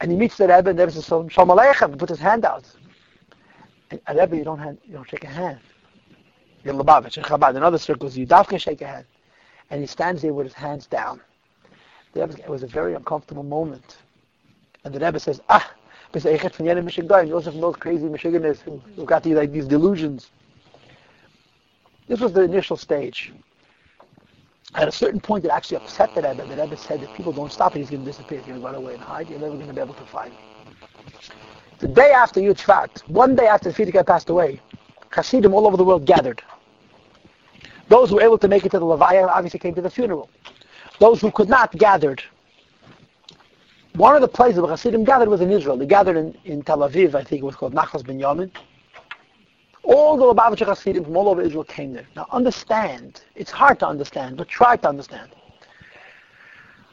And 0.00 0.10
he 0.10 0.16
meets 0.16 0.36
the 0.36 0.48
Rebbe, 0.48 0.70
and 0.70 0.78
the 0.78 0.82
Rebbe 0.82 0.92
says, 0.92 1.04
Shalom 1.04 1.30
Aleichem, 1.30 1.92
and 1.92 1.98
puts 1.98 2.10
his 2.10 2.20
hand 2.20 2.44
out. 2.44 2.64
And 3.90 4.00
a 4.06 4.14
Rebbe, 4.14 4.36
you 4.36 4.44
don't, 4.44 4.58
hand, 4.58 4.78
you 4.84 4.94
don't 4.94 5.08
shake 5.08 5.24
a 5.24 5.28
hand. 5.28 5.60
You're 6.64 6.74
Lubavitch, 6.74 7.18
in 7.18 7.24
Chabad, 7.24 7.56
in 7.56 7.62
other 7.62 7.78
circles, 7.78 8.16
you 8.16 8.26
can 8.26 8.58
shake 8.58 8.80
a 8.80 8.86
hand. 8.86 9.06
And 9.70 9.80
he 9.80 9.86
stands 9.86 10.22
there 10.22 10.32
with 10.32 10.46
his 10.46 10.54
hands 10.54 10.86
down. 10.86 11.20
The 12.12 12.26
Rebbe, 12.26 12.38
it 12.38 12.48
was 12.48 12.62
a 12.62 12.66
very 12.66 12.94
uncomfortable 12.94 13.42
moment. 13.42 13.98
And 14.84 14.94
the 14.94 15.00
Rebbe 15.04 15.18
says, 15.18 15.40
ah, 15.48 15.72
from 16.12 16.22
those 16.22 17.76
crazy 17.76 18.06
Michiganers 18.06 18.60
who, 18.60 18.80
who 18.94 19.04
got 19.04 19.22
these, 19.22 19.34
like, 19.34 19.50
these 19.50 19.66
delusions. 19.66 20.30
This 22.06 22.20
was 22.20 22.32
the 22.32 22.42
initial 22.42 22.76
stage. 22.76 23.32
At 24.74 24.88
a 24.88 24.92
certain 24.92 25.20
point, 25.20 25.44
it 25.44 25.50
actually 25.50 25.78
upset 25.78 26.14
the 26.14 26.22
Rebbe. 26.22 26.44
The 26.46 26.62
Rebbe 26.62 26.76
said, 26.76 27.02
if 27.02 27.12
people 27.14 27.32
don't 27.32 27.52
stop 27.52 27.74
it, 27.74 27.80
he's 27.80 27.90
going 27.90 28.04
to 28.04 28.10
disappear. 28.10 28.38
He's 28.38 28.48
going 28.48 28.60
to 28.60 28.64
run 28.64 28.74
away 28.74 28.94
and 28.94 29.02
hide. 29.02 29.28
You're 29.30 29.38
never 29.38 29.54
going 29.54 29.68
to 29.68 29.72
be 29.72 29.80
able 29.80 29.94
to 29.94 30.06
find 30.06 30.32
him. 30.32 30.40
The 31.78 31.88
day 31.88 32.12
after 32.12 32.40
Yud 32.40 32.58
Shvat, 32.58 33.08
one 33.08 33.34
day 33.34 33.46
after 33.46 33.70
the 33.70 33.74
Frierdiker 33.74 34.06
passed 34.06 34.30
away, 34.30 34.60
Hasidim 35.10 35.54
all 35.54 35.66
over 35.66 35.76
the 35.76 35.84
world 35.84 36.04
gathered. 36.04 36.42
Those 37.88 38.10
who 38.10 38.16
were 38.16 38.22
able 38.22 38.38
to 38.38 38.48
make 38.48 38.64
it 38.64 38.70
to 38.70 38.78
the 38.78 38.84
Levaya 38.84 39.28
obviously 39.28 39.60
came 39.60 39.74
to 39.74 39.82
the 39.82 39.90
funeral. 39.90 40.30
Those 40.98 41.20
who 41.20 41.30
could 41.30 41.48
not 41.48 41.72
gathered. 41.72 42.22
One 43.94 44.14
of 44.14 44.22
the 44.22 44.28
places 44.28 44.60
where 44.60 44.70
Hasidim 44.70 45.04
gathered 45.04 45.28
was 45.28 45.40
in 45.40 45.50
Israel. 45.50 45.76
They 45.76 45.86
gathered 45.86 46.16
in, 46.16 46.36
in 46.44 46.62
Tel 46.62 46.78
Aviv, 46.78 47.14
I 47.14 47.22
think 47.22 47.42
it 47.42 47.44
was 47.44 47.54
called 47.54 47.74
Nachlas 47.74 48.04
Ben 48.04 48.18
Yamin. 48.18 48.50
All 49.84 50.16
the 50.16 50.24
Lubavitcher 50.24 50.66
Hasidim 50.66 51.04
from 51.04 51.16
all 51.16 51.28
over 51.28 51.42
Israel 51.42 51.64
came 51.64 51.92
there. 51.92 52.06
Now 52.16 52.26
understand, 52.32 53.20
it's 53.34 53.50
hard 53.50 53.78
to 53.80 53.86
understand, 53.86 54.36
but 54.36 54.48
try 54.48 54.76
to 54.76 54.88
understand. 54.88 55.30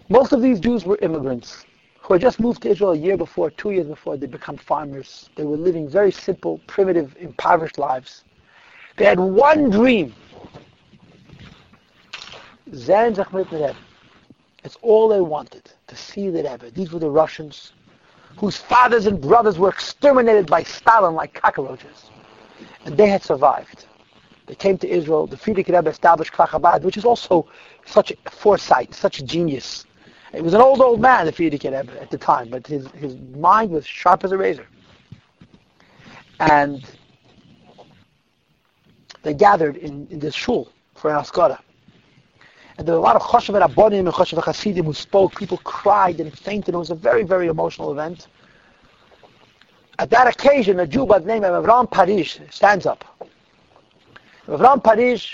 Most 0.10 0.34
of 0.34 0.42
these 0.42 0.60
Jews 0.60 0.84
were 0.86 1.00
immigrants 1.02 1.66
who 2.02 2.14
had 2.14 2.22
just 2.22 2.40
moved 2.40 2.64
to 2.64 2.70
Israel 2.70 2.92
a 2.92 2.98
year 2.98 3.16
before, 3.16 3.50
two 3.50 3.72
years 3.72 3.88
before 3.88 4.18
they 4.18 4.28
become 4.28 4.58
farmers. 4.58 5.30
They 5.36 5.46
were 5.46 5.56
living 5.56 5.90
very 5.90 6.12
simple, 6.12 6.60
primitive, 6.68 7.16
impoverished 7.20 7.78
lives. 7.78 8.26
They 8.98 9.06
had 9.06 9.20
one 9.20 9.70
dream. 9.70 10.14
It's 14.64 14.78
all 14.82 15.08
they 15.10 15.22
wanted, 15.22 15.72
to 15.88 15.96
see 15.96 16.30
the 16.30 16.44
Rebbe. 16.44 16.72
These 16.72 16.92
were 16.92 17.00
the 17.00 17.10
Russians 17.10 17.74
whose 18.38 18.58
fathers 18.58 19.08
and 19.08 19.20
brothers 19.22 19.60
were 19.60 19.70
exterminated 19.70 20.48
by 20.48 20.64
Stalin 20.64 21.16
like 21.16 21.34
cockroaches 21.34 22.12
and 22.86 22.98
they 22.98 23.08
had 23.08 23.24
survived. 23.24 23.88
They 24.48 24.56
came 24.56 24.78
to 24.80 24.88
Israel. 24.90 25.28
The 25.28 25.38
Frierdiker 25.38 25.74
Rebbe 25.76 25.90
established 25.90 26.34
Chabad, 26.34 26.82
which 26.84 26.98
is 26.98 27.06
also 27.06 27.48
such 27.86 28.14
foresight, 28.30 28.94
such 28.94 29.24
genius. 29.26 29.86
It 30.34 30.44
was 30.44 30.54
an 30.54 30.62
old, 30.62 30.82
old 30.82 31.02
man, 31.02 31.26
the 31.26 31.32
Frierdiker 31.32 31.72
Rebbe, 31.72 32.02
at 32.02 32.10
the 32.10 32.18
time, 32.18 32.50
but 32.50 32.66
his, 32.68 32.88
his 32.92 33.16
mind 33.36 33.72
was 33.72 33.86
sharp 33.86 34.24
as 34.24 34.32
a 34.32 34.38
razor. 34.38 34.68
And 36.40 36.84
they 39.24 39.34
gathered 39.34 39.78
in, 39.78 40.08
in 40.10 40.20
this 40.20 40.36
shul 40.36 40.72
for 40.96 41.12
an 41.12 41.18
Askara. 41.18 41.60
And 42.82 42.88
there 42.88 42.96
were 42.96 43.02
a 43.02 43.04
lot 43.04 43.16
of 43.16 43.22
Choshev 43.22 43.62
Rabbonim 43.62 44.00
and 44.00 44.08
Choshev 44.08 44.44
Hasidim 44.44 44.86
who 44.86 44.94
spoke. 44.94 45.36
People 45.36 45.58
cried 45.58 46.20
and 46.20 46.36
fainted. 46.36 46.74
It 46.74 46.78
was 46.80 46.90
a 46.90 46.96
very, 46.96 47.22
very 47.22 47.46
emotional 47.46 47.92
event. 47.92 48.26
At 50.00 50.10
that 50.10 50.26
occasion, 50.26 50.80
a 50.80 50.88
Jew 50.88 51.06
by 51.06 51.20
the 51.20 51.28
name 51.28 51.44
of 51.44 51.64
Avram 51.64 51.88
Pariz 51.88 52.40
stands 52.52 52.88
up. 52.88 53.06
Avram 54.48 54.82
Pariz 54.82 55.30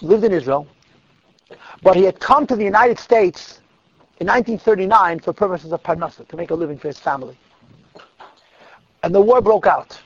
lived 0.00 0.24
in 0.24 0.32
Israel, 0.32 0.66
but 1.82 1.94
he 1.94 2.04
had 2.04 2.18
come 2.20 2.46
to 2.46 2.56
the 2.56 2.64
United 2.64 2.98
States 2.98 3.60
in 4.18 4.26
1939 4.26 5.20
for 5.20 5.34
purposes 5.34 5.72
of 5.72 5.82
parnasa, 5.82 6.26
to 6.26 6.36
make 6.36 6.50
a 6.50 6.54
living 6.54 6.78
for 6.78 6.88
his 6.88 6.98
family. 6.98 7.36
And 9.02 9.14
the 9.14 9.20
war 9.20 9.42
broke 9.42 9.66
out. 9.66 10.00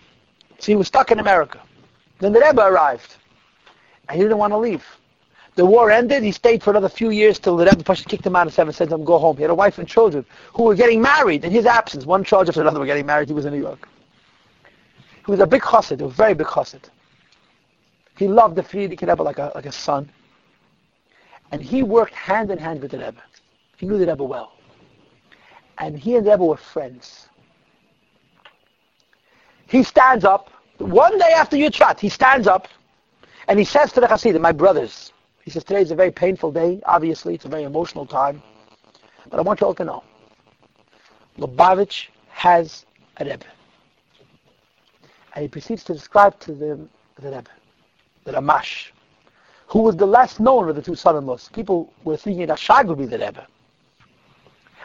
So 0.58 0.72
he 0.72 0.74
was 0.74 0.88
stuck 0.88 1.12
in 1.12 1.20
America. 1.20 1.60
Then 2.18 2.32
the 2.32 2.40
Rebbe 2.40 2.60
arrived, 2.60 3.14
and 4.08 4.16
he 4.16 4.24
didn't 4.24 4.38
want 4.38 4.52
to 4.52 4.58
leave. 4.58 4.84
The 5.58 5.66
war 5.66 5.90
ended. 5.90 6.22
He 6.22 6.30
stayed 6.30 6.62
for 6.62 6.70
another 6.70 6.88
few 6.88 7.10
years 7.10 7.40
till 7.40 7.56
the 7.56 7.64
Rebbe 7.64 7.82
Pasha 7.82 8.04
kicked 8.04 8.24
him 8.24 8.36
out 8.36 8.46
of 8.46 8.54
seven, 8.54 8.72
said 8.72 8.90
to 8.90 8.94
him, 8.94 9.02
go 9.02 9.18
home. 9.18 9.36
He 9.36 9.42
had 9.42 9.50
a 9.50 9.56
wife 9.56 9.78
and 9.78 9.88
children 9.88 10.24
who 10.54 10.62
were 10.62 10.76
getting 10.76 11.02
married 11.02 11.44
in 11.44 11.50
his 11.50 11.66
absence. 11.66 12.06
One 12.06 12.22
charge 12.22 12.48
after 12.48 12.60
another 12.60 12.78
were 12.78 12.86
getting 12.86 13.06
married. 13.06 13.26
He 13.26 13.34
was 13.34 13.44
in 13.44 13.52
New 13.52 13.60
York. 13.60 13.88
He 15.26 15.32
was 15.32 15.40
a 15.40 15.48
big 15.48 15.62
chassid, 15.62 16.00
a 16.00 16.08
very 16.08 16.32
big 16.32 16.46
chassid. 16.46 16.84
He 18.16 18.28
loved 18.28 18.54
the 18.54 18.62
Frierdiker 18.62 19.08
Rebbe 19.08 19.20
like 19.20 19.38
a, 19.38 19.50
like 19.56 19.66
a 19.66 19.72
son. 19.72 20.08
And 21.50 21.60
he 21.60 21.82
worked 21.82 22.14
hand 22.14 22.52
in 22.52 22.58
hand 22.58 22.80
with 22.80 22.92
the 22.92 22.98
Rebbe. 22.98 23.20
He 23.78 23.86
knew 23.86 23.98
the 23.98 24.06
Rebbe 24.06 24.22
well. 24.22 24.52
And 25.78 25.98
he 25.98 26.14
and 26.14 26.24
the 26.24 26.30
Rebbe 26.30 26.44
were 26.44 26.56
friends. 26.56 27.28
He 29.66 29.82
stands 29.82 30.24
up. 30.24 30.50
One 30.76 31.18
day 31.18 31.32
after 31.36 31.56
Yud 31.56 31.98
he 31.98 32.08
stands 32.08 32.46
up 32.46 32.68
and 33.48 33.58
he 33.58 33.64
says 33.64 33.90
to 33.94 34.00
the 34.00 34.06
Hasidim, 34.06 34.40
my 34.40 34.52
brothers, 34.52 35.12
he 35.48 35.52
says, 35.52 35.64
today 35.64 35.80
is 35.80 35.90
a 35.90 35.94
very 35.94 36.10
painful 36.10 36.52
day. 36.52 36.78
Obviously, 36.84 37.34
it's 37.34 37.46
a 37.46 37.48
very 37.48 37.62
emotional 37.62 38.04
time. 38.04 38.42
But 39.30 39.38
I 39.38 39.42
want 39.42 39.62
you 39.62 39.66
all 39.66 39.74
to 39.76 39.84
know, 39.84 40.04
Lubavitch 41.38 42.08
has 42.28 42.84
a 43.16 43.24
Rebbe. 43.24 43.46
And 45.32 45.42
he 45.42 45.48
proceeds 45.48 45.84
to 45.84 45.94
describe 45.94 46.38
to 46.40 46.52
them 46.52 46.90
the 47.18 47.30
Rebbe, 47.30 47.50
the 48.24 48.32
Ramash, 48.32 48.92
who 49.68 49.78
was 49.78 49.96
the 49.96 50.04
last 50.04 50.38
known 50.38 50.68
of 50.68 50.76
the 50.76 50.82
two 50.82 50.94
son-in-laws. 50.94 51.48
People 51.54 51.94
were 52.04 52.18
thinking 52.18 52.46
that 52.46 52.58
Shag 52.58 52.86
would 52.86 52.98
be 52.98 53.06
the 53.06 53.18
Rebbe. 53.18 53.46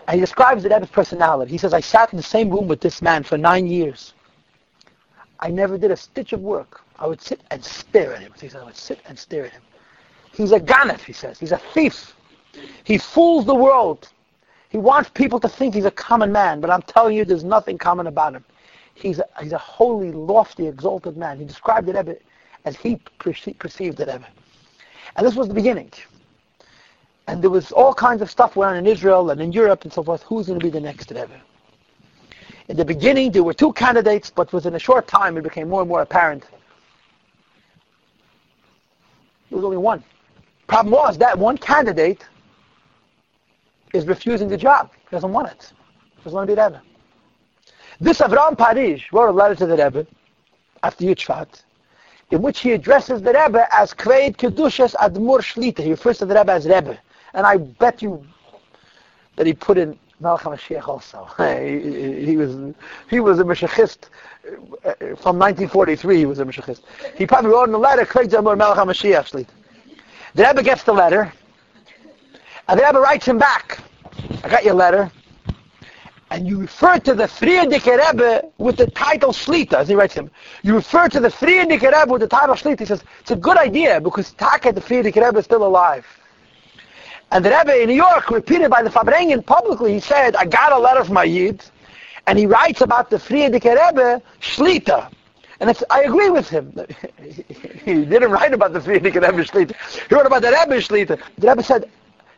And 0.08 0.16
he 0.16 0.22
describes 0.22 0.64
the 0.64 0.70
Rebbe's 0.70 0.92
personality. 0.92 1.52
He 1.52 1.58
says, 1.58 1.74
I 1.74 1.82
sat 1.82 2.14
in 2.14 2.18
the 2.18 2.24
same 2.24 2.50
room 2.50 2.70
with 2.70 2.80
this 2.80 3.02
man 3.02 3.24
for 3.24 3.38
nine 3.38 3.68
years. 3.68 4.14
I 5.42 5.50
never 5.50 5.78
did 5.78 5.92
a 5.92 5.98
stitch 5.98 6.32
of 6.32 6.40
work. 6.40 6.84
I 7.00 7.06
would 7.06 7.22
sit 7.22 7.42
and 7.52 7.62
stare 7.66 8.14
at 8.14 8.22
him. 8.22 8.32
He 8.40 8.48
says, 8.48 8.56
I 8.56 8.64
would 8.64 8.78
sit 8.78 9.00
and 9.10 9.20
stare 9.20 9.48
at 9.48 9.52
him. 9.52 9.62
He's 10.34 10.52
a 10.52 10.60
ganef, 10.60 11.02
he 11.02 11.14
says. 11.14 11.40
He's 11.40 11.52
a 11.52 11.58
thief. 11.74 12.16
He 12.84 12.98
fools 12.98 13.46
the 13.46 13.56
world. 13.56 14.10
He 14.70 14.78
wants 14.78 15.10
people 15.12 15.40
to 15.40 15.48
think 15.48 15.76
he's 15.76 15.86
a 15.86 15.92
common 15.92 16.32
man, 16.32 16.60
but 16.60 16.72
I'm 16.72 16.82
telling 16.82 17.16
you, 17.16 17.24
there's 17.24 17.44
nothing 17.44 17.78
common 17.78 18.08
about 18.08 18.34
him. 18.34 18.44
He's 18.96 19.20
a, 19.20 19.26
he's 19.42 19.54
a 19.54 19.58
holy, 19.58 20.12
lofty, 20.12 20.68
exalted 20.68 21.16
man. 21.16 21.38
He 21.38 21.46
described 21.46 21.88
the 21.88 21.94
Rebbe 21.94 22.16
as 22.66 22.76
he 22.76 23.00
perceived 23.20 23.98
the 23.98 24.06
Rebbe. 24.06 24.28
And 25.16 25.26
this 25.26 25.36
was 25.36 25.48
the 25.48 25.54
beginning. 25.54 25.92
And 27.28 27.42
there 27.42 27.52
was 27.52 27.72
all 27.72 27.94
kinds 27.94 28.22
of 28.22 28.30
stuff 28.32 28.56
going 28.56 28.70
on 28.70 28.76
in 28.78 28.88
Israel 28.88 29.30
and 29.30 29.40
in 29.40 29.52
Europe 29.52 29.84
and 29.84 29.94
so 29.94 30.04
forth. 30.04 30.24
Who's 30.24 30.48
going 30.48 30.60
to 30.60 30.64
be 30.64 30.72
the 30.72 30.80
next 30.80 31.12
Rebbe? 31.12 31.40
In 32.68 32.78
the 32.78 32.86
beginning, 32.86 33.32
there 33.32 33.44
were 33.44 33.54
two 33.54 33.74
candidates, 33.74 34.32
but 34.32 34.52
within 34.54 34.74
a 34.76 34.80
short 34.80 35.08
time, 35.08 35.38
it 35.38 35.44
became 35.44 35.70
more 35.70 35.82
and 35.82 35.90
more 35.90 36.02
apparent. 36.02 36.44
There 39.50 39.58
was 39.58 39.66
only 39.66 39.78
one. 39.78 40.04
Problem 40.74 40.92
was 40.92 41.20
that 41.20 41.38
one 41.38 41.56
candidate 41.56 42.26
is 43.94 44.08
refusing 44.08 44.48
the 44.48 44.58
job. 44.58 44.90
He 45.08 45.16
doesn't 45.16 45.32
want 45.32 45.52
it. 45.52 45.72
He 46.18 46.24
doesn't 46.24 46.36
want 46.36 46.50
to 46.50 46.56
be 46.56 46.60
Rebbe. 46.60 46.82
This 48.02 48.22
Avram 48.22 48.58
Pariz 48.58 49.04
wrote 49.12 49.30
a 49.30 49.32
letter 49.32 49.54
to 49.54 49.68
the 49.68 49.78
Rebbe 49.78 50.08
after 50.82 51.06
Yitzhak, 51.06 51.62
in 52.32 52.42
which 52.42 52.62
he 52.62 52.72
addresses 52.72 53.22
the 53.22 53.34
Rebbe 53.34 53.68
as 53.72 53.94
Kveit 53.94 54.38
Kedushas 54.38 54.96
Admur 54.96 55.42
Shlita. 55.42 55.84
He 55.84 55.92
refers 55.92 56.18
to 56.18 56.26
the 56.26 56.34
Rebbe 56.34 56.52
as 56.52 56.66
Rebbe. 56.66 56.98
And 57.36 57.46
I 57.46 57.58
bet 57.58 58.02
you 58.02 58.26
that 59.36 59.46
he 59.46 59.54
put 59.54 59.78
in 59.78 60.00
Melech 60.22 60.42
HaMashiach 60.42 60.88
also. 60.88 61.30
he, 61.38 62.26
he, 62.26 62.36
was 62.36 62.74
he 63.12 63.20
was 63.20 63.38
a 63.38 63.44
Meshachist 63.44 64.10
uh, 64.84 64.96
from 65.18 65.38
1943. 65.38 66.18
He 66.18 66.26
was 66.26 66.40
a 66.40 66.46
Meshachist. 66.46 66.82
He 67.16 67.28
probably 67.28 67.52
wrote 67.52 67.66
in 67.66 67.74
the 67.74 67.78
letter 67.78 68.06
Kveit 68.06 68.30
Admur 68.30 68.58
Melech 68.58 68.80
HaMashiach 68.80 69.30
Shlita. 69.30 69.50
The 70.36 70.44
Rebbe 70.44 70.64
gets 70.64 70.84
the 70.84 70.94
letter, 70.94 71.32
and 72.68 72.80
the 72.80 72.84
Rebbe 72.84 73.00
writes 73.00 73.28
him 73.28 73.38
back. 73.38 73.80
I 74.44 74.50
got 74.50 74.64
your 74.64 74.74
letter. 74.74 75.12
And 76.32 76.48
you 76.48 76.62
refer 76.62 76.98
to 76.98 77.14
the 77.14 77.26
Frierdiker 77.26 78.12
Rebbe 78.12 78.50
with 78.58 78.78
the 78.78 78.88
title 78.88 79.32
Shlita, 79.32 79.74
as 79.74 79.88
he 79.88 79.94
writes 79.94 80.16
him. 80.16 80.32
You 80.64 80.74
refer 80.74 81.08
to 81.10 81.20
the 81.20 81.28
Frierdiker 81.28 81.92
Rebbe 81.92 82.12
with 82.12 82.22
the 82.22 82.28
title 82.28 82.56
Shlita. 82.56 82.80
He 82.80 82.86
says, 82.88 83.04
it's 83.20 83.30
a 83.30 83.36
good 83.36 83.58
idea 83.58 84.02
because 84.02 84.32
Taka, 84.34 84.72
the 84.72 84.82
Frierdiker 84.82 85.24
Rebbe, 85.24 85.38
is 85.38 85.46
still 85.46 85.64
alive. 85.64 86.08
And 87.32 87.46
the 87.46 87.52
Rebbe 87.52 87.84
in 87.84 87.90
New 87.90 87.96
York, 87.96 88.32
repeated 88.32 88.72
by 88.72 88.82
the 88.82 88.90
Farbrengen 88.90 89.46
publicly, 89.46 89.94
he 89.94 90.00
said, 90.00 90.36
I 90.36 90.46
got 90.46 90.72
a 90.72 90.80
letter 90.80 91.04
from 91.04 91.14
my 91.14 91.26
Yid, 91.26 91.64
and 92.26 92.40
he 92.40 92.48
writes 92.48 92.82
about 92.82 93.12
the 93.12 93.18
Frierdiker 93.18 93.76
Rebbe, 93.76 94.20
Shlita. 94.42 95.12
And 95.64 95.82
I 95.90 96.02
agree 96.02 96.30
with 96.30 96.50
him. 96.50 96.74
he 97.86 98.04
didn't 98.04 98.32
write 98.32 98.54
about 98.54 98.74
the 98.74 98.82
Frierdiker 98.82 99.22
Rebbe 99.22 99.46
Shlita. 99.46 99.74
He 100.10 100.14
wrote 100.14 100.26
about 100.26 100.42
the 100.42 100.50
Rebbe 100.50 100.76
Shlita. 100.82 101.18
The 101.38 101.48
Rebbe 101.48 101.64
said, 101.64 101.90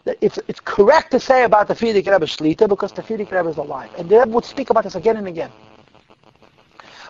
that 0.04 0.20
it's, 0.22 0.38
it's 0.48 0.60
correct 0.60 1.10
to 1.10 1.20
say 1.20 1.44
about 1.44 1.68
the 1.68 1.74
Frierdiker 1.74 2.12
Rebbe 2.12 2.28
Shlita 2.28 2.70
because 2.70 2.92
the 2.92 3.02
Frierdiker 3.02 3.32
Rebbe 3.32 3.50
is 3.50 3.58
alive. 3.58 3.90
And 3.98 4.08
the 4.08 4.20
Rebbe 4.20 4.30
would 4.30 4.46
speak 4.46 4.70
about 4.70 4.84
this 4.84 4.94
again 4.94 5.18
and 5.18 5.28
again. 5.28 5.50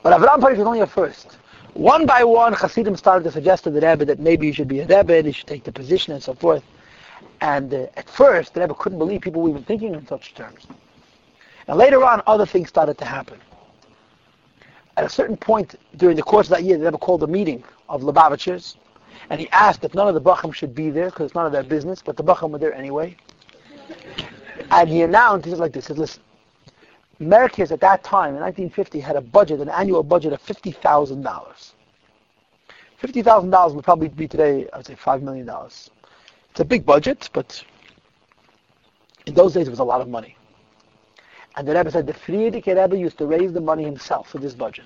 But 0.03 0.17
Avram 0.17 0.39
Pariz 0.39 0.57
was 0.57 0.65
only 0.65 0.79
a 0.79 0.87
first. 0.87 1.37
One 1.73 2.05
by 2.05 2.23
one, 2.23 2.53
Hasidim 2.53 2.95
started 2.95 3.25
to 3.25 3.31
suggest 3.31 3.65
to 3.65 3.69
the 3.69 3.85
Rebbe 3.85 4.05
that 4.05 4.21
maybe 4.21 4.47
he 4.47 4.53
should 4.53 4.69
be 4.69 4.79
a 4.79 4.87
Rebbe, 4.87 5.21
he 5.21 5.33
should 5.33 5.47
take 5.47 5.65
the 5.65 5.73
position 5.73 6.13
and 6.13 6.23
so 6.23 6.33
forth. 6.33 6.63
And 7.41 7.73
uh, 7.73 7.87
at 7.97 8.09
first, 8.09 8.53
the 8.53 8.61
Rebbe 8.61 8.73
couldn't 8.75 8.99
believe 8.99 9.19
people 9.19 9.41
were 9.41 9.49
even 9.49 9.63
thinking 9.63 9.93
in 9.93 10.07
such 10.07 10.33
terms. 10.33 10.65
And 11.67 11.77
later 11.77 12.05
on, 12.05 12.21
other 12.25 12.45
things 12.45 12.69
started 12.69 12.97
to 12.99 13.05
happen 13.05 13.37
at 14.97 15.03
a 15.05 15.09
certain 15.09 15.37
point 15.37 15.75
during 15.97 16.15
the 16.15 16.23
course 16.23 16.47
of 16.47 16.51
that 16.51 16.63
year, 16.63 16.77
they 16.77 16.83
never 16.83 16.97
called 16.97 17.23
a 17.23 17.27
meeting 17.27 17.63
of 17.89 18.01
Lubavitchers, 18.01 18.75
and 19.29 19.39
he 19.39 19.49
asked 19.49 19.83
if 19.83 19.93
none 19.93 20.07
of 20.07 20.13
the 20.13 20.21
Bacham 20.21 20.53
should 20.53 20.73
be 20.75 20.89
there 20.89 21.09
because 21.09 21.27
it's 21.27 21.35
none 21.35 21.45
of 21.45 21.51
their 21.51 21.63
business, 21.63 22.01
but 22.01 22.15
the 22.17 22.23
Bacham 22.23 22.51
were 22.51 22.59
there 22.59 22.73
anyway. 22.73 23.15
And 24.71 24.89
he 24.89 25.01
announced, 25.01 25.45
he 25.45 25.51
said 25.51 25.59
like 25.59 25.73
this, 25.73 25.85
he 25.85 25.87
said, 25.89 25.97
listen, 25.97 26.21
Merkez 27.19 27.71
at 27.71 27.79
that 27.81 28.03
time, 28.03 28.35
in 28.35 28.41
1950, 28.41 28.99
had 28.99 29.15
a 29.15 29.21
budget, 29.21 29.61
an 29.61 29.69
annual 29.69 30.03
budget 30.03 30.33
of 30.33 30.41
$50,000. 30.43 31.23
$50,000 33.01 33.75
would 33.75 33.83
probably 33.83 34.07
be 34.07 34.27
today, 34.27 34.67
I 34.73 34.77
would 34.77 34.85
say 34.85 34.95
$5 34.95 35.21
million. 35.21 35.49
It's 35.65 36.59
a 36.59 36.65
big 36.65 36.85
budget, 36.85 37.29
but 37.33 37.63
in 39.25 39.33
those 39.33 39.53
days 39.53 39.67
it 39.67 39.71
was 39.71 39.79
a 39.79 39.83
lot 39.83 40.01
of 40.01 40.07
money. 40.09 40.35
And 41.55 41.67
the 41.67 41.73
Rebbe 41.73 41.89
said 41.91 42.05
the 42.05 42.13
Frierdiker 42.13 42.81
Rebbe 42.81 42.97
used 42.97 43.17
to 43.17 43.25
raise 43.25 43.53
the 43.53 43.61
money 43.61 43.83
himself 43.83 44.29
for 44.29 44.39
this 44.39 44.53
budget. 44.53 44.85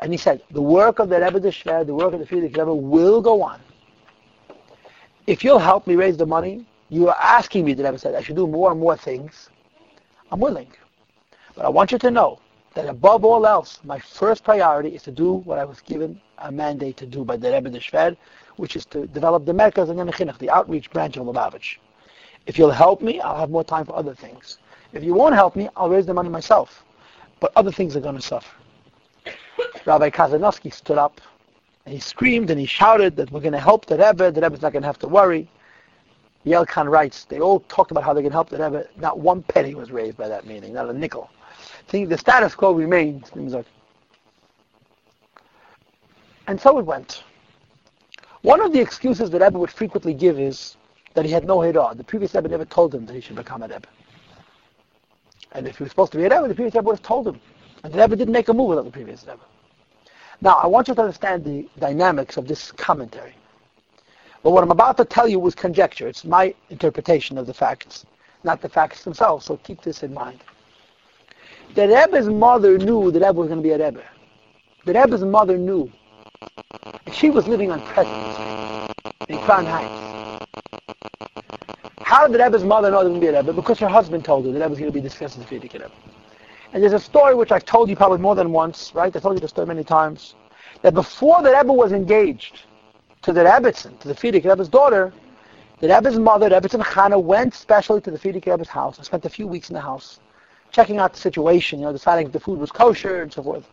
And 0.00 0.12
he 0.12 0.18
said, 0.18 0.42
the 0.50 0.62
work 0.62 0.98
of 0.98 1.08
the 1.08 1.20
Rebbe 1.20 1.40
the 1.40 1.48
Shver, 1.48 1.86
the 1.86 1.94
work 1.94 2.12
of 2.12 2.20
the 2.20 2.26
Frierdiker 2.26 2.58
Rebbe 2.58 2.74
will 2.74 3.20
go 3.20 3.42
on. 3.42 3.60
If 5.26 5.42
you'll 5.42 5.58
help 5.58 5.86
me 5.86 5.94
raise 5.96 6.16
the 6.16 6.26
money, 6.26 6.64
you 6.90 7.08
are 7.08 7.16
asking 7.20 7.64
me, 7.64 7.74
the 7.74 7.84
Rebbe 7.84 7.98
said, 7.98 8.14
I 8.14 8.22
should 8.22 8.36
do 8.36 8.46
more 8.46 8.70
and 8.70 8.80
more 8.80 8.96
things. 8.96 9.50
I'm 10.30 10.40
willing. 10.40 10.70
But 11.54 11.64
I 11.64 11.68
want 11.68 11.90
you 11.90 11.98
to 11.98 12.10
know 12.10 12.38
that 12.74 12.86
above 12.86 13.24
all 13.24 13.46
else, 13.46 13.80
my 13.82 13.98
first 13.98 14.44
priority 14.44 14.94
is 14.94 15.02
to 15.02 15.10
do 15.10 15.32
what 15.32 15.58
I 15.58 15.64
was 15.64 15.80
given 15.80 16.20
a 16.38 16.52
mandate 16.52 16.96
to 16.98 17.06
do 17.06 17.24
by 17.24 17.36
the 17.36 17.50
Rebbe 17.50 17.70
the 17.70 17.78
Shver, 17.78 18.16
which 18.56 18.76
is 18.76 18.84
to 18.86 19.06
develop 19.08 19.44
the 19.46 19.52
Merkaz 19.52 19.88
and 19.90 20.38
the 20.38 20.50
outreach 20.50 20.90
branch 20.90 21.16
of 21.16 21.26
Lubavitch. 21.26 21.78
If 22.46 22.58
you'll 22.58 22.70
help 22.70 23.02
me, 23.02 23.20
I'll 23.20 23.38
have 23.38 23.50
more 23.50 23.64
time 23.64 23.84
for 23.84 23.96
other 23.96 24.14
things. 24.14 24.58
If 24.92 25.04
you 25.04 25.14
won't 25.14 25.34
help 25.34 25.54
me, 25.56 25.68
I'll 25.76 25.90
raise 25.90 26.06
the 26.06 26.14
money 26.14 26.28
myself. 26.28 26.84
But 27.40 27.52
other 27.56 27.70
things 27.70 27.96
are 27.96 28.00
going 28.00 28.16
to 28.16 28.22
suffer. 28.22 28.48
Rabbi 29.84 30.10
Kazanovsky 30.10 30.72
stood 30.72 30.98
up 30.98 31.20
and 31.84 31.94
he 31.94 32.00
screamed 32.00 32.50
and 32.50 32.60
he 32.60 32.66
shouted 32.66 33.16
that 33.16 33.30
we're 33.30 33.40
going 33.40 33.52
to 33.52 33.60
help 33.60 33.86
the 33.86 33.96
Rebbe. 33.96 34.30
The 34.30 34.40
Rebbe's 34.40 34.62
not 34.62 34.72
going 34.72 34.82
to 34.82 34.86
have 34.88 34.98
to 35.00 35.08
worry. 35.08 35.48
Yelkan 36.46 36.90
writes, 36.90 37.24
they 37.24 37.40
all 37.40 37.60
talked 37.60 37.90
about 37.90 38.04
how 38.04 38.12
they 38.12 38.22
can 38.22 38.32
help 38.32 38.48
the 38.48 38.58
Rebbe. 38.58 38.86
Not 38.96 39.18
one 39.18 39.42
penny 39.42 39.74
was 39.74 39.90
raised 39.90 40.16
by 40.16 40.28
that 40.28 40.46
meeting, 40.46 40.74
not 40.74 40.88
a 40.88 40.92
nickel. 40.92 41.30
the 41.90 42.18
status 42.18 42.54
quo 42.54 42.72
remained. 42.72 43.30
And 46.46 46.60
so 46.60 46.78
it 46.78 46.86
went. 46.86 47.24
One 48.42 48.60
of 48.60 48.72
the 48.72 48.80
excuses 48.80 49.30
that 49.30 49.42
Rebbe 49.42 49.58
would 49.58 49.70
frequently 49.70 50.14
give 50.14 50.38
is 50.38 50.76
that 51.14 51.24
he 51.24 51.30
had 51.32 51.44
no 51.44 51.60
Hira. 51.60 51.92
The 51.94 52.04
previous 52.04 52.34
Rebbe 52.34 52.48
never 52.48 52.64
told 52.64 52.94
him 52.94 53.04
that 53.06 53.14
he 53.14 53.20
should 53.20 53.36
become 53.36 53.62
a 53.62 53.68
Rebbe. 53.68 53.88
And 55.52 55.66
if 55.66 55.78
he 55.78 55.84
was 55.84 55.90
supposed 55.90 56.12
to 56.12 56.18
be 56.18 56.24
a 56.24 56.28
Rebbe, 56.28 56.48
the 56.48 56.54
previous 56.54 56.74
Rebbe 56.74 56.86
would 56.86 56.96
have 56.96 57.02
told 57.02 57.26
him. 57.26 57.40
And 57.84 57.92
the 57.92 57.98
Rebbe 57.98 58.16
didn't 58.16 58.32
make 58.32 58.48
a 58.48 58.54
move 58.54 58.68
without 58.68 58.84
the 58.84 58.90
previous 58.90 59.24
Rebbe. 59.26 59.40
Now, 60.40 60.54
I 60.56 60.66
want 60.66 60.88
you 60.88 60.94
to 60.94 61.00
understand 61.00 61.44
the 61.44 61.68
dynamics 61.78 62.36
of 62.36 62.46
this 62.46 62.70
commentary. 62.72 63.34
But 64.42 64.52
what 64.52 64.62
I'm 64.62 64.70
about 64.70 64.96
to 64.98 65.04
tell 65.04 65.26
you 65.26 65.40
was 65.40 65.54
conjecture. 65.54 66.06
It's 66.06 66.24
my 66.24 66.54
interpretation 66.70 67.38
of 67.38 67.46
the 67.46 67.54
facts, 67.54 68.06
not 68.44 68.60
the 68.60 68.68
facts 68.68 69.02
themselves. 69.04 69.46
So 69.46 69.56
keep 69.58 69.82
this 69.82 70.02
in 70.02 70.14
mind. 70.14 70.40
The 71.74 71.88
Rebbe's 71.88 72.28
mother 72.28 72.78
knew 72.78 73.10
the 73.10 73.20
Rebbe 73.20 73.32
was 73.32 73.48
going 73.48 73.60
to 73.60 73.62
be 73.62 73.72
a 73.72 73.84
Rebbe. 73.84 74.04
The 74.84 74.94
Rebbe's 74.94 75.24
mother 75.24 75.58
knew. 75.58 75.90
And 77.04 77.14
she 77.14 77.30
was 77.30 77.48
living 77.48 77.70
on 77.70 77.80
President 77.82 78.92
in 79.28 79.38
Heights. 79.38 80.08
How 82.08 82.26
did 82.26 82.40
the 82.40 82.42
Rebbe's 82.42 82.64
mother 82.64 82.90
know 82.90 83.04
there 83.04 83.10
was 83.10 83.20
going 83.20 83.20
to 83.20 83.32
be 83.32 83.36
a 83.36 83.42
Rebbe? 83.42 83.52
Because 83.52 83.78
her 83.80 83.86
husband 83.86 84.24
told 84.24 84.46
her 84.46 84.50
the 84.50 84.58
Rebbe 84.58 84.70
was 84.70 84.78
going 84.78 84.90
to 84.90 84.94
be 84.94 85.02
discussed 85.02 85.36
as 85.36 85.44
a 85.44 85.48
Rebbe. 85.54 85.90
And 86.72 86.82
there's 86.82 86.94
a 86.94 86.98
story 86.98 87.34
which 87.34 87.52
I've 87.52 87.66
told 87.66 87.90
you 87.90 87.96
probably 87.96 88.16
more 88.16 88.34
than 88.34 88.50
once, 88.50 88.94
right? 88.94 89.14
I 89.14 89.18
told 89.20 89.34
you 89.34 89.40
the 89.40 89.48
story 89.48 89.66
many 89.66 89.84
times. 89.84 90.34
that 90.80 90.94
before 90.94 91.42
the 91.42 91.50
Rebbe 91.50 91.70
was 91.70 91.92
engaged 91.92 92.60
to 93.20 93.34
the 93.34 93.42
Rebbitzin, 93.42 93.98
to 94.00 94.08
the 94.08 94.14
Frierdiker 94.14 94.48
Rebbe's 94.48 94.70
daughter, 94.70 95.12
the 95.80 95.88
Rebbe's 95.88 96.18
mother, 96.18 96.48
Rebbitzin 96.48 96.82
Chana, 96.82 97.22
went 97.22 97.52
specially 97.52 98.00
to 98.00 98.10
the 98.10 98.18
Frierdiker 98.18 98.52
Rebbe's 98.52 98.68
house 98.68 98.96
and 98.96 99.04
spent 99.04 99.26
a 99.26 99.28
few 99.28 99.46
weeks 99.46 99.68
in 99.68 99.74
the 99.74 99.82
house, 99.82 100.18
checking 100.72 100.96
out 100.96 101.12
the 101.12 101.20
situation, 101.20 101.78
you 101.78 101.84
know, 101.84 101.92
deciding 101.92 102.28
if 102.28 102.32
the 102.32 102.40
food 102.40 102.58
was 102.58 102.72
kosher 102.72 103.20
and 103.20 103.30
so 103.30 103.42
forth. 103.42 103.68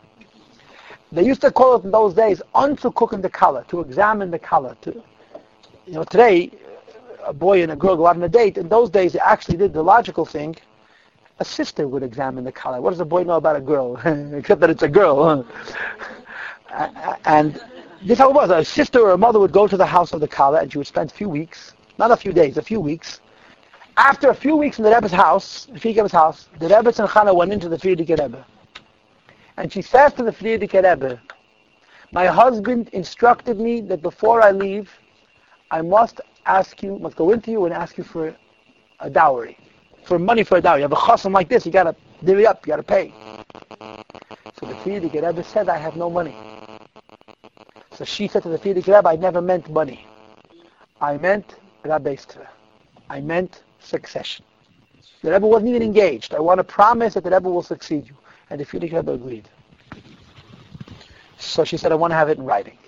They 1.10 1.24
used 1.24 1.40
to 1.40 1.50
call 1.50 1.76
it 1.76 1.84
in 1.84 1.90
those 1.90 2.12
days 2.12 2.42
unzukucken 2.54 3.22
the 3.22 3.30
Kala, 3.30 3.64
to 3.68 3.80
examine 3.80 4.30
the 4.30 4.38
Kala. 4.38 4.76
To, 4.82 5.02
you 5.86 5.94
know, 5.94 6.04
today, 6.04 6.50
a 7.26 7.32
boy 7.32 7.62
and 7.62 7.72
a 7.72 7.76
girl 7.76 7.96
go 7.96 8.06
out 8.06 8.16
on 8.16 8.22
a 8.22 8.28
date. 8.28 8.56
In 8.56 8.68
those 8.68 8.88
days, 8.88 9.12
they 9.12 9.18
actually 9.18 9.58
did 9.58 9.72
the 9.72 9.82
logical 9.82 10.24
thing. 10.24 10.56
A 11.38 11.44
sister 11.44 11.86
would 11.86 12.02
examine 12.02 12.44
the 12.44 12.52
Kala. 12.52 12.80
What 12.80 12.90
does 12.90 13.00
a 13.00 13.04
boy 13.04 13.24
know 13.24 13.34
about 13.34 13.56
a 13.56 13.60
girl? 13.60 13.96
Except 14.34 14.60
that 14.60 14.70
it's 14.70 14.82
a 14.82 14.88
girl. 14.88 15.46
and 17.24 17.54
this 18.02 18.12
is 18.12 18.18
how 18.18 18.30
it 18.30 18.34
was. 18.34 18.50
A 18.50 18.64
sister 18.64 19.00
or 19.00 19.10
a 19.10 19.18
mother 19.18 19.38
would 19.38 19.52
go 19.52 19.66
to 19.66 19.76
the 19.76 19.84
house 19.86 20.12
of 20.12 20.20
the 20.20 20.28
Kala 20.28 20.60
and 20.60 20.72
she 20.72 20.78
would 20.78 20.86
spend 20.86 21.10
a 21.10 21.14
few 21.14 21.28
weeks, 21.28 21.74
not 21.98 22.10
a 22.10 22.16
few 22.16 22.32
days, 22.32 22.56
a 22.56 22.62
few 22.62 22.80
weeks. 22.80 23.20
After 23.98 24.30
a 24.30 24.34
few 24.34 24.56
weeks 24.56 24.78
in 24.78 24.84
the 24.84 24.90
Rebbe's 24.90 25.12
house, 25.12 25.66
the 25.66 25.80
Rebbe's 25.80 26.12
house, 26.12 26.48
the 26.58 26.68
Rebbe 26.68 26.88
and 26.88 27.08
Chana 27.08 27.34
went 27.34 27.52
into 27.52 27.68
the 27.68 27.76
Frierdiker 27.76 28.18
Rebbe. 28.20 28.46
And 29.56 29.72
she 29.72 29.82
says 29.82 30.12
to 30.14 30.22
the 30.22 30.32
Frierdiker 30.32 30.82
Rebbe, 30.82 31.20
my 32.12 32.26
husband 32.26 32.88
instructed 32.92 33.58
me 33.58 33.80
that 33.82 34.02
before 34.02 34.42
I 34.42 34.52
leave, 34.52 34.90
I 35.70 35.82
must 35.82 36.20
ask 36.46 36.82
you, 36.82 36.98
must 36.98 37.16
go 37.16 37.30
into 37.32 37.50
you 37.50 37.64
and 37.64 37.74
ask 37.74 37.98
you 37.98 38.04
for 38.04 38.34
a 39.00 39.10
dowry, 39.10 39.58
for 40.04 40.18
money 40.18 40.44
for 40.44 40.58
a 40.58 40.60
dowry. 40.60 40.80
You 40.80 40.84
have 40.84 40.92
a 40.92 40.96
chasam 40.96 41.32
like 41.32 41.48
this, 41.48 41.66
you 41.66 41.72
got 41.72 41.84
to 41.84 41.96
divvy 42.24 42.46
up, 42.46 42.66
you 42.66 42.70
got 42.70 42.76
to 42.76 42.82
pay. 42.82 43.12
So 44.58 44.66
the 44.66 44.74
Frierdiker 44.74 45.26
Rebbe 45.26 45.44
said, 45.44 45.68
I 45.68 45.76
have 45.76 45.96
no 45.96 46.08
money. 46.08 46.34
So 47.92 48.04
she 48.04 48.28
said 48.28 48.42
to 48.44 48.48
the 48.48 48.58
Frierdiker 48.58 48.96
Rebbe, 48.96 49.08
I 49.08 49.16
never 49.16 49.42
meant 49.42 49.70
money. 49.70 50.06
I 51.00 51.18
meant 51.18 51.56
Rabbeistra. 51.84 52.46
I 53.10 53.20
meant 53.20 53.62
succession. 53.80 54.44
The 55.22 55.32
Rebbe 55.32 55.46
wasn't 55.46 55.70
even 55.70 55.82
engaged. 55.82 56.34
I 56.34 56.40
want 56.40 56.58
to 56.58 56.64
promise 56.64 57.14
that 57.14 57.24
the 57.24 57.30
Rebbe 57.30 57.48
will 57.50 57.62
succeed 57.62 58.06
you. 58.06 58.14
And 58.50 58.60
the 58.60 58.64
Frierdiker 58.64 58.96
Rebbe 58.98 59.12
agreed. 59.12 59.48
So 61.38 61.64
she 61.64 61.76
said, 61.76 61.92
I 61.92 61.96
want 61.96 62.12
to 62.12 62.16
have 62.16 62.28
it 62.28 62.38
in 62.38 62.44
writing. 62.44 62.78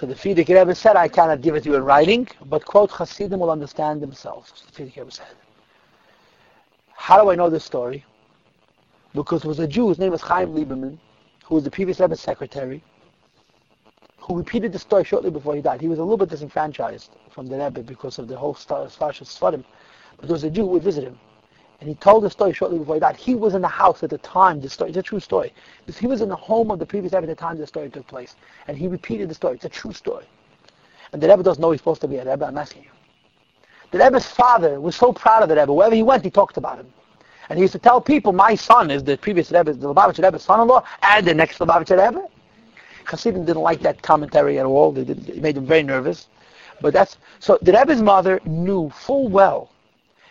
So 0.00 0.06
the 0.06 0.14
Frierdiker 0.14 0.58
Rebbe 0.58 0.74
said, 0.74 0.96
I 0.96 1.08
cannot 1.08 1.42
give 1.42 1.56
it 1.56 1.64
to 1.64 1.68
you 1.68 1.76
in 1.76 1.84
writing, 1.84 2.26
but 2.46 2.64
quote, 2.64 2.90
Hasidim 2.90 3.38
will 3.38 3.50
understand 3.50 4.00
themselves. 4.00 4.64
The 4.66 4.72
Frierdiker 4.72 5.00
Rebbe 5.00 5.10
said. 5.10 5.26
How 6.94 7.22
do 7.22 7.30
I 7.30 7.34
know 7.34 7.50
this 7.50 7.64
story? 7.64 8.06
Because 9.14 9.42
there 9.42 9.50
was 9.50 9.58
a 9.58 9.66
Jew, 9.66 9.90
his 9.90 9.98
name 9.98 10.12
was 10.12 10.22
Chaim 10.22 10.54
Lieberman, 10.54 10.96
who 11.44 11.56
was 11.56 11.64
the 11.64 11.70
previous 11.70 12.00
Rebbe's 12.00 12.22
secretary, 12.22 12.82
who 14.16 14.38
repeated 14.38 14.72
the 14.72 14.78
story 14.78 15.04
shortly 15.04 15.30
before 15.30 15.54
he 15.54 15.60
died. 15.60 15.82
He 15.82 15.88
was 15.88 15.98
a 15.98 16.02
little 16.02 16.16
bit 16.16 16.30
disenfranchised 16.30 17.10
from 17.28 17.46
the 17.46 17.58
Rebbe 17.58 17.82
because 17.82 18.18
of 18.18 18.26
the 18.26 18.38
whole 18.38 18.54
Svarshas 18.54 19.28
Svarim. 19.38 19.64
But 20.16 20.28
there 20.28 20.34
was 20.34 20.44
a 20.44 20.50
Jew 20.50 20.62
who 20.62 20.68
would 20.68 20.82
visit 20.82 21.04
him. 21.04 21.18
And 21.80 21.88
he 21.88 21.94
told 21.94 22.24
the 22.24 22.30
story 22.30 22.52
shortly 22.52 22.78
before 22.78 22.96
he 22.96 23.00
died. 23.00 23.16
He 23.16 23.34
was 23.34 23.54
in 23.54 23.62
the 23.62 23.68
house 23.68 24.02
at 24.02 24.10
the 24.10 24.18
time 24.18 24.60
the 24.60 24.68
story, 24.68 24.90
it's 24.90 24.98
a 24.98 25.02
true 25.02 25.20
story. 25.20 25.52
He 25.98 26.06
was 26.06 26.20
in 26.20 26.28
the 26.28 26.36
home 26.36 26.70
of 26.70 26.78
the 26.78 26.84
previous 26.84 27.12
Rebbe 27.14 27.24
at 27.24 27.28
the 27.28 27.34
time 27.34 27.56
the 27.56 27.66
story 27.66 27.88
took 27.88 28.06
place. 28.06 28.36
And 28.68 28.76
he 28.76 28.86
repeated 28.86 29.30
the 29.30 29.34
story. 29.34 29.54
It's 29.56 29.64
a 29.64 29.70
true 29.70 29.92
story. 29.92 30.26
And 31.12 31.22
the 31.22 31.28
Rebbe 31.28 31.42
doesn't 31.42 31.60
know 31.60 31.70
he's 31.70 31.80
supposed 31.80 32.02
to 32.02 32.08
be 32.08 32.16
a 32.16 32.30
Rebbe, 32.30 32.44
I'm 32.44 32.58
asking 32.58 32.82
you. 32.82 32.90
The 33.92 33.98
Rebbe's 33.98 34.26
father 34.26 34.78
was 34.78 34.94
so 34.94 35.12
proud 35.12 35.42
of 35.42 35.48
the 35.48 35.56
Rebbe. 35.56 35.72
Wherever 35.72 35.94
he 35.94 36.02
went, 36.02 36.22
he 36.22 36.30
talked 36.30 36.58
about 36.58 36.78
him. 36.78 36.92
And 37.48 37.58
he 37.58 37.62
used 37.62 37.72
to 37.72 37.78
tell 37.80 38.00
people, 38.00 38.32
my 38.32 38.54
son 38.54 38.90
is 38.90 39.02
the 39.02 39.16
previous 39.16 39.50
Rebbe, 39.50 39.72
the 39.72 39.92
Lubavitcher 39.92 40.22
Rebbe's 40.22 40.44
son-in-law, 40.44 40.84
and 41.02 41.26
the 41.26 41.34
next 41.34 41.58
Lubavitcher 41.58 41.98
Rebbe. 41.98 42.28
Hasidim 43.06 43.44
didn't 43.44 43.62
like 43.62 43.80
that 43.80 44.02
commentary 44.02 44.58
at 44.60 44.66
all. 44.66 44.96
It 44.96 45.42
made 45.42 45.56
them 45.56 45.66
very 45.66 45.82
nervous. 45.82 46.28
But 46.80 46.92
that's 46.92 47.18
so. 47.40 47.58
The 47.60 47.72
Rebbe's 47.72 48.00
mother 48.00 48.40
knew 48.44 48.90
full 48.90 49.28
well 49.28 49.70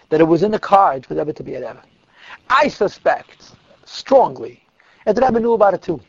that 0.10 0.20
it 0.20 0.26
was 0.26 0.44
in 0.44 0.52
the 0.52 0.60
cards 0.60 1.08
for 1.08 1.14
the 1.14 1.22
Rebbe 1.22 1.34
to 1.34 1.44
be 1.44 1.56
a 1.56 1.60
Rebbe. 1.60 1.82
I 2.50 2.68
suspect 2.68 3.52
strongly 3.86 4.64
that 5.06 5.16
the 5.16 5.22
Rebbe 5.22 5.40
knew 5.40 5.54
about 5.54 5.74
it 5.74 5.82
too. 5.82 6.02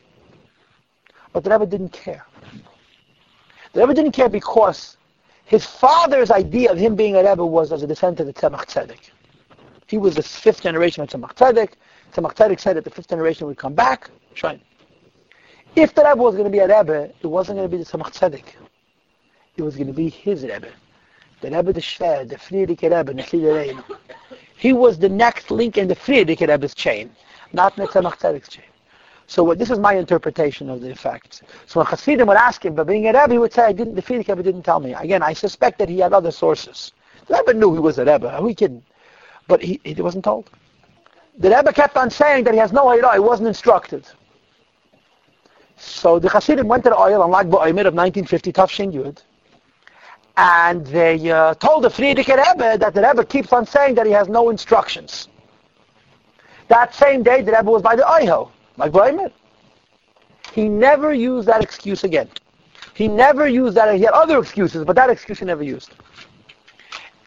But 1.33 1.43
the 1.43 1.51
Rebbe 1.51 1.65
didn't 1.65 1.93
care. 1.93 2.25
The 3.73 3.81
Rebbe 3.81 3.93
didn't 3.93 4.11
care 4.11 4.29
because 4.29 4.97
his 5.45 5.65
father's 5.65 6.31
idea 6.31 6.71
of 6.71 6.77
him 6.77 6.95
being 6.95 7.15
a 7.15 7.23
Rebbe 7.23 7.45
was 7.45 7.71
as 7.71 7.83
a 7.83 7.87
descendant 7.87 8.27
of 8.27 8.33
the 8.33 8.41
Tzemach 8.41 8.65
Tzedek. 8.65 9.11
He 9.87 9.97
was 9.97 10.15
the 10.15 10.23
fifth 10.23 10.61
generation 10.61 11.03
of 11.03 11.09
Tzemach 11.09 11.35
Tzedek. 11.35 11.73
Tzemach 12.13 12.35
Tzedek 12.35 12.59
said 12.59 12.77
that 12.77 12.83
the 12.83 12.89
fifth 12.89 13.09
generation 13.09 13.47
would 13.47 13.57
come 13.57 13.73
back. 13.73 14.09
Shrine. 14.33 14.61
If 15.75 15.93
the 15.93 16.03
Rebbe 16.03 16.21
was 16.21 16.35
going 16.35 16.45
to 16.45 16.51
be 16.51 16.59
a 16.59 16.67
Rebbe, 16.67 17.11
it 17.21 17.27
wasn't 17.27 17.57
going 17.57 17.69
to 17.69 17.77
be 17.77 17.81
the 17.81 17.89
Tzemach 17.89 18.13
Tzedek. 18.13 18.45
It 19.57 19.61
was 19.61 19.75
going 19.75 19.87
to 19.87 19.93
be 19.93 20.09
his 20.09 20.43
Rebbe 20.43 20.69
the 21.41 21.49
Rebbe 21.49 21.73
the 21.73 21.81
Shver, 21.81 22.21
uh, 22.21 22.23
the 22.23 22.35
Frierdiker 22.35 22.95
Rebbe, 22.95 23.13
the 23.13 23.83
He 24.55 24.73
was 24.73 24.99
the 24.99 25.09
next 25.09 25.51
link 25.51 25.77
in 25.77 25.87
the 25.87 25.95
Frierdiker 25.95 26.47
Rebbe's 26.47 26.75
chain, 26.75 27.11
not 27.51 27.75
Tzemach 27.75 28.19
Tzedek's 28.19 28.49
chain. 28.49 28.63
So 29.27 29.43
what, 29.43 29.57
this 29.57 29.71
is 29.71 29.79
my 29.79 29.93
interpretation 29.93 30.69
of 30.69 30.81
the 30.81 30.93
facts. 30.93 31.41
So 31.65 31.79
when 31.79 31.87
Hasidim 31.87 32.27
would 32.27 32.37
ask 32.37 32.63
him, 32.63 32.75
but 32.75 32.85
being 32.85 33.07
a 33.07 33.13
Rebbe, 33.13 33.33
he 33.33 33.37
would 33.39 33.53
say, 33.53 33.63
I 33.63 33.71
didn't, 33.71 33.95
the 33.95 34.01
Frierdiker 34.01 34.29
Rebbe 34.29 34.43
didn't 34.43 34.63
tell 34.63 34.79
me. 34.79 34.93
Again, 34.93 35.23
I 35.23 35.33
suspect 35.33 35.79
that 35.79 35.89
he 35.89 35.99
had 35.99 36.13
other 36.13 36.31
sources. 36.31 36.91
The 37.27 37.35
Rebbe 37.35 37.53
knew 37.57 37.73
he 37.73 37.79
was 37.79 37.97
a 37.97 38.05
Rebbe. 38.05 38.29
Are 38.29 38.43
we 38.43 38.53
kidding? 38.53 38.83
But 39.47 39.63
he, 39.63 39.79
he 39.83 39.99
wasn't 40.01 40.25
told. 40.25 40.49
The 41.39 41.49
Rebbe 41.49 41.73
kept 41.73 41.97
on 41.97 42.09
saying 42.09 42.43
that 42.43 42.53
he 42.53 42.59
has 42.59 42.71
no 42.71 42.89
idea. 42.89 43.13
He 43.13 43.19
wasn't 43.19 43.47
instructed. 43.47 44.05
So 45.77 46.19
the 46.19 46.29
Hasidim 46.29 46.67
went 46.67 46.83
to 46.83 46.91
the 46.91 46.95
Ohel 46.95 47.23
on 47.23 47.31
Lag 47.31 47.47
BaOmer 47.47 47.87
of 47.87 47.95
1950, 47.95 48.53
Tafshin 48.53 48.93
Yud, 48.93 49.19
and 50.41 50.87
they 50.87 51.29
uh, 51.29 51.53
told 51.55 51.83
the 51.83 51.89
Frierdiker 51.89 52.35
Rebbe 52.35 52.75
that 52.79 52.95
the 52.95 53.01
Rebbe 53.03 53.23
keeps 53.23 53.53
on 53.53 53.63
saying 53.63 53.93
that 53.93 54.07
he 54.07 54.11
has 54.11 54.27
no 54.27 54.49
instructions. 54.49 55.27
That 56.67 56.95
same 56.95 57.21
day, 57.21 57.43
the 57.43 57.51
Rebbe 57.51 57.69
was 57.69 57.83
by 57.83 57.95
the 57.95 58.01
Ohel, 58.01 58.49
Lag 58.77 58.91
BaOmer. 58.91 59.31
He 60.51 60.67
never 60.67 61.13
used 61.13 61.47
that 61.47 61.61
excuse 61.61 62.03
again. 62.03 62.27
He 62.95 63.07
never 63.07 63.47
used 63.47 63.77
that. 63.77 63.93
He 63.95 64.01
had 64.01 64.13
other 64.13 64.39
excuses, 64.39 64.83
but 64.83 64.95
that 64.95 65.11
excuse 65.11 65.37
he 65.37 65.45
never 65.45 65.61
used. 65.61 65.91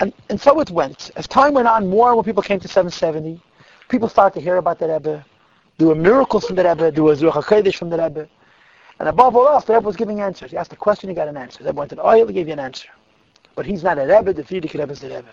And, 0.01 0.13
and 0.29 0.41
so 0.41 0.59
it 0.59 0.71
went. 0.71 1.13
As 1.15 1.29
time 1.29 1.55
went 1.55 1.69
on, 1.69 1.87
more 1.87 2.09
and 2.09 2.17
more 2.17 2.25
people 2.25 2.43
came 2.43 2.59
to 2.59 2.69
770. 2.69 3.41
People 3.89 4.09
started 4.09 4.41
to 4.41 4.45
hear 4.45 4.57
about 4.57 4.81
the 4.81 4.89
Rebbe. 4.89 5.25
There 5.79 5.87
were 5.87 5.95
miracles 5.95 6.47
from 6.47 6.57
the 6.57 6.65
Rebbe. 6.65 6.91
There 6.91 7.05
was 7.05 7.23
Ruach 7.23 7.75
from 7.77 7.91
the 7.91 7.99
Rebbe. 8.03 8.29
And 8.99 9.09
above 9.09 9.37
all 9.37 9.47
else, 9.47 9.65
the 9.67 9.75
Rebbe 9.75 9.87
was 9.87 9.95
giving 9.95 10.21
answers. 10.21 10.51
He 10.51 10.57
asked 10.57 10.73
a 10.73 10.77
question, 10.77 11.11
he 11.11 11.15
got 11.15 11.29
an 11.29 11.37
answer. 11.37 11.63
The 11.63 11.69
Rebbe 11.69 11.79
went 11.79 11.91
to 11.91 11.97
the 11.97 12.03
Ohel, 12.03 12.27
he 12.27 12.35
gave 12.35 12.49
you 12.49 12.55
an 12.55 12.59
answer. 12.59 12.89
But 13.55 13.67
he's 13.67 13.83
not 13.83 13.99
a 13.99 14.03
Rebbe, 14.03 14.33
the 14.33 14.43
Frierdiker 14.43 14.81
Rebbe 14.81 14.93
is 14.93 15.01
the 15.01 15.09
Rebbe. 15.09 15.29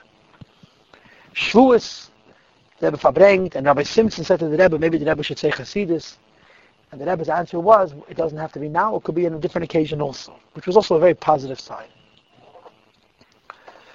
Shavuos, 1.33 2.09
the 2.79 2.87
Rebbe 2.87 2.97
verbringt, 2.97 3.55
and 3.55 3.65
Rabbi 3.65 3.83
Simpson 3.83 4.23
said 4.23 4.39
to 4.39 4.49
the 4.49 4.57
Rebbe, 4.57 4.77
maybe 4.77 4.97
the 4.97 5.05
Rebbe 5.05 5.23
should 5.23 5.39
say 5.39 5.49
Chassidus. 5.49 6.17
And 6.91 6.99
the 6.99 7.05
Rebbe's 7.05 7.29
answer 7.29 7.59
was, 7.59 7.93
it 8.09 8.17
doesn't 8.17 8.37
have 8.37 8.51
to 8.53 8.59
be 8.59 8.67
now, 8.67 8.95
it 8.95 9.03
could 9.03 9.15
be 9.15 9.25
on 9.25 9.33
a 9.33 9.39
different 9.39 9.63
occasion 9.63 10.01
also, 10.01 10.35
which 10.53 10.67
was 10.67 10.75
also 10.75 10.95
a 10.95 10.99
very 10.99 11.13
positive 11.13 11.59
sign. 11.59 11.87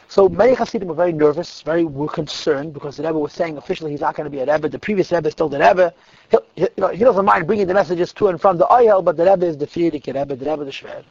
So 0.08 0.28
many 0.28 0.54
Hasidim 0.54 0.88
were 0.88 0.94
very 0.94 1.12
nervous, 1.12 1.62
very 1.62 1.84
were 1.84 2.08
concerned 2.08 2.72
because 2.72 2.96
the 2.96 3.02
Rebbe 3.02 3.18
was 3.18 3.32
saying 3.32 3.58
officially 3.58 3.90
he's 3.90 4.00
not 4.00 4.14
going 4.14 4.24
to 4.24 4.30
be 4.30 4.38
a 4.38 4.46
Rebbe. 4.46 4.68
The 4.68 4.78
previous 4.78 5.12
Rebbe 5.12 5.28
is 5.28 5.32
still 5.32 5.48
the 5.48 5.58
Rebbe. 5.58 5.92
He, 6.30 6.62
you 6.62 6.68
know, 6.78 6.88
he 6.88 7.04
doesn't 7.04 7.24
mind 7.24 7.46
bringing 7.46 7.66
the 7.66 7.74
messages 7.74 8.12
to 8.14 8.28
and 8.28 8.40
from 8.40 8.56
the 8.56 8.66
Ohel, 8.66 9.04
but 9.04 9.16
the 9.16 9.24
Rebbe 9.24 9.44
is 9.44 9.58
the 9.58 9.66
Frierdiker 9.66 10.14
Rebbe, 10.14 10.36
the 10.36 10.48
Rebbe 10.50 10.64
the 10.64 10.70
Shver. 10.70 11.04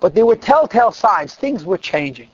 But 0.00 0.14
there 0.14 0.26
were 0.26 0.36
telltale 0.36 0.92
signs. 0.92 1.34
Things 1.34 1.64
were 1.64 1.78
changing. 1.78 2.28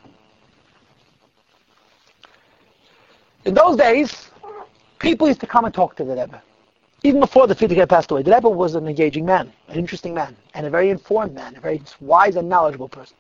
In 3.44 3.54
those 3.54 3.76
days, 3.76 4.30
people 4.98 5.26
used 5.26 5.40
to 5.40 5.46
come 5.46 5.64
and 5.64 5.74
talk 5.74 5.96
to 5.96 6.04
the 6.04 6.14
Rebbe. 6.14 6.42
Even 7.02 7.20
before 7.20 7.46
the 7.46 7.54
Frierdiker 7.54 7.88
passed 7.88 8.10
away, 8.10 8.22
the 8.22 8.32
Rebbe 8.32 8.48
was 8.48 8.76
an 8.76 8.86
engaging 8.86 9.24
man, 9.24 9.52
an 9.68 9.78
interesting 9.78 10.14
man, 10.14 10.36
and 10.54 10.66
a 10.66 10.70
very 10.70 10.90
informed 10.90 11.34
man, 11.34 11.56
a 11.56 11.60
very 11.60 11.82
wise 12.00 12.36
and 12.36 12.48
knowledgeable 12.48 12.88
person 12.88 13.16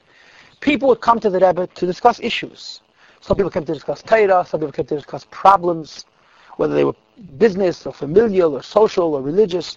people 0.62 0.88
would 0.88 1.00
come 1.00 1.20
to 1.20 1.28
the 1.28 1.38
Rebbe 1.38 1.66
to 1.66 1.86
discuss 1.86 2.18
issues. 2.20 2.80
Some 3.20 3.36
people 3.36 3.50
came 3.50 3.66
to 3.66 3.74
discuss 3.74 4.02
Torah, 4.02 4.46
some 4.48 4.60
people 4.60 4.72
came 4.72 4.86
to 4.86 4.96
discuss 4.96 5.26
problems, 5.30 6.06
whether 6.56 6.74
they 6.74 6.84
were 6.84 6.94
business 7.36 7.84
or 7.84 7.92
familial 7.92 8.54
or 8.54 8.62
social 8.62 9.14
or 9.14 9.20
religious. 9.20 9.76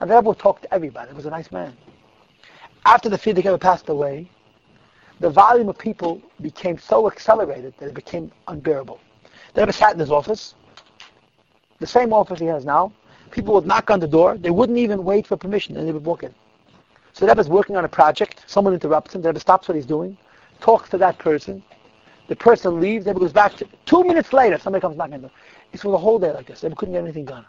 And 0.00 0.10
the 0.10 0.16
Rebbe 0.16 0.28
would 0.28 0.38
talk 0.38 0.60
to 0.62 0.74
everybody. 0.74 1.10
He 1.10 1.14
was 1.14 1.26
a 1.26 1.30
nice 1.30 1.52
man. 1.52 1.76
After 2.84 3.08
the 3.08 3.20
Rebbe 3.24 3.58
passed 3.58 3.88
away, 3.88 4.30
the 5.20 5.30
volume 5.30 5.68
of 5.68 5.78
people 5.78 6.22
became 6.40 6.78
so 6.78 7.06
accelerated 7.06 7.74
that 7.78 7.86
it 7.88 7.94
became 7.94 8.30
unbearable. 8.46 9.00
The 9.54 9.62
Rebbe 9.62 9.72
sat 9.72 9.94
in 9.94 9.98
his 9.98 10.10
office, 10.10 10.54
the 11.80 11.86
same 11.86 12.12
office 12.12 12.38
he 12.38 12.46
has 12.46 12.64
now. 12.64 12.92
People 13.30 13.54
would 13.54 13.66
knock 13.66 13.90
on 13.90 14.00
the 14.00 14.08
door. 14.08 14.36
They 14.36 14.50
wouldn't 14.50 14.78
even 14.78 15.04
wait 15.04 15.26
for 15.26 15.36
permission, 15.36 15.76
and 15.76 15.86
they 15.86 15.92
would 15.92 16.04
walk 16.04 16.22
in. 16.22 16.34
So 17.12 17.26
the 17.26 17.38
is 17.38 17.48
working 17.48 17.76
on 17.76 17.84
a 17.84 17.88
project. 17.88 18.44
Someone 18.46 18.74
interrupts 18.74 19.14
him. 19.14 19.22
The 19.22 19.28
Rebbe 19.28 19.40
stops 19.40 19.68
what 19.68 19.74
he's 19.74 19.86
doing, 19.86 20.16
talks 20.60 20.88
to 20.90 20.98
that 20.98 21.18
person. 21.18 21.62
The 22.28 22.36
person 22.36 22.80
leaves. 22.80 23.04
The 23.04 23.10
Rebbe 23.10 23.20
goes 23.20 23.32
back. 23.32 23.54
To, 23.56 23.66
two 23.86 24.04
minutes 24.04 24.32
later, 24.32 24.58
somebody 24.58 24.80
comes 24.80 24.96
knocking 24.96 25.14
on 25.14 25.22
the 25.22 25.28
door. 25.28 25.36
It's 25.72 25.82
for 25.82 25.90
the 25.90 25.98
whole 25.98 26.18
day 26.18 26.32
like 26.32 26.46
this. 26.46 26.60
The 26.60 26.68
Rebbe 26.68 26.76
couldn't 26.76 26.94
get 26.94 27.02
anything 27.02 27.24
done. 27.24 27.44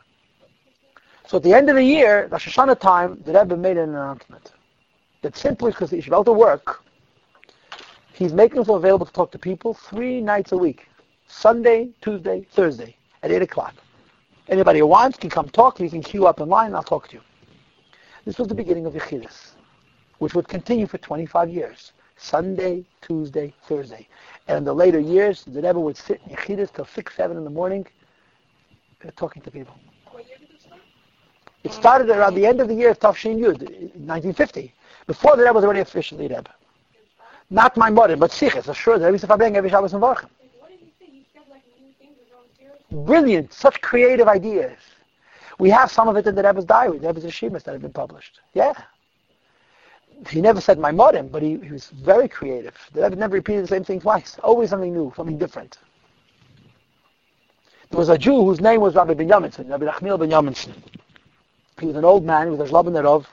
So 1.28 1.38
at 1.38 1.44
the 1.44 1.54
end 1.54 1.70
of 1.70 1.76
the 1.76 1.84
year, 1.84 2.28
Rosh 2.32 2.48
Hashanah 2.48 2.80
time, 2.80 3.22
the 3.26 3.34
Rebbe 3.34 3.56
made 3.56 3.78
an 3.78 3.90
announcement 3.90 4.52
that 5.22 5.36
simply 5.36 5.72
because 5.72 5.92
he's 5.92 6.08
about 6.08 6.26
to 6.26 6.34
work, 6.34 6.84
he's 8.14 8.34
making 8.34 8.58
himself 8.58 8.78
available 8.78 9.06
to 9.06 9.14
talk 9.14 9.32
to 9.32 9.40
people 9.40 9.74
three 9.74 10.22
nights 10.22 10.52
a 10.52 10.58
week, 10.58 10.88
Sunday, 11.28 11.90
Tuesday, 12.02 12.46
Thursday, 12.52 12.96
at 13.24 13.32
8 13.32 13.42
o'clock. 13.42 13.76
Anybody 14.48 14.80
who 14.80 14.88
wants 14.88 15.18
can 15.18 15.30
come 15.30 15.48
talk. 15.50 15.80
You 15.80 15.90
can 15.90 16.02
queue 16.02 16.26
up 16.26 16.40
in 16.40 16.50
line 16.50 16.68
and 16.68 16.76
I'll 16.76 16.84
talk 16.84 17.08
to 17.10 17.16
you. 17.16 17.22
This 18.26 18.38
was 18.38 18.48
the 18.48 18.56
beginning 18.56 18.86
of 18.86 18.94
Yechidus, 18.94 19.52
which 20.18 20.34
would 20.34 20.48
continue 20.48 20.88
for 20.88 20.98
25 20.98 21.50
years. 21.50 21.94
Sunday, 22.18 22.84
Tuesday, 23.02 23.54
Thursday. 23.64 24.08
And 24.48 24.58
in 24.58 24.64
the 24.66 24.74
later 24.74 25.00
years, 25.00 25.44
the 25.46 25.62
Rebbe 25.62 25.80
would 25.80 25.96
sit 25.96 26.20
in 26.26 26.36
Yechidus 26.36 26.74
till 26.74 26.86
6, 26.86 27.16
7 27.16 27.38
in 27.38 27.44
the 27.44 27.50
morning 27.50 27.86
uh, 29.06 29.12
talking 29.16 29.42
to 29.44 29.52
people. 29.52 29.76
It 31.64 31.74
started 31.74 32.10
around 32.10 32.36
the 32.36 32.46
end 32.46 32.62
of 32.62 32.68
the 32.68 32.74
year 32.74 32.90
of 32.90 33.00
Tafshin 33.00 33.38
Yud, 33.38 33.62
1950. 33.62 34.74
Before 35.10 35.36
the 35.36 35.42
Rebbe 35.42 35.54
was 35.54 35.64
already 35.64 35.80
officially 35.80 36.28
Rebbe. 36.28 36.54
Not 37.50 37.74
maimer, 37.74 38.20
but 38.20 38.30
Sichos. 38.30 38.72
Sure, 38.76 39.00
the 39.00 39.06
Rebbe 39.06 39.16
used 39.16 39.26
to 39.28 39.38
bring 39.38 39.56
every 39.56 39.72
Shabbos 39.72 39.92
Mevarchim. 39.92 40.30
Brilliant, 42.92 43.52
such 43.52 43.82
creative 43.82 44.28
ideas. 44.28 44.78
We 45.58 45.72
have 45.72 45.92
some 45.92 46.08
of 46.08 46.16
it 46.16 46.28
in 46.28 46.36
the 46.36 46.44
Rebbe's 46.44 46.66
diary, 46.66 47.00
the 47.00 47.08
Rebbe's 47.08 47.24
Yeshivas 47.24 47.64
that 47.64 47.72
have 47.72 47.82
been 47.82 47.92
published. 47.92 48.40
Yeah. 48.54 48.74
He 50.30 50.42
never 50.42 50.62
said 50.62 50.78
maimer, 50.78 51.32
but 51.32 51.42
he, 51.42 51.58
he 51.58 51.72
was 51.72 51.88
very 51.88 52.28
creative. 52.28 52.76
The 52.94 53.02
Rebbe 53.02 53.16
never 53.16 53.34
repeated 53.34 53.64
the 53.64 53.68
same 53.68 53.84
thing 53.84 54.00
twice. 54.00 54.38
Always 54.44 54.70
something 54.70 54.94
new, 54.94 55.12
something 55.16 55.40
different. 55.40 55.80
There 57.90 57.98
was 57.98 58.10
a 58.10 58.18
Jew 58.20 58.46
whose 58.46 58.62
name 58.62 58.82
was 58.82 58.94
Rabbi 58.94 59.16
Binyaminson, 59.16 59.72
Rabbi 59.72 59.88
Nachmiel 59.88 60.20
Binyaminson. 60.20 60.76
He 61.80 61.88
was 61.88 61.96
an 61.96 62.06
old 62.06 62.24
man, 62.24 62.46
he 62.46 62.56
was 62.56 62.70
a 62.70 62.72
Shlaban 62.72 62.92
Nerov. 62.92 63.26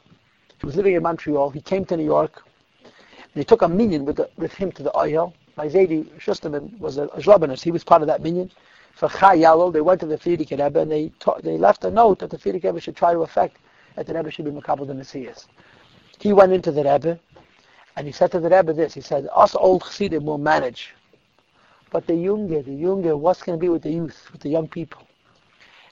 He 0.66 0.68
was 0.68 0.76
living 0.76 0.96
in 0.96 1.02
Montreal. 1.04 1.50
He 1.50 1.60
came 1.60 1.84
to 1.84 1.96
New 1.96 2.04
York, 2.04 2.42
and 2.82 3.34
he 3.34 3.44
took 3.44 3.62
a 3.62 3.68
minyan 3.68 4.04
with, 4.04 4.16
the, 4.16 4.28
with 4.36 4.52
him 4.52 4.72
to 4.72 4.82
the 4.82 4.90
Ohel. 4.90 5.32
My 5.56 5.68
Zaidi 5.68 6.06
Shusterman 6.18 6.76
was 6.80 6.98
a, 6.98 7.04
a 7.04 7.54
He 7.54 7.70
was 7.70 7.84
part 7.84 8.02
of 8.02 8.08
that 8.08 8.20
minyan 8.20 8.50
for 8.92 9.08
Chai 9.08 9.36
they 9.70 9.80
went 9.80 10.00
to 10.00 10.06
the 10.06 10.18
Frierdiker 10.18 10.60
Rebbe 10.60 10.80
and 10.80 10.90
they, 10.90 11.12
ta- 11.20 11.38
they 11.40 11.56
left 11.56 11.84
a 11.84 11.90
note 11.92 12.18
that 12.18 12.30
the 12.30 12.36
Frierdiker 12.36 12.64
Rebbe 12.64 12.80
should 12.80 12.96
try 12.96 13.12
to 13.12 13.20
effect 13.20 13.58
that 13.94 14.08
the 14.08 14.14
Rebbe 14.14 14.28
should 14.28 14.44
be 14.44 14.50
Makabal 14.50 14.88
the 14.88 14.94
Messias. 14.94 15.46
He 16.18 16.32
went 16.32 16.52
into 16.52 16.72
the 16.72 16.82
Rebbe 16.82 17.20
and 17.94 18.04
he 18.04 18.12
said 18.12 18.32
to 18.32 18.40
the 18.40 18.50
Rebbe 18.50 18.72
this, 18.72 18.92
he 18.92 19.00
said, 19.00 19.28
us 19.36 19.54
old 19.54 19.84
Chassidim 19.84 20.24
will 20.24 20.36
manage. 20.36 20.94
But 21.92 22.08
the 22.08 22.16
younger, 22.16 22.60
the 22.60 22.74
younger, 22.74 23.16
what's 23.16 23.40
going 23.40 23.56
to 23.56 23.60
be 23.60 23.68
with 23.68 23.82
the 23.82 23.92
youth, 23.92 24.32
with 24.32 24.40
the 24.40 24.50
young 24.50 24.66
people? 24.66 25.06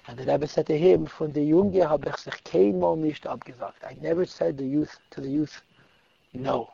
And 0.06 0.18
the 0.18 0.24
Rebbe 0.24 0.46
said 0.46 0.66
to 0.66 0.76
him, 0.76 1.06
von 1.06 1.32
der 1.32 1.42
Junge 1.42 1.88
habe 1.88 2.10
ich 2.10 2.16
sich 2.16 2.34
nicht 2.54 3.26
abgesagt. 3.26 3.82
I 3.84 3.96
never 4.02 4.26
said 4.26 4.58
the 4.58 4.64
youth 4.64 4.98
to 5.10 5.22
the 5.22 5.30
youth, 5.30 5.62
no. 6.34 6.70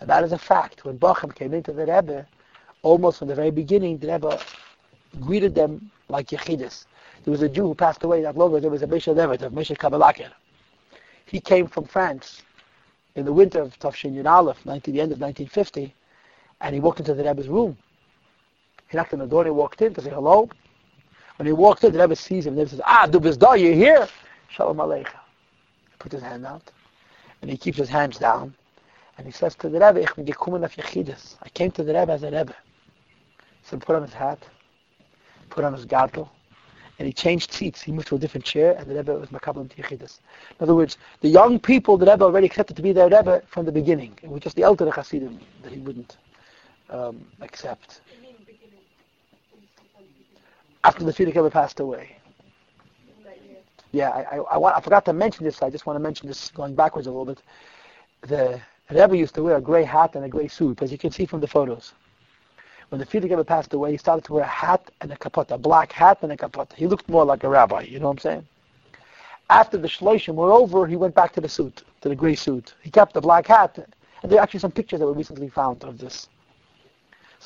And 0.00 0.10
that 0.10 0.24
is 0.24 0.32
a 0.32 0.38
fact. 0.38 0.84
When 0.84 0.98
Bachem 0.98 1.34
came 1.34 1.54
into 1.54 1.72
the 1.72 1.86
Rebbe, 1.86 2.26
almost 2.82 3.20
from 3.20 3.28
the 3.28 3.34
very 3.34 3.50
beginning, 3.50 3.98
the 3.98 4.12
Rebbe 4.12 4.38
greeted 5.20 5.54
them 5.54 5.90
like 6.08 6.28
Yechidus. 6.28 6.84
There 7.24 7.32
was 7.32 7.40
a 7.40 7.48
Jew 7.48 7.68
who 7.68 7.74
passed 7.74 8.04
away 8.04 8.20
not 8.20 8.36
long 8.36 8.50
ago. 8.50 8.60
There 8.60 8.70
was 8.70 8.82
a 8.82 8.86
Mesha 8.86 9.14
Levet 9.14 9.40
of 9.40 9.52
Mesha 9.52 9.76
Kabbalakir. 9.76 10.30
He 11.24 11.40
came 11.40 11.66
from 11.66 11.84
France 11.84 12.42
in 13.14 13.24
the 13.24 13.32
winter 13.32 13.62
of 13.62 13.78
Tafshin 13.78 14.14
Yud 14.14 14.30
Aleph, 14.30 14.66
19, 14.66 14.94
the 14.94 15.00
end 15.00 15.12
of 15.12 15.20
1950, 15.20 15.94
and 16.60 16.74
he 16.74 16.80
walked 16.80 17.00
into 17.00 17.14
the 17.14 17.24
Rebbe's 17.24 17.48
room. 17.48 17.78
He 18.88 18.98
knocked 18.98 19.14
on 19.14 19.20
the 19.20 19.26
door 19.26 19.40
and 19.40 19.46
he 19.46 19.52
walked 19.52 19.80
in 19.80 19.94
to 19.94 20.02
say 20.02 20.10
hello. 20.10 20.50
When 21.36 21.46
he 21.46 21.52
walked 21.52 21.82
in, 21.84 21.92
the 21.92 21.98
Rebbe 21.98 22.16
sees 22.16 22.46
him. 22.46 22.54
The 22.54 22.60
Rebbe 22.60 22.70
says, 22.70 22.80
Ah, 22.84 23.06
du 23.10 23.18
bist 23.18 23.40
da, 23.40 23.54
you're 23.54 23.74
here. 23.74 24.08
Shalom 24.48 24.76
Aleichem. 24.76 25.06
He 25.90 25.96
put 25.98 26.12
his 26.12 26.22
hand 26.22 26.46
out, 26.46 26.70
and 27.42 27.50
he 27.50 27.56
keeps 27.56 27.78
his 27.78 27.88
hands 27.88 28.18
down, 28.18 28.54
and 29.18 29.26
he 29.26 29.32
says 29.32 29.54
to 29.56 29.68
the 29.68 29.80
Rebbe, 29.80 30.00
Ich 30.00 30.14
bin 30.14 30.26
gekommen 30.26 30.64
auf 30.64 30.76
Yechidus. 30.76 31.36
I 31.42 31.48
came 31.48 31.70
to 31.72 31.82
the 31.82 31.92
Rebbe 31.92 32.12
as 32.12 32.22
a 32.22 32.30
Rebbe. 32.30 32.54
So 33.64 33.76
he 33.76 33.80
put 33.80 33.96
on 33.96 34.02
his 34.02 34.12
hat, 34.12 34.38
put 35.50 35.64
on 35.64 35.72
his 35.72 35.86
gartel, 35.86 36.28
and 36.98 37.06
he 37.06 37.12
changed 37.12 37.52
seats. 37.52 37.82
He 37.82 37.90
moved 37.90 38.08
to 38.08 38.16
a 38.16 38.18
different 38.18 38.44
chair, 38.44 38.76
and 38.78 38.88
the 38.88 38.94
Rebbe 38.94 39.18
was 39.18 39.28
Makabal 39.30 39.68
Tichidus. 39.68 40.20
In 40.50 40.64
other 40.64 40.74
words, 40.74 40.98
the 41.20 41.28
young 41.28 41.58
people 41.58 41.96
the 41.96 42.06
Rebbe 42.06 42.24
already 42.24 42.46
accepted 42.46 42.76
to 42.76 42.82
be 42.82 42.92
their 42.92 43.08
Rebbe 43.08 43.42
from 43.48 43.64
the 43.64 43.72
beginning. 43.72 44.16
It 44.22 44.28
was 44.28 44.42
just 44.42 44.54
the 44.54 44.62
elder 44.62 44.88
Hasidim 44.90 45.40
that 45.62 45.72
he 45.72 45.80
wouldn't 45.80 46.16
um, 46.90 47.26
accept. 47.40 48.02
After 50.84 51.02
the 51.02 51.12
Frierdiker 51.12 51.50
passed 51.50 51.80
away. 51.80 52.16
Yeah, 53.92 54.10
I, 54.10 54.36
I, 54.36 54.36
I, 54.36 54.58
want, 54.58 54.76
I 54.76 54.80
forgot 54.80 55.04
to 55.06 55.12
mention 55.12 55.44
this. 55.44 55.62
I 55.62 55.70
just 55.70 55.86
want 55.86 55.96
to 55.96 56.00
mention 56.02 56.28
this 56.28 56.50
going 56.50 56.74
backwards 56.74 57.06
a 57.06 57.10
little 57.10 57.24
bit. 57.24 57.42
The 58.22 58.60
Rebbe 58.90 59.16
used 59.16 59.34
to 59.36 59.42
wear 59.42 59.56
a 59.56 59.60
gray 59.60 59.84
hat 59.84 60.14
and 60.14 60.24
a 60.24 60.28
gray 60.28 60.48
suit, 60.48 60.82
as 60.82 60.92
you 60.92 60.98
can 60.98 61.10
see 61.10 61.24
from 61.24 61.40
the 61.40 61.46
photos. 61.46 61.94
When 62.90 62.98
the 62.98 63.06
Frierdiker 63.06 63.46
passed 63.46 63.72
away, 63.72 63.92
he 63.92 63.96
started 63.96 64.24
to 64.26 64.34
wear 64.34 64.44
a 64.44 64.46
hat 64.46 64.90
and 65.00 65.10
a 65.10 65.16
kapot, 65.16 65.50
a 65.50 65.58
black 65.58 65.90
hat 65.90 66.18
and 66.22 66.32
a 66.32 66.36
kapot. 66.36 66.72
He 66.74 66.86
looked 66.86 67.08
more 67.08 67.24
like 67.24 67.44
a 67.44 67.48
rabbi, 67.48 67.82
you 67.82 67.98
know 67.98 68.06
what 68.06 68.12
I'm 68.12 68.18
saying? 68.18 68.46
After 69.48 69.78
the 69.78 69.88
Shloshim 69.88 70.34
were 70.34 70.52
over, 70.52 70.86
he 70.86 70.96
went 70.96 71.14
back 71.14 71.32
to 71.34 71.40
the 71.40 71.48
suit, 71.48 71.82
to 72.02 72.08
the 72.08 72.14
gray 72.14 72.34
suit. 72.34 72.74
He 72.82 72.90
kept 72.90 73.14
the 73.14 73.20
black 73.20 73.46
hat, 73.46 73.78
and 74.22 74.30
there 74.30 74.38
are 74.38 74.42
actually 74.42 74.60
some 74.60 74.72
pictures 74.72 75.00
that 75.00 75.06
were 75.06 75.12
recently 75.14 75.48
found 75.48 75.82
of 75.84 75.98
this. 75.98 76.28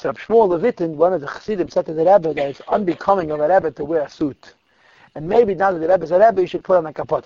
So 0.01 0.13
Shmuel 0.13 0.49
Levitin, 0.49 0.91
one 0.91 1.13
of 1.13 1.21
the 1.21 1.27
Chassidim, 1.27 1.71
said 1.71 1.87
to 1.87 1.93
the 1.93 2.05
Rebbe 2.05 2.33
that 2.33 2.51
it's 2.51 2.61
unbecoming 2.69 3.33
of 3.33 3.41
a 3.41 3.49
Rebbe 3.53 3.73
to 3.73 3.85
wear 3.85 4.03
a 4.03 4.09
suit. 4.09 4.55
And 5.17 5.29
maybe 5.29 5.57
now 5.57 5.73
that 5.73 5.81
the 5.81 5.89
Rebbe 5.89 6.05
is 6.05 6.13
a 6.13 6.21
Rebbe, 6.21 6.41
you 6.41 6.47
should 6.47 6.63
put 6.63 6.77
on 6.77 6.87
a 6.87 6.93
kapot. 6.93 7.25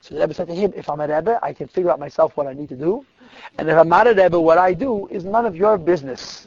So 0.00 0.14
the 0.14 0.22
Rebbe 0.22 0.32
said 0.32 0.46
to 0.46 0.54
him, 0.54 0.72
if 0.74 0.88
I'm 0.88 1.00
a 1.00 1.06
Rebbe, 1.06 1.38
I 1.42 1.52
can 1.52 1.68
figure 1.68 1.90
out 1.90 2.00
myself 2.00 2.34
what 2.34 2.46
I 2.46 2.54
need 2.54 2.70
to 2.70 2.76
do. 2.76 3.04
And 3.58 3.68
if 3.68 3.76
I'm 3.76 3.90
not 3.90 4.06
a 4.06 4.14
Rebbe, 4.14 4.40
what 4.40 4.56
I 4.56 4.72
do 4.72 5.06
is 5.08 5.26
none 5.26 5.44
of 5.44 5.54
your 5.54 5.76
business 5.76 6.46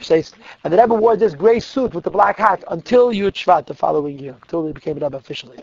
says, 0.00 0.34
and 0.64 0.72
the 0.72 0.76
Rebbe 0.76 0.94
wore 0.94 1.16
this 1.16 1.36
gray 1.36 1.60
suit 1.60 1.94
with 1.94 2.02
the 2.02 2.10
black 2.10 2.36
hat 2.36 2.64
until 2.66 3.10
Yud 3.10 3.34
Shvat 3.34 3.66
the 3.66 3.74
following 3.74 4.18
year, 4.18 4.34
until 4.42 4.66
he 4.66 4.72
became 4.72 4.96
a 4.96 5.00
Rebbe 5.00 5.16
officially. 5.16 5.58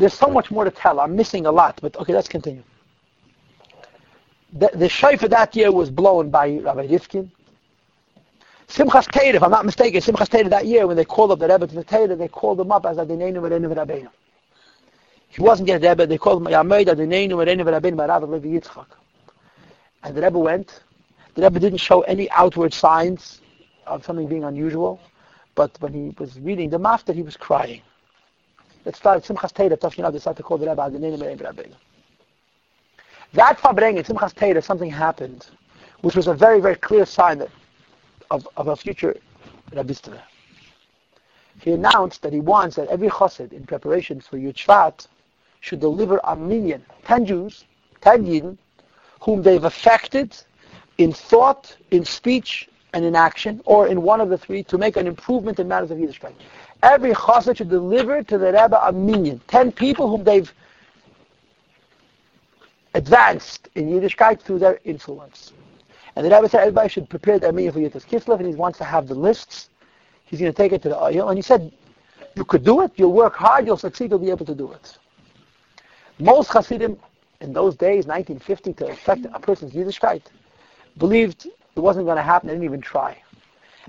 There's 0.00 0.14
so 0.14 0.28
much 0.28 0.50
more 0.50 0.64
to 0.64 0.70
tell. 0.70 0.98
I'm 0.98 1.14
missing 1.14 1.44
a 1.44 1.52
lot, 1.52 1.78
but 1.82 1.94
okay, 1.96 2.14
let's 2.14 2.26
continue. 2.26 2.62
The, 4.54 4.70
the 4.72 5.28
that 5.28 5.54
year 5.54 5.70
was 5.70 5.90
blown 5.90 6.30
by 6.30 6.56
Rabbi 6.56 6.86
Rifkin. 6.86 7.30
Simchas 8.66 9.10
Torah, 9.12 9.36
if 9.36 9.42
I'm 9.42 9.50
not 9.50 9.66
mistaken, 9.66 10.00
Simchas 10.00 10.30
Torah 10.30 10.48
that 10.48 10.64
year, 10.64 10.86
when 10.86 10.96
they 10.96 11.04
called 11.04 11.32
up 11.32 11.38
the 11.38 11.48
Rebbe 11.48 11.66
to 11.66 11.74
the 11.74 11.84
Torah, 11.84 12.16
they 12.16 12.28
called 12.28 12.58
him 12.58 12.72
up 12.72 12.86
as 12.86 12.96
Adinenu 12.96 13.40
V'Reinu 13.42 13.74
V'Rabbeinu. 13.74 14.08
He 15.28 15.42
wasn't 15.42 15.68
yet 15.68 15.82
Rebbe. 15.82 16.06
They 16.06 16.16
called 16.16 16.40
him 16.40 16.50
Yameid 16.50 16.86
Adonenu 16.86 17.32
Merenu 17.32 17.60
V'Rabbeinu 17.60 17.96
Marav 17.96 18.26
Levi 18.26 18.58
Yitzchak. 18.58 18.86
And 20.02 20.16
the 20.16 20.22
Rebbe 20.22 20.38
went. 20.38 20.82
The 21.34 21.42
Rebbe 21.42 21.60
didn't 21.60 21.78
show 21.78 22.00
any 22.02 22.30
outward 22.30 22.72
signs 22.72 23.42
of 23.86 24.02
something 24.06 24.26
being 24.26 24.44
unusual, 24.44 24.98
but 25.54 25.78
when 25.80 25.92
he 25.92 26.14
was 26.18 26.40
reading 26.40 26.70
the 26.70 26.78
Maftir, 26.78 27.14
he 27.14 27.22
was 27.22 27.36
crying. 27.36 27.82
It 28.84 28.96
started 28.96 29.24
Simchas 29.24 29.52
Torah. 29.52 29.76
Tafshin 29.76 30.10
they 30.12 30.18
started 30.18 30.38
to 30.38 30.42
call 30.42 30.58
the 30.58 30.68
Rebbe 30.68 30.80
Adonenu 30.80 31.18
Merenu 31.18 31.38
V'Rabbeinu. 31.38 31.74
That 33.34 33.58
Fabreng 33.58 33.96
in 33.96 34.04
Simchas 34.04 34.34
Torah, 34.34 34.62
something 34.62 34.90
happened, 34.90 35.48
which 36.00 36.16
was 36.16 36.26
a 36.26 36.34
very, 36.34 36.60
very 36.60 36.76
clear 36.76 37.04
sign 37.06 37.38
that, 37.38 37.50
of, 38.30 38.48
of 38.56 38.68
a 38.68 38.76
future 38.76 39.16
Rabbi 39.72 39.94
He 41.60 41.72
announced 41.72 42.22
that 42.22 42.32
he 42.32 42.40
wants 42.40 42.76
that 42.76 42.88
every 42.88 43.08
chassid 43.08 43.52
in 43.52 43.66
preparation 43.66 44.20
for 44.20 44.36
Yud 44.36 45.06
should 45.60 45.80
deliver 45.80 46.20
a 46.24 46.34
minyan, 46.34 46.84
10 47.04 47.26
Jews, 47.26 47.64
10 48.00 48.24
Yidden, 48.24 48.58
whom 49.20 49.42
they've 49.42 49.62
affected 49.62 50.36
in 50.98 51.12
thought, 51.12 51.76
in 51.90 52.04
speech, 52.04 52.68
and 52.92 53.04
in 53.04 53.14
action, 53.14 53.60
or 53.64 53.86
in 53.86 54.02
one 54.02 54.20
of 54.20 54.28
the 54.28 54.38
three, 54.38 54.64
to 54.64 54.76
make 54.76 54.96
an 54.96 55.06
improvement 55.06 55.60
in 55.60 55.68
matters 55.68 55.90
of 55.90 55.98
Yiddishkeit. 55.98 56.34
Every 56.82 57.12
chassid 57.12 57.56
should 57.58 57.68
deliver 57.68 58.22
to 58.22 58.38
the 58.38 58.46
Rebbe 58.46 58.78
a 58.82 58.92
minyan, 58.92 59.40
10 59.48 59.72
people 59.72 60.08
whom 60.08 60.24
they've 60.24 60.52
advanced 62.94 63.68
in 63.74 63.88
Yiddishkeit 63.88 64.40
through 64.40 64.58
their 64.60 64.80
influence. 64.84 65.52
And 66.16 66.26
the 66.26 66.30
Rebbe 66.30 66.48
said 66.48 66.60
everybody 66.60 66.88
should 66.88 67.08
prepare 67.08 67.38
their 67.38 67.52
minyan 67.52 67.72
for 67.72 67.80
Yud 67.80 67.92
Tes 67.92 68.04
Kislev, 68.04 68.40
and 68.40 68.48
he 68.48 68.54
wants 68.54 68.78
to 68.78 68.84
have 68.84 69.08
the 69.08 69.14
lists. 69.14 69.68
He's 70.24 70.40
going 70.40 70.52
to 70.52 70.56
take 70.56 70.72
it 70.72 70.82
to 70.82 70.88
the 70.88 70.94
Ohel. 70.96 71.28
And 71.28 71.38
he 71.38 71.42
said, 71.42 71.72
you 72.34 72.44
could 72.44 72.64
do 72.64 72.80
it, 72.82 72.92
you'll 72.96 73.12
work 73.12 73.34
hard, 73.34 73.66
you'll 73.66 73.76
succeed, 73.76 74.10
you'll 74.10 74.18
be 74.18 74.30
able 74.30 74.46
to 74.46 74.54
do 74.54 74.72
it. 74.72 74.96
Most 76.18 76.50
Hasidim 76.50 76.98
in 77.40 77.52
those 77.52 77.74
days, 77.74 78.06
1950, 78.06 78.72
to 78.74 78.88
affect 78.88 79.26
a 79.32 79.40
person's 79.40 79.72
Yiddishkeit, 79.72 80.22
believed 80.98 81.46
it 81.46 81.80
wasn't 81.80 82.04
going 82.04 82.16
to 82.16 82.22
happen. 82.22 82.48
They 82.48 82.54
didn't 82.54 82.64
even 82.64 82.80
try. 82.80 83.16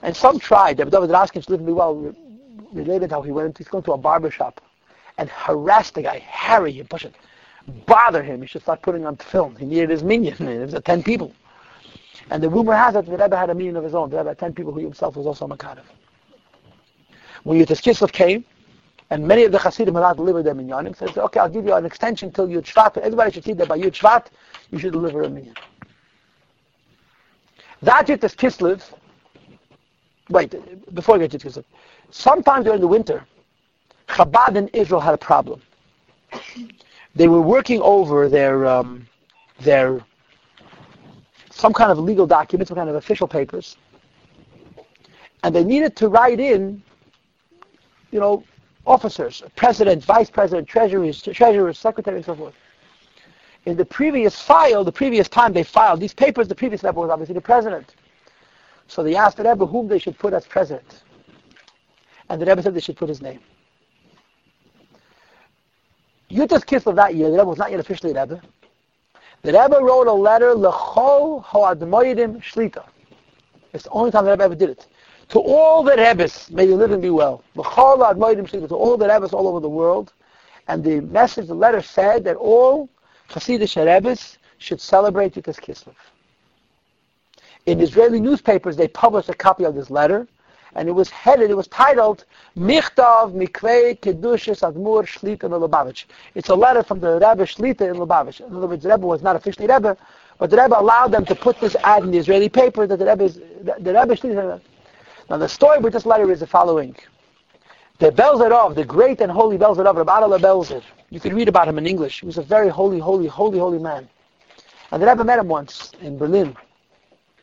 And 0.03 0.15
some 0.15 0.39
tried. 0.39 0.77
David 0.77 0.91
Raskin 0.91 1.47
lived 1.49 1.63
well 1.63 2.15
related 2.73 3.11
how 3.11 3.21
he 3.21 3.31
went. 3.31 3.57
He's 3.57 3.67
going 3.67 3.83
to 3.83 3.93
a 3.93 3.97
barber 3.97 4.31
shop 4.31 4.61
and 5.17 5.29
harassed 5.29 5.95
the 5.95 6.03
guy, 6.03 6.19
harry 6.19 6.71
him, 6.71 6.87
push 6.87 7.05
it, 7.05 7.15
bother 7.85 8.23
him. 8.23 8.41
He 8.41 8.47
should 8.47 8.61
start 8.61 8.81
putting 8.81 9.05
on 9.05 9.17
film. 9.17 9.55
He 9.55 9.65
needed 9.65 9.89
his 9.89 10.03
minyan. 10.03 10.35
It 10.47 10.71
was 10.71 10.81
10 10.83 11.03
people. 11.03 11.33
And 12.29 12.41
the 12.41 12.49
rumor 12.49 12.73
has 12.73 12.95
it 12.95 13.05
that 13.05 13.17
the 13.17 13.23
Rebbe 13.23 13.37
had 13.37 13.49
a 13.49 13.55
meeting 13.55 13.75
of 13.75 13.83
his 13.83 13.93
own. 13.93 14.09
The 14.09 14.17
Rebbe 14.17 14.29
had 14.29 14.39
10 14.39 14.53
people 14.53 14.71
who 14.71 14.79
himself 14.79 15.15
was 15.15 15.27
also 15.27 15.45
a 15.45 15.49
Makarev. 15.49 15.83
When 17.43 17.59
Yud 17.59 17.67
Tes 17.67 17.81
Kislev 17.81 18.11
came, 18.11 18.45
and 19.09 19.27
many 19.27 19.43
of 19.43 19.51
the 19.51 19.59
Hasidim 19.59 19.93
had 19.93 20.01
not 20.01 20.15
delivered 20.15 20.43
their 20.43 20.55
minyanim, 20.55 20.95
said, 20.95 21.17
okay, 21.17 21.39
I'll 21.39 21.49
give 21.49 21.65
you 21.65 21.73
an 21.73 21.85
extension 21.85 22.31
till 22.31 22.47
Yud 22.47 22.63
Shvat. 22.63 22.97
Everybody 22.97 23.31
should 23.31 23.43
see 23.43 23.53
that 23.53 23.67
by 23.67 23.77
Yud 23.77 23.91
Shvat, 23.91 24.27
you 24.71 24.79
should 24.79 24.93
deliver 24.93 25.23
a 25.23 25.29
minyan. 25.29 25.55
That 27.81 28.07
Yud 28.07 28.21
Tes 28.21 28.35
Kislev, 28.35 28.81
wait, 30.29 30.55
before 30.93 31.15
I 31.15 31.17
get 31.19 31.31
to 31.31 31.39
Kislev, 31.39 31.65
sometime 32.11 32.63
during 32.63 32.81
the 32.81 32.87
winter, 32.87 33.25
Chabad 34.07 34.55
in 34.55 34.67
Israel 34.69 35.01
had 35.01 35.13
a 35.13 35.17
problem. 35.17 35.61
They 37.15 37.27
were 37.27 37.41
working 37.41 37.81
over 37.81 38.29
their 38.29 38.65
um, 38.65 39.07
their 39.59 40.01
some 41.49 41.73
kind 41.73 41.91
of 41.91 41.99
legal 41.99 42.25
documents, 42.25 42.69
some 42.69 42.77
kind 42.77 42.89
of 42.89 42.95
official 42.95 43.27
papers, 43.27 43.77
and 45.43 45.53
they 45.53 45.63
needed 45.63 45.95
to 45.97 46.07
write 46.07 46.39
in, 46.39 46.81
you 48.11 48.19
know, 48.19 48.43
officers, 48.85 49.43
president, 49.55 50.03
vice 50.03 50.29
president, 50.29 50.67
treasurers, 50.67 51.21
treasurers, 51.21 51.77
secretary, 51.77 52.17
and 52.17 52.25
so 52.25 52.35
forth. 52.35 52.55
In 53.65 53.77
the 53.77 53.85
previous 53.85 54.41
file, 54.41 54.83
the 54.83 54.91
previous 54.91 55.29
time 55.29 55.53
they 55.53 55.63
filed 55.63 55.99
these 55.99 56.13
papers, 56.13 56.47
the 56.47 56.55
previous 56.55 56.83
Rebbe 56.83 56.99
was 56.99 57.09
obviously 57.11 57.35
the 57.35 57.41
president. 57.41 57.95
So 58.87 59.03
they 59.03 59.15
asked 59.15 59.37
the 59.37 59.43
Rebbe 59.43 59.65
whom 59.65 59.87
they 59.87 59.99
should 59.99 60.17
put 60.17 60.33
as 60.33 60.47
president. 60.47 61.03
And 62.31 62.41
the 62.41 62.45
Rebbe 62.45 62.63
said 62.63 62.73
they 62.73 62.79
should 62.79 62.95
put 62.95 63.09
his 63.09 63.21
name. 63.21 63.41
Yud 66.29 66.47
Tes 66.47 66.63
Kislev 66.63 66.95
that 66.95 67.13
year, 67.13 67.27
the 67.27 67.33
Rebbe 67.33 67.43
was 67.43 67.57
not 67.57 67.71
yet 67.71 67.81
officially 67.81 68.13
Rebbe. 68.13 68.41
The 69.41 69.51
Rebbe 69.51 69.77
wrote 69.81 70.07
a 70.07 70.13
letter, 70.13 70.55
L'chol 70.55 71.43
ho'admoidim 71.43 72.41
shlita. 72.41 72.85
It's 73.73 73.83
the 73.83 73.89
only 73.89 74.11
time 74.11 74.23
the 74.23 74.31
Rebbe 74.31 74.45
ever 74.45 74.55
did 74.55 74.69
it. 74.69 74.87
To 75.29 75.39
all 75.39 75.83
the 75.83 75.97
Rebbes, 75.97 76.49
may 76.51 76.63
you 76.63 76.77
live 76.77 76.93
and 76.93 77.01
be 77.01 77.09
well. 77.09 77.43
L'chol 77.55 77.97
ho'admoidim 77.97 78.49
shlita. 78.49 78.69
To 78.69 78.75
all 78.75 78.95
the 78.95 79.09
Rebbes 79.09 79.33
all 79.33 79.49
over 79.49 79.59
the 79.59 79.67
world. 79.67 80.13
And 80.69 80.85
the 80.85 81.01
message, 81.01 81.47
the 81.47 81.53
letter 81.53 81.81
said 81.81 82.23
that 82.23 82.37
all 82.37 82.87
Hasidic 83.27 83.75
Rebbes 83.85 84.37
should 84.57 84.79
celebrate 84.79 85.33
Yud 85.33 85.43
Tes 85.43 85.59
Kislev. 85.59 85.95
In 87.65 87.81
Israeli 87.81 88.21
newspapers, 88.21 88.77
they 88.77 88.87
published 88.87 89.27
a 89.27 89.33
copy 89.33 89.65
of 89.65 89.75
this 89.75 89.89
letter, 89.89 90.29
and 90.75 90.87
it 90.87 90.93
was 90.93 91.09
headed, 91.09 91.49
it 91.49 91.57
was 91.57 91.67
titled, 91.67 92.25
Michtav 92.57 93.33
Mikvei 93.33 93.99
Kedushas 93.99 94.61
Admur 94.61 95.03
Shlita 95.03 95.43
in 95.43 95.51
Lubavitch. 95.51 96.05
It's 96.35 96.49
a 96.49 96.55
letter 96.55 96.83
from 96.83 96.99
the 96.99 97.13
Rebbe 97.13 97.45
Shlita 97.45 97.81
in 97.81 97.95
Lubavitch. 97.95 98.39
In 98.39 98.55
other 98.55 98.67
words, 98.67 98.83
the 98.83 98.89
Rebbe 98.89 99.05
was 99.05 99.21
not 99.21 99.35
officially 99.35 99.67
Rebbe, 99.67 99.97
but 100.37 100.49
the 100.49 100.57
Rebbe 100.57 100.79
allowed 100.79 101.11
them 101.11 101.25
to 101.25 101.35
put 101.35 101.59
this 101.59 101.75
ad 101.83 102.03
in 102.03 102.11
the 102.11 102.17
Israeli 102.17 102.49
paper 102.49 102.87
that 102.87 102.97
the 102.97 103.05
Rebbe 103.05 103.29
the, 103.29 103.75
the 103.79 103.93
Rebbe 103.93 104.15
Shlita. 104.15 104.61
Now 105.29 105.37
the 105.37 105.49
story 105.49 105.79
with 105.79 105.93
this 105.93 106.05
letter 106.05 106.31
is 106.31 106.39
the 106.39 106.47
following. 106.47 106.95
The 107.99 108.11
Belzerov, 108.11 108.75
the 108.75 108.83
great 108.83 109.21
and 109.21 109.31
holy 109.31 109.57
Belzerov, 109.57 109.95
Rabbi 109.95 110.17
Adela 110.17 110.39
Belzer, 110.39 110.81
you 111.09 111.19
can 111.19 111.35
read 111.35 111.47
about 111.47 111.67
him 111.67 111.77
in 111.77 111.85
English. 111.85 112.21
He 112.21 112.25
was 112.25 112.37
a 112.37 112.41
very 112.41 112.69
holy, 112.69 112.99
holy, 112.99 113.27
holy, 113.27 113.59
holy 113.59 113.77
man. 113.77 114.09
And 114.91 115.01
the 115.01 115.07
Rebbe 115.07 115.23
met 115.23 115.39
him 115.39 115.47
once 115.47 115.91
in 116.01 116.17
Berlin. 116.17 116.55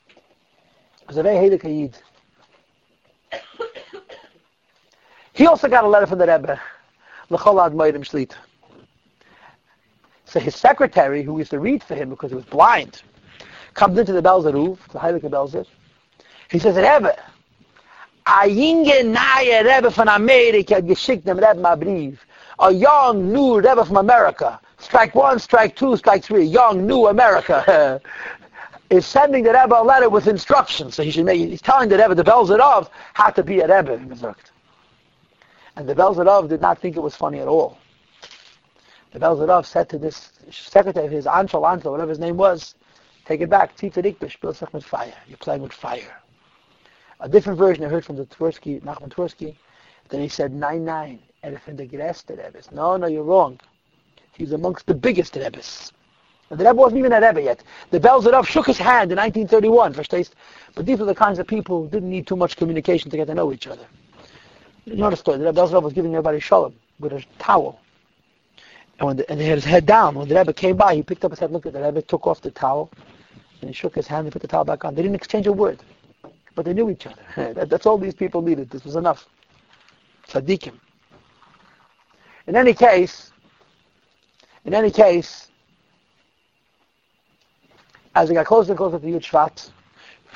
He 0.08 1.06
was 1.06 1.16
a 1.16 1.22
very 1.22 1.36
Hayid. 1.36 1.94
He 5.38 5.46
also 5.46 5.68
got 5.68 5.84
a 5.84 5.86
letter 5.86 6.08
from 6.08 6.18
the 6.18 6.26
Rebbe, 6.26 6.60
L'cholad 7.30 7.72
Moedim 7.72 8.02
Shlit. 8.02 8.32
So 10.24 10.40
his 10.40 10.56
secretary, 10.56 11.22
who 11.22 11.38
used 11.38 11.52
to 11.52 11.60
read 11.60 11.84
for 11.84 11.94
him 11.94 12.10
because 12.10 12.32
he 12.32 12.34
was 12.34 12.44
blind, 12.44 13.02
comes 13.74 13.96
into 14.00 14.12
the 14.12 14.20
Belzer 14.20 14.52
Roof, 14.52 14.80
the 14.88 14.98
Heilige 14.98 15.30
Belzer. 15.30 15.64
He 16.50 16.58
says, 16.58 16.74
Rebbe, 16.74 17.16
a 18.26 18.48
jinge 18.48 19.14
Rebbe 19.64 19.90
von 19.90 20.08
Amerika 20.08 20.80
geschickt 20.80 21.24
dem 21.24 21.38
Rebbe 21.38 21.60
ma 21.60 21.76
brief. 21.76 22.26
A 22.58 22.72
young, 22.72 23.32
new 23.32 23.60
Rebbe 23.60 23.84
from 23.84 23.98
America. 23.98 24.58
Strike 24.78 25.14
one, 25.14 25.38
strike 25.38 25.76
two, 25.76 25.96
strike 25.96 26.24
three. 26.24 26.46
Young, 26.46 26.84
new 26.84 27.06
America. 27.06 28.00
is 28.90 29.06
sending 29.06 29.44
the 29.44 29.52
Rebbe 29.52 29.76
a 29.76 29.84
letter 29.84 30.08
with 30.08 30.26
instructions. 30.26 30.96
So 30.96 31.04
he 31.04 31.12
should 31.12 31.26
make, 31.26 31.38
he's 31.38 31.62
telling 31.62 31.88
the 31.88 31.96
Rebbe, 31.96 32.16
the 32.16 32.24
Belzer 32.24 32.88
how 33.14 33.30
to 33.30 33.44
be 33.44 33.60
a 33.60 33.68
Rebbe. 33.68 34.34
And 35.78 35.88
the 35.88 35.94
Belzerov 35.94 36.48
did 36.48 36.60
not 36.60 36.80
think 36.80 36.96
it 36.96 37.00
was 37.00 37.14
funny 37.14 37.38
at 37.38 37.46
all. 37.46 37.78
The 39.12 39.20
Belzerov 39.20 39.64
said 39.64 39.88
to 39.90 39.98
this 39.98 40.32
secretary 40.50 41.06
of 41.06 41.12
his, 41.12 41.24
Anshel, 41.24 41.62
Anshel, 41.62 41.92
whatever 41.92 42.08
his 42.08 42.18
name 42.18 42.36
was, 42.36 42.74
take 43.24 43.42
it 43.42 43.48
back, 43.48 43.76
Tita 43.76 44.02
Rikbish, 44.02 44.40
Bilsach 44.40 44.72
with 44.72 44.84
fire. 44.84 45.14
You're 45.28 45.38
playing 45.38 45.62
with 45.62 45.72
fire. 45.72 46.20
A 47.20 47.28
different 47.28 47.60
version 47.60 47.84
I 47.84 47.88
heard 47.88 48.04
from 48.04 48.16
the 48.16 48.26
Tversky, 48.26 48.82
Nachman 48.82 49.10
Tversky, 49.10 49.54
then 50.08 50.20
he 50.20 50.26
said, 50.26 50.52
nine, 50.52 50.84
nine, 50.84 51.20
from 51.64 51.76
the. 51.76 52.64
No, 52.72 52.96
no, 52.96 53.06
you're 53.06 53.22
wrong. 53.22 53.60
He's 54.32 54.50
amongst 54.50 54.84
the 54.86 54.94
biggest 54.94 55.36
Rebbes. 55.36 55.92
And 56.50 56.58
the 56.58 56.64
Rebbe 56.64 56.74
wasn't 56.74 56.98
even 56.98 57.12
a 57.12 57.20
Rebbe 57.20 57.40
yet. 57.40 57.62
The 57.90 58.00
Belzerov 58.00 58.46
shook 58.46 58.66
his 58.66 58.78
hand 58.78 59.12
in 59.12 59.18
1931, 59.18 59.94
verstehst? 59.94 60.30
But 60.74 60.86
these 60.86 60.98
were 60.98 61.06
the 61.06 61.14
kinds 61.14 61.38
of 61.38 61.46
people 61.46 61.82
who 61.82 61.88
didn't 61.88 62.10
need 62.10 62.26
too 62.26 62.34
much 62.36 62.56
communication 62.56 63.12
to 63.12 63.16
get 63.16 63.28
to 63.28 63.34
know 63.34 63.52
each 63.52 63.68
other. 63.68 63.86
You 64.88 64.96
know 64.96 65.10
the 65.10 65.38
Rebbe 65.38 65.80
was 65.80 65.92
giving 65.92 66.14
everybody 66.14 66.40
shalom 66.40 66.74
with 66.98 67.12
a 67.12 67.22
towel. 67.38 67.78
And, 68.98 69.06
when 69.06 69.16
the, 69.16 69.30
and 69.30 69.38
his 69.38 69.64
head 69.64 69.84
down. 69.84 70.14
When 70.14 70.28
the 70.28 70.34
Rebbe 70.34 70.52
came 70.54 70.76
by, 70.76 70.94
he 70.94 71.02
picked 71.02 71.24
up 71.24 71.30
his 71.30 71.38
head, 71.38 71.50
looked 71.52 71.66
at 71.66 71.74
the 71.74 71.82
Rebbe, 71.82 72.00
took 72.00 72.26
off 72.26 72.40
the 72.40 72.50
towel, 72.50 72.90
and 73.60 73.68
he 73.68 73.74
shook 73.74 73.94
his 73.94 74.06
hand 74.06 74.26
and 74.26 74.32
put 74.32 74.40
the 74.40 74.48
towel 74.48 74.64
back 74.64 74.86
on. 74.86 74.94
They 74.94 75.02
didn't 75.02 75.14
exchange 75.14 75.46
a 75.46 75.52
word, 75.52 75.82
but 76.54 76.64
they 76.64 76.72
knew 76.72 76.88
each 76.88 77.06
other. 77.06 77.22
that, 77.54 77.68
that's 77.68 77.84
all 77.84 77.98
these 77.98 78.14
people 78.14 78.40
needed. 78.40 78.70
This 78.70 78.84
was 78.84 78.96
enough. 78.96 79.26
Tzaddikim. 80.26 80.74
In 82.46 82.56
any 82.56 82.72
case, 82.72 83.30
in 84.64 84.72
any 84.72 84.90
case, 84.90 85.48
as 88.14 88.30
we 88.30 88.34
got 88.34 88.46
closer 88.46 88.72
and 88.72 88.78
closer 88.78 88.98
to 88.98 89.06
Yud 89.06 89.20
Shvat, 89.20 89.70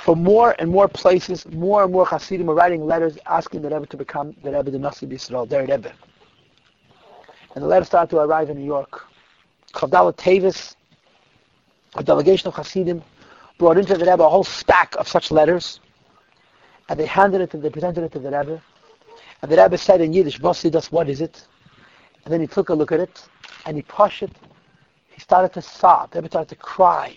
from 0.03 0.20
more 0.24 0.57
and 0.59 0.68
more 0.68 0.88
places, 0.88 1.46
more 1.53 1.84
and 1.84 1.92
more 1.92 2.05
Hasidim 2.05 2.50
are 2.50 2.55
writing 2.55 2.84
letters 2.84 3.16
asking 3.26 3.62
the 3.62 3.70
Rebbe 3.70 3.86
to 3.86 3.96
become 3.96 4.34
the 4.42 4.50
Rebbe, 4.50 4.68
the 4.68 4.78
Nasi 4.78 5.07
B'Yisrael, 5.07 5.48
their 5.48 5.64
Rebbe. 5.64 5.92
And 7.55 7.62
the 7.62 7.68
letters 7.68 7.86
started 7.86 8.11
to 8.11 8.18
arrive 8.18 8.50
in 8.50 8.59
New 8.59 8.66
York. 8.66 9.07
Chavdala 9.74 10.12
Tavis, 10.16 10.74
a 11.94 12.03
delegation 12.03 12.48
of 12.48 12.55
Hasidim, 12.55 13.00
brought 13.59 13.78
into 13.78 13.96
the 13.96 14.05
Rebbe 14.05 14.24
a 14.24 14.28
whole 14.28 14.42
stack 14.42 14.96
of 14.96 15.07
such 15.07 15.30
letters, 15.30 15.78
and 16.88 16.98
they 16.98 17.07
handed 17.07 17.40
it 17.40 17.55
and 17.55 17.62
they 17.62 17.70
presented 17.70 18.03
it 18.03 18.11
to 18.11 18.18
the 18.18 18.30
Rebbe. 18.30 18.61
And 19.40 19.53
the 19.53 19.57
Rebbe 19.57 19.78
said 19.78 20.00
in 20.00 20.12
Yiddish, 20.12 20.40
Bosidas, 20.40 20.90
what 20.90 21.09
is 21.09 21.20
it? 21.20 21.46
And 22.24 22.34
then 22.34 22.40
he 22.40 22.48
took 22.48 22.70
a 22.70 22.74
look 22.74 22.90
at 22.90 22.98
it, 22.98 23.22
and 23.66 23.76
he 23.76 23.82
pushed 23.82 24.24
it. 24.24 24.32
He 25.11 25.20
started 25.20 25.53
to 25.53 25.62
sob. 25.62 26.11
The 26.11 26.18
Rebbe 26.18 26.28
started 26.28 26.48
to 26.48 26.57
cry. 26.57 27.16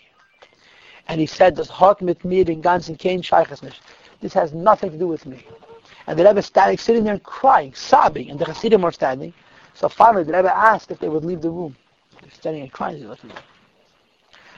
And 1.07 1.19
he 1.19 1.27
said, 1.27 1.55
das 1.55 1.69
hat 1.69 2.01
mit 2.01 2.23
mir 2.25 2.45
den 2.45 2.61
ganzen 2.61 2.97
kein 2.97 3.21
Scheiches. 3.21 3.61
This 4.21 4.33
has 4.33 4.53
nothing 4.53 4.91
to 4.91 4.97
do 4.97 5.07
with 5.07 5.25
me. 5.25 5.45
And 6.07 6.17
the 6.17 6.25
Rebbe 6.25 6.41
standing, 6.41 6.77
sitting 6.77 7.03
there 7.03 7.13
and 7.13 7.23
crying, 7.23 7.73
sobbing, 7.73 8.29
and 8.29 8.39
the 8.39 8.45
Hasidim 8.45 8.81
were 8.81 8.91
standing. 8.91 9.33
So 9.73 9.89
finally 9.89 10.23
the 10.23 10.33
Rebbe 10.33 10.51
asked 10.51 10.91
if 10.91 10.99
they 10.99 11.09
would 11.09 11.25
leave 11.25 11.41
the 11.41 11.49
room. 11.49 11.75
They're 12.21 12.31
standing 12.31 12.63
and 12.63 12.71
crying. 12.71 13.07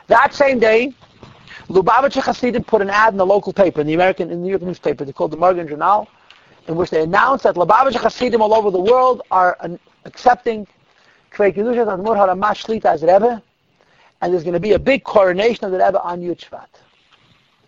That 0.07 0.33
same 0.33 0.59
day, 0.59 0.93
Lubavitcher 1.67 2.23
Hasidim 2.23 2.63
put 2.63 2.81
an 2.81 2.89
ad 2.89 3.13
in 3.13 3.17
the 3.17 3.25
local 3.25 3.51
paper, 3.51 3.81
in 3.81 3.87
the 3.87 3.93
American, 3.93 4.31
in 4.31 4.39
the 4.39 4.43
New 4.43 4.49
York 4.49 4.61
newspaper, 4.61 5.03
they 5.03 5.11
called 5.11 5.31
the 5.31 5.37
Morgen 5.37 5.67
Journal, 5.67 6.07
in 6.67 6.75
which 6.75 6.89
they 6.91 7.01
announced 7.01 7.43
that 7.43 7.55
Lubavitcher 7.55 8.01
Hasidim 8.01 8.41
all 8.41 8.53
over 8.53 8.71
the 8.71 8.79
world 8.79 9.21
are 9.31 9.57
accepting 10.05 10.65
Kvei 11.31 11.53
Kedusha 11.53 11.85
Admur 11.85 12.15
Haramash 12.15 12.85
as 12.85 13.01
Rebbe, 13.01 13.41
and 14.21 14.33
there's 14.33 14.43
going 14.43 14.53
to 14.53 14.59
be 14.59 14.73
a 14.73 14.79
big 14.79 15.03
coronation 15.03 15.65
of 15.65 15.71
the 15.71 15.77
Rebbe 15.77 16.01
on 16.01 16.21
Yud 16.21 16.39
Shvat. 16.39 16.67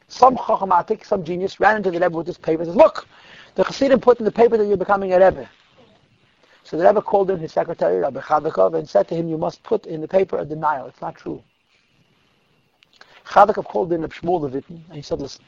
Some 0.08 0.36
chachamatik, 0.36 1.06
some 1.06 1.24
genius, 1.24 1.60
ran 1.60 1.78
into 1.78 1.92
the 1.92 2.00
Rebbe 2.00 2.18
with 2.18 2.26
this 2.26 2.38
paper 2.38 2.64
and 2.64 2.70
says, 2.70 2.76
look, 2.76 3.08
the 3.56 3.64
Chassidim 3.64 4.00
put 4.00 4.20
in 4.20 4.26
the 4.26 4.32
paper 4.32 4.58
that 4.58 4.66
you're 4.66 4.78
becoming 4.78 5.14
a 5.14 5.20
Rebbe. 5.20 5.48
So 6.64 6.78
the 6.78 6.86
Rebbe 6.86 7.02
called 7.02 7.30
in 7.30 7.40
his 7.40 7.52
secretary, 7.52 8.00
Rabbi 8.00 8.20
Chadakov, 8.22 8.78
and 8.78 8.88
said 8.88 9.08
to 9.10 9.16
him, 9.16 9.28
you 9.28 9.38
must 9.38 9.62
put 9.64 9.86
in 9.86 10.02
the 10.02 10.08
paper 10.08 10.40
a 10.40 10.46
denial. 10.46 10.88
It's 10.88 11.02
not 11.02 11.16
true. 11.16 11.44
Chadakov 13.26 13.66
called 13.66 13.94
in 13.94 14.02
Rabbi 14.02 14.16
Shmuel 14.16 14.54
and 14.54 14.94
he 14.94 15.02
said, 15.02 15.22
listen, 15.22 15.44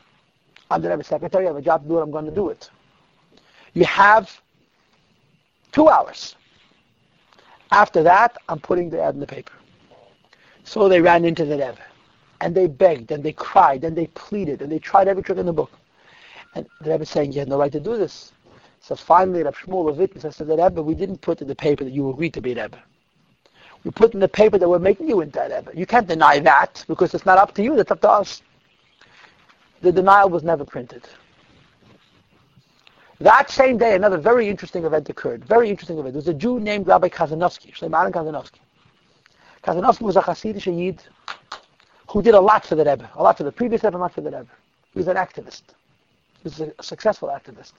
I'm 0.70 0.82
the 0.82 0.90
Rebbe's 0.90 1.08
secretary, 1.08 1.46
I 1.46 1.48
have 1.48 1.58
a 1.58 1.62
job 1.62 1.84
to 1.84 1.90
do 1.90 1.98
I'm 1.98 2.12
going 2.12 2.26
to 2.26 2.32
do 2.32 2.50
it. 2.50 2.70
You 3.74 3.86
have 3.86 4.30
two 5.72 5.90
hours. 5.90 6.36
After 7.72 8.04
that, 8.04 8.38
I'm 8.50 8.60
putting 8.60 8.90
the 8.90 9.02
ad 9.02 9.14
in 9.16 9.20
the 9.20 9.28
paper. 9.28 9.54
So 10.72 10.88
they 10.88 11.02
ran 11.02 11.26
into 11.26 11.44
the 11.44 11.58
Rebbe. 11.58 11.84
And 12.40 12.56
they 12.56 12.68
begged, 12.68 13.12
and 13.12 13.22
they 13.22 13.34
cried, 13.34 13.84
and 13.84 13.94
they 13.94 14.08
pleaded, 14.08 14.62
and 14.62 14.72
they 14.72 14.80
tried 14.80 15.10
every 15.10 15.22
trick 15.22 15.38
in 15.38 15.46
the 15.46 15.52
book. 15.52 15.70
And 16.56 16.66
the 16.80 16.92
Rebbe 16.92 17.06
saying, 17.06 17.34
you 17.34 17.40
had 17.40 17.50
no 17.50 17.60
right 17.60 17.74
to 17.74 17.80
do 17.82 17.98
this. 17.98 18.32
So 18.80 18.96
finally, 18.96 19.44
Reb 19.44 19.54
Shmuel 19.54 19.94
Levit 19.94 20.22
says 20.22 20.38
to 20.38 20.46
the 20.46 20.56
Rebbe, 20.56 20.82
we 20.82 20.96
didn't 20.96 21.20
put 21.20 21.42
in 21.42 21.50
the 21.50 21.56
paper 21.56 21.84
that 21.84 21.92
you 21.92 22.10
agreed 22.10 22.34
to 22.36 22.42
be 22.42 22.54
Rebbe. 22.54 22.82
We 23.84 23.92
put 23.92 24.14
in 24.14 24.22
the 24.22 24.30
paper 24.30 24.58
that 24.58 24.70
we're 24.70 24.80
making 24.80 25.10
you 25.10 25.20
into 25.20 25.42
Rebbe. 25.42 25.72
You 25.78 25.86
can't 25.86 26.08
deny 26.08 26.40
that, 26.40 26.86
because 26.88 27.14
it's 27.14 27.26
not 27.26 27.38
up 27.38 27.54
to 27.56 27.64
you, 27.64 27.78
it's 27.78 27.92
up 27.92 28.00
to 28.00 28.10
us. 28.10 28.42
the 29.82 29.92
denial 29.92 30.30
was 30.30 30.42
never 30.42 30.64
printed. 30.64 31.04
That 33.20 33.50
same 33.50 33.78
day, 33.78 33.96
another 33.96 34.18
very 34.18 34.48
interesting 34.48 34.86
event 34.86 35.10
occurred. 35.10 35.44
Very 35.44 35.70
interesting 35.70 35.98
event. 35.98 36.14
There 36.14 36.20
was 36.20 36.30
a 36.30 36.34
Jew 36.34 36.62
named 36.62 36.88
Rabbi 36.88 37.10
Kazanovsky, 37.10 37.74
Shleiman 37.74 38.14
Kazanovsky. 38.14 38.62
Kazanovsky 39.64 40.02
was 40.02 40.16
a 40.16 40.22
Hasidic 40.22 40.66
Yid 40.66 41.04
who 42.10 42.22
did 42.22 42.34
a 42.34 42.40
lot 42.40 42.66
for 42.66 42.76
the 42.76 42.84
Rebbe, 42.84 43.10
a 43.16 43.24
lot 43.24 43.38
for 43.38 43.44
the 43.44 43.52
previous 43.52 43.84
Rebbe, 43.84 43.98
a 43.98 44.00
lot 44.00 44.14
for 44.14 44.22
the 44.22 44.32
Rebbe. 44.32 44.48
He 44.94 45.00
was 45.00 45.08
an 45.08 45.18
activist. 45.18 45.62
He 46.42 46.44
was 46.44 46.62
a 46.62 46.74
successful 46.82 47.30
activist. 47.30 47.74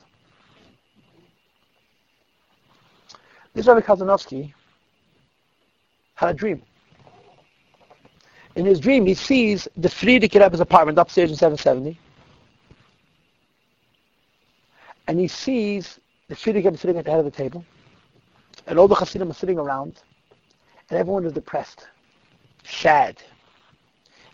This 3.55 3.67
Rabbi 3.67 3.81
Kazanovsky 3.81 4.55
had 6.15 6.31
a 6.31 6.35
dream. 6.35 6.63
In 8.55 8.65
his 8.65 8.81
dream, 8.81 9.05
he 9.05 9.15
sees 9.15 9.67
the 9.77 9.89
Frierdiker 9.89 10.41
Rebbe's 10.41 10.61
apartment 10.61 10.99
upstairs 10.99 11.31
in 11.31 11.37
770. 11.37 11.99
And 15.09 15.19
he 15.19 15.27
sees 15.27 15.99
the 16.29 16.35
Frierdiker 16.35 16.67
Rebbe 16.67 16.77
sitting 16.79 16.97
at 16.97 17.05
the 17.05 17.11
head 17.11 17.19
of 17.19 17.25
the 17.25 17.31
table. 17.31 17.65
And 18.67 18.79
all 18.79 18.89
the 18.89 18.95
Hasidim 18.95 19.31
are 19.31 19.35
sitting 19.35 19.59
around. 19.59 20.01
And 20.93 21.01
everyone 21.01 21.25
is 21.25 21.33
depressed, 21.33 21.89
sad. 22.65 23.17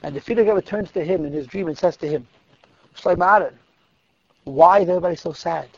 And 0.02 0.12
the 0.12 0.20
Frierdiker 0.20 0.56
Rebbe 0.56 0.62
turns 0.62 0.90
to 0.90 1.04
him 1.04 1.24
in 1.24 1.32
his 1.32 1.46
dream 1.46 1.68
and 1.68 1.78
says 1.78 1.96
to 1.98 2.08
him, 2.08 2.26
Shlomo 2.96 3.52
why 4.42 4.80
is 4.80 4.88
everybody 4.88 5.14
so 5.14 5.32
sad? 5.32 5.68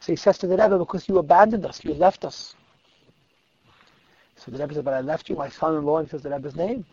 So 0.00 0.10
he 0.12 0.16
says 0.16 0.38
to 0.38 0.48
the 0.48 0.56
Rebbe, 0.56 0.76
because 0.76 1.08
you 1.08 1.18
abandoned 1.18 1.64
us, 1.64 1.84
you 1.84 1.94
left 1.94 2.24
us. 2.24 2.56
So 4.34 4.50
the 4.50 4.58
Rebbe 4.58 4.74
says, 4.74 4.82
but 4.82 4.94
I 4.94 5.02
left 5.02 5.30
you 5.30 5.36
my 5.36 5.50
son-in-law, 5.50 5.98
and 5.98 6.10
says 6.10 6.22
the 6.22 6.30
Rebbe's 6.30 6.56
name. 6.56 6.84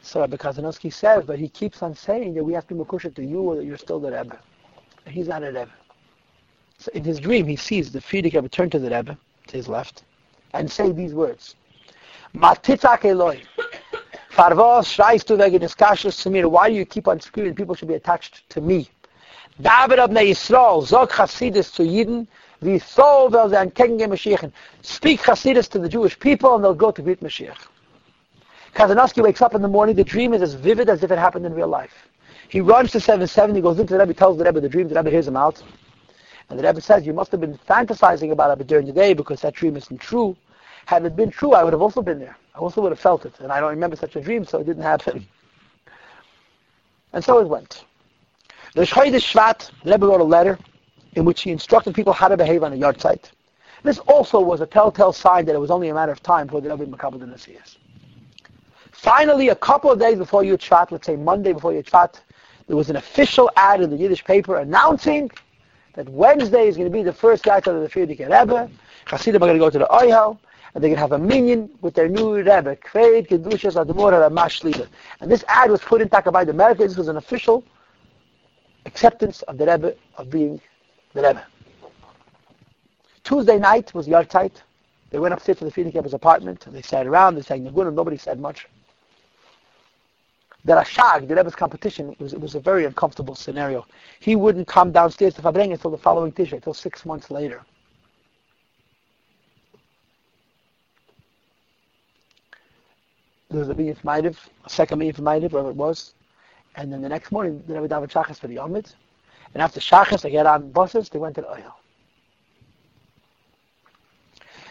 So 0.00 0.22
Rebbe 0.22 0.38
Kazanovsky 0.38 0.90
says, 0.90 1.24
but 1.26 1.38
he 1.38 1.50
keeps 1.50 1.82
on 1.82 1.94
saying 1.94 2.32
that 2.36 2.44
we 2.44 2.54
have 2.54 2.66
to 2.68 2.74
makusha 2.74 3.14
to 3.16 3.22
you 3.22 3.40
or 3.40 3.56
that 3.56 3.66
you're 3.66 3.76
still 3.76 4.00
the 4.00 4.12
Rebbe. 4.12 4.38
And 5.04 5.14
he's 5.14 5.28
not 5.28 5.42
a 5.42 5.48
Rebbe. 5.48 5.72
So 6.78 6.90
in 6.94 7.04
his 7.04 7.20
dream, 7.20 7.46
he 7.46 7.56
sees 7.56 7.92
the 7.92 8.00
Frierdiker 8.00 8.36
Rebbe 8.36 8.48
turn 8.48 8.70
to 8.70 8.78
the 8.78 8.88
Rebbe, 8.88 9.18
to 9.48 9.56
his 9.58 9.68
left, 9.68 10.04
and 10.52 10.70
say 10.70 10.92
these 10.92 11.14
words. 11.14 11.56
Matitzak 12.34 13.04
Eloi. 13.04 13.42
Farvos 14.30 14.86
schreist 14.86 15.26
du 15.26 15.36
wegen 15.36 15.60
des 15.60 15.74
Kashrus? 15.74 16.24
Why 16.50 16.68
do 16.68 16.74
you 16.74 16.86
keep 16.86 17.08
on 17.08 17.20
screaming 17.20 17.54
people 17.54 17.74
should 17.74 17.88
be 17.88 17.94
attached 17.94 18.48
to 18.50 18.60
me? 18.60 18.88
David 19.60 19.98
Abnei 19.98 20.30
Yisrael, 20.30 20.86
sag 20.86 21.10
Hasidus 21.10 21.72
zu 21.72 21.82
Yidden, 21.82 22.26
wie 22.60 22.78
so 22.78 23.28
will 23.28 23.48
sie 23.48 23.56
entgegengehen 23.56 24.10
Mashiach. 24.10 24.50
Speak 24.82 25.20
Hasidus 25.20 25.68
to 25.68 25.78
the 25.78 25.88
Jewish 25.88 26.18
people 26.18 26.54
and 26.54 26.64
they'll 26.64 26.74
go 26.74 26.90
to 26.90 27.02
greet 27.02 27.20
Mashiach. 27.20 27.66
Kazanovsky 28.74 29.22
wakes 29.22 29.42
up 29.42 29.54
in 29.54 29.62
the 29.62 29.68
morning, 29.68 29.96
the 29.96 30.04
dream 30.04 30.32
is 30.32 30.42
as 30.42 30.54
vivid 30.54 30.88
as 30.88 31.02
if 31.02 31.10
it 31.10 31.18
happened 31.18 31.44
in 31.44 31.52
real 31.52 31.68
life. 31.68 32.08
He 32.48 32.60
runs 32.60 32.92
to 32.92 33.00
770, 33.00 33.60
goes 33.60 33.78
into 33.78 33.94
the 33.94 34.00
Rebbe, 34.00 34.14
tells 34.14 34.38
the 34.38 34.44
Rebbe 34.44 34.60
the 34.60 34.68
dream, 34.68 34.88
the 34.88 34.94
Rebbe 34.94 35.10
hears 35.10 35.26
him 35.26 35.36
out. 35.36 35.62
And 36.50 36.58
the 36.58 36.64
Rebbe 36.64 36.80
says, 36.80 37.06
you 37.06 37.12
must 37.12 37.30
have 37.30 37.40
been 37.40 37.56
fantasizing 37.56 38.32
about 38.32 38.60
it 38.60 38.66
during 38.66 38.86
the 38.86 38.92
day 38.92 39.14
because 39.14 39.40
that 39.42 39.54
dream 39.54 39.76
isn't 39.76 39.98
true. 39.98 40.36
Had 40.84 41.04
it 41.04 41.14
been 41.14 41.30
true, 41.30 41.52
I 41.52 41.62
would 41.62 41.72
have 41.72 41.80
also 41.80 42.02
been 42.02 42.18
there. 42.18 42.36
I 42.56 42.58
also 42.58 42.80
would 42.80 42.90
have 42.90 42.98
felt 42.98 43.24
it. 43.24 43.38
And 43.38 43.52
I 43.52 43.60
don't 43.60 43.70
remember 43.70 43.94
such 43.94 44.16
a 44.16 44.20
dream, 44.20 44.44
so 44.44 44.58
it 44.58 44.66
didn't 44.66 44.82
happen. 44.82 45.26
And 47.12 47.24
so 47.24 47.38
it 47.38 47.48
went. 47.48 47.84
The 48.74 48.82
Chodesh 48.82 49.32
Shvat, 49.32 49.70
the 49.84 49.92
Rebbe 49.92 50.06
wrote 50.06 50.20
a 50.20 50.24
letter 50.24 50.58
in 51.12 51.24
which 51.24 51.42
he 51.42 51.50
instructed 51.50 51.94
people 51.94 52.12
how 52.12 52.28
to 52.28 52.36
behave 52.36 52.64
on 52.64 52.72
a 52.72 52.76
yahrzeit. 52.76 53.30
This 53.82 53.98
also 54.00 54.40
was 54.40 54.60
a 54.60 54.66
telltale 54.66 55.12
sign 55.12 55.44
that 55.46 55.54
it 55.54 55.58
was 55.58 55.70
only 55.70 55.88
a 55.88 55.94
matter 55.94 56.12
of 56.12 56.22
time 56.22 56.46
before 56.46 56.60
the 56.60 56.70
Rebbe 56.70 56.86
Makabal 56.86 57.18
the 57.20 57.26
Nasiyas. 57.26 57.78
Finally, 58.92 59.48
a 59.48 59.56
couple 59.56 59.90
of 59.90 59.98
days 59.98 60.18
before 60.18 60.42
Yud 60.42 60.58
Shvat, 60.58 60.90
let's 60.90 61.06
say 61.06 61.16
Monday 61.16 61.52
before 61.52 61.72
Yud 61.72 61.84
Shvat, 61.84 62.20
there 62.66 62.76
was 62.76 62.90
an 62.90 62.96
official 62.96 63.50
ad 63.56 63.80
in 63.80 63.90
the 63.90 63.96
Yiddish 63.96 64.24
paper 64.24 64.58
announcing 64.58 65.30
that 66.00 66.08
Wednesday 66.08 66.66
is 66.66 66.78
going 66.78 66.90
to 66.90 66.96
be 66.96 67.02
the 67.02 67.12
first 67.12 67.44
night 67.44 67.66
of 67.66 67.82
the 67.82 67.86
Frierdiker 67.86 68.30
Rebbe. 68.30 68.70
Hasidim 69.04 69.42
are 69.42 69.46
going 69.46 69.58
to 69.58 69.58
go 69.58 69.68
to 69.68 69.78
the 69.80 69.84
Ohel, 69.84 70.38
and 70.72 70.82
they're 70.82 70.88
going 70.88 70.94
to 70.94 71.00
have 71.00 71.12
a 71.12 71.18
minyan 71.18 71.68
with 71.82 71.92
their 71.92 72.08
new 72.08 72.36
Rebbe, 72.36 72.74
Kved 72.76 73.28
Kedushas 73.28 73.74
Admor 73.74 74.12
Ramash 74.12 74.88
And 75.20 75.30
this 75.30 75.44
ad 75.46 75.70
was 75.70 75.82
put 75.82 76.00
in 76.00 76.08
Takabai 76.08 76.46
the 76.46 76.52
America. 76.52 76.84
This 76.88 76.96
was 76.96 77.08
an 77.08 77.18
official 77.18 77.62
acceptance 78.86 79.42
of 79.42 79.58
the 79.58 79.66
Rebbe, 79.66 79.94
of 80.16 80.30
being 80.30 80.58
the 81.12 81.20
Rebbe. 81.20 81.44
Tuesday 83.22 83.58
night 83.58 83.92
was 83.92 84.08
yahrzeit. 84.08 84.52
They 85.10 85.18
went 85.18 85.34
upstairs 85.34 85.58
to 85.58 85.66
the 85.66 85.70
Frierdiker 85.70 85.96
Rebbe's 85.96 86.14
apartment, 86.14 86.66
and 86.66 86.74
they 86.74 86.80
sat 86.80 87.06
around, 87.06 87.34
they 87.34 87.42
sang 87.42 87.62
Nagun, 87.62 87.88
and 87.88 87.94
nobody 87.94 88.16
said 88.16 88.40
much. 88.40 88.66
The 90.64 90.74
Rashag, 90.74 91.26
the 91.26 91.34
Rebbe's 91.34 91.54
competition, 91.54 92.10
it 92.12 92.20
was, 92.20 92.32
it 92.34 92.40
was 92.40 92.54
a 92.54 92.60
very 92.60 92.84
uncomfortable 92.84 93.34
scenario. 93.34 93.86
He 94.20 94.36
wouldn't 94.36 94.68
come 94.68 94.92
downstairs 94.92 95.34
to 95.34 95.42
Farbrengen 95.42 95.72
until 95.72 95.90
the 95.90 95.98
following 95.98 96.32
Tishrei, 96.32 96.54
until 96.54 96.74
six 96.74 97.06
months 97.06 97.30
later. 97.30 97.64
There 103.48 103.58
was 103.58 103.68
a 103.68 103.74
Minyan 103.74 103.96
Maidiv, 104.04 104.36
a 104.64 104.70
second 104.70 104.98
Minyan 104.98 105.16
Maidiv, 105.16 105.52
wherever 105.52 105.70
it 105.70 105.76
was. 105.76 106.14
And 106.76 106.92
then 106.92 107.00
the 107.00 107.08
next 107.08 107.32
morning, 107.32 107.64
they 107.66 107.80
would 107.80 107.90
daven 107.90 108.08
Shachas 108.08 108.38
for 108.38 108.46
the 108.46 108.56
Yomid. 108.56 108.94
And 109.54 109.62
after 109.62 109.80
Shachas, 109.80 110.22
they 110.22 110.30
get 110.30 110.46
on 110.46 110.70
buses, 110.70 111.08
they 111.08 111.18
went 111.18 111.34
to 111.36 111.40
the 111.40 111.48
Ohel. 111.48 111.72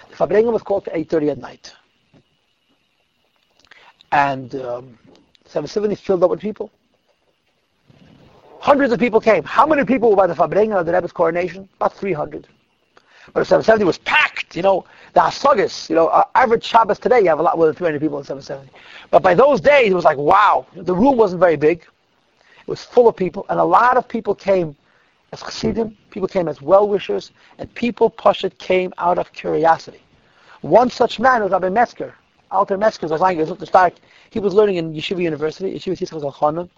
The 0.09 0.15
Farbrengen 0.15 0.53
was 0.53 0.61
called 0.61 0.85
to 0.85 0.91
8.30 0.91 1.31
at 1.31 1.37
night. 1.39 1.73
And 4.11 4.55
um, 4.55 4.97
770 5.49 5.95
filled 5.95 6.23
up 6.23 6.29
with 6.29 6.39
people. 6.39 6.71
Hundreds 8.59 8.93
of 8.93 8.99
people 8.99 9.19
came. 9.19 9.43
How 9.43 9.65
many 9.65 9.83
people 9.83 10.11
were 10.11 10.15
by 10.15 10.27
the 10.27 10.33
Farbrengen 10.33 10.79
of 10.79 10.85
the 10.85 10.93
Rebbe's 10.93 11.11
coronation? 11.11 11.67
About 11.77 11.93
300. 11.93 12.47
But 13.33 13.45
770 13.45 13.83
was 13.83 13.97
packed, 13.99 14.55
you 14.55 14.61
know, 14.61 14.85
the 15.13 15.21
Hasagas, 15.21 15.89
you 15.89 15.95
know, 15.95 16.07
uh, 16.07 16.23
average 16.35 16.63
Shabbos 16.63 16.99
today, 16.99 17.21
you 17.21 17.29
have 17.29 17.39
a 17.39 17.43
lot 17.43 17.57
more 17.57 17.67
than 17.67 17.75
300 17.75 17.99
people 17.99 18.17
in 18.17 18.23
770. 18.23 18.71
But 19.11 19.23
by 19.23 19.33
those 19.33 19.61
days, 19.61 19.91
it 19.91 19.95
was 19.95 20.03
like, 20.03 20.17
wow. 20.17 20.65
The 20.75 20.93
room 20.95 21.17
wasn't 21.17 21.39
very 21.39 21.55
big. 21.55 21.81
It 21.81 22.67
was 22.67 22.83
full 22.83 23.07
of 23.07 23.15
people, 23.15 23.45
and 23.49 23.59
a 23.59 23.63
lot 23.63 23.97
of 23.97 24.07
people 24.07 24.35
came 24.35 24.75
as 25.31 25.41
chassidim, 25.41 25.95
people 26.09 26.27
came 26.27 26.47
as 26.47 26.61
well-wishers, 26.61 27.31
and 27.59 27.73
people, 27.75 28.09
Pashat, 28.09 28.57
came 28.57 28.93
out 28.97 29.17
of 29.17 29.31
curiosity. 29.31 30.01
One 30.61 30.89
such 30.89 31.19
man 31.19 31.43
was 31.43 31.51
Rabbi 31.51 31.69
Metzger. 31.69 32.13
Alter 32.51 32.77
Metzger 32.77 33.07
was 33.07 33.21
lying. 33.21 33.37
He 34.31 34.39
was 34.39 34.53
learning 34.53 34.77
in 34.77 34.93
Yeshiva 34.93 35.21
University, 35.21 35.73
Yeshiva 35.73 35.97
Yitzchak 35.97 36.57
al 36.57 36.69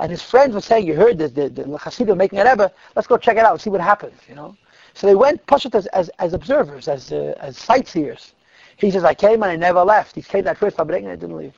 and 0.00 0.10
his 0.10 0.22
friends 0.22 0.54
were 0.54 0.60
saying, 0.60 0.86
you 0.86 0.94
heard 0.94 1.18
this, 1.18 1.30
the, 1.32 1.48
the 1.48 1.78
Hasidim 1.78 2.18
making 2.18 2.40
a 2.40 2.44
Rebbe, 2.44 2.72
let's 2.96 3.06
go 3.06 3.16
check 3.16 3.36
it 3.36 3.44
out, 3.44 3.60
see 3.60 3.70
what 3.70 3.80
happens, 3.80 4.18
you 4.28 4.34
know. 4.34 4.56
So 4.94 5.06
they 5.06 5.14
went 5.14 5.46
Pashat 5.46 5.74
as, 5.74 5.86
as, 5.88 6.10
as 6.18 6.32
observers, 6.32 6.88
as, 6.88 7.12
uh, 7.12 7.34
as 7.40 7.56
sightseers. 7.56 8.34
He 8.76 8.90
says, 8.90 9.04
I 9.04 9.14
came 9.14 9.42
and 9.42 9.52
I 9.52 9.56
never 9.56 9.84
left. 9.84 10.14
He 10.16 10.22
came 10.22 10.44
that 10.44 10.58
first 10.58 10.76
Farbrengen 10.76 11.04
and 11.04 11.10
I 11.10 11.16
didn't 11.16 11.36
leave. 11.36 11.54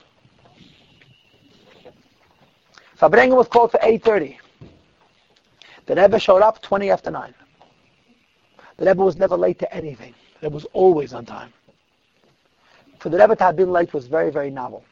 Farbrengen 2.98 3.36
was 3.36 3.48
called 3.48 3.70
for 3.70 3.78
8.30. 3.78 4.36
The 5.86 5.94
Rebbe 5.94 6.18
showed 6.18 6.42
up 6.42 6.60
20 6.62 6.90
after 6.90 7.10
9. 7.10 7.34
The 8.76 8.86
Rebbe 8.86 9.02
was 9.02 9.16
never 9.16 9.36
late 9.36 9.58
to 9.60 9.74
anything. 9.74 10.14
The 10.40 10.48
Rebbe 10.48 10.54
was 10.54 10.66
always 10.72 11.12
on 11.12 11.24
time. 11.24 11.52
For 13.04 13.10
the 13.10 13.18
Rebbe 13.18 13.36
to 13.36 13.44
have 13.44 13.56
been 13.56 13.70
late 13.70 13.92
was 13.92 14.06
very, 14.06 14.30
very 14.30 14.50
novel. 14.50 14.82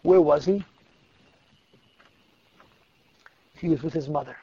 Where 0.00 0.22
was 0.22 0.46
he? 0.46 0.64
He 3.52 3.68
was 3.68 3.82
with 3.82 3.92
his 3.92 4.08
mother. 4.08 4.34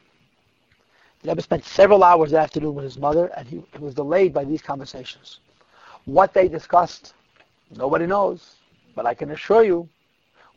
The 1.24 1.30
Rebbe 1.30 1.41
spent 1.41 1.65
several 1.65 2.03
hours 2.03 2.30
that 2.30 2.43
afternoon 2.43 2.76
with 2.76 2.84
his 2.84 2.99
mother, 2.99 3.32
and 3.36 3.47
he, 3.47 3.63
was 3.80 3.95
delayed 3.95 4.36
by 4.36 4.43
these 4.43 4.61
conversations. 4.61 5.39
What 6.05 6.32
they 6.32 6.47
discussed, 6.47 7.15
nobody 7.76 8.05
knows. 8.05 8.57
But 8.93 9.07
I 9.07 9.15
can 9.15 9.32
assure 9.32 9.63
you, 9.63 9.89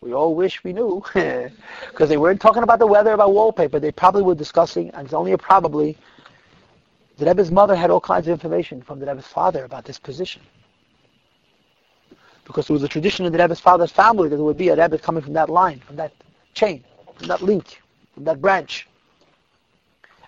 we 0.03 0.13
all 0.13 0.35
wish 0.35 0.63
we 0.63 0.75
knew. 0.75 1.03
Because 1.89 2.11
they 2.11 2.19
weren't 2.19 2.43
talking 2.43 2.63
about 2.63 2.79
the 2.79 2.87
weather, 2.87 3.13
about 3.13 3.33
wallpaper. 3.33 3.81
They 3.81 3.91
probably 3.91 4.23
were 4.23 4.35
discussing, 4.35 4.91
and 4.91 5.07
it's 5.07 5.15
only 5.15 5.33
a 5.33 5.39
probably, 5.39 5.97
the 7.17 7.25
Rebbe's 7.25 7.51
mother 7.51 7.75
had 7.75 7.89
all 7.89 8.03
kinds 8.03 8.29
of 8.29 8.33
information 8.33 8.83
from 8.83 9.01
the 9.01 9.07
Rebbe's 9.07 9.27
father 9.27 9.65
about 9.65 9.87
this 9.87 9.99
position. 9.99 10.43
Because 12.51 12.67
there 12.67 12.75
was 12.75 12.83
a 12.83 12.89
tradition 12.89 13.27
in 13.27 13.33
the 13.33 13.39
Rebbe's 13.39 13.61
father's 13.61 13.93
family 13.93 14.29
that 14.29 14.35
there 14.35 14.45
would 14.45 14.57
be 14.57 14.71
a 14.71 14.77
Rebbe 14.77 14.99
coming 14.99 15.23
from 15.23 15.35
that 15.35 15.49
line, 15.49 15.79
from 15.87 15.95
that 15.95 16.13
chain, 16.55 16.83
from 17.15 17.29
that 17.29 17.43
link, 17.43 17.81
from 18.13 18.25
that 18.25 18.41
branch. 18.41 18.89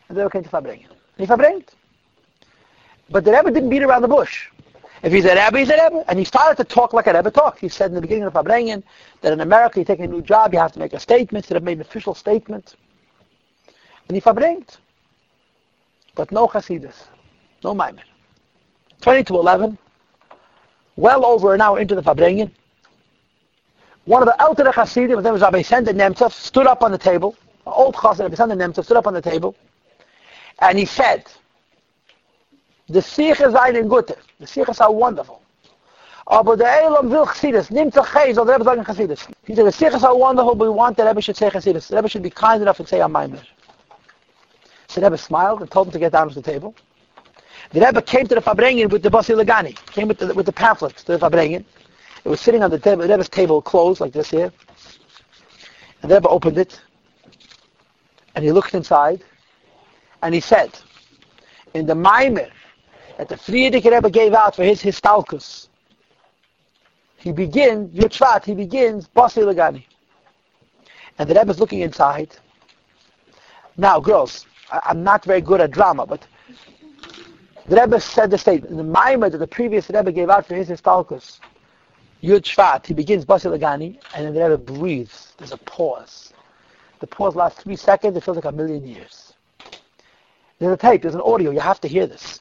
And 0.08 0.16
they 0.16 0.28
came 0.28 0.44
to 0.44 0.48
Farbrengen. 0.48 0.86
And 0.88 1.18
he 1.18 1.26
Farbrengt. 1.26 1.70
But 3.10 3.24
the 3.24 3.32
Rebbe 3.32 3.50
didn't 3.50 3.70
beat 3.70 3.82
around 3.82 4.02
the 4.02 4.08
bush. 4.08 4.46
If 5.02 5.12
he's 5.12 5.24
a 5.24 5.34
Rebbe, 5.34 5.58
he's 5.58 5.70
a 5.70 5.72
Rebbe. 5.72 6.04
And 6.06 6.16
he 6.16 6.24
started 6.24 6.62
to 6.62 6.64
talk 6.64 6.92
like 6.92 7.08
a 7.08 7.12
Rebbe 7.12 7.32
talked. 7.32 7.58
He 7.58 7.68
said 7.68 7.90
in 7.90 7.96
the 7.96 8.00
beginning 8.00 8.22
of 8.22 8.34
Farbrengen 8.34 8.84
that 9.22 9.32
in 9.32 9.40
America, 9.40 9.80
you 9.80 9.84
take 9.84 9.98
a 9.98 10.06
new 10.06 10.22
job, 10.22 10.52
you 10.52 10.60
have 10.60 10.70
to 10.72 10.78
make 10.78 10.92
a 10.92 11.00
statement. 11.00 11.46
So 11.46 11.54
they 11.54 11.60
made 11.60 11.78
an 11.78 11.80
official 11.80 12.14
statement. 12.14 12.76
And 14.06 14.16
he 14.16 14.20
Farbrengt. 14.20 14.76
But 16.14 16.30
no 16.30 16.46
Hasidus. 16.46 17.08
No 17.64 17.74
Maimer. 17.74 18.04
20 19.00 19.24
to 19.24 19.34
11. 19.34 19.76
Well 20.96 21.24
over 21.24 21.54
an 21.54 21.60
hour 21.60 21.80
into 21.80 21.94
the 21.94 22.02
Farbrengen. 22.02 22.50
One 24.04 24.22
of 24.22 24.26
the 24.26 24.40
elder 24.40 24.70
Hasidim, 24.70 25.16
his 25.16 25.24
name 25.24 25.32
was 25.32 25.42
Rabbi 25.42 25.62
Sender 25.62 25.92
Nemtsov, 25.92 26.32
stood 26.32 26.66
up 26.66 26.82
on 26.82 26.90
the 26.90 26.98
table 26.98 27.36
an 27.66 27.72
old 27.74 27.94
chassid, 27.94 28.24
Rebbe 28.24 28.36
Sander 28.36 28.56
Nemtsov, 28.56 28.84
stood 28.84 28.96
up 28.96 29.06
on 29.06 29.14
the 29.14 29.22
table, 29.22 29.54
and 30.60 30.78
he 30.78 30.84
said, 30.84 31.26
the 32.88 33.00
sichas 33.00 33.54
in 33.74 33.88
gute, 33.88 34.16
the 34.38 34.46
sichas 34.46 34.80
are 34.80 34.92
wonderful. 34.92 35.40
Aber 36.26 36.56
der 36.56 36.82
Elam 36.82 37.10
will 37.10 37.26
Chassidus, 37.26 37.70
nimmt 37.70 37.94
sich 37.94 38.04
Chais, 38.04 38.34
the 38.34 38.44
Rebbe 38.44 38.64
sagen 38.64 38.84
Chassidus. 38.84 39.32
He 39.44 39.54
said, 39.54 39.66
the 39.66 39.70
sichas 39.70 40.02
are 40.02 40.16
wonderful, 40.16 40.54
but 40.54 40.66
we 40.66 40.70
want 40.70 40.96
the 40.96 41.04
Rebbe 41.04 41.20
should 41.20 41.36
say 41.36 41.50
Chassidus. 41.50 41.94
Rebbe 41.94 42.08
should 42.08 42.22
be 42.22 42.30
kind 42.30 42.62
enough 42.62 42.78
and 42.78 42.88
say 42.88 42.98
Amaymer. 42.98 43.42
So 44.88 45.02
Rebbe 45.02 45.18
smiled 45.18 45.62
and 45.62 45.70
told 45.70 45.88
him 45.88 45.92
to 45.92 45.98
get 45.98 46.12
down 46.12 46.28
to 46.28 46.34
the 46.34 46.42
table. 46.42 46.74
The 47.72 47.80
Rebbe 47.80 48.02
came 48.02 48.26
to 48.26 48.34
the 48.34 48.42
Farbrengen 48.42 48.90
with 48.90 49.02
the 49.02 49.10
Basi 49.10 49.34
Lagani, 49.34 49.74
came 49.86 50.06
with 50.06 50.18
the, 50.18 50.34
with 50.34 50.44
the 50.44 50.52
pamphlets 50.52 51.02
to 51.04 51.12
the 51.12 51.18
Farbrengen. 51.18 51.64
It 52.24 52.28
was 52.28 52.40
sitting 52.40 52.62
on 52.62 52.70
the 52.70 52.78
table, 52.78 53.02
the 53.02 53.08
Rebbe's 53.08 53.30
table 53.30 53.62
closed 53.62 54.00
like 54.00 54.12
this 54.12 54.30
here. 54.30 54.52
And 56.02 56.10
the 56.10 56.16
Rebbe 56.16 56.28
opened 56.28 56.58
it, 56.58 56.78
and 58.34 58.44
he 58.44 58.52
looked 58.52 58.74
inside, 58.74 59.24
and 60.22 60.34
he 60.34 60.40
said, 60.40 60.78
in 61.72 61.86
the 61.86 61.94
Maimer 61.94 62.50
that 63.16 63.28
the 63.28 63.36
Frierdiker 63.36 63.90
Rebbe 63.90 64.10
gave 64.10 64.34
out 64.34 64.54
for 64.54 64.64
his 64.64 64.82
Histalkus, 64.82 65.68
he 67.16 67.32
begins, 67.32 67.94
Yud 67.94 68.44
he 68.44 68.54
begins 68.54 69.08
Basi 69.08 69.42
Lagani. 69.42 69.86
And 71.18 71.28
the 71.28 71.34
Rebbe's 71.34 71.58
looking 71.58 71.80
inside. 71.80 72.36
Now, 73.78 73.98
girls, 73.98 74.44
I, 74.70 74.90
am 74.90 75.02
not 75.02 75.24
very 75.24 75.40
good 75.40 75.60
at 75.60 75.70
drama, 75.70 76.04
but 76.04 76.26
the 77.66 77.80
Rebbe 77.80 78.00
said 78.00 78.30
the 78.30 78.38
statement. 78.38 78.70
In 78.70 78.76
the 78.76 78.98
Maimer 78.98 79.30
that 79.30 79.38
the 79.38 79.46
previous 79.46 79.88
Rebbe 79.88 80.12
gave 80.12 80.30
out 80.30 80.46
for 80.46 80.54
his 80.54 80.68
Histalkus, 80.68 81.38
Yud 82.22 82.42
Shvat, 82.42 82.86
he 82.86 82.94
begins 82.94 83.24
Basi 83.24 83.50
Lagani, 83.50 83.98
and 84.14 84.26
then 84.26 84.34
the 84.34 84.42
Rebbe 84.42 84.58
breathes. 84.58 85.32
There's 85.38 85.52
a 85.52 85.58
pause. 85.58 86.32
The 87.00 87.06
pause 87.06 87.34
lasts 87.34 87.62
three 87.62 87.76
seconds. 87.76 88.16
It 88.16 88.24
feels 88.24 88.36
like 88.36 88.44
a 88.44 88.52
million 88.52 88.86
years. 88.86 89.32
There's 90.58 90.72
a 90.72 90.76
tape. 90.76 91.02
There's 91.02 91.14
an 91.14 91.20
audio. 91.20 91.50
You 91.50 91.60
have 91.60 91.80
to 91.80 91.88
hear 91.88 92.06
this. 92.06 92.40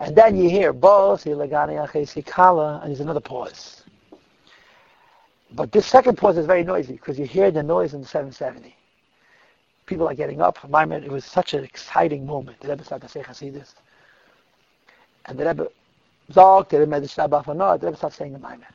And 0.00 0.16
then 0.16 0.36
you 0.36 0.48
hear 0.48 0.72
Basi 0.72 1.34
Lagani 1.34 1.86
Achesi 1.86 2.24
Kala, 2.24 2.80
and 2.82 2.90
there's 2.90 3.00
another 3.00 3.20
pause. 3.20 3.82
But 5.52 5.72
this 5.72 5.86
second 5.86 6.16
pause 6.16 6.38
is 6.38 6.46
very 6.46 6.62
noisy 6.64 6.92
because 6.92 7.18
you 7.18 7.26
hear 7.26 7.50
the 7.50 7.62
noise 7.62 7.94
in 7.94 8.02
the 8.02 8.06
770. 8.06 8.76
People 9.86 10.08
are 10.08 10.14
getting 10.14 10.40
up. 10.40 10.58
Maimer, 10.58 11.02
it 11.02 11.10
was 11.10 11.24
such 11.24 11.54
an 11.54 11.64
exciting 11.64 12.24
moment. 12.24 12.60
The 12.60 12.68
Rebbe 12.68 12.84
started 12.84 13.08
to 13.08 13.12
say 13.12 13.22
Hasidus. 13.22 13.74
And 15.30 15.38
the 15.38 15.46
Rebbe 15.46 15.68
Zog, 16.32 16.68
the 16.68 16.80
Rebbe 16.80 17.00
Shabbat 17.00 17.46
the 17.46 17.86
Rebbe 17.86 17.96
started 17.96 18.16
saying 18.16 18.32
the 18.34 18.38
Maimer. 18.38 18.66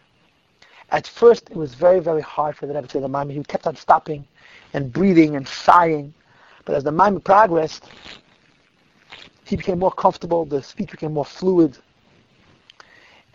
At 0.90 1.06
first, 1.06 1.50
it 1.52 1.56
was 1.56 1.76
very, 1.76 2.00
very 2.00 2.22
hard 2.22 2.56
for 2.56 2.66
the 2.66 2.74
Rebbe 2.74 2.88
to 2.88 2.94
say 2.94 3.00
the 3.00 3.08
Maimer. 3.08 3.32
He 3.34 3.44
kept 3.44 3.68
on 3.68 3.76
stopping 3.76 4.26
and 4.74 4.92
breathing 4.92 5.36
and 5.36 5.48
sighing. 5.48 6.14
But 6.64 6.76
as 6.76 6.84
the 6.84 6.92
Maimer 6.92 7.24
progressed, 7.24 7.90
he 9.44 9.56
became 9.56 9.78
more 9.78 9.92
comfortable. 9.92 10.46
The 10.46 10.64
speech 10.64 10.92
became 10.92 11.14
more 11.14 11.26
fluid. 11.26 11.78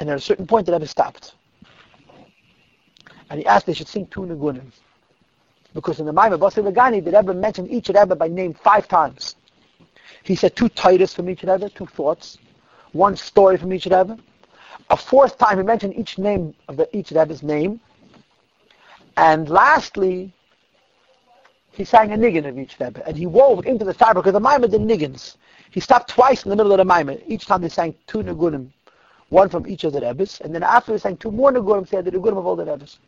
And 0.00 0.10
at 0.10 0.16
a 0.16 0.20
certain 0.20 0.46
point, 0.46 0.66
the 0.66 0.72
Rebbe 0.72 0.86
stopped 0.86 1.34
and 3.30 3.38
he 3.38 3.46
asked 3.46 3.66
they 3.66 3.74
should 3.74 3.88
sing 3.88 4.06
two 4.08 4.22
Nigunim. 4.22 4.72
Because 5.72 6.00
in 6.00 6.06
the 6.06 6.12
Maimer 6.12 6.36
Basi 6.36 6.62
Lagani, 6.62 7.02
the 7.02 7.12
Rebbe 7.12 7.32
mentioned 7.32 7.70
each 7.70 7.88
Rebbe 7.88 8.16
by 8.16 8.26
name 8.26 8.54
five 8.54 8.88
times. 8.88 9.36
He 10.24 10.34
said 10.34 10.56
two 10.56 10.68
Titus 10.68 11.14
from 11.14 11.30
each 11.30 11.42
Rebbe, 11.42 11.70
two 11.70 11.86
thoughts, 11.86 12.38
one 12.93 13.16
story 13.16 13.57
from 13.57 13.72
each 13.72 13.86
Rebbe. 13.86 14.18
A 14.91 14.97
fourth 14.97 15.38
time 15.38 15.59
he 15.59 15.64
mentioned 15.64 15.95
each 15.97 16.18
name 16.18 16.55
of 16.68 16.76
the, 16.76 16.97
each 16.97 17.11
Rebbe's 17.11 17.43
name. 17.43 17.80
And 19.16 19.49
lastly, 19.49 20.32
he 21.72 21.84
sang 21.84 22.12
a 22.12 22.16
niggin 22.16 22.49
of 22.49 22.59
each 22.59 22.76
Rebbe, 22.80 23.07
and 23.07 23.16
he 23.16 23.26
wove 23.26 23.66
into 23.66 23.84
the 23.84 23.95
fabric 23.95 24.26
of 24.26 24.32
the 24.32 24.41
Maimer 24.41 24.70
the 24.70 24.78
niggins. 24.78 25.36
He 25.70 25.80
stopped 25.80 26.11
twice 26.11 26.45
in 26.45 26.51
the 26.51 26.57
middle 26.57 26.72
of 26.72 26.78
the 26.78 26.84
Maimer. 26.84 27.22
Each 27.26 27.47
time 27.47 27.62
they 27.62 27.68
sang 27.68 27.95
two 28.07 28.18
Nigunim, 28.18 28.70
one 29.28 29.49
from 29.49 29.66
each 29.66 29.84
of 29.84 29.93
the 29.93 30.01
Rebbes, 30.01 30.41
and 30.41 30.55
then 30.55 30.62
after 30.62 30.93
they 30.93 30.99
sang 30.99 31.16
two 31.16 31.30
more 31.30 31.53
Nigunim, 31.53 31.88
they 31.88 31.99
had 31.99 32.07
the 32.07 32.11
Nigunim 32.11 32.38
of 32.38 32.47
all 32.47 32.57
the 32.57 32.64
Rebbes. 32.64 32.99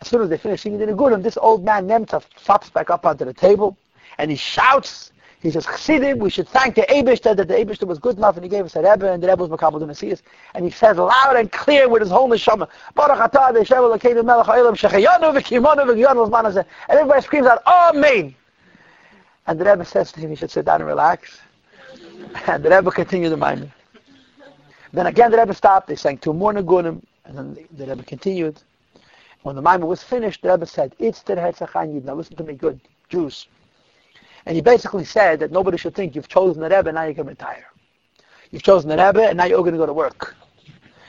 As 0.00 0.08
soon 0.08 0.20
as 0.20 0.28
they 0.28 0.36
finish 0.36 0.62
singing 0.62 0.78
the 0.78 0.86
Nigunim, 0.86 1.22
this 1.22 1.38
old 1.38 1.64
man 1.64 1.88
Nemtsov 1.88 2.24
flops 2.36 2.68
back 2.68 2.90
up 2.90 3.06
onto 3.06 3.24
the 3.24 3.32
table 3.32 3.76
and 4.18 4.30
he 4.30 4.36
shouts. 4.36 5.12
He 5.40 5.50
says, 5.50 5.66
Chassidim, 5.66 6.18
we 6.18 6.30
should 6.30 6.48
thank 6.48 6.74
the 6.74 6.82
Abishter 6.82 7.36
that 7.36 7.46
the 7.48 7.54
Abishter 7.54 7.86
was 7.86 7.98
good 7.98 8.16
enough 8.16 8.36
and 8.36 8.44
he 8.44 8.48
gave 8.48 8.64
us 8.64 8.74
a 8.74 8.78
Rebbe 8.78 9.12
and 9.12 9.22
the 9.22 9.28
Rebbe 9.28 9.44
was 9.44 9.50
Makabal 9.50 9.78
the 9.78 9.86
Messias. 9.86 10.22
And 10.54 10.64
he 10.64 10.70
says 10.70 10.96
loud 10.96 11.36
and 11.36 11.52
clear 11.52 11.88
with 11.88 12.02
his 12.02 12.10
whole 12.10 12.28
neshama, 12.28 12.68
Baruch 12.94 13.30
atah 13.30 13.52
the 13.52 13.60
Shevel 13.60 13.96
Akeinu 13.96 14.24
Melech 14.24 14.46
HaElam 14.46 14.74
Shechayanu 14.74 15.38
V'kimonu 15.38 15.84
V'gyonu 15.86 16.28
V'zman 16.28 16.56
And 16.56 16.66
everybody 16.88 17.20
screams 17.22 17.46
out, 17.46 17.62
Amen. 17.66 18.34
And 19.46 19.60
the 19.60 19.64
Rebbe 19.64 19.84
says 19.84 20.10
to 20.12 20.20
him, 20.20 20.30
he 20.30 20.36
should 20.36 20.50
sit 20.50 20.64
down 20.64 20.80
and 20.80 20.88
relax. 20.88 21.38
And 22.46 22.64
the 22.64 22.70
Rebbe 22.70 22.90
continued 22.90 23.30
the 23.30 23.36
Maimer. 23.36 23.70
Then 24.92 25.06
again 25.06 25.30
the 25.30 25.36
Rebbe 25.36 25.54
stopped, 25.54 25.86
they 25.86 25.96
sang 25.96 26.18
two 26.18 26.32
more 26.32 26.52
Nigunim, 26.52 27.02
and 27.26 27.36
then 27.36 27.66
the, 27.72 27.86
Rebbe 27.86 28.02
continued. 28.02 28.60
When 29.42 29.54
the 29.54 29.62
Maimer 29.62 29.86
was 29.86 30.02
finished, 30.02 30.42
the 30.42 30.50
Rebbe 30.50 30.66
said, 30.66 30.94
It's 30.98 31.22
the 31.22 31.34
Herzach 31.34 32.04
Now 32.04 32.14
listen 32.14 32.36
to 32.36 32.44
me 32.44 32.54
good, 32.54 32.80
Jews. 33.08 33.46
And 34.46 34.54
he 34.54 34.62
basically 34.62 35.04
said 35.04 35.40
that 35.40 35.50
nobody 35.50 35.76
should 35.76 35.94
think 35.94 36.14
you've 36.14 36.28
chosen 36.28 36.62
the 36.62 36.68
Rebbe, 36.68 36.88
and 36.88 36.94
now 36.94 37.02
you 37.04 37.14
can 37.14 37.26
retire. 37.26 37.66
You've 38.50 38.62
chosen 38.62 38.88
the 38.88 38.96
Rebbe, 38.96 39.28
and 39.28 39.36
now 39.36 39.44
you're 39.44 39.58
going 39.58 39.72
to 39.72 39.78
go 39.78 39.86
to 39.86 39.92
work. 39.92 40.36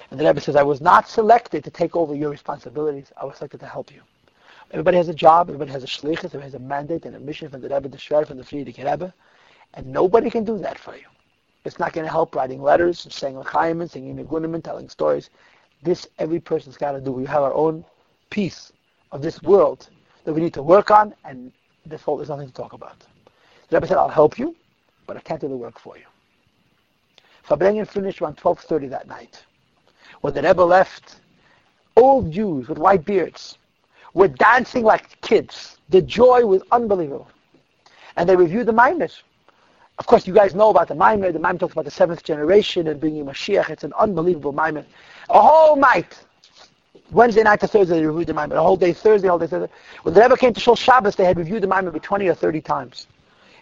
And 0.09 0.19
the 0.19 0.25
Rebbe 0.25 0.41
says, 0.41 0.55
I 0.55 0.63
was 0.63 0.81
not 0.81 1.07
selected 1.07 1.63
to 1.63 1.69
take 1.69 1.95
over 1.95 2.15
your 2.15 2.31
responsibilities. 2.31 3.11
I 3.15 3.25
was 3.25 3.37
selected 3.37 3.59
to 3.59 3.67
help 3.67 3.93
you. 3.93 4.01
Everybody 4.71 4.97
has 4.97 5.07
a 5.07 5.13
job, 5.13 5.49
everybody 5.49 5.71
has 5.71 5.83
a 5.83 5.87
shlichus, 5.87 6.25
everybody 6.25 6.43
has 6.45 6.55
a 6.55 6.59
mandate 6.59 7.05
and 7.05 7.15
a 7.15 7.19
mission 7.19 7.49
from 7.49 7.61
the 7.61 7.69
Rebbe, 7.69 7.87
the 7.87 7.97
Shver, 7.97 8.27
from 8.27 8.37
the 8.37 8.43
Frierdiker 8.43 8.89
Rebbe. 8.89 9.13
And 9.75 9.87
nobody 9.87 10.29
can 10.29 10.43
do 10.43 10.57
that 10.57 10.79
for 10.79 10.95
you. 10.95 11.05
It's 11.63 11.79
not 11.79 11.93
going 11.93 12.05
to 12.05 12.11
help 12.11 12.35
writing 12.35 12.61
letters, 12.61 13.05
saying 13.09 13.37
l'chaim, 13.37 13.87
singing 13.87 14.17
nigunim, 14.17 14.63
telling 14.63 14.89
stories. 14.89 15.29
This 15.83 16.07
every 16.17 16.39
person's 16.39 16.77
got 16.77 16.93
to 16.93 17.01
do. 17.01 17.11
We 17.11 17.25
have 17.25 17.43
our 17.43 17.53
own 17.53 17.85
piece 18.29 18.71
of 19.11 19.21
this 19.21 19.41
world 19.43 19.89
that 20.23 20.33
we 20.33 20.41
need 20.41 20.53
to 20.55 20.63
work 20.63 20.91
on, 20.91 21.13
and 21.23 21.51
this 21.85 22.01
whole 22.01 22.17
there's 22.17 22.29
nothing 22.29 22.47
to 22.47 22.53
talk 22.53 22.73
about. 22.73 23.05
The 23.69 23.77
Rebbe 23.77 23.87
said, 23.87 23.97
I'll 23.97 24.07
help 24.07 24.39
you, 24.39 24.55
but 25.05 25.17
I 25.17 25.19
can't 25.19 25.41
do 25.41 25.47
the 25.47 25.55
work 25.57 25.79
for 25.79 25.97
you. 25.97 26.03
Farbrengen 27.47 27.87
finished 27.87 28.21
around 28.21 28.37
12.30 28.37 28.89
that 28.89 29.07
night. 29.07 29.43
When 30.21 30.33
the 30.33 30.41
Rebbe 30.41 30.61
left, 30.61 31.21
old 31.95 32.31
Jews 32.31 32.67
with 32.67 32.77
white 32.77 33.05
beards 33.05 33.57
were 34.13 34.27
dancing 34.27 34.83
like 34.83 35.19
kids. 35.21 35.77
The 35.89 36.01
joy 36.01 36.45
was 36.45 36.61
unbelievable. 36.71 37.29
And 38.15 38.27
they 38.27 38.35
reviewed 38.35 38.65
the 38.65 38.73
Maimonides. 38.73 39.23
Of 39.99 40.05
course, 40.05 40.27
you 40.27 40.33
guys 40.33 40.53
know 40.53 40.69
about 40.69 40.87
the 40.87 40.95
Maimonides. 40.95 41.33
The 41.33 41.39
Maimonides 41.39 41.59
talks 41.61 41.73
about 41.73 41.85
the 41.85 41.91
seventh 41.91 42.23
generation 42.23 42.87
and 42.87 42.99
bringing 42.99 43.25
Mashiach. 43.25 43.69
It's 43.69 43.83
an 43.83 43.93
unbelievable 43.93 44.51
Maimonides. 44.51 44.87
A 45.29 45.41
whole 45.41 45.75
night 45.75 46.17
Wednesday 47.11 47.43
night 47.43 47.59
to 47.61 47.67
Thursday, 47.67 47.99
they 47.99 48.05
reviewed 48.05 48.27
the 48.27 48.33
Maimer. 48.33 48.55
A 48.55 48.61
whole 48.61 48.75
day 48.75 48.91
Thursday, 48.91 49.27
a 49.27 49.31
whole 49.31 49.39
day 49.39 49.47
Thursday. 49.47 49.73
When 50.03 50.13
the 50.13 50.21
Rebbe 50.21 50.35
came 50.35 50.53
to 50.53 50.59
Shul 50.59 50.75
Shabbos, 50.75 51.15
they 51.15 51.23
had 51.23 51.37
reviewed 51.37 51.63
the 51.63 51.67
Maimer 51.67 51.85
maybe 51.85 51.99
20 51.99 52.27
or 52.27 52.35
30 52.35 52.61
times. 52.61 53.07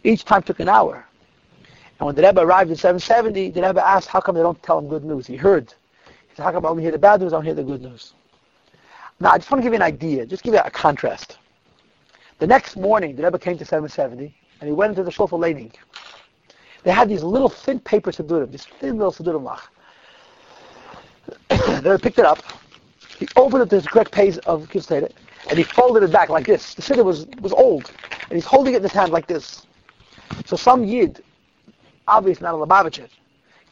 Each 0.05 0.23
time 0.23 0.43
took 0.43 0.59
an 0.59 0.69
hour. 0.69 1.03
And 1.99 2.05
when 2.05 2.15
the 2.15 2.21
Rebbe 2.21 2.39
arrived 2.39 2.69
in 2.69 2.75
770, 2.75 3.49
the 3.49 3.61
Rebbe 3.61 3.85
asked, 3.85 4.07
how 4.07 4.19
come 4.19 4.35
they 4.35 4.41
don't 4.41 4.61
tell 4.61 4.77
him 4.77 4.87
good 4.87 5.03
news? 5.03 5.25
He 5.25 5.35
heard. 5.35 5.73
He 6.29 6.35
said, 6.35 6.43
how 6.43 6.51
come 6.51 6.65
I 6.65 6.69
only 6.69 6.83
hear 6.83 6.91
the 6.91 6.99
bad 6.99 7.21
news, 7.21 7.33
I 7.33 7.37
don't 7.37 7.45
hear 7.45 7.55
the 7.55 7.63
good 7.63 7.81
news? 7.81 8.13
Now, 9.19 9.31
I 9.31 9.37
just 9.39 9.49
want 9.49 9.61
to 9.61 9.63
give 9.63 9.73
you 9.73 9.77
an 9.77 9.81
idea, 9.81 10.25
just 10.25 10.43
give 10.43 10.53
you 10.53 10.59
a 10.59 10.69
contrast. 10.69 11.39
The 12.37 12.45
next 12.45 12.75
morning, 12.75 13.15
the 13.15 13.23
Rebbe 13.23 13.39
came 13.39 13.57
to 13.57 13.65
770, 13.65 14.35
and 14.59 14.67
he 14.67 14.73
went 14.73 14.91
into 14.91 15.03
the 15.03 15.09
Shul 15.09 15.27
for 15.27 15.39
Leining. 15.39 15.71
They 16.83 16.91
had 16.91 17.09
these 17.09 17.23
little 17.23 17.49
thin 17.49 17.79
paper 17.79 18.11
Siddurim, 18.11 18.51
these 18.51 18.65
thin 18.65 18.97
little 18.97 19.13
Siddurim 19.13 19.43
lach. 19.43 19.61
the 21.81 21.89
Rebbe 21.89 21.99
picked 21.99 22.19
it 22.19 22.25
up, 22.25 22.43
he 23.17 23.27
opened 23.37 23.69
to 23.69 23.81
the 23.81 23.87
correct 23.87 24.11
page 24.11 24.37
of 24.45 24.67
Kiv 24.67 25.11
and 25.49 25.57
he 25.57 25.63
folded 25.63 26.03
it 26.03 26.11
back 26.11 26.29
like 26.29 26.45
this. 26.45 26.75
The 26.75 26.81
Siddur 26.81 27.05
was, 27.05 27.25
was 27.41 27.53
old, 27.53 27.89
and 28.29 28.33
he's 28.33 28.45
holding 28.45 28.73
it 28.73 28.77
in 28.77 28.83
his 28.83 28.91
hand 28.91 29.11
like 29.11 29.25
this. 29.25 29.65
So 30.45 30.55
some 30.55 30.83
Yid, 30.83 31.23
obviously 32.07 32.43
not 32.43 32.55
a 32.55 32.57
Lubavitcher, 32.57 33.07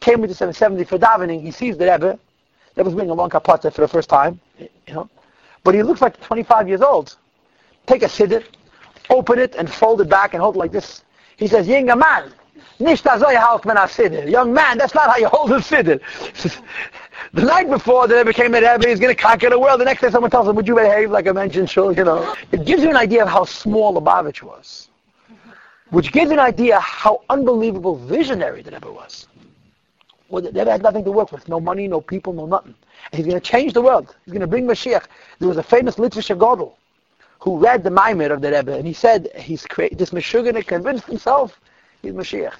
came 0.00 0.22
into 0.22 0.34
770 0.34 0.84
for 0.84 0.98
davening. 0.98 1.42
He 1.42 1.50
sees 1.50 1.76
the 1.76 1.90
Rebbe. 1.90 2.18
Rebbe 2.76 2.84
was 2.84 2.94
bringing 2.94 3.10
a 3.10 3.14
long 3.14 3.30
kapata 3.30 3.72
for 3.72 3.80
the 3.80 3.88
first 3.88 4.08
time, 4.08 4.40
you 4.58 4.94
know. 4.94 5.08
But 5.62 5.74
he 5.74 5.82
looks 5.82 6.00
like 6.02 6.20
25 6.20 6.68
years 6.68 6.82
old. 6.82 7.16
Take 7.86 8.02
a 8.02 8.06
Siddur, 8.06 8.44
open 9.10 9.38
it, 9.38 9.54
and 9.54 9.70
fold 9.70 10.00
it 10.00 10.08
back 10.08 10.34
and 10.34 10.42
hold 10.42 10.56
it 10.56 10.58
like 10.58 10.72
this. 10.72 11.04
He 11.36 11.46
says, 11.46 11.66
Yinga 11.66 11.98
man. 11.98 12.32
Young 12.80 14.52
man, 14.52 14.78
that's 14.78 14.94
not 14.94 15.08
how 15.08 15.16
you 15.16 15.28
hold 15.28 15.52
a 15.52 15.58
Siddur. 15.58 16.00
The 17.32 17.42
night 17.42 17.68
before 17.68 18.06
the 18.06 18.16
Rebbe 18.16 18.30
became 18.30 18.54
a 18.54 18.60
Rebbe, 18.60 18.88
he's 18.88 19.00
going 19.00 19.14
to 19.14 19.20
conquer 19.20 19.50
the 19.50 19.58
world. 19.58 19.80
The 19.80 19.84
next 19.84 20.00
day 20.02 20.10
someone 20.10 20.30
tells 20.30 20.48
him, 20.48 20.56
would 20.56 20.68
you 20.68 20.74
behave 20.74 21.10
like 21.10 21.26
a 21.26 21.34
mentioned 21.34 21.74
you 21.74 21.92
know. 22.04 22.34
It 22.52 22.64
gives 22.64 22.82
you 22.82 22.90
an 22.90 22.96
idea 22.96 23.22
of 23.22 23.28
how 23.28 23.44
small 23.44 24.00
Lubavitch 24.00 24.42
was. 24.42 24.88
Which 25.94 26.10
gives 26.10 26.32
an 26.32 26.40
idea 26.40 26.80
how 26.80 27.22
unbelievable 27.30 27.94
visionary 27.94 28.62
the 28.62 28.72
Rebbe 28.72 28.90
was. 28.90 29.28
Well, 30.28 30.42
the 30.42 30.48
Rebbe 30.48 30.68
had 30.68 30.82
nothing 30.82 31.04
to 31.04 31.12
work 31.12 31.30
with. 31.30 31.48
No 31.48 31.60
money, 31.60 31.86
no 31.86 32.00
people, 32.00 32.32
no 32.32 32.46
nothing. 32.46 32.74
And 33.12 33.16
he's 33.16 33.26
going 33.28 33.40
to 33.40 33.48
change 33.48 33.74
the 33.74 33.80
world. 33.80 34.16
He's 34.24 34.32
going 34.32 34.40
to 34.40 34.48
bring 34.48 34.66
Mashiach. 34.66 35.04
There 35.38 35.46
was 35.46 35.56
a 35.56 35.62
famous 35.62 35.94
Litvish 35.94 36.36
Godel 36.36 36.72
who 37.38 37.58
read 37.58 37.84
the 37.84 37.90
Maimer 37.90 38.32
of 38.32 38.40
the 38.40 38.50
Rebbe, 38.50 38.72
and 38.76 38.84
he 38.84 38.92
said 38.92 39.28
he's 39.36 39.64
cra- 39.66 39.94
this 39.94 40.10
Meshuggah 40.10 40.66
convinced 40.66 41.06
himself 41.06 41.60
he's 42.02 42.12
Mashiach. 42.12 42.54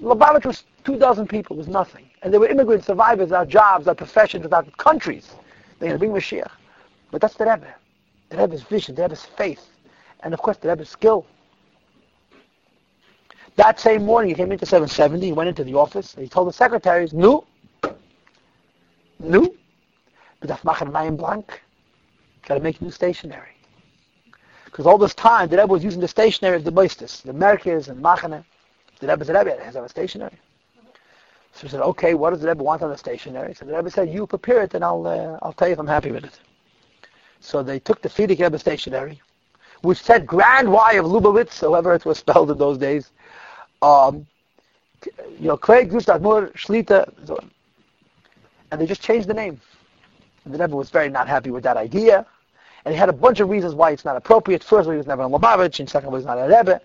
Lubavitch 0.00 0.46
was 0.46 0.64
two 0.84 0.98
dozen 0.98 1.26
people, 1.26 1.54
it 1.54 1.58
was 1.58 1.68
nothing. 1.68 2.08
And 2.22 2.32
they 2.32 2.38
were 2.38 2.48
immigrant 2.48 2.82
survivors 2.82 3.26
without 3.26 3.48
jobs, 3.48 3.80
without 3.80 3.98
professions, 3.98 4.44
without 4.44 4.74
countries. 4.78 5.32
They're 5.78 5.90
going 5.90 5.92
to 5.92 5.98
bring 5.98 6.12
Mashiach. 6.12 6.50
But 7.10 7.20
that's 7.20 7.34
the 7.34 7.44
Rebbe. 7.44 7.74
The 8.30 8.38
Rebbe's 8.38 8.62
vision, 8.62 8.94
the 8.94 9.02
Rebbe's 9.02 9.26
faith. 9.26 9.68
And 10.20 10.32
of 10.32 10.40
course 10.40 10.56
the 10.56 10.70
Rebbe's 10.70 10.88
skill. 10.88 11.26
That 13.58 13.80
same 13.80 14.04
morning 14.04 14.28
he 14.28 14.36
came 14.36 14.52
into 14.52 14.64
770, 14.64 15.26
he 15.26 15.32
went 15.32 15.48
into 15.48 15.64
the 15.64 15.74
office, 15.74 16.14
and 16.14 16.22
he 16.22 16.28
told 16.28 16.46
the 16.46 16.52
secretaries, 16.52 17.12
no, 17.12 17.44
no, 19.18 19.52
bedarf 20.40 20.62
machen 20.62 20.92
Mayim 20.92 21.16
blank. 21.16 21.60
Got 22.46 22.54
to 22.54 22.60
make 22.60 22.80
new 22.80 22.92
stationery. 22.92 23.56
Because 24.66 24.86
all 24.86 24.96
this 24.96 25.12
time, 25.12 25.48
the 25.48 25.56
Rebbe 25.56 25.72
was 25.72 25.82
using 25.82 26.00
the 26.00 26.06
stationery 26.06 26.54
of 26.54 26.62
the 26.62 26.70
Boistis, 26.70 27.20
the 27.22 27.32
Merkers 27.32 27.88
and 27.88 28.00
Machane. 28.00 28.44
The 29.00 29.08
Rebbe 29.08 29.24
said, 29.24 29.34
Rebbe, 29.34 29.60
has 29.64 29.74
a 29.74 29.88
stationery. 29.88 30.38
So 31.52 31.62
he 31.62 31.68
said, 31.68 31.80
okay, 31.80 32.14
what 32.14 32.30
does 32.30 32.42
the 32.42 32.46
Rebbe 32.46 32.62
want 32.62 32.82
on 32.82 32.90
the 32.90 32.96
stationery? 32.96 33.54
So 33.54 33.64
the 33.64 33.76
Rebbe 33.76 33.90
said, 33.90 34.08
you 34.08 34.24
prepare 34.28 34.62
it 34.62 34.74
and 34.74 34.84
I'll, 34.84 35.04
uh, 35.04 35.36
I'll 35.42 35.52
tell 35.52 35.66
you 35.66 35.72
if 35.72 35.80
I'm 35.80 35.86
happy 35.88 36.12
with 36.12 36.22
it. 36.22 36.38
So 37.40 37.64
they 37.64 37.80
took 37.80 38.02
the 38.02 38.08
Frierdiker 38.08 38.44
Rebbe 38.44 38.58
stationery, 38.60 39.20
which 39.82 40.00
said 40.00 40.28
Grand 40.28 40.70
Y 40.70 40.92
of 40.92 41.06
Lubavitz, 41.06 41.60
however 41.60 41.92
it 41.94 42.04
was 42.04 42.18
spelled 42.18 42.52
in 42.52 42.58
those 42.58 42.78
days. 42.78 43.10
Um, 43.82 44.26
you 45.38 45.48
know, 45.48 45.56
Craig 45.56 45.90
Gustav 45.90 46.22
Moore, 46.22 46.48
Shlita, 46.54 47.12
so 47.26 47.36
on. 47.36 47.50
And 48.70 48.80
they 48.80 48.86
just 48.86 49.00
changed 49.00 49.28
the 49.28 49.34
name. 49.34 49.60
And 50.44 50.54
the 50.54 50.58
Rebbe 50.58 50.74
was 50.74 50.90
very 50.90 51.08
not 51.08 51.28
happy 51.28 51.50
with 51.50 51.62
that 51.64 51.76
idea. 51.76 52.26
And 52.84 52.94
he 52.94 52.98
had 52.98 53.08
a 53.08 53.12
bunch 53.12 53.40
of 53.40 53.48
reasons 53.48 53.74
why 53.74 53.90
it's 53.90 54.04
not 54.04 54.16
appropriate. 54.16 54.62
First, 54.62 54.80
of 54.80 54.86
all, 54.86 54.92
he 54.92 54.98
was 54.98 55.06
never 55.06 55.22
in 55.24 55.30
Lubavitch, 55.30 55.78
and 55.80 55.88
second, 55.88 56.10
he 56.10 56.14
was 56.14 56.24
not 56.24 56.38
a 56.38 56.44
Rebbe. 56.44 56.80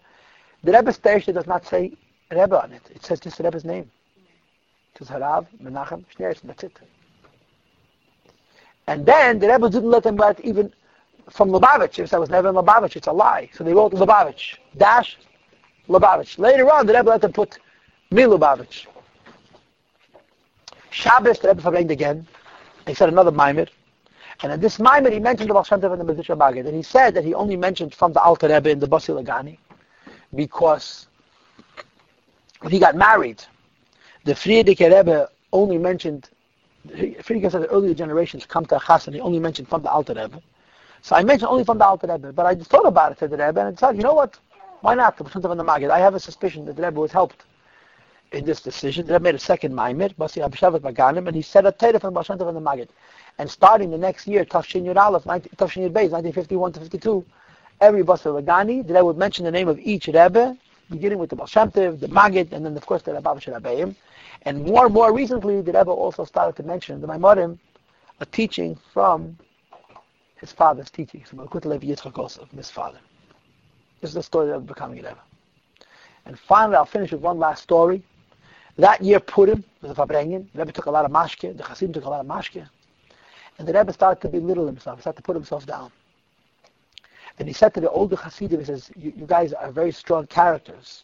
The 0.63 0.71
Rebbe 0.71 0.93
station 0.93 1.33
does 1.33 1.47
not 1.47 1.65
say 1.65 1.93
Rebbe 2.29 2.61
on 2.61 2.71
it. 2.71 2.81
It 2.93 3.03
says 3.03 3.19
just 3.19 3.37
the 3.37 3.43
Rebbe's 3.43 3.65
name. 3.65 3.89
It 4.95 4.99
says 4.99 5.07
Harav 5.07 5.47
Menachem 5.61 6.05
Schneerson. 6.15 6.43
That's 6.43 6.63
it. 6.63 6.79
And 8.87 9.05
then 9.05 9.39
the 9.39 9.49
Rebbe 9.49 9.69
didn't 9.69 9.89
let 9.89 10.03
them 10.03 10.17
write 10.17 10.39
even 10.41 10.73
from 11.29 11.49
Lubavitch. 11.49 11.99
If 11.99 12.09
that 12.09 12.19
was 12.19 12.29
never 12.29 12.49
in 12.49 12.55
Lubavitch, 12.55 12.95
it's 12.95 13.07
a 13.07 13.11
lie. 13.11 13.49
So 13.53 13.63
they 13.63 13.73
wrote 13.73 13.93
Lubavitch 13.93 14.57
dash 14.77 15.17
Lubavitch. 15.89 16.37
Later 16.37 16.71
on, 16.71 16.85
the 16.85 16.93
Rebbe 16.93 17.09
let 17.09 17.21
them 17.21 17.33
put 17.33 17.59
Mi 18.11 18.23
Lubavitch. 18.23 18.87
Shabbos, 20.89 21.39
the 21.39 21.49
Rebbe 21.49 21.61
farbrengt 21.61 21.89
again. 21.89 22.27
He 22.87 22.93
said 22.93 23.09
another 23.09 23.31
Maimer. 23.31 23.67
And 24.41 24.51
in 24.51 24.59
this 24.59 24.77
Maimer, 24.77 25.11
he 25.11 25.19
mentioned 25.19 25.49
the 25.49 25.53
Baal 25.53 25.65
and 25.71 25.81
the 25.81 25.87
Medusha 26.13 26.37
Bagad. 26.37 26.65
And 26.65 26.75
he 26.75 26.83
said 26.83 27.13
that 27.15 27.23
he 27.23 27.33
only 27.33 27.55
mentioned 27.55 27.93
from 27.93 28.13
the 28.13 28.21
Alter 28.21 28.47
Rebbe 28.49 28.69
in 28.69 28.79
the 28.79 28.87
Basi 28.87 29.13
Lagani 29.13 29.57
because 30.35 31.07
when 32.59 32.71
he 32.71 32.79
got 32.79 32.95
married, 32.95 33.43
the 34.25 34.33
Frierdiker 34.33 34.95
Rebbe 34.95 35.29
only 35.51 35.77
mentioned, 35.77 36.29
Frierdiker 36.87 37.51
said 37.51 37.63
the 37.63 37.69
earlier 37.69 37.93
generations 37.93 38.45
come 38.45 38.65
to 38.67 38.75
Achas 38.75 39.07
and 39.07 39.15
he 39.15 39.21
only 39.21 39.39
mentioned 39.39 39.67
from 39.67 39.83
the 39.83 39.89
Alter 39.89 40.13
Rebbe. 40.13 40.41
So 41.01 41.15
I 41.15 41.23
mentioned 41.23 41.49
only 41.49 41.63
from 41.63 41.77
the 41.77 41.85
Alter 41.85 42.07
Rebbe, 42.07 42.33
but 42.33 42.45
I 42.45 42.55
thought 42.55 42.85
about 42.85 43.11
it 43.11 43.19
to 43.19 43.27
the 43.27 43.37
Rebbe 43.37 43.59
and 43.59 43.77
I 43.77 43.79
said, 43.79 43.97
you 43.97 44.03
know 44.03 44.13
what, 44.13 44.39
why 44.83 44.95
not? 44.95 45.17
The 45.17 45.23
Baal 45.23 45.51
and 45.51 45.59
the 45.61 45.63
Magid. 45.63 45.89
I 45.89 45.99
have 45.99 46.13
a 46.13 46.19
suspicion 46.19 46.65
that 46.65 46.75
the 46.75 46.83
Rebbe 46.83 46.99
was 46.99 47.13
helped 47.13 47.45
in 48.33 48.43
this 48.43 48.59
decision. 48.59 49.07
The 49.07 49.13
Rebbe 49.13 49.23
made 49.23 49.35
a 49.35 49.39
second 49.39 49.73
Maimer, 49.73 50.13
Basi 50.15 50.45
Abishavat 50.45 50.81
Maganim, 50.81 51.25
and 51.25 51.33
he 51.33 51.41
said 51.41 51.65
a 51.65 51.71
Torah 51.71 52.01
from 52.01 52.13
Tov 52.13 52.49
and 52.49 52.57
the 52.57 52.59
Magid. 52.59 52.89
And 53.37 53.49
starting 53.49 53.91
the 53.91 53.97
next 53.97 54.27
year, 54.27 54.43
Tafshin 54.43 54.83
Yud 54.83 54.97
Aleph, 54.97 55.23
Tafshin 55.23 55.83
Yud 55.83 55.93
Beis, 55.93 56.11
1951 56.11 56.73
to 56.73 56.79
52, 56.81 57.25
every 57.79 58.03
Basi 58.03 58.25
Lagani, 58.25 58.85
that 58.85 58.97
I 58.97 59.01
would 59.01 59.17
mention 59.17 59.45
the 59.45 59.51
name 59.51 59.69
of 59.69 59.79
each 59.79 60.07
Rebbe, 60.07 60.57
beginning 60.89 61.17
with 61.17 61.29
the 61.29 61.45
Shem 61.45 61.69
the 61.69 62.09
Magid, 62.11 62.51
and 62.51 62.65
then 62.65 62.75
of 62.75 62.85
course 62.85 63.03
the 63.03 63.13
Rabbi 63.13 63.35
Rabbeim. 63.35 63.95
And 64.41 64.65
more 64.65 64.87
and 64.87 64.93
more 64.93 65.13
recently, 65.13 65.61
the 65.61 65.71
Rebbe 65.71 65.91
also 65.91 66.25
started 66.25 66.57
to 66.57 66.63
mention 66.63 66.99
the 66.99 67.07
Maimorim, 67.07 67.57
a 68.19 68.25
teaching 68.25 68.77
from 68.93 69.37
his 70.35 70.51
father's 70.51 70.89
teaching, 70.89 71.23
from 71.23 71.39
Malkut 71.39 71.63
Levi 71.63 71.87
Yitzchak 71.87 72.17
also, 72.17 72.43
from 72.43 72.57
his 72.57 72.69
father. 72.69 72.99
Is 74.03 74.13
the 74.13 74.21
story 74.21 74.51
of 74.51 74.67
becoming 74.67 74.99
a 74.99 75.01
Rebbe. 75.01 75.21
And 76.25 76.37
finally, 76.37 76.75
I'll 76.75 76.85
finish 76.85 77.13
with 77.13 77.21
one 77.21 77.39
last 77.39 77.63
story. 77.63 78.03
That 78.77 79.01
year, 79.01 79.19
Purim 79.21 79.63
a 79.81 79.93
Farbrengen. 79.93 80.51
The 80.53 80.59
Rebbe 80.59 80.73
took 80.73 80.87
a 80.87 80.91
lot 80.91 81.05
of 81.05 81.11
mashke. 81.11 81.55
The 81.55 81.63
Hasidim 81.63 81.93
took 81.93 82.03
a 82.03 82.09
lot 82.09 82.19
of 82.19 82.27
mashke. 82.27 82.67
And 83.57 83.67
the 83.67 83.71
Rebbe 83.71 83.93
started 83.93 84.19
to 84.21 84.27
belittle 84.27 84.67
himself. 84.67 84.97
He 84.97 85.01
started 85.01 85.17
to 85.17 85.23
put 85.23 85.37
himself 85.37 85.65
down. 85.65 85.89
And 87.39 87.47
he 87.47 87.53
said 87.53 87.73
to 87.75 87.79
the 87.79 87.89
older 87.89 88.17
Hasidim, 88.17 88.59
he 88.59 88.65
says, 88.65 88.91
you, 88.97 89.13
you 89.15 89.25
guys 89.25 89.53
are 89.53 89.71
very 89.71 89.91
strong 89.91 90.27
characters. 90.27 91.03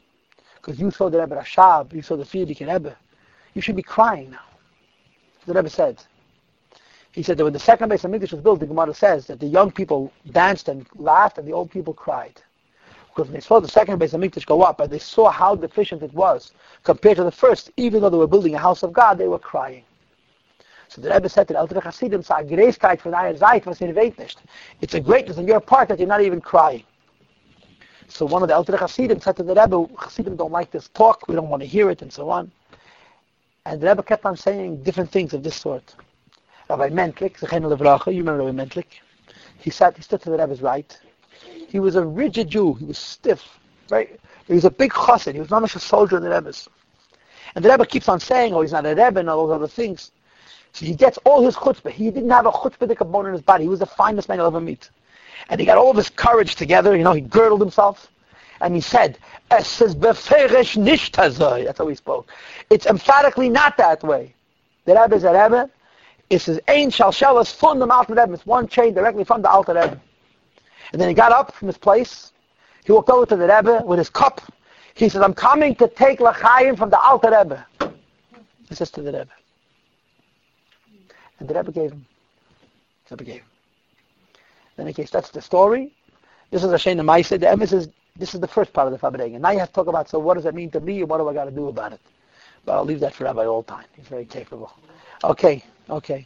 Because 0.56 0.78
you 0.78 0.92
saw 0.92 1.10
the 1.10 1.22
Rebbe 1.22 1.36
Rashab, 1.36 1.94
you 1.94 2.02
saw 2.02 2.18
the 2.18 2.26
Frierdiker 2.26 2.68
Rebbe. 2.72 2.98
You 3.54 3.62
should 3.62 3.78
be 3.78 3.84
crying 3.84 4.32
now. 4.32 4.48
The 5.46 5.54
Rebbe 5.54 5.70
said. 5.70 6.04
He 7.14 7.24
said 7.24 7.38
that 7.38 7.46
when 7.46 7.54
the 7.54 7.60
second 7.60 7.88
base 7.88 8.04
of 8.04 8.12
Mikdash 8.12 8.34
was 8.34 8.42
built, 8.42 8.60
the 8.60 8.68
Gemara 8.68 8.94
says 8.94 9.26
that 9.28 9.40
the 9.40 9.48
young 9.48 9.72
people 9.72 10.12
danced 10.32 10.68
and 10.68 10.86
laughed 10.96 11.38
and 11.38 11.48
the 11.48 11.54
old 11.54 11.72
people 11.72 11.94
cried. 11.94 12.42
Because 13.20 13.34
they 13.34 13.41
saw 13.41 13.60
the 13.60 13.68
second 13.68 14.00
base 14.00 14.14
of 14.14 14.22
Mikdash 14.22 14.46
go 14.46 14.62
up 14.62 14.80
and 14.80 14.90
they 14.90 14.98
saw 14.98 15.30
how 15.30 15.54
deficient 15.54 16.02
it 16.04 16.14
was 16.14 16.54
compared 16.84 17.18
to 17.18 17.26
the 17.26 17.32
first, 17.32 17.70
even 17.76 18.02
though 18.02 18.10
they 18.10 18.16
were 18.16 18.28
building 18.28 18.56
a 18.56 18.58
house 18.58 18.82
of 18.82 18.94
God, 18.94 19.18
they 19.18 19.28
were 19.28 19.38
crying. 19.38 19.84
So 20.88 21.02
the 21.02 21.10
Rebbe 21.10 21.28
said 21.28 21.50
to 21.50 21.54
the 21.54 21.60
Ältere 21.60 21.84
Hasidim, 21.84 22.24
"Sa 22.24 22.41
Greiskeit 22.41 23.02
von 23.02 23.14
einer 23.14 23.38
Seite, 23.38 23.66
was 23.66 23.82
ihr 23.82 23.94
weht 23.94 24.18
nicht. 24.18 24.38
It's 24.80 24.94
a 24.94 25.02
greatness 25.02 25.38
on 25.38 25.46
your 25.46 25.60
part 25.60 25.90
that 25.90 26.00
you're 26.00 26.08
not 26.08 26.22
even 26.22 26.40
crying." 26.40 26.86
So 28.08 28.26
one 28.26 28.41
of 28.41 28.48
the 28.48 28.56
Ältere 28.56 28.80
Hasidim 28.80 29.20
said 29.20 29.36
to 29.36 29.44
the 29.44 29.54
Rebbe, 29.54 29.86
"Hasidim 29.98 30.38
don't 30.38 30.54
like 30.54 30.72
this 30.72 30.88
talk. 30.94 31.28
We 31.28 31.36
don't 31.36 31.50
want 31.50 31.62
to 31.62 31.68
hear 31.68 31.90
it, 31.90 32.02
and 32.02 32.14
so 32.14 32.30
on." 32.30 32.50
And 33.66 33.82
the 33.82 33.88
Rebbe 33.88 34.02
kept 34.02 34.26
on 34.26 34.38
saying 34.38 34.84
different 34.84 35.12
things 35.12 35.34
of 35.34 35.44
this 35.44 35.58
sort. 35.58 35.94
Rabbi 36.70 36.88
Mentlik, 36.88 37.41
you 37.41 38.24
remember 38.24 38.46
Rabbi 38.46 38.64
Mentlik? 38.64 39.02
He 39.58 39.72
sat, 39.72 39.98
he 39.98 40.04
stood 40.04 40.22
to 40.22 40.30
the 40.30 40.38
Rebbe's 40.38 40.62
right. 40.62 40.98
He 41.70 41.80
was 41.80 41.95
a 41.95 42.06
rigid 42.06 42.49
Jew. 42.49 42.74
He 42.74 42.86
was 42.86 42.98
stiff. 42.98 43.44
Right? 43.90 44.20
He 44.48 44.53
was 44.53 44.66
a 44.66 44.72
big 44.72 44.91
chassid. 44.91 45.34
He 45.34 45.40
was 45.40 45.49
not 45.49 45.61
much 45.61 45.76
a 45.76 45.80
soldier 45.80 46.18
in 46.18 46.24
the 46.24 46.30
Rebbe's. 46.30 46.68
And 47.56 47.64
the 47.64 47.70
Rebbe 47.70 47.86
keeps 47.86 48.10
on 48.10 48.20
saying, 48.20 48.53
oh, 48.53 48.61
he's 48.61 48.72
not 48.72 48.86
a 48.86 48.90
Rebbe 48.90 49.20
and 49.20 49.30
all 49.30 49.48
those 49.48 49.56
other 49.56 49.68
things. 49.68 50.11
So 50.74 50.86
he 50.86 50.95
gets 50.95 51.18
all 51.20 51.44
his 51.44 51.56
chutzpah. 51.56 51.91
He 51.91 52.11
didn't 52.11 52.30
have 52.30 52.45
a 52.45 52.52
chutzpah 52.52 53.11
bone 53.11 53.28
in 53.28 53.34
his 53.34 53.41
body. 53.41 53.64
He 53.64 53.70
was 53.70 53.80
the 53.80 53.86
finest 53.86 54.30
man 54.30 54.38
you'll 54.38 54.48
ever 54.48 54.61
meet. 54.61 54.90
And 55.49 55.60
he 55.60 55.66
got 55.66 55.78
all 55.78 55.91
of 55.91 55.98
his 55.98 56.10
courage 56.10 56.56
together. 56.56 56.95
You 56.95 57.03
know, 57.03 57.14
he 57.14 57.22
girdled 57.22 57.60
himself. 57.60 58.10
And 58.61 58.76
he 58.76 58.82
said, 58.82 59.18
Es 59.52 59.82
is 59.82 59.95
beferish 59.95 60.78
nicht 60.78 61.16
That's 61.16 61.78
how 61.78 61.88
he 61.88 61.95
spoke. 61.95 62.30
It's 62.70 62.86
emphatically 62.86 63.49
not 63.49 63.78
that 63.78 64.03
way. 64.03 64.36
The 64.86 64.95
Rebbe 64.95 65.16
is 65.16 65.24
a 65.24 65.32
Rebbe. 65.32 65.70
It 66.30 66.40
says, 66.40 66.60
Ein 66.68 66.91
shall 66.91 67.38
us 67.38 67.53
from 67.53 67.80
the 67.80 67.88
Alter 67.88 68.14
Rebbe. 68.14 68.34
It's 68.34 68.45
one 68.45 68.68
chain 68.68 68.94
directly 68.94 69.24
from 69.24 69.41
the 69.41 69.49
Alter 69.49 69.74
Rebbe. 69.74 69.99
And 70.91 71.02
then 71.02 71.10
he 71.10 71.16
got 71.16 71.32
up 71.32 71.53
from 71.53 71.68
his 71.68 71.78
place. 71.78 72.32
He 72.86 72.91
walked 72.91 73.10
over 73.10 73.26
to 73.26 73.36
the 73.36 73.48
Rebbe 73.48 73.84
with 73.86 73.99
his 73.99 74.10
cup. 74.10 74.41
He 74.95 75.10
says, 75.10 75.22
I'm 75.22 75.34
coming 75.34 75.76
to 75.76 75.88
take 75.88 76.20
L'chaim 76.20 76.76
from 76.76 76.90
the 76.90 76.99
Alter 76.99 77.30
Rebbe. 77.30 77.66
He 78.68 78.76
says 78.76 78.91
to 78.91 79.02
the 79.02 79.11
Rebbe. 79.11 79.30
And 81.40 81.48
the 81.48 81.53
Rebbe 81.53 81.72
gave 81.72 81.91
him. 81.91 82.06
The 83.07 83.16
Rebbe 83.16 83.24
gave 83.24 83.41
him. 83.41 84.88
In 84.88 84.94
case 84.94 85.10
that's 85.10 85.30
the 85.30 85.41
story. 85.41 85.91
This 86.52 86.64
is 86.64 86.72
a 86.72 86.78
Maisa. 86.78 87.40
The 87.40 87.49
emphasis, 87.49 87.90
this 88.16 88.34
is 88.34 88.40
the 88.40 88.48
first 88.48 88.74
part 88.74 88.91
of 88.91 88.94
the 88.94 88.99
Farbrengen. 88.99 89.40
Now 89.41 89.52
you 89.52 89.60
have 89.60 89.70
to 89.70 89.74
talk 89.74 89.88
about, 89.88 90.10
so 90.10 90.20
what 90.20 90.36
does 90.36 90.44
that 90.45 90.56
mean 90.56 90.72
to 90.72 90.80
me 90.80 91.02
and 91.02 91.10
what 91.10 91.18
do 91.18 91.28
I 91.28 91.34
got 91.34 91.45
to 91.45 91.52
do 91.52 91.68
about 91.68 91.94
it? 91.94 91.99
But 92.66 92.74
I'll 92.74 92.86
leave 92.86 92.99
that 93.02 93.14
for 93.14 93.26
Rabbi 93.26 93.44
Alltime. 93.45 93.86
He's 93.95 94.07
very 94.07 94.26
capable. 94.26 94.72
Okay, 95.24 95.64
okay. 95.90 96.26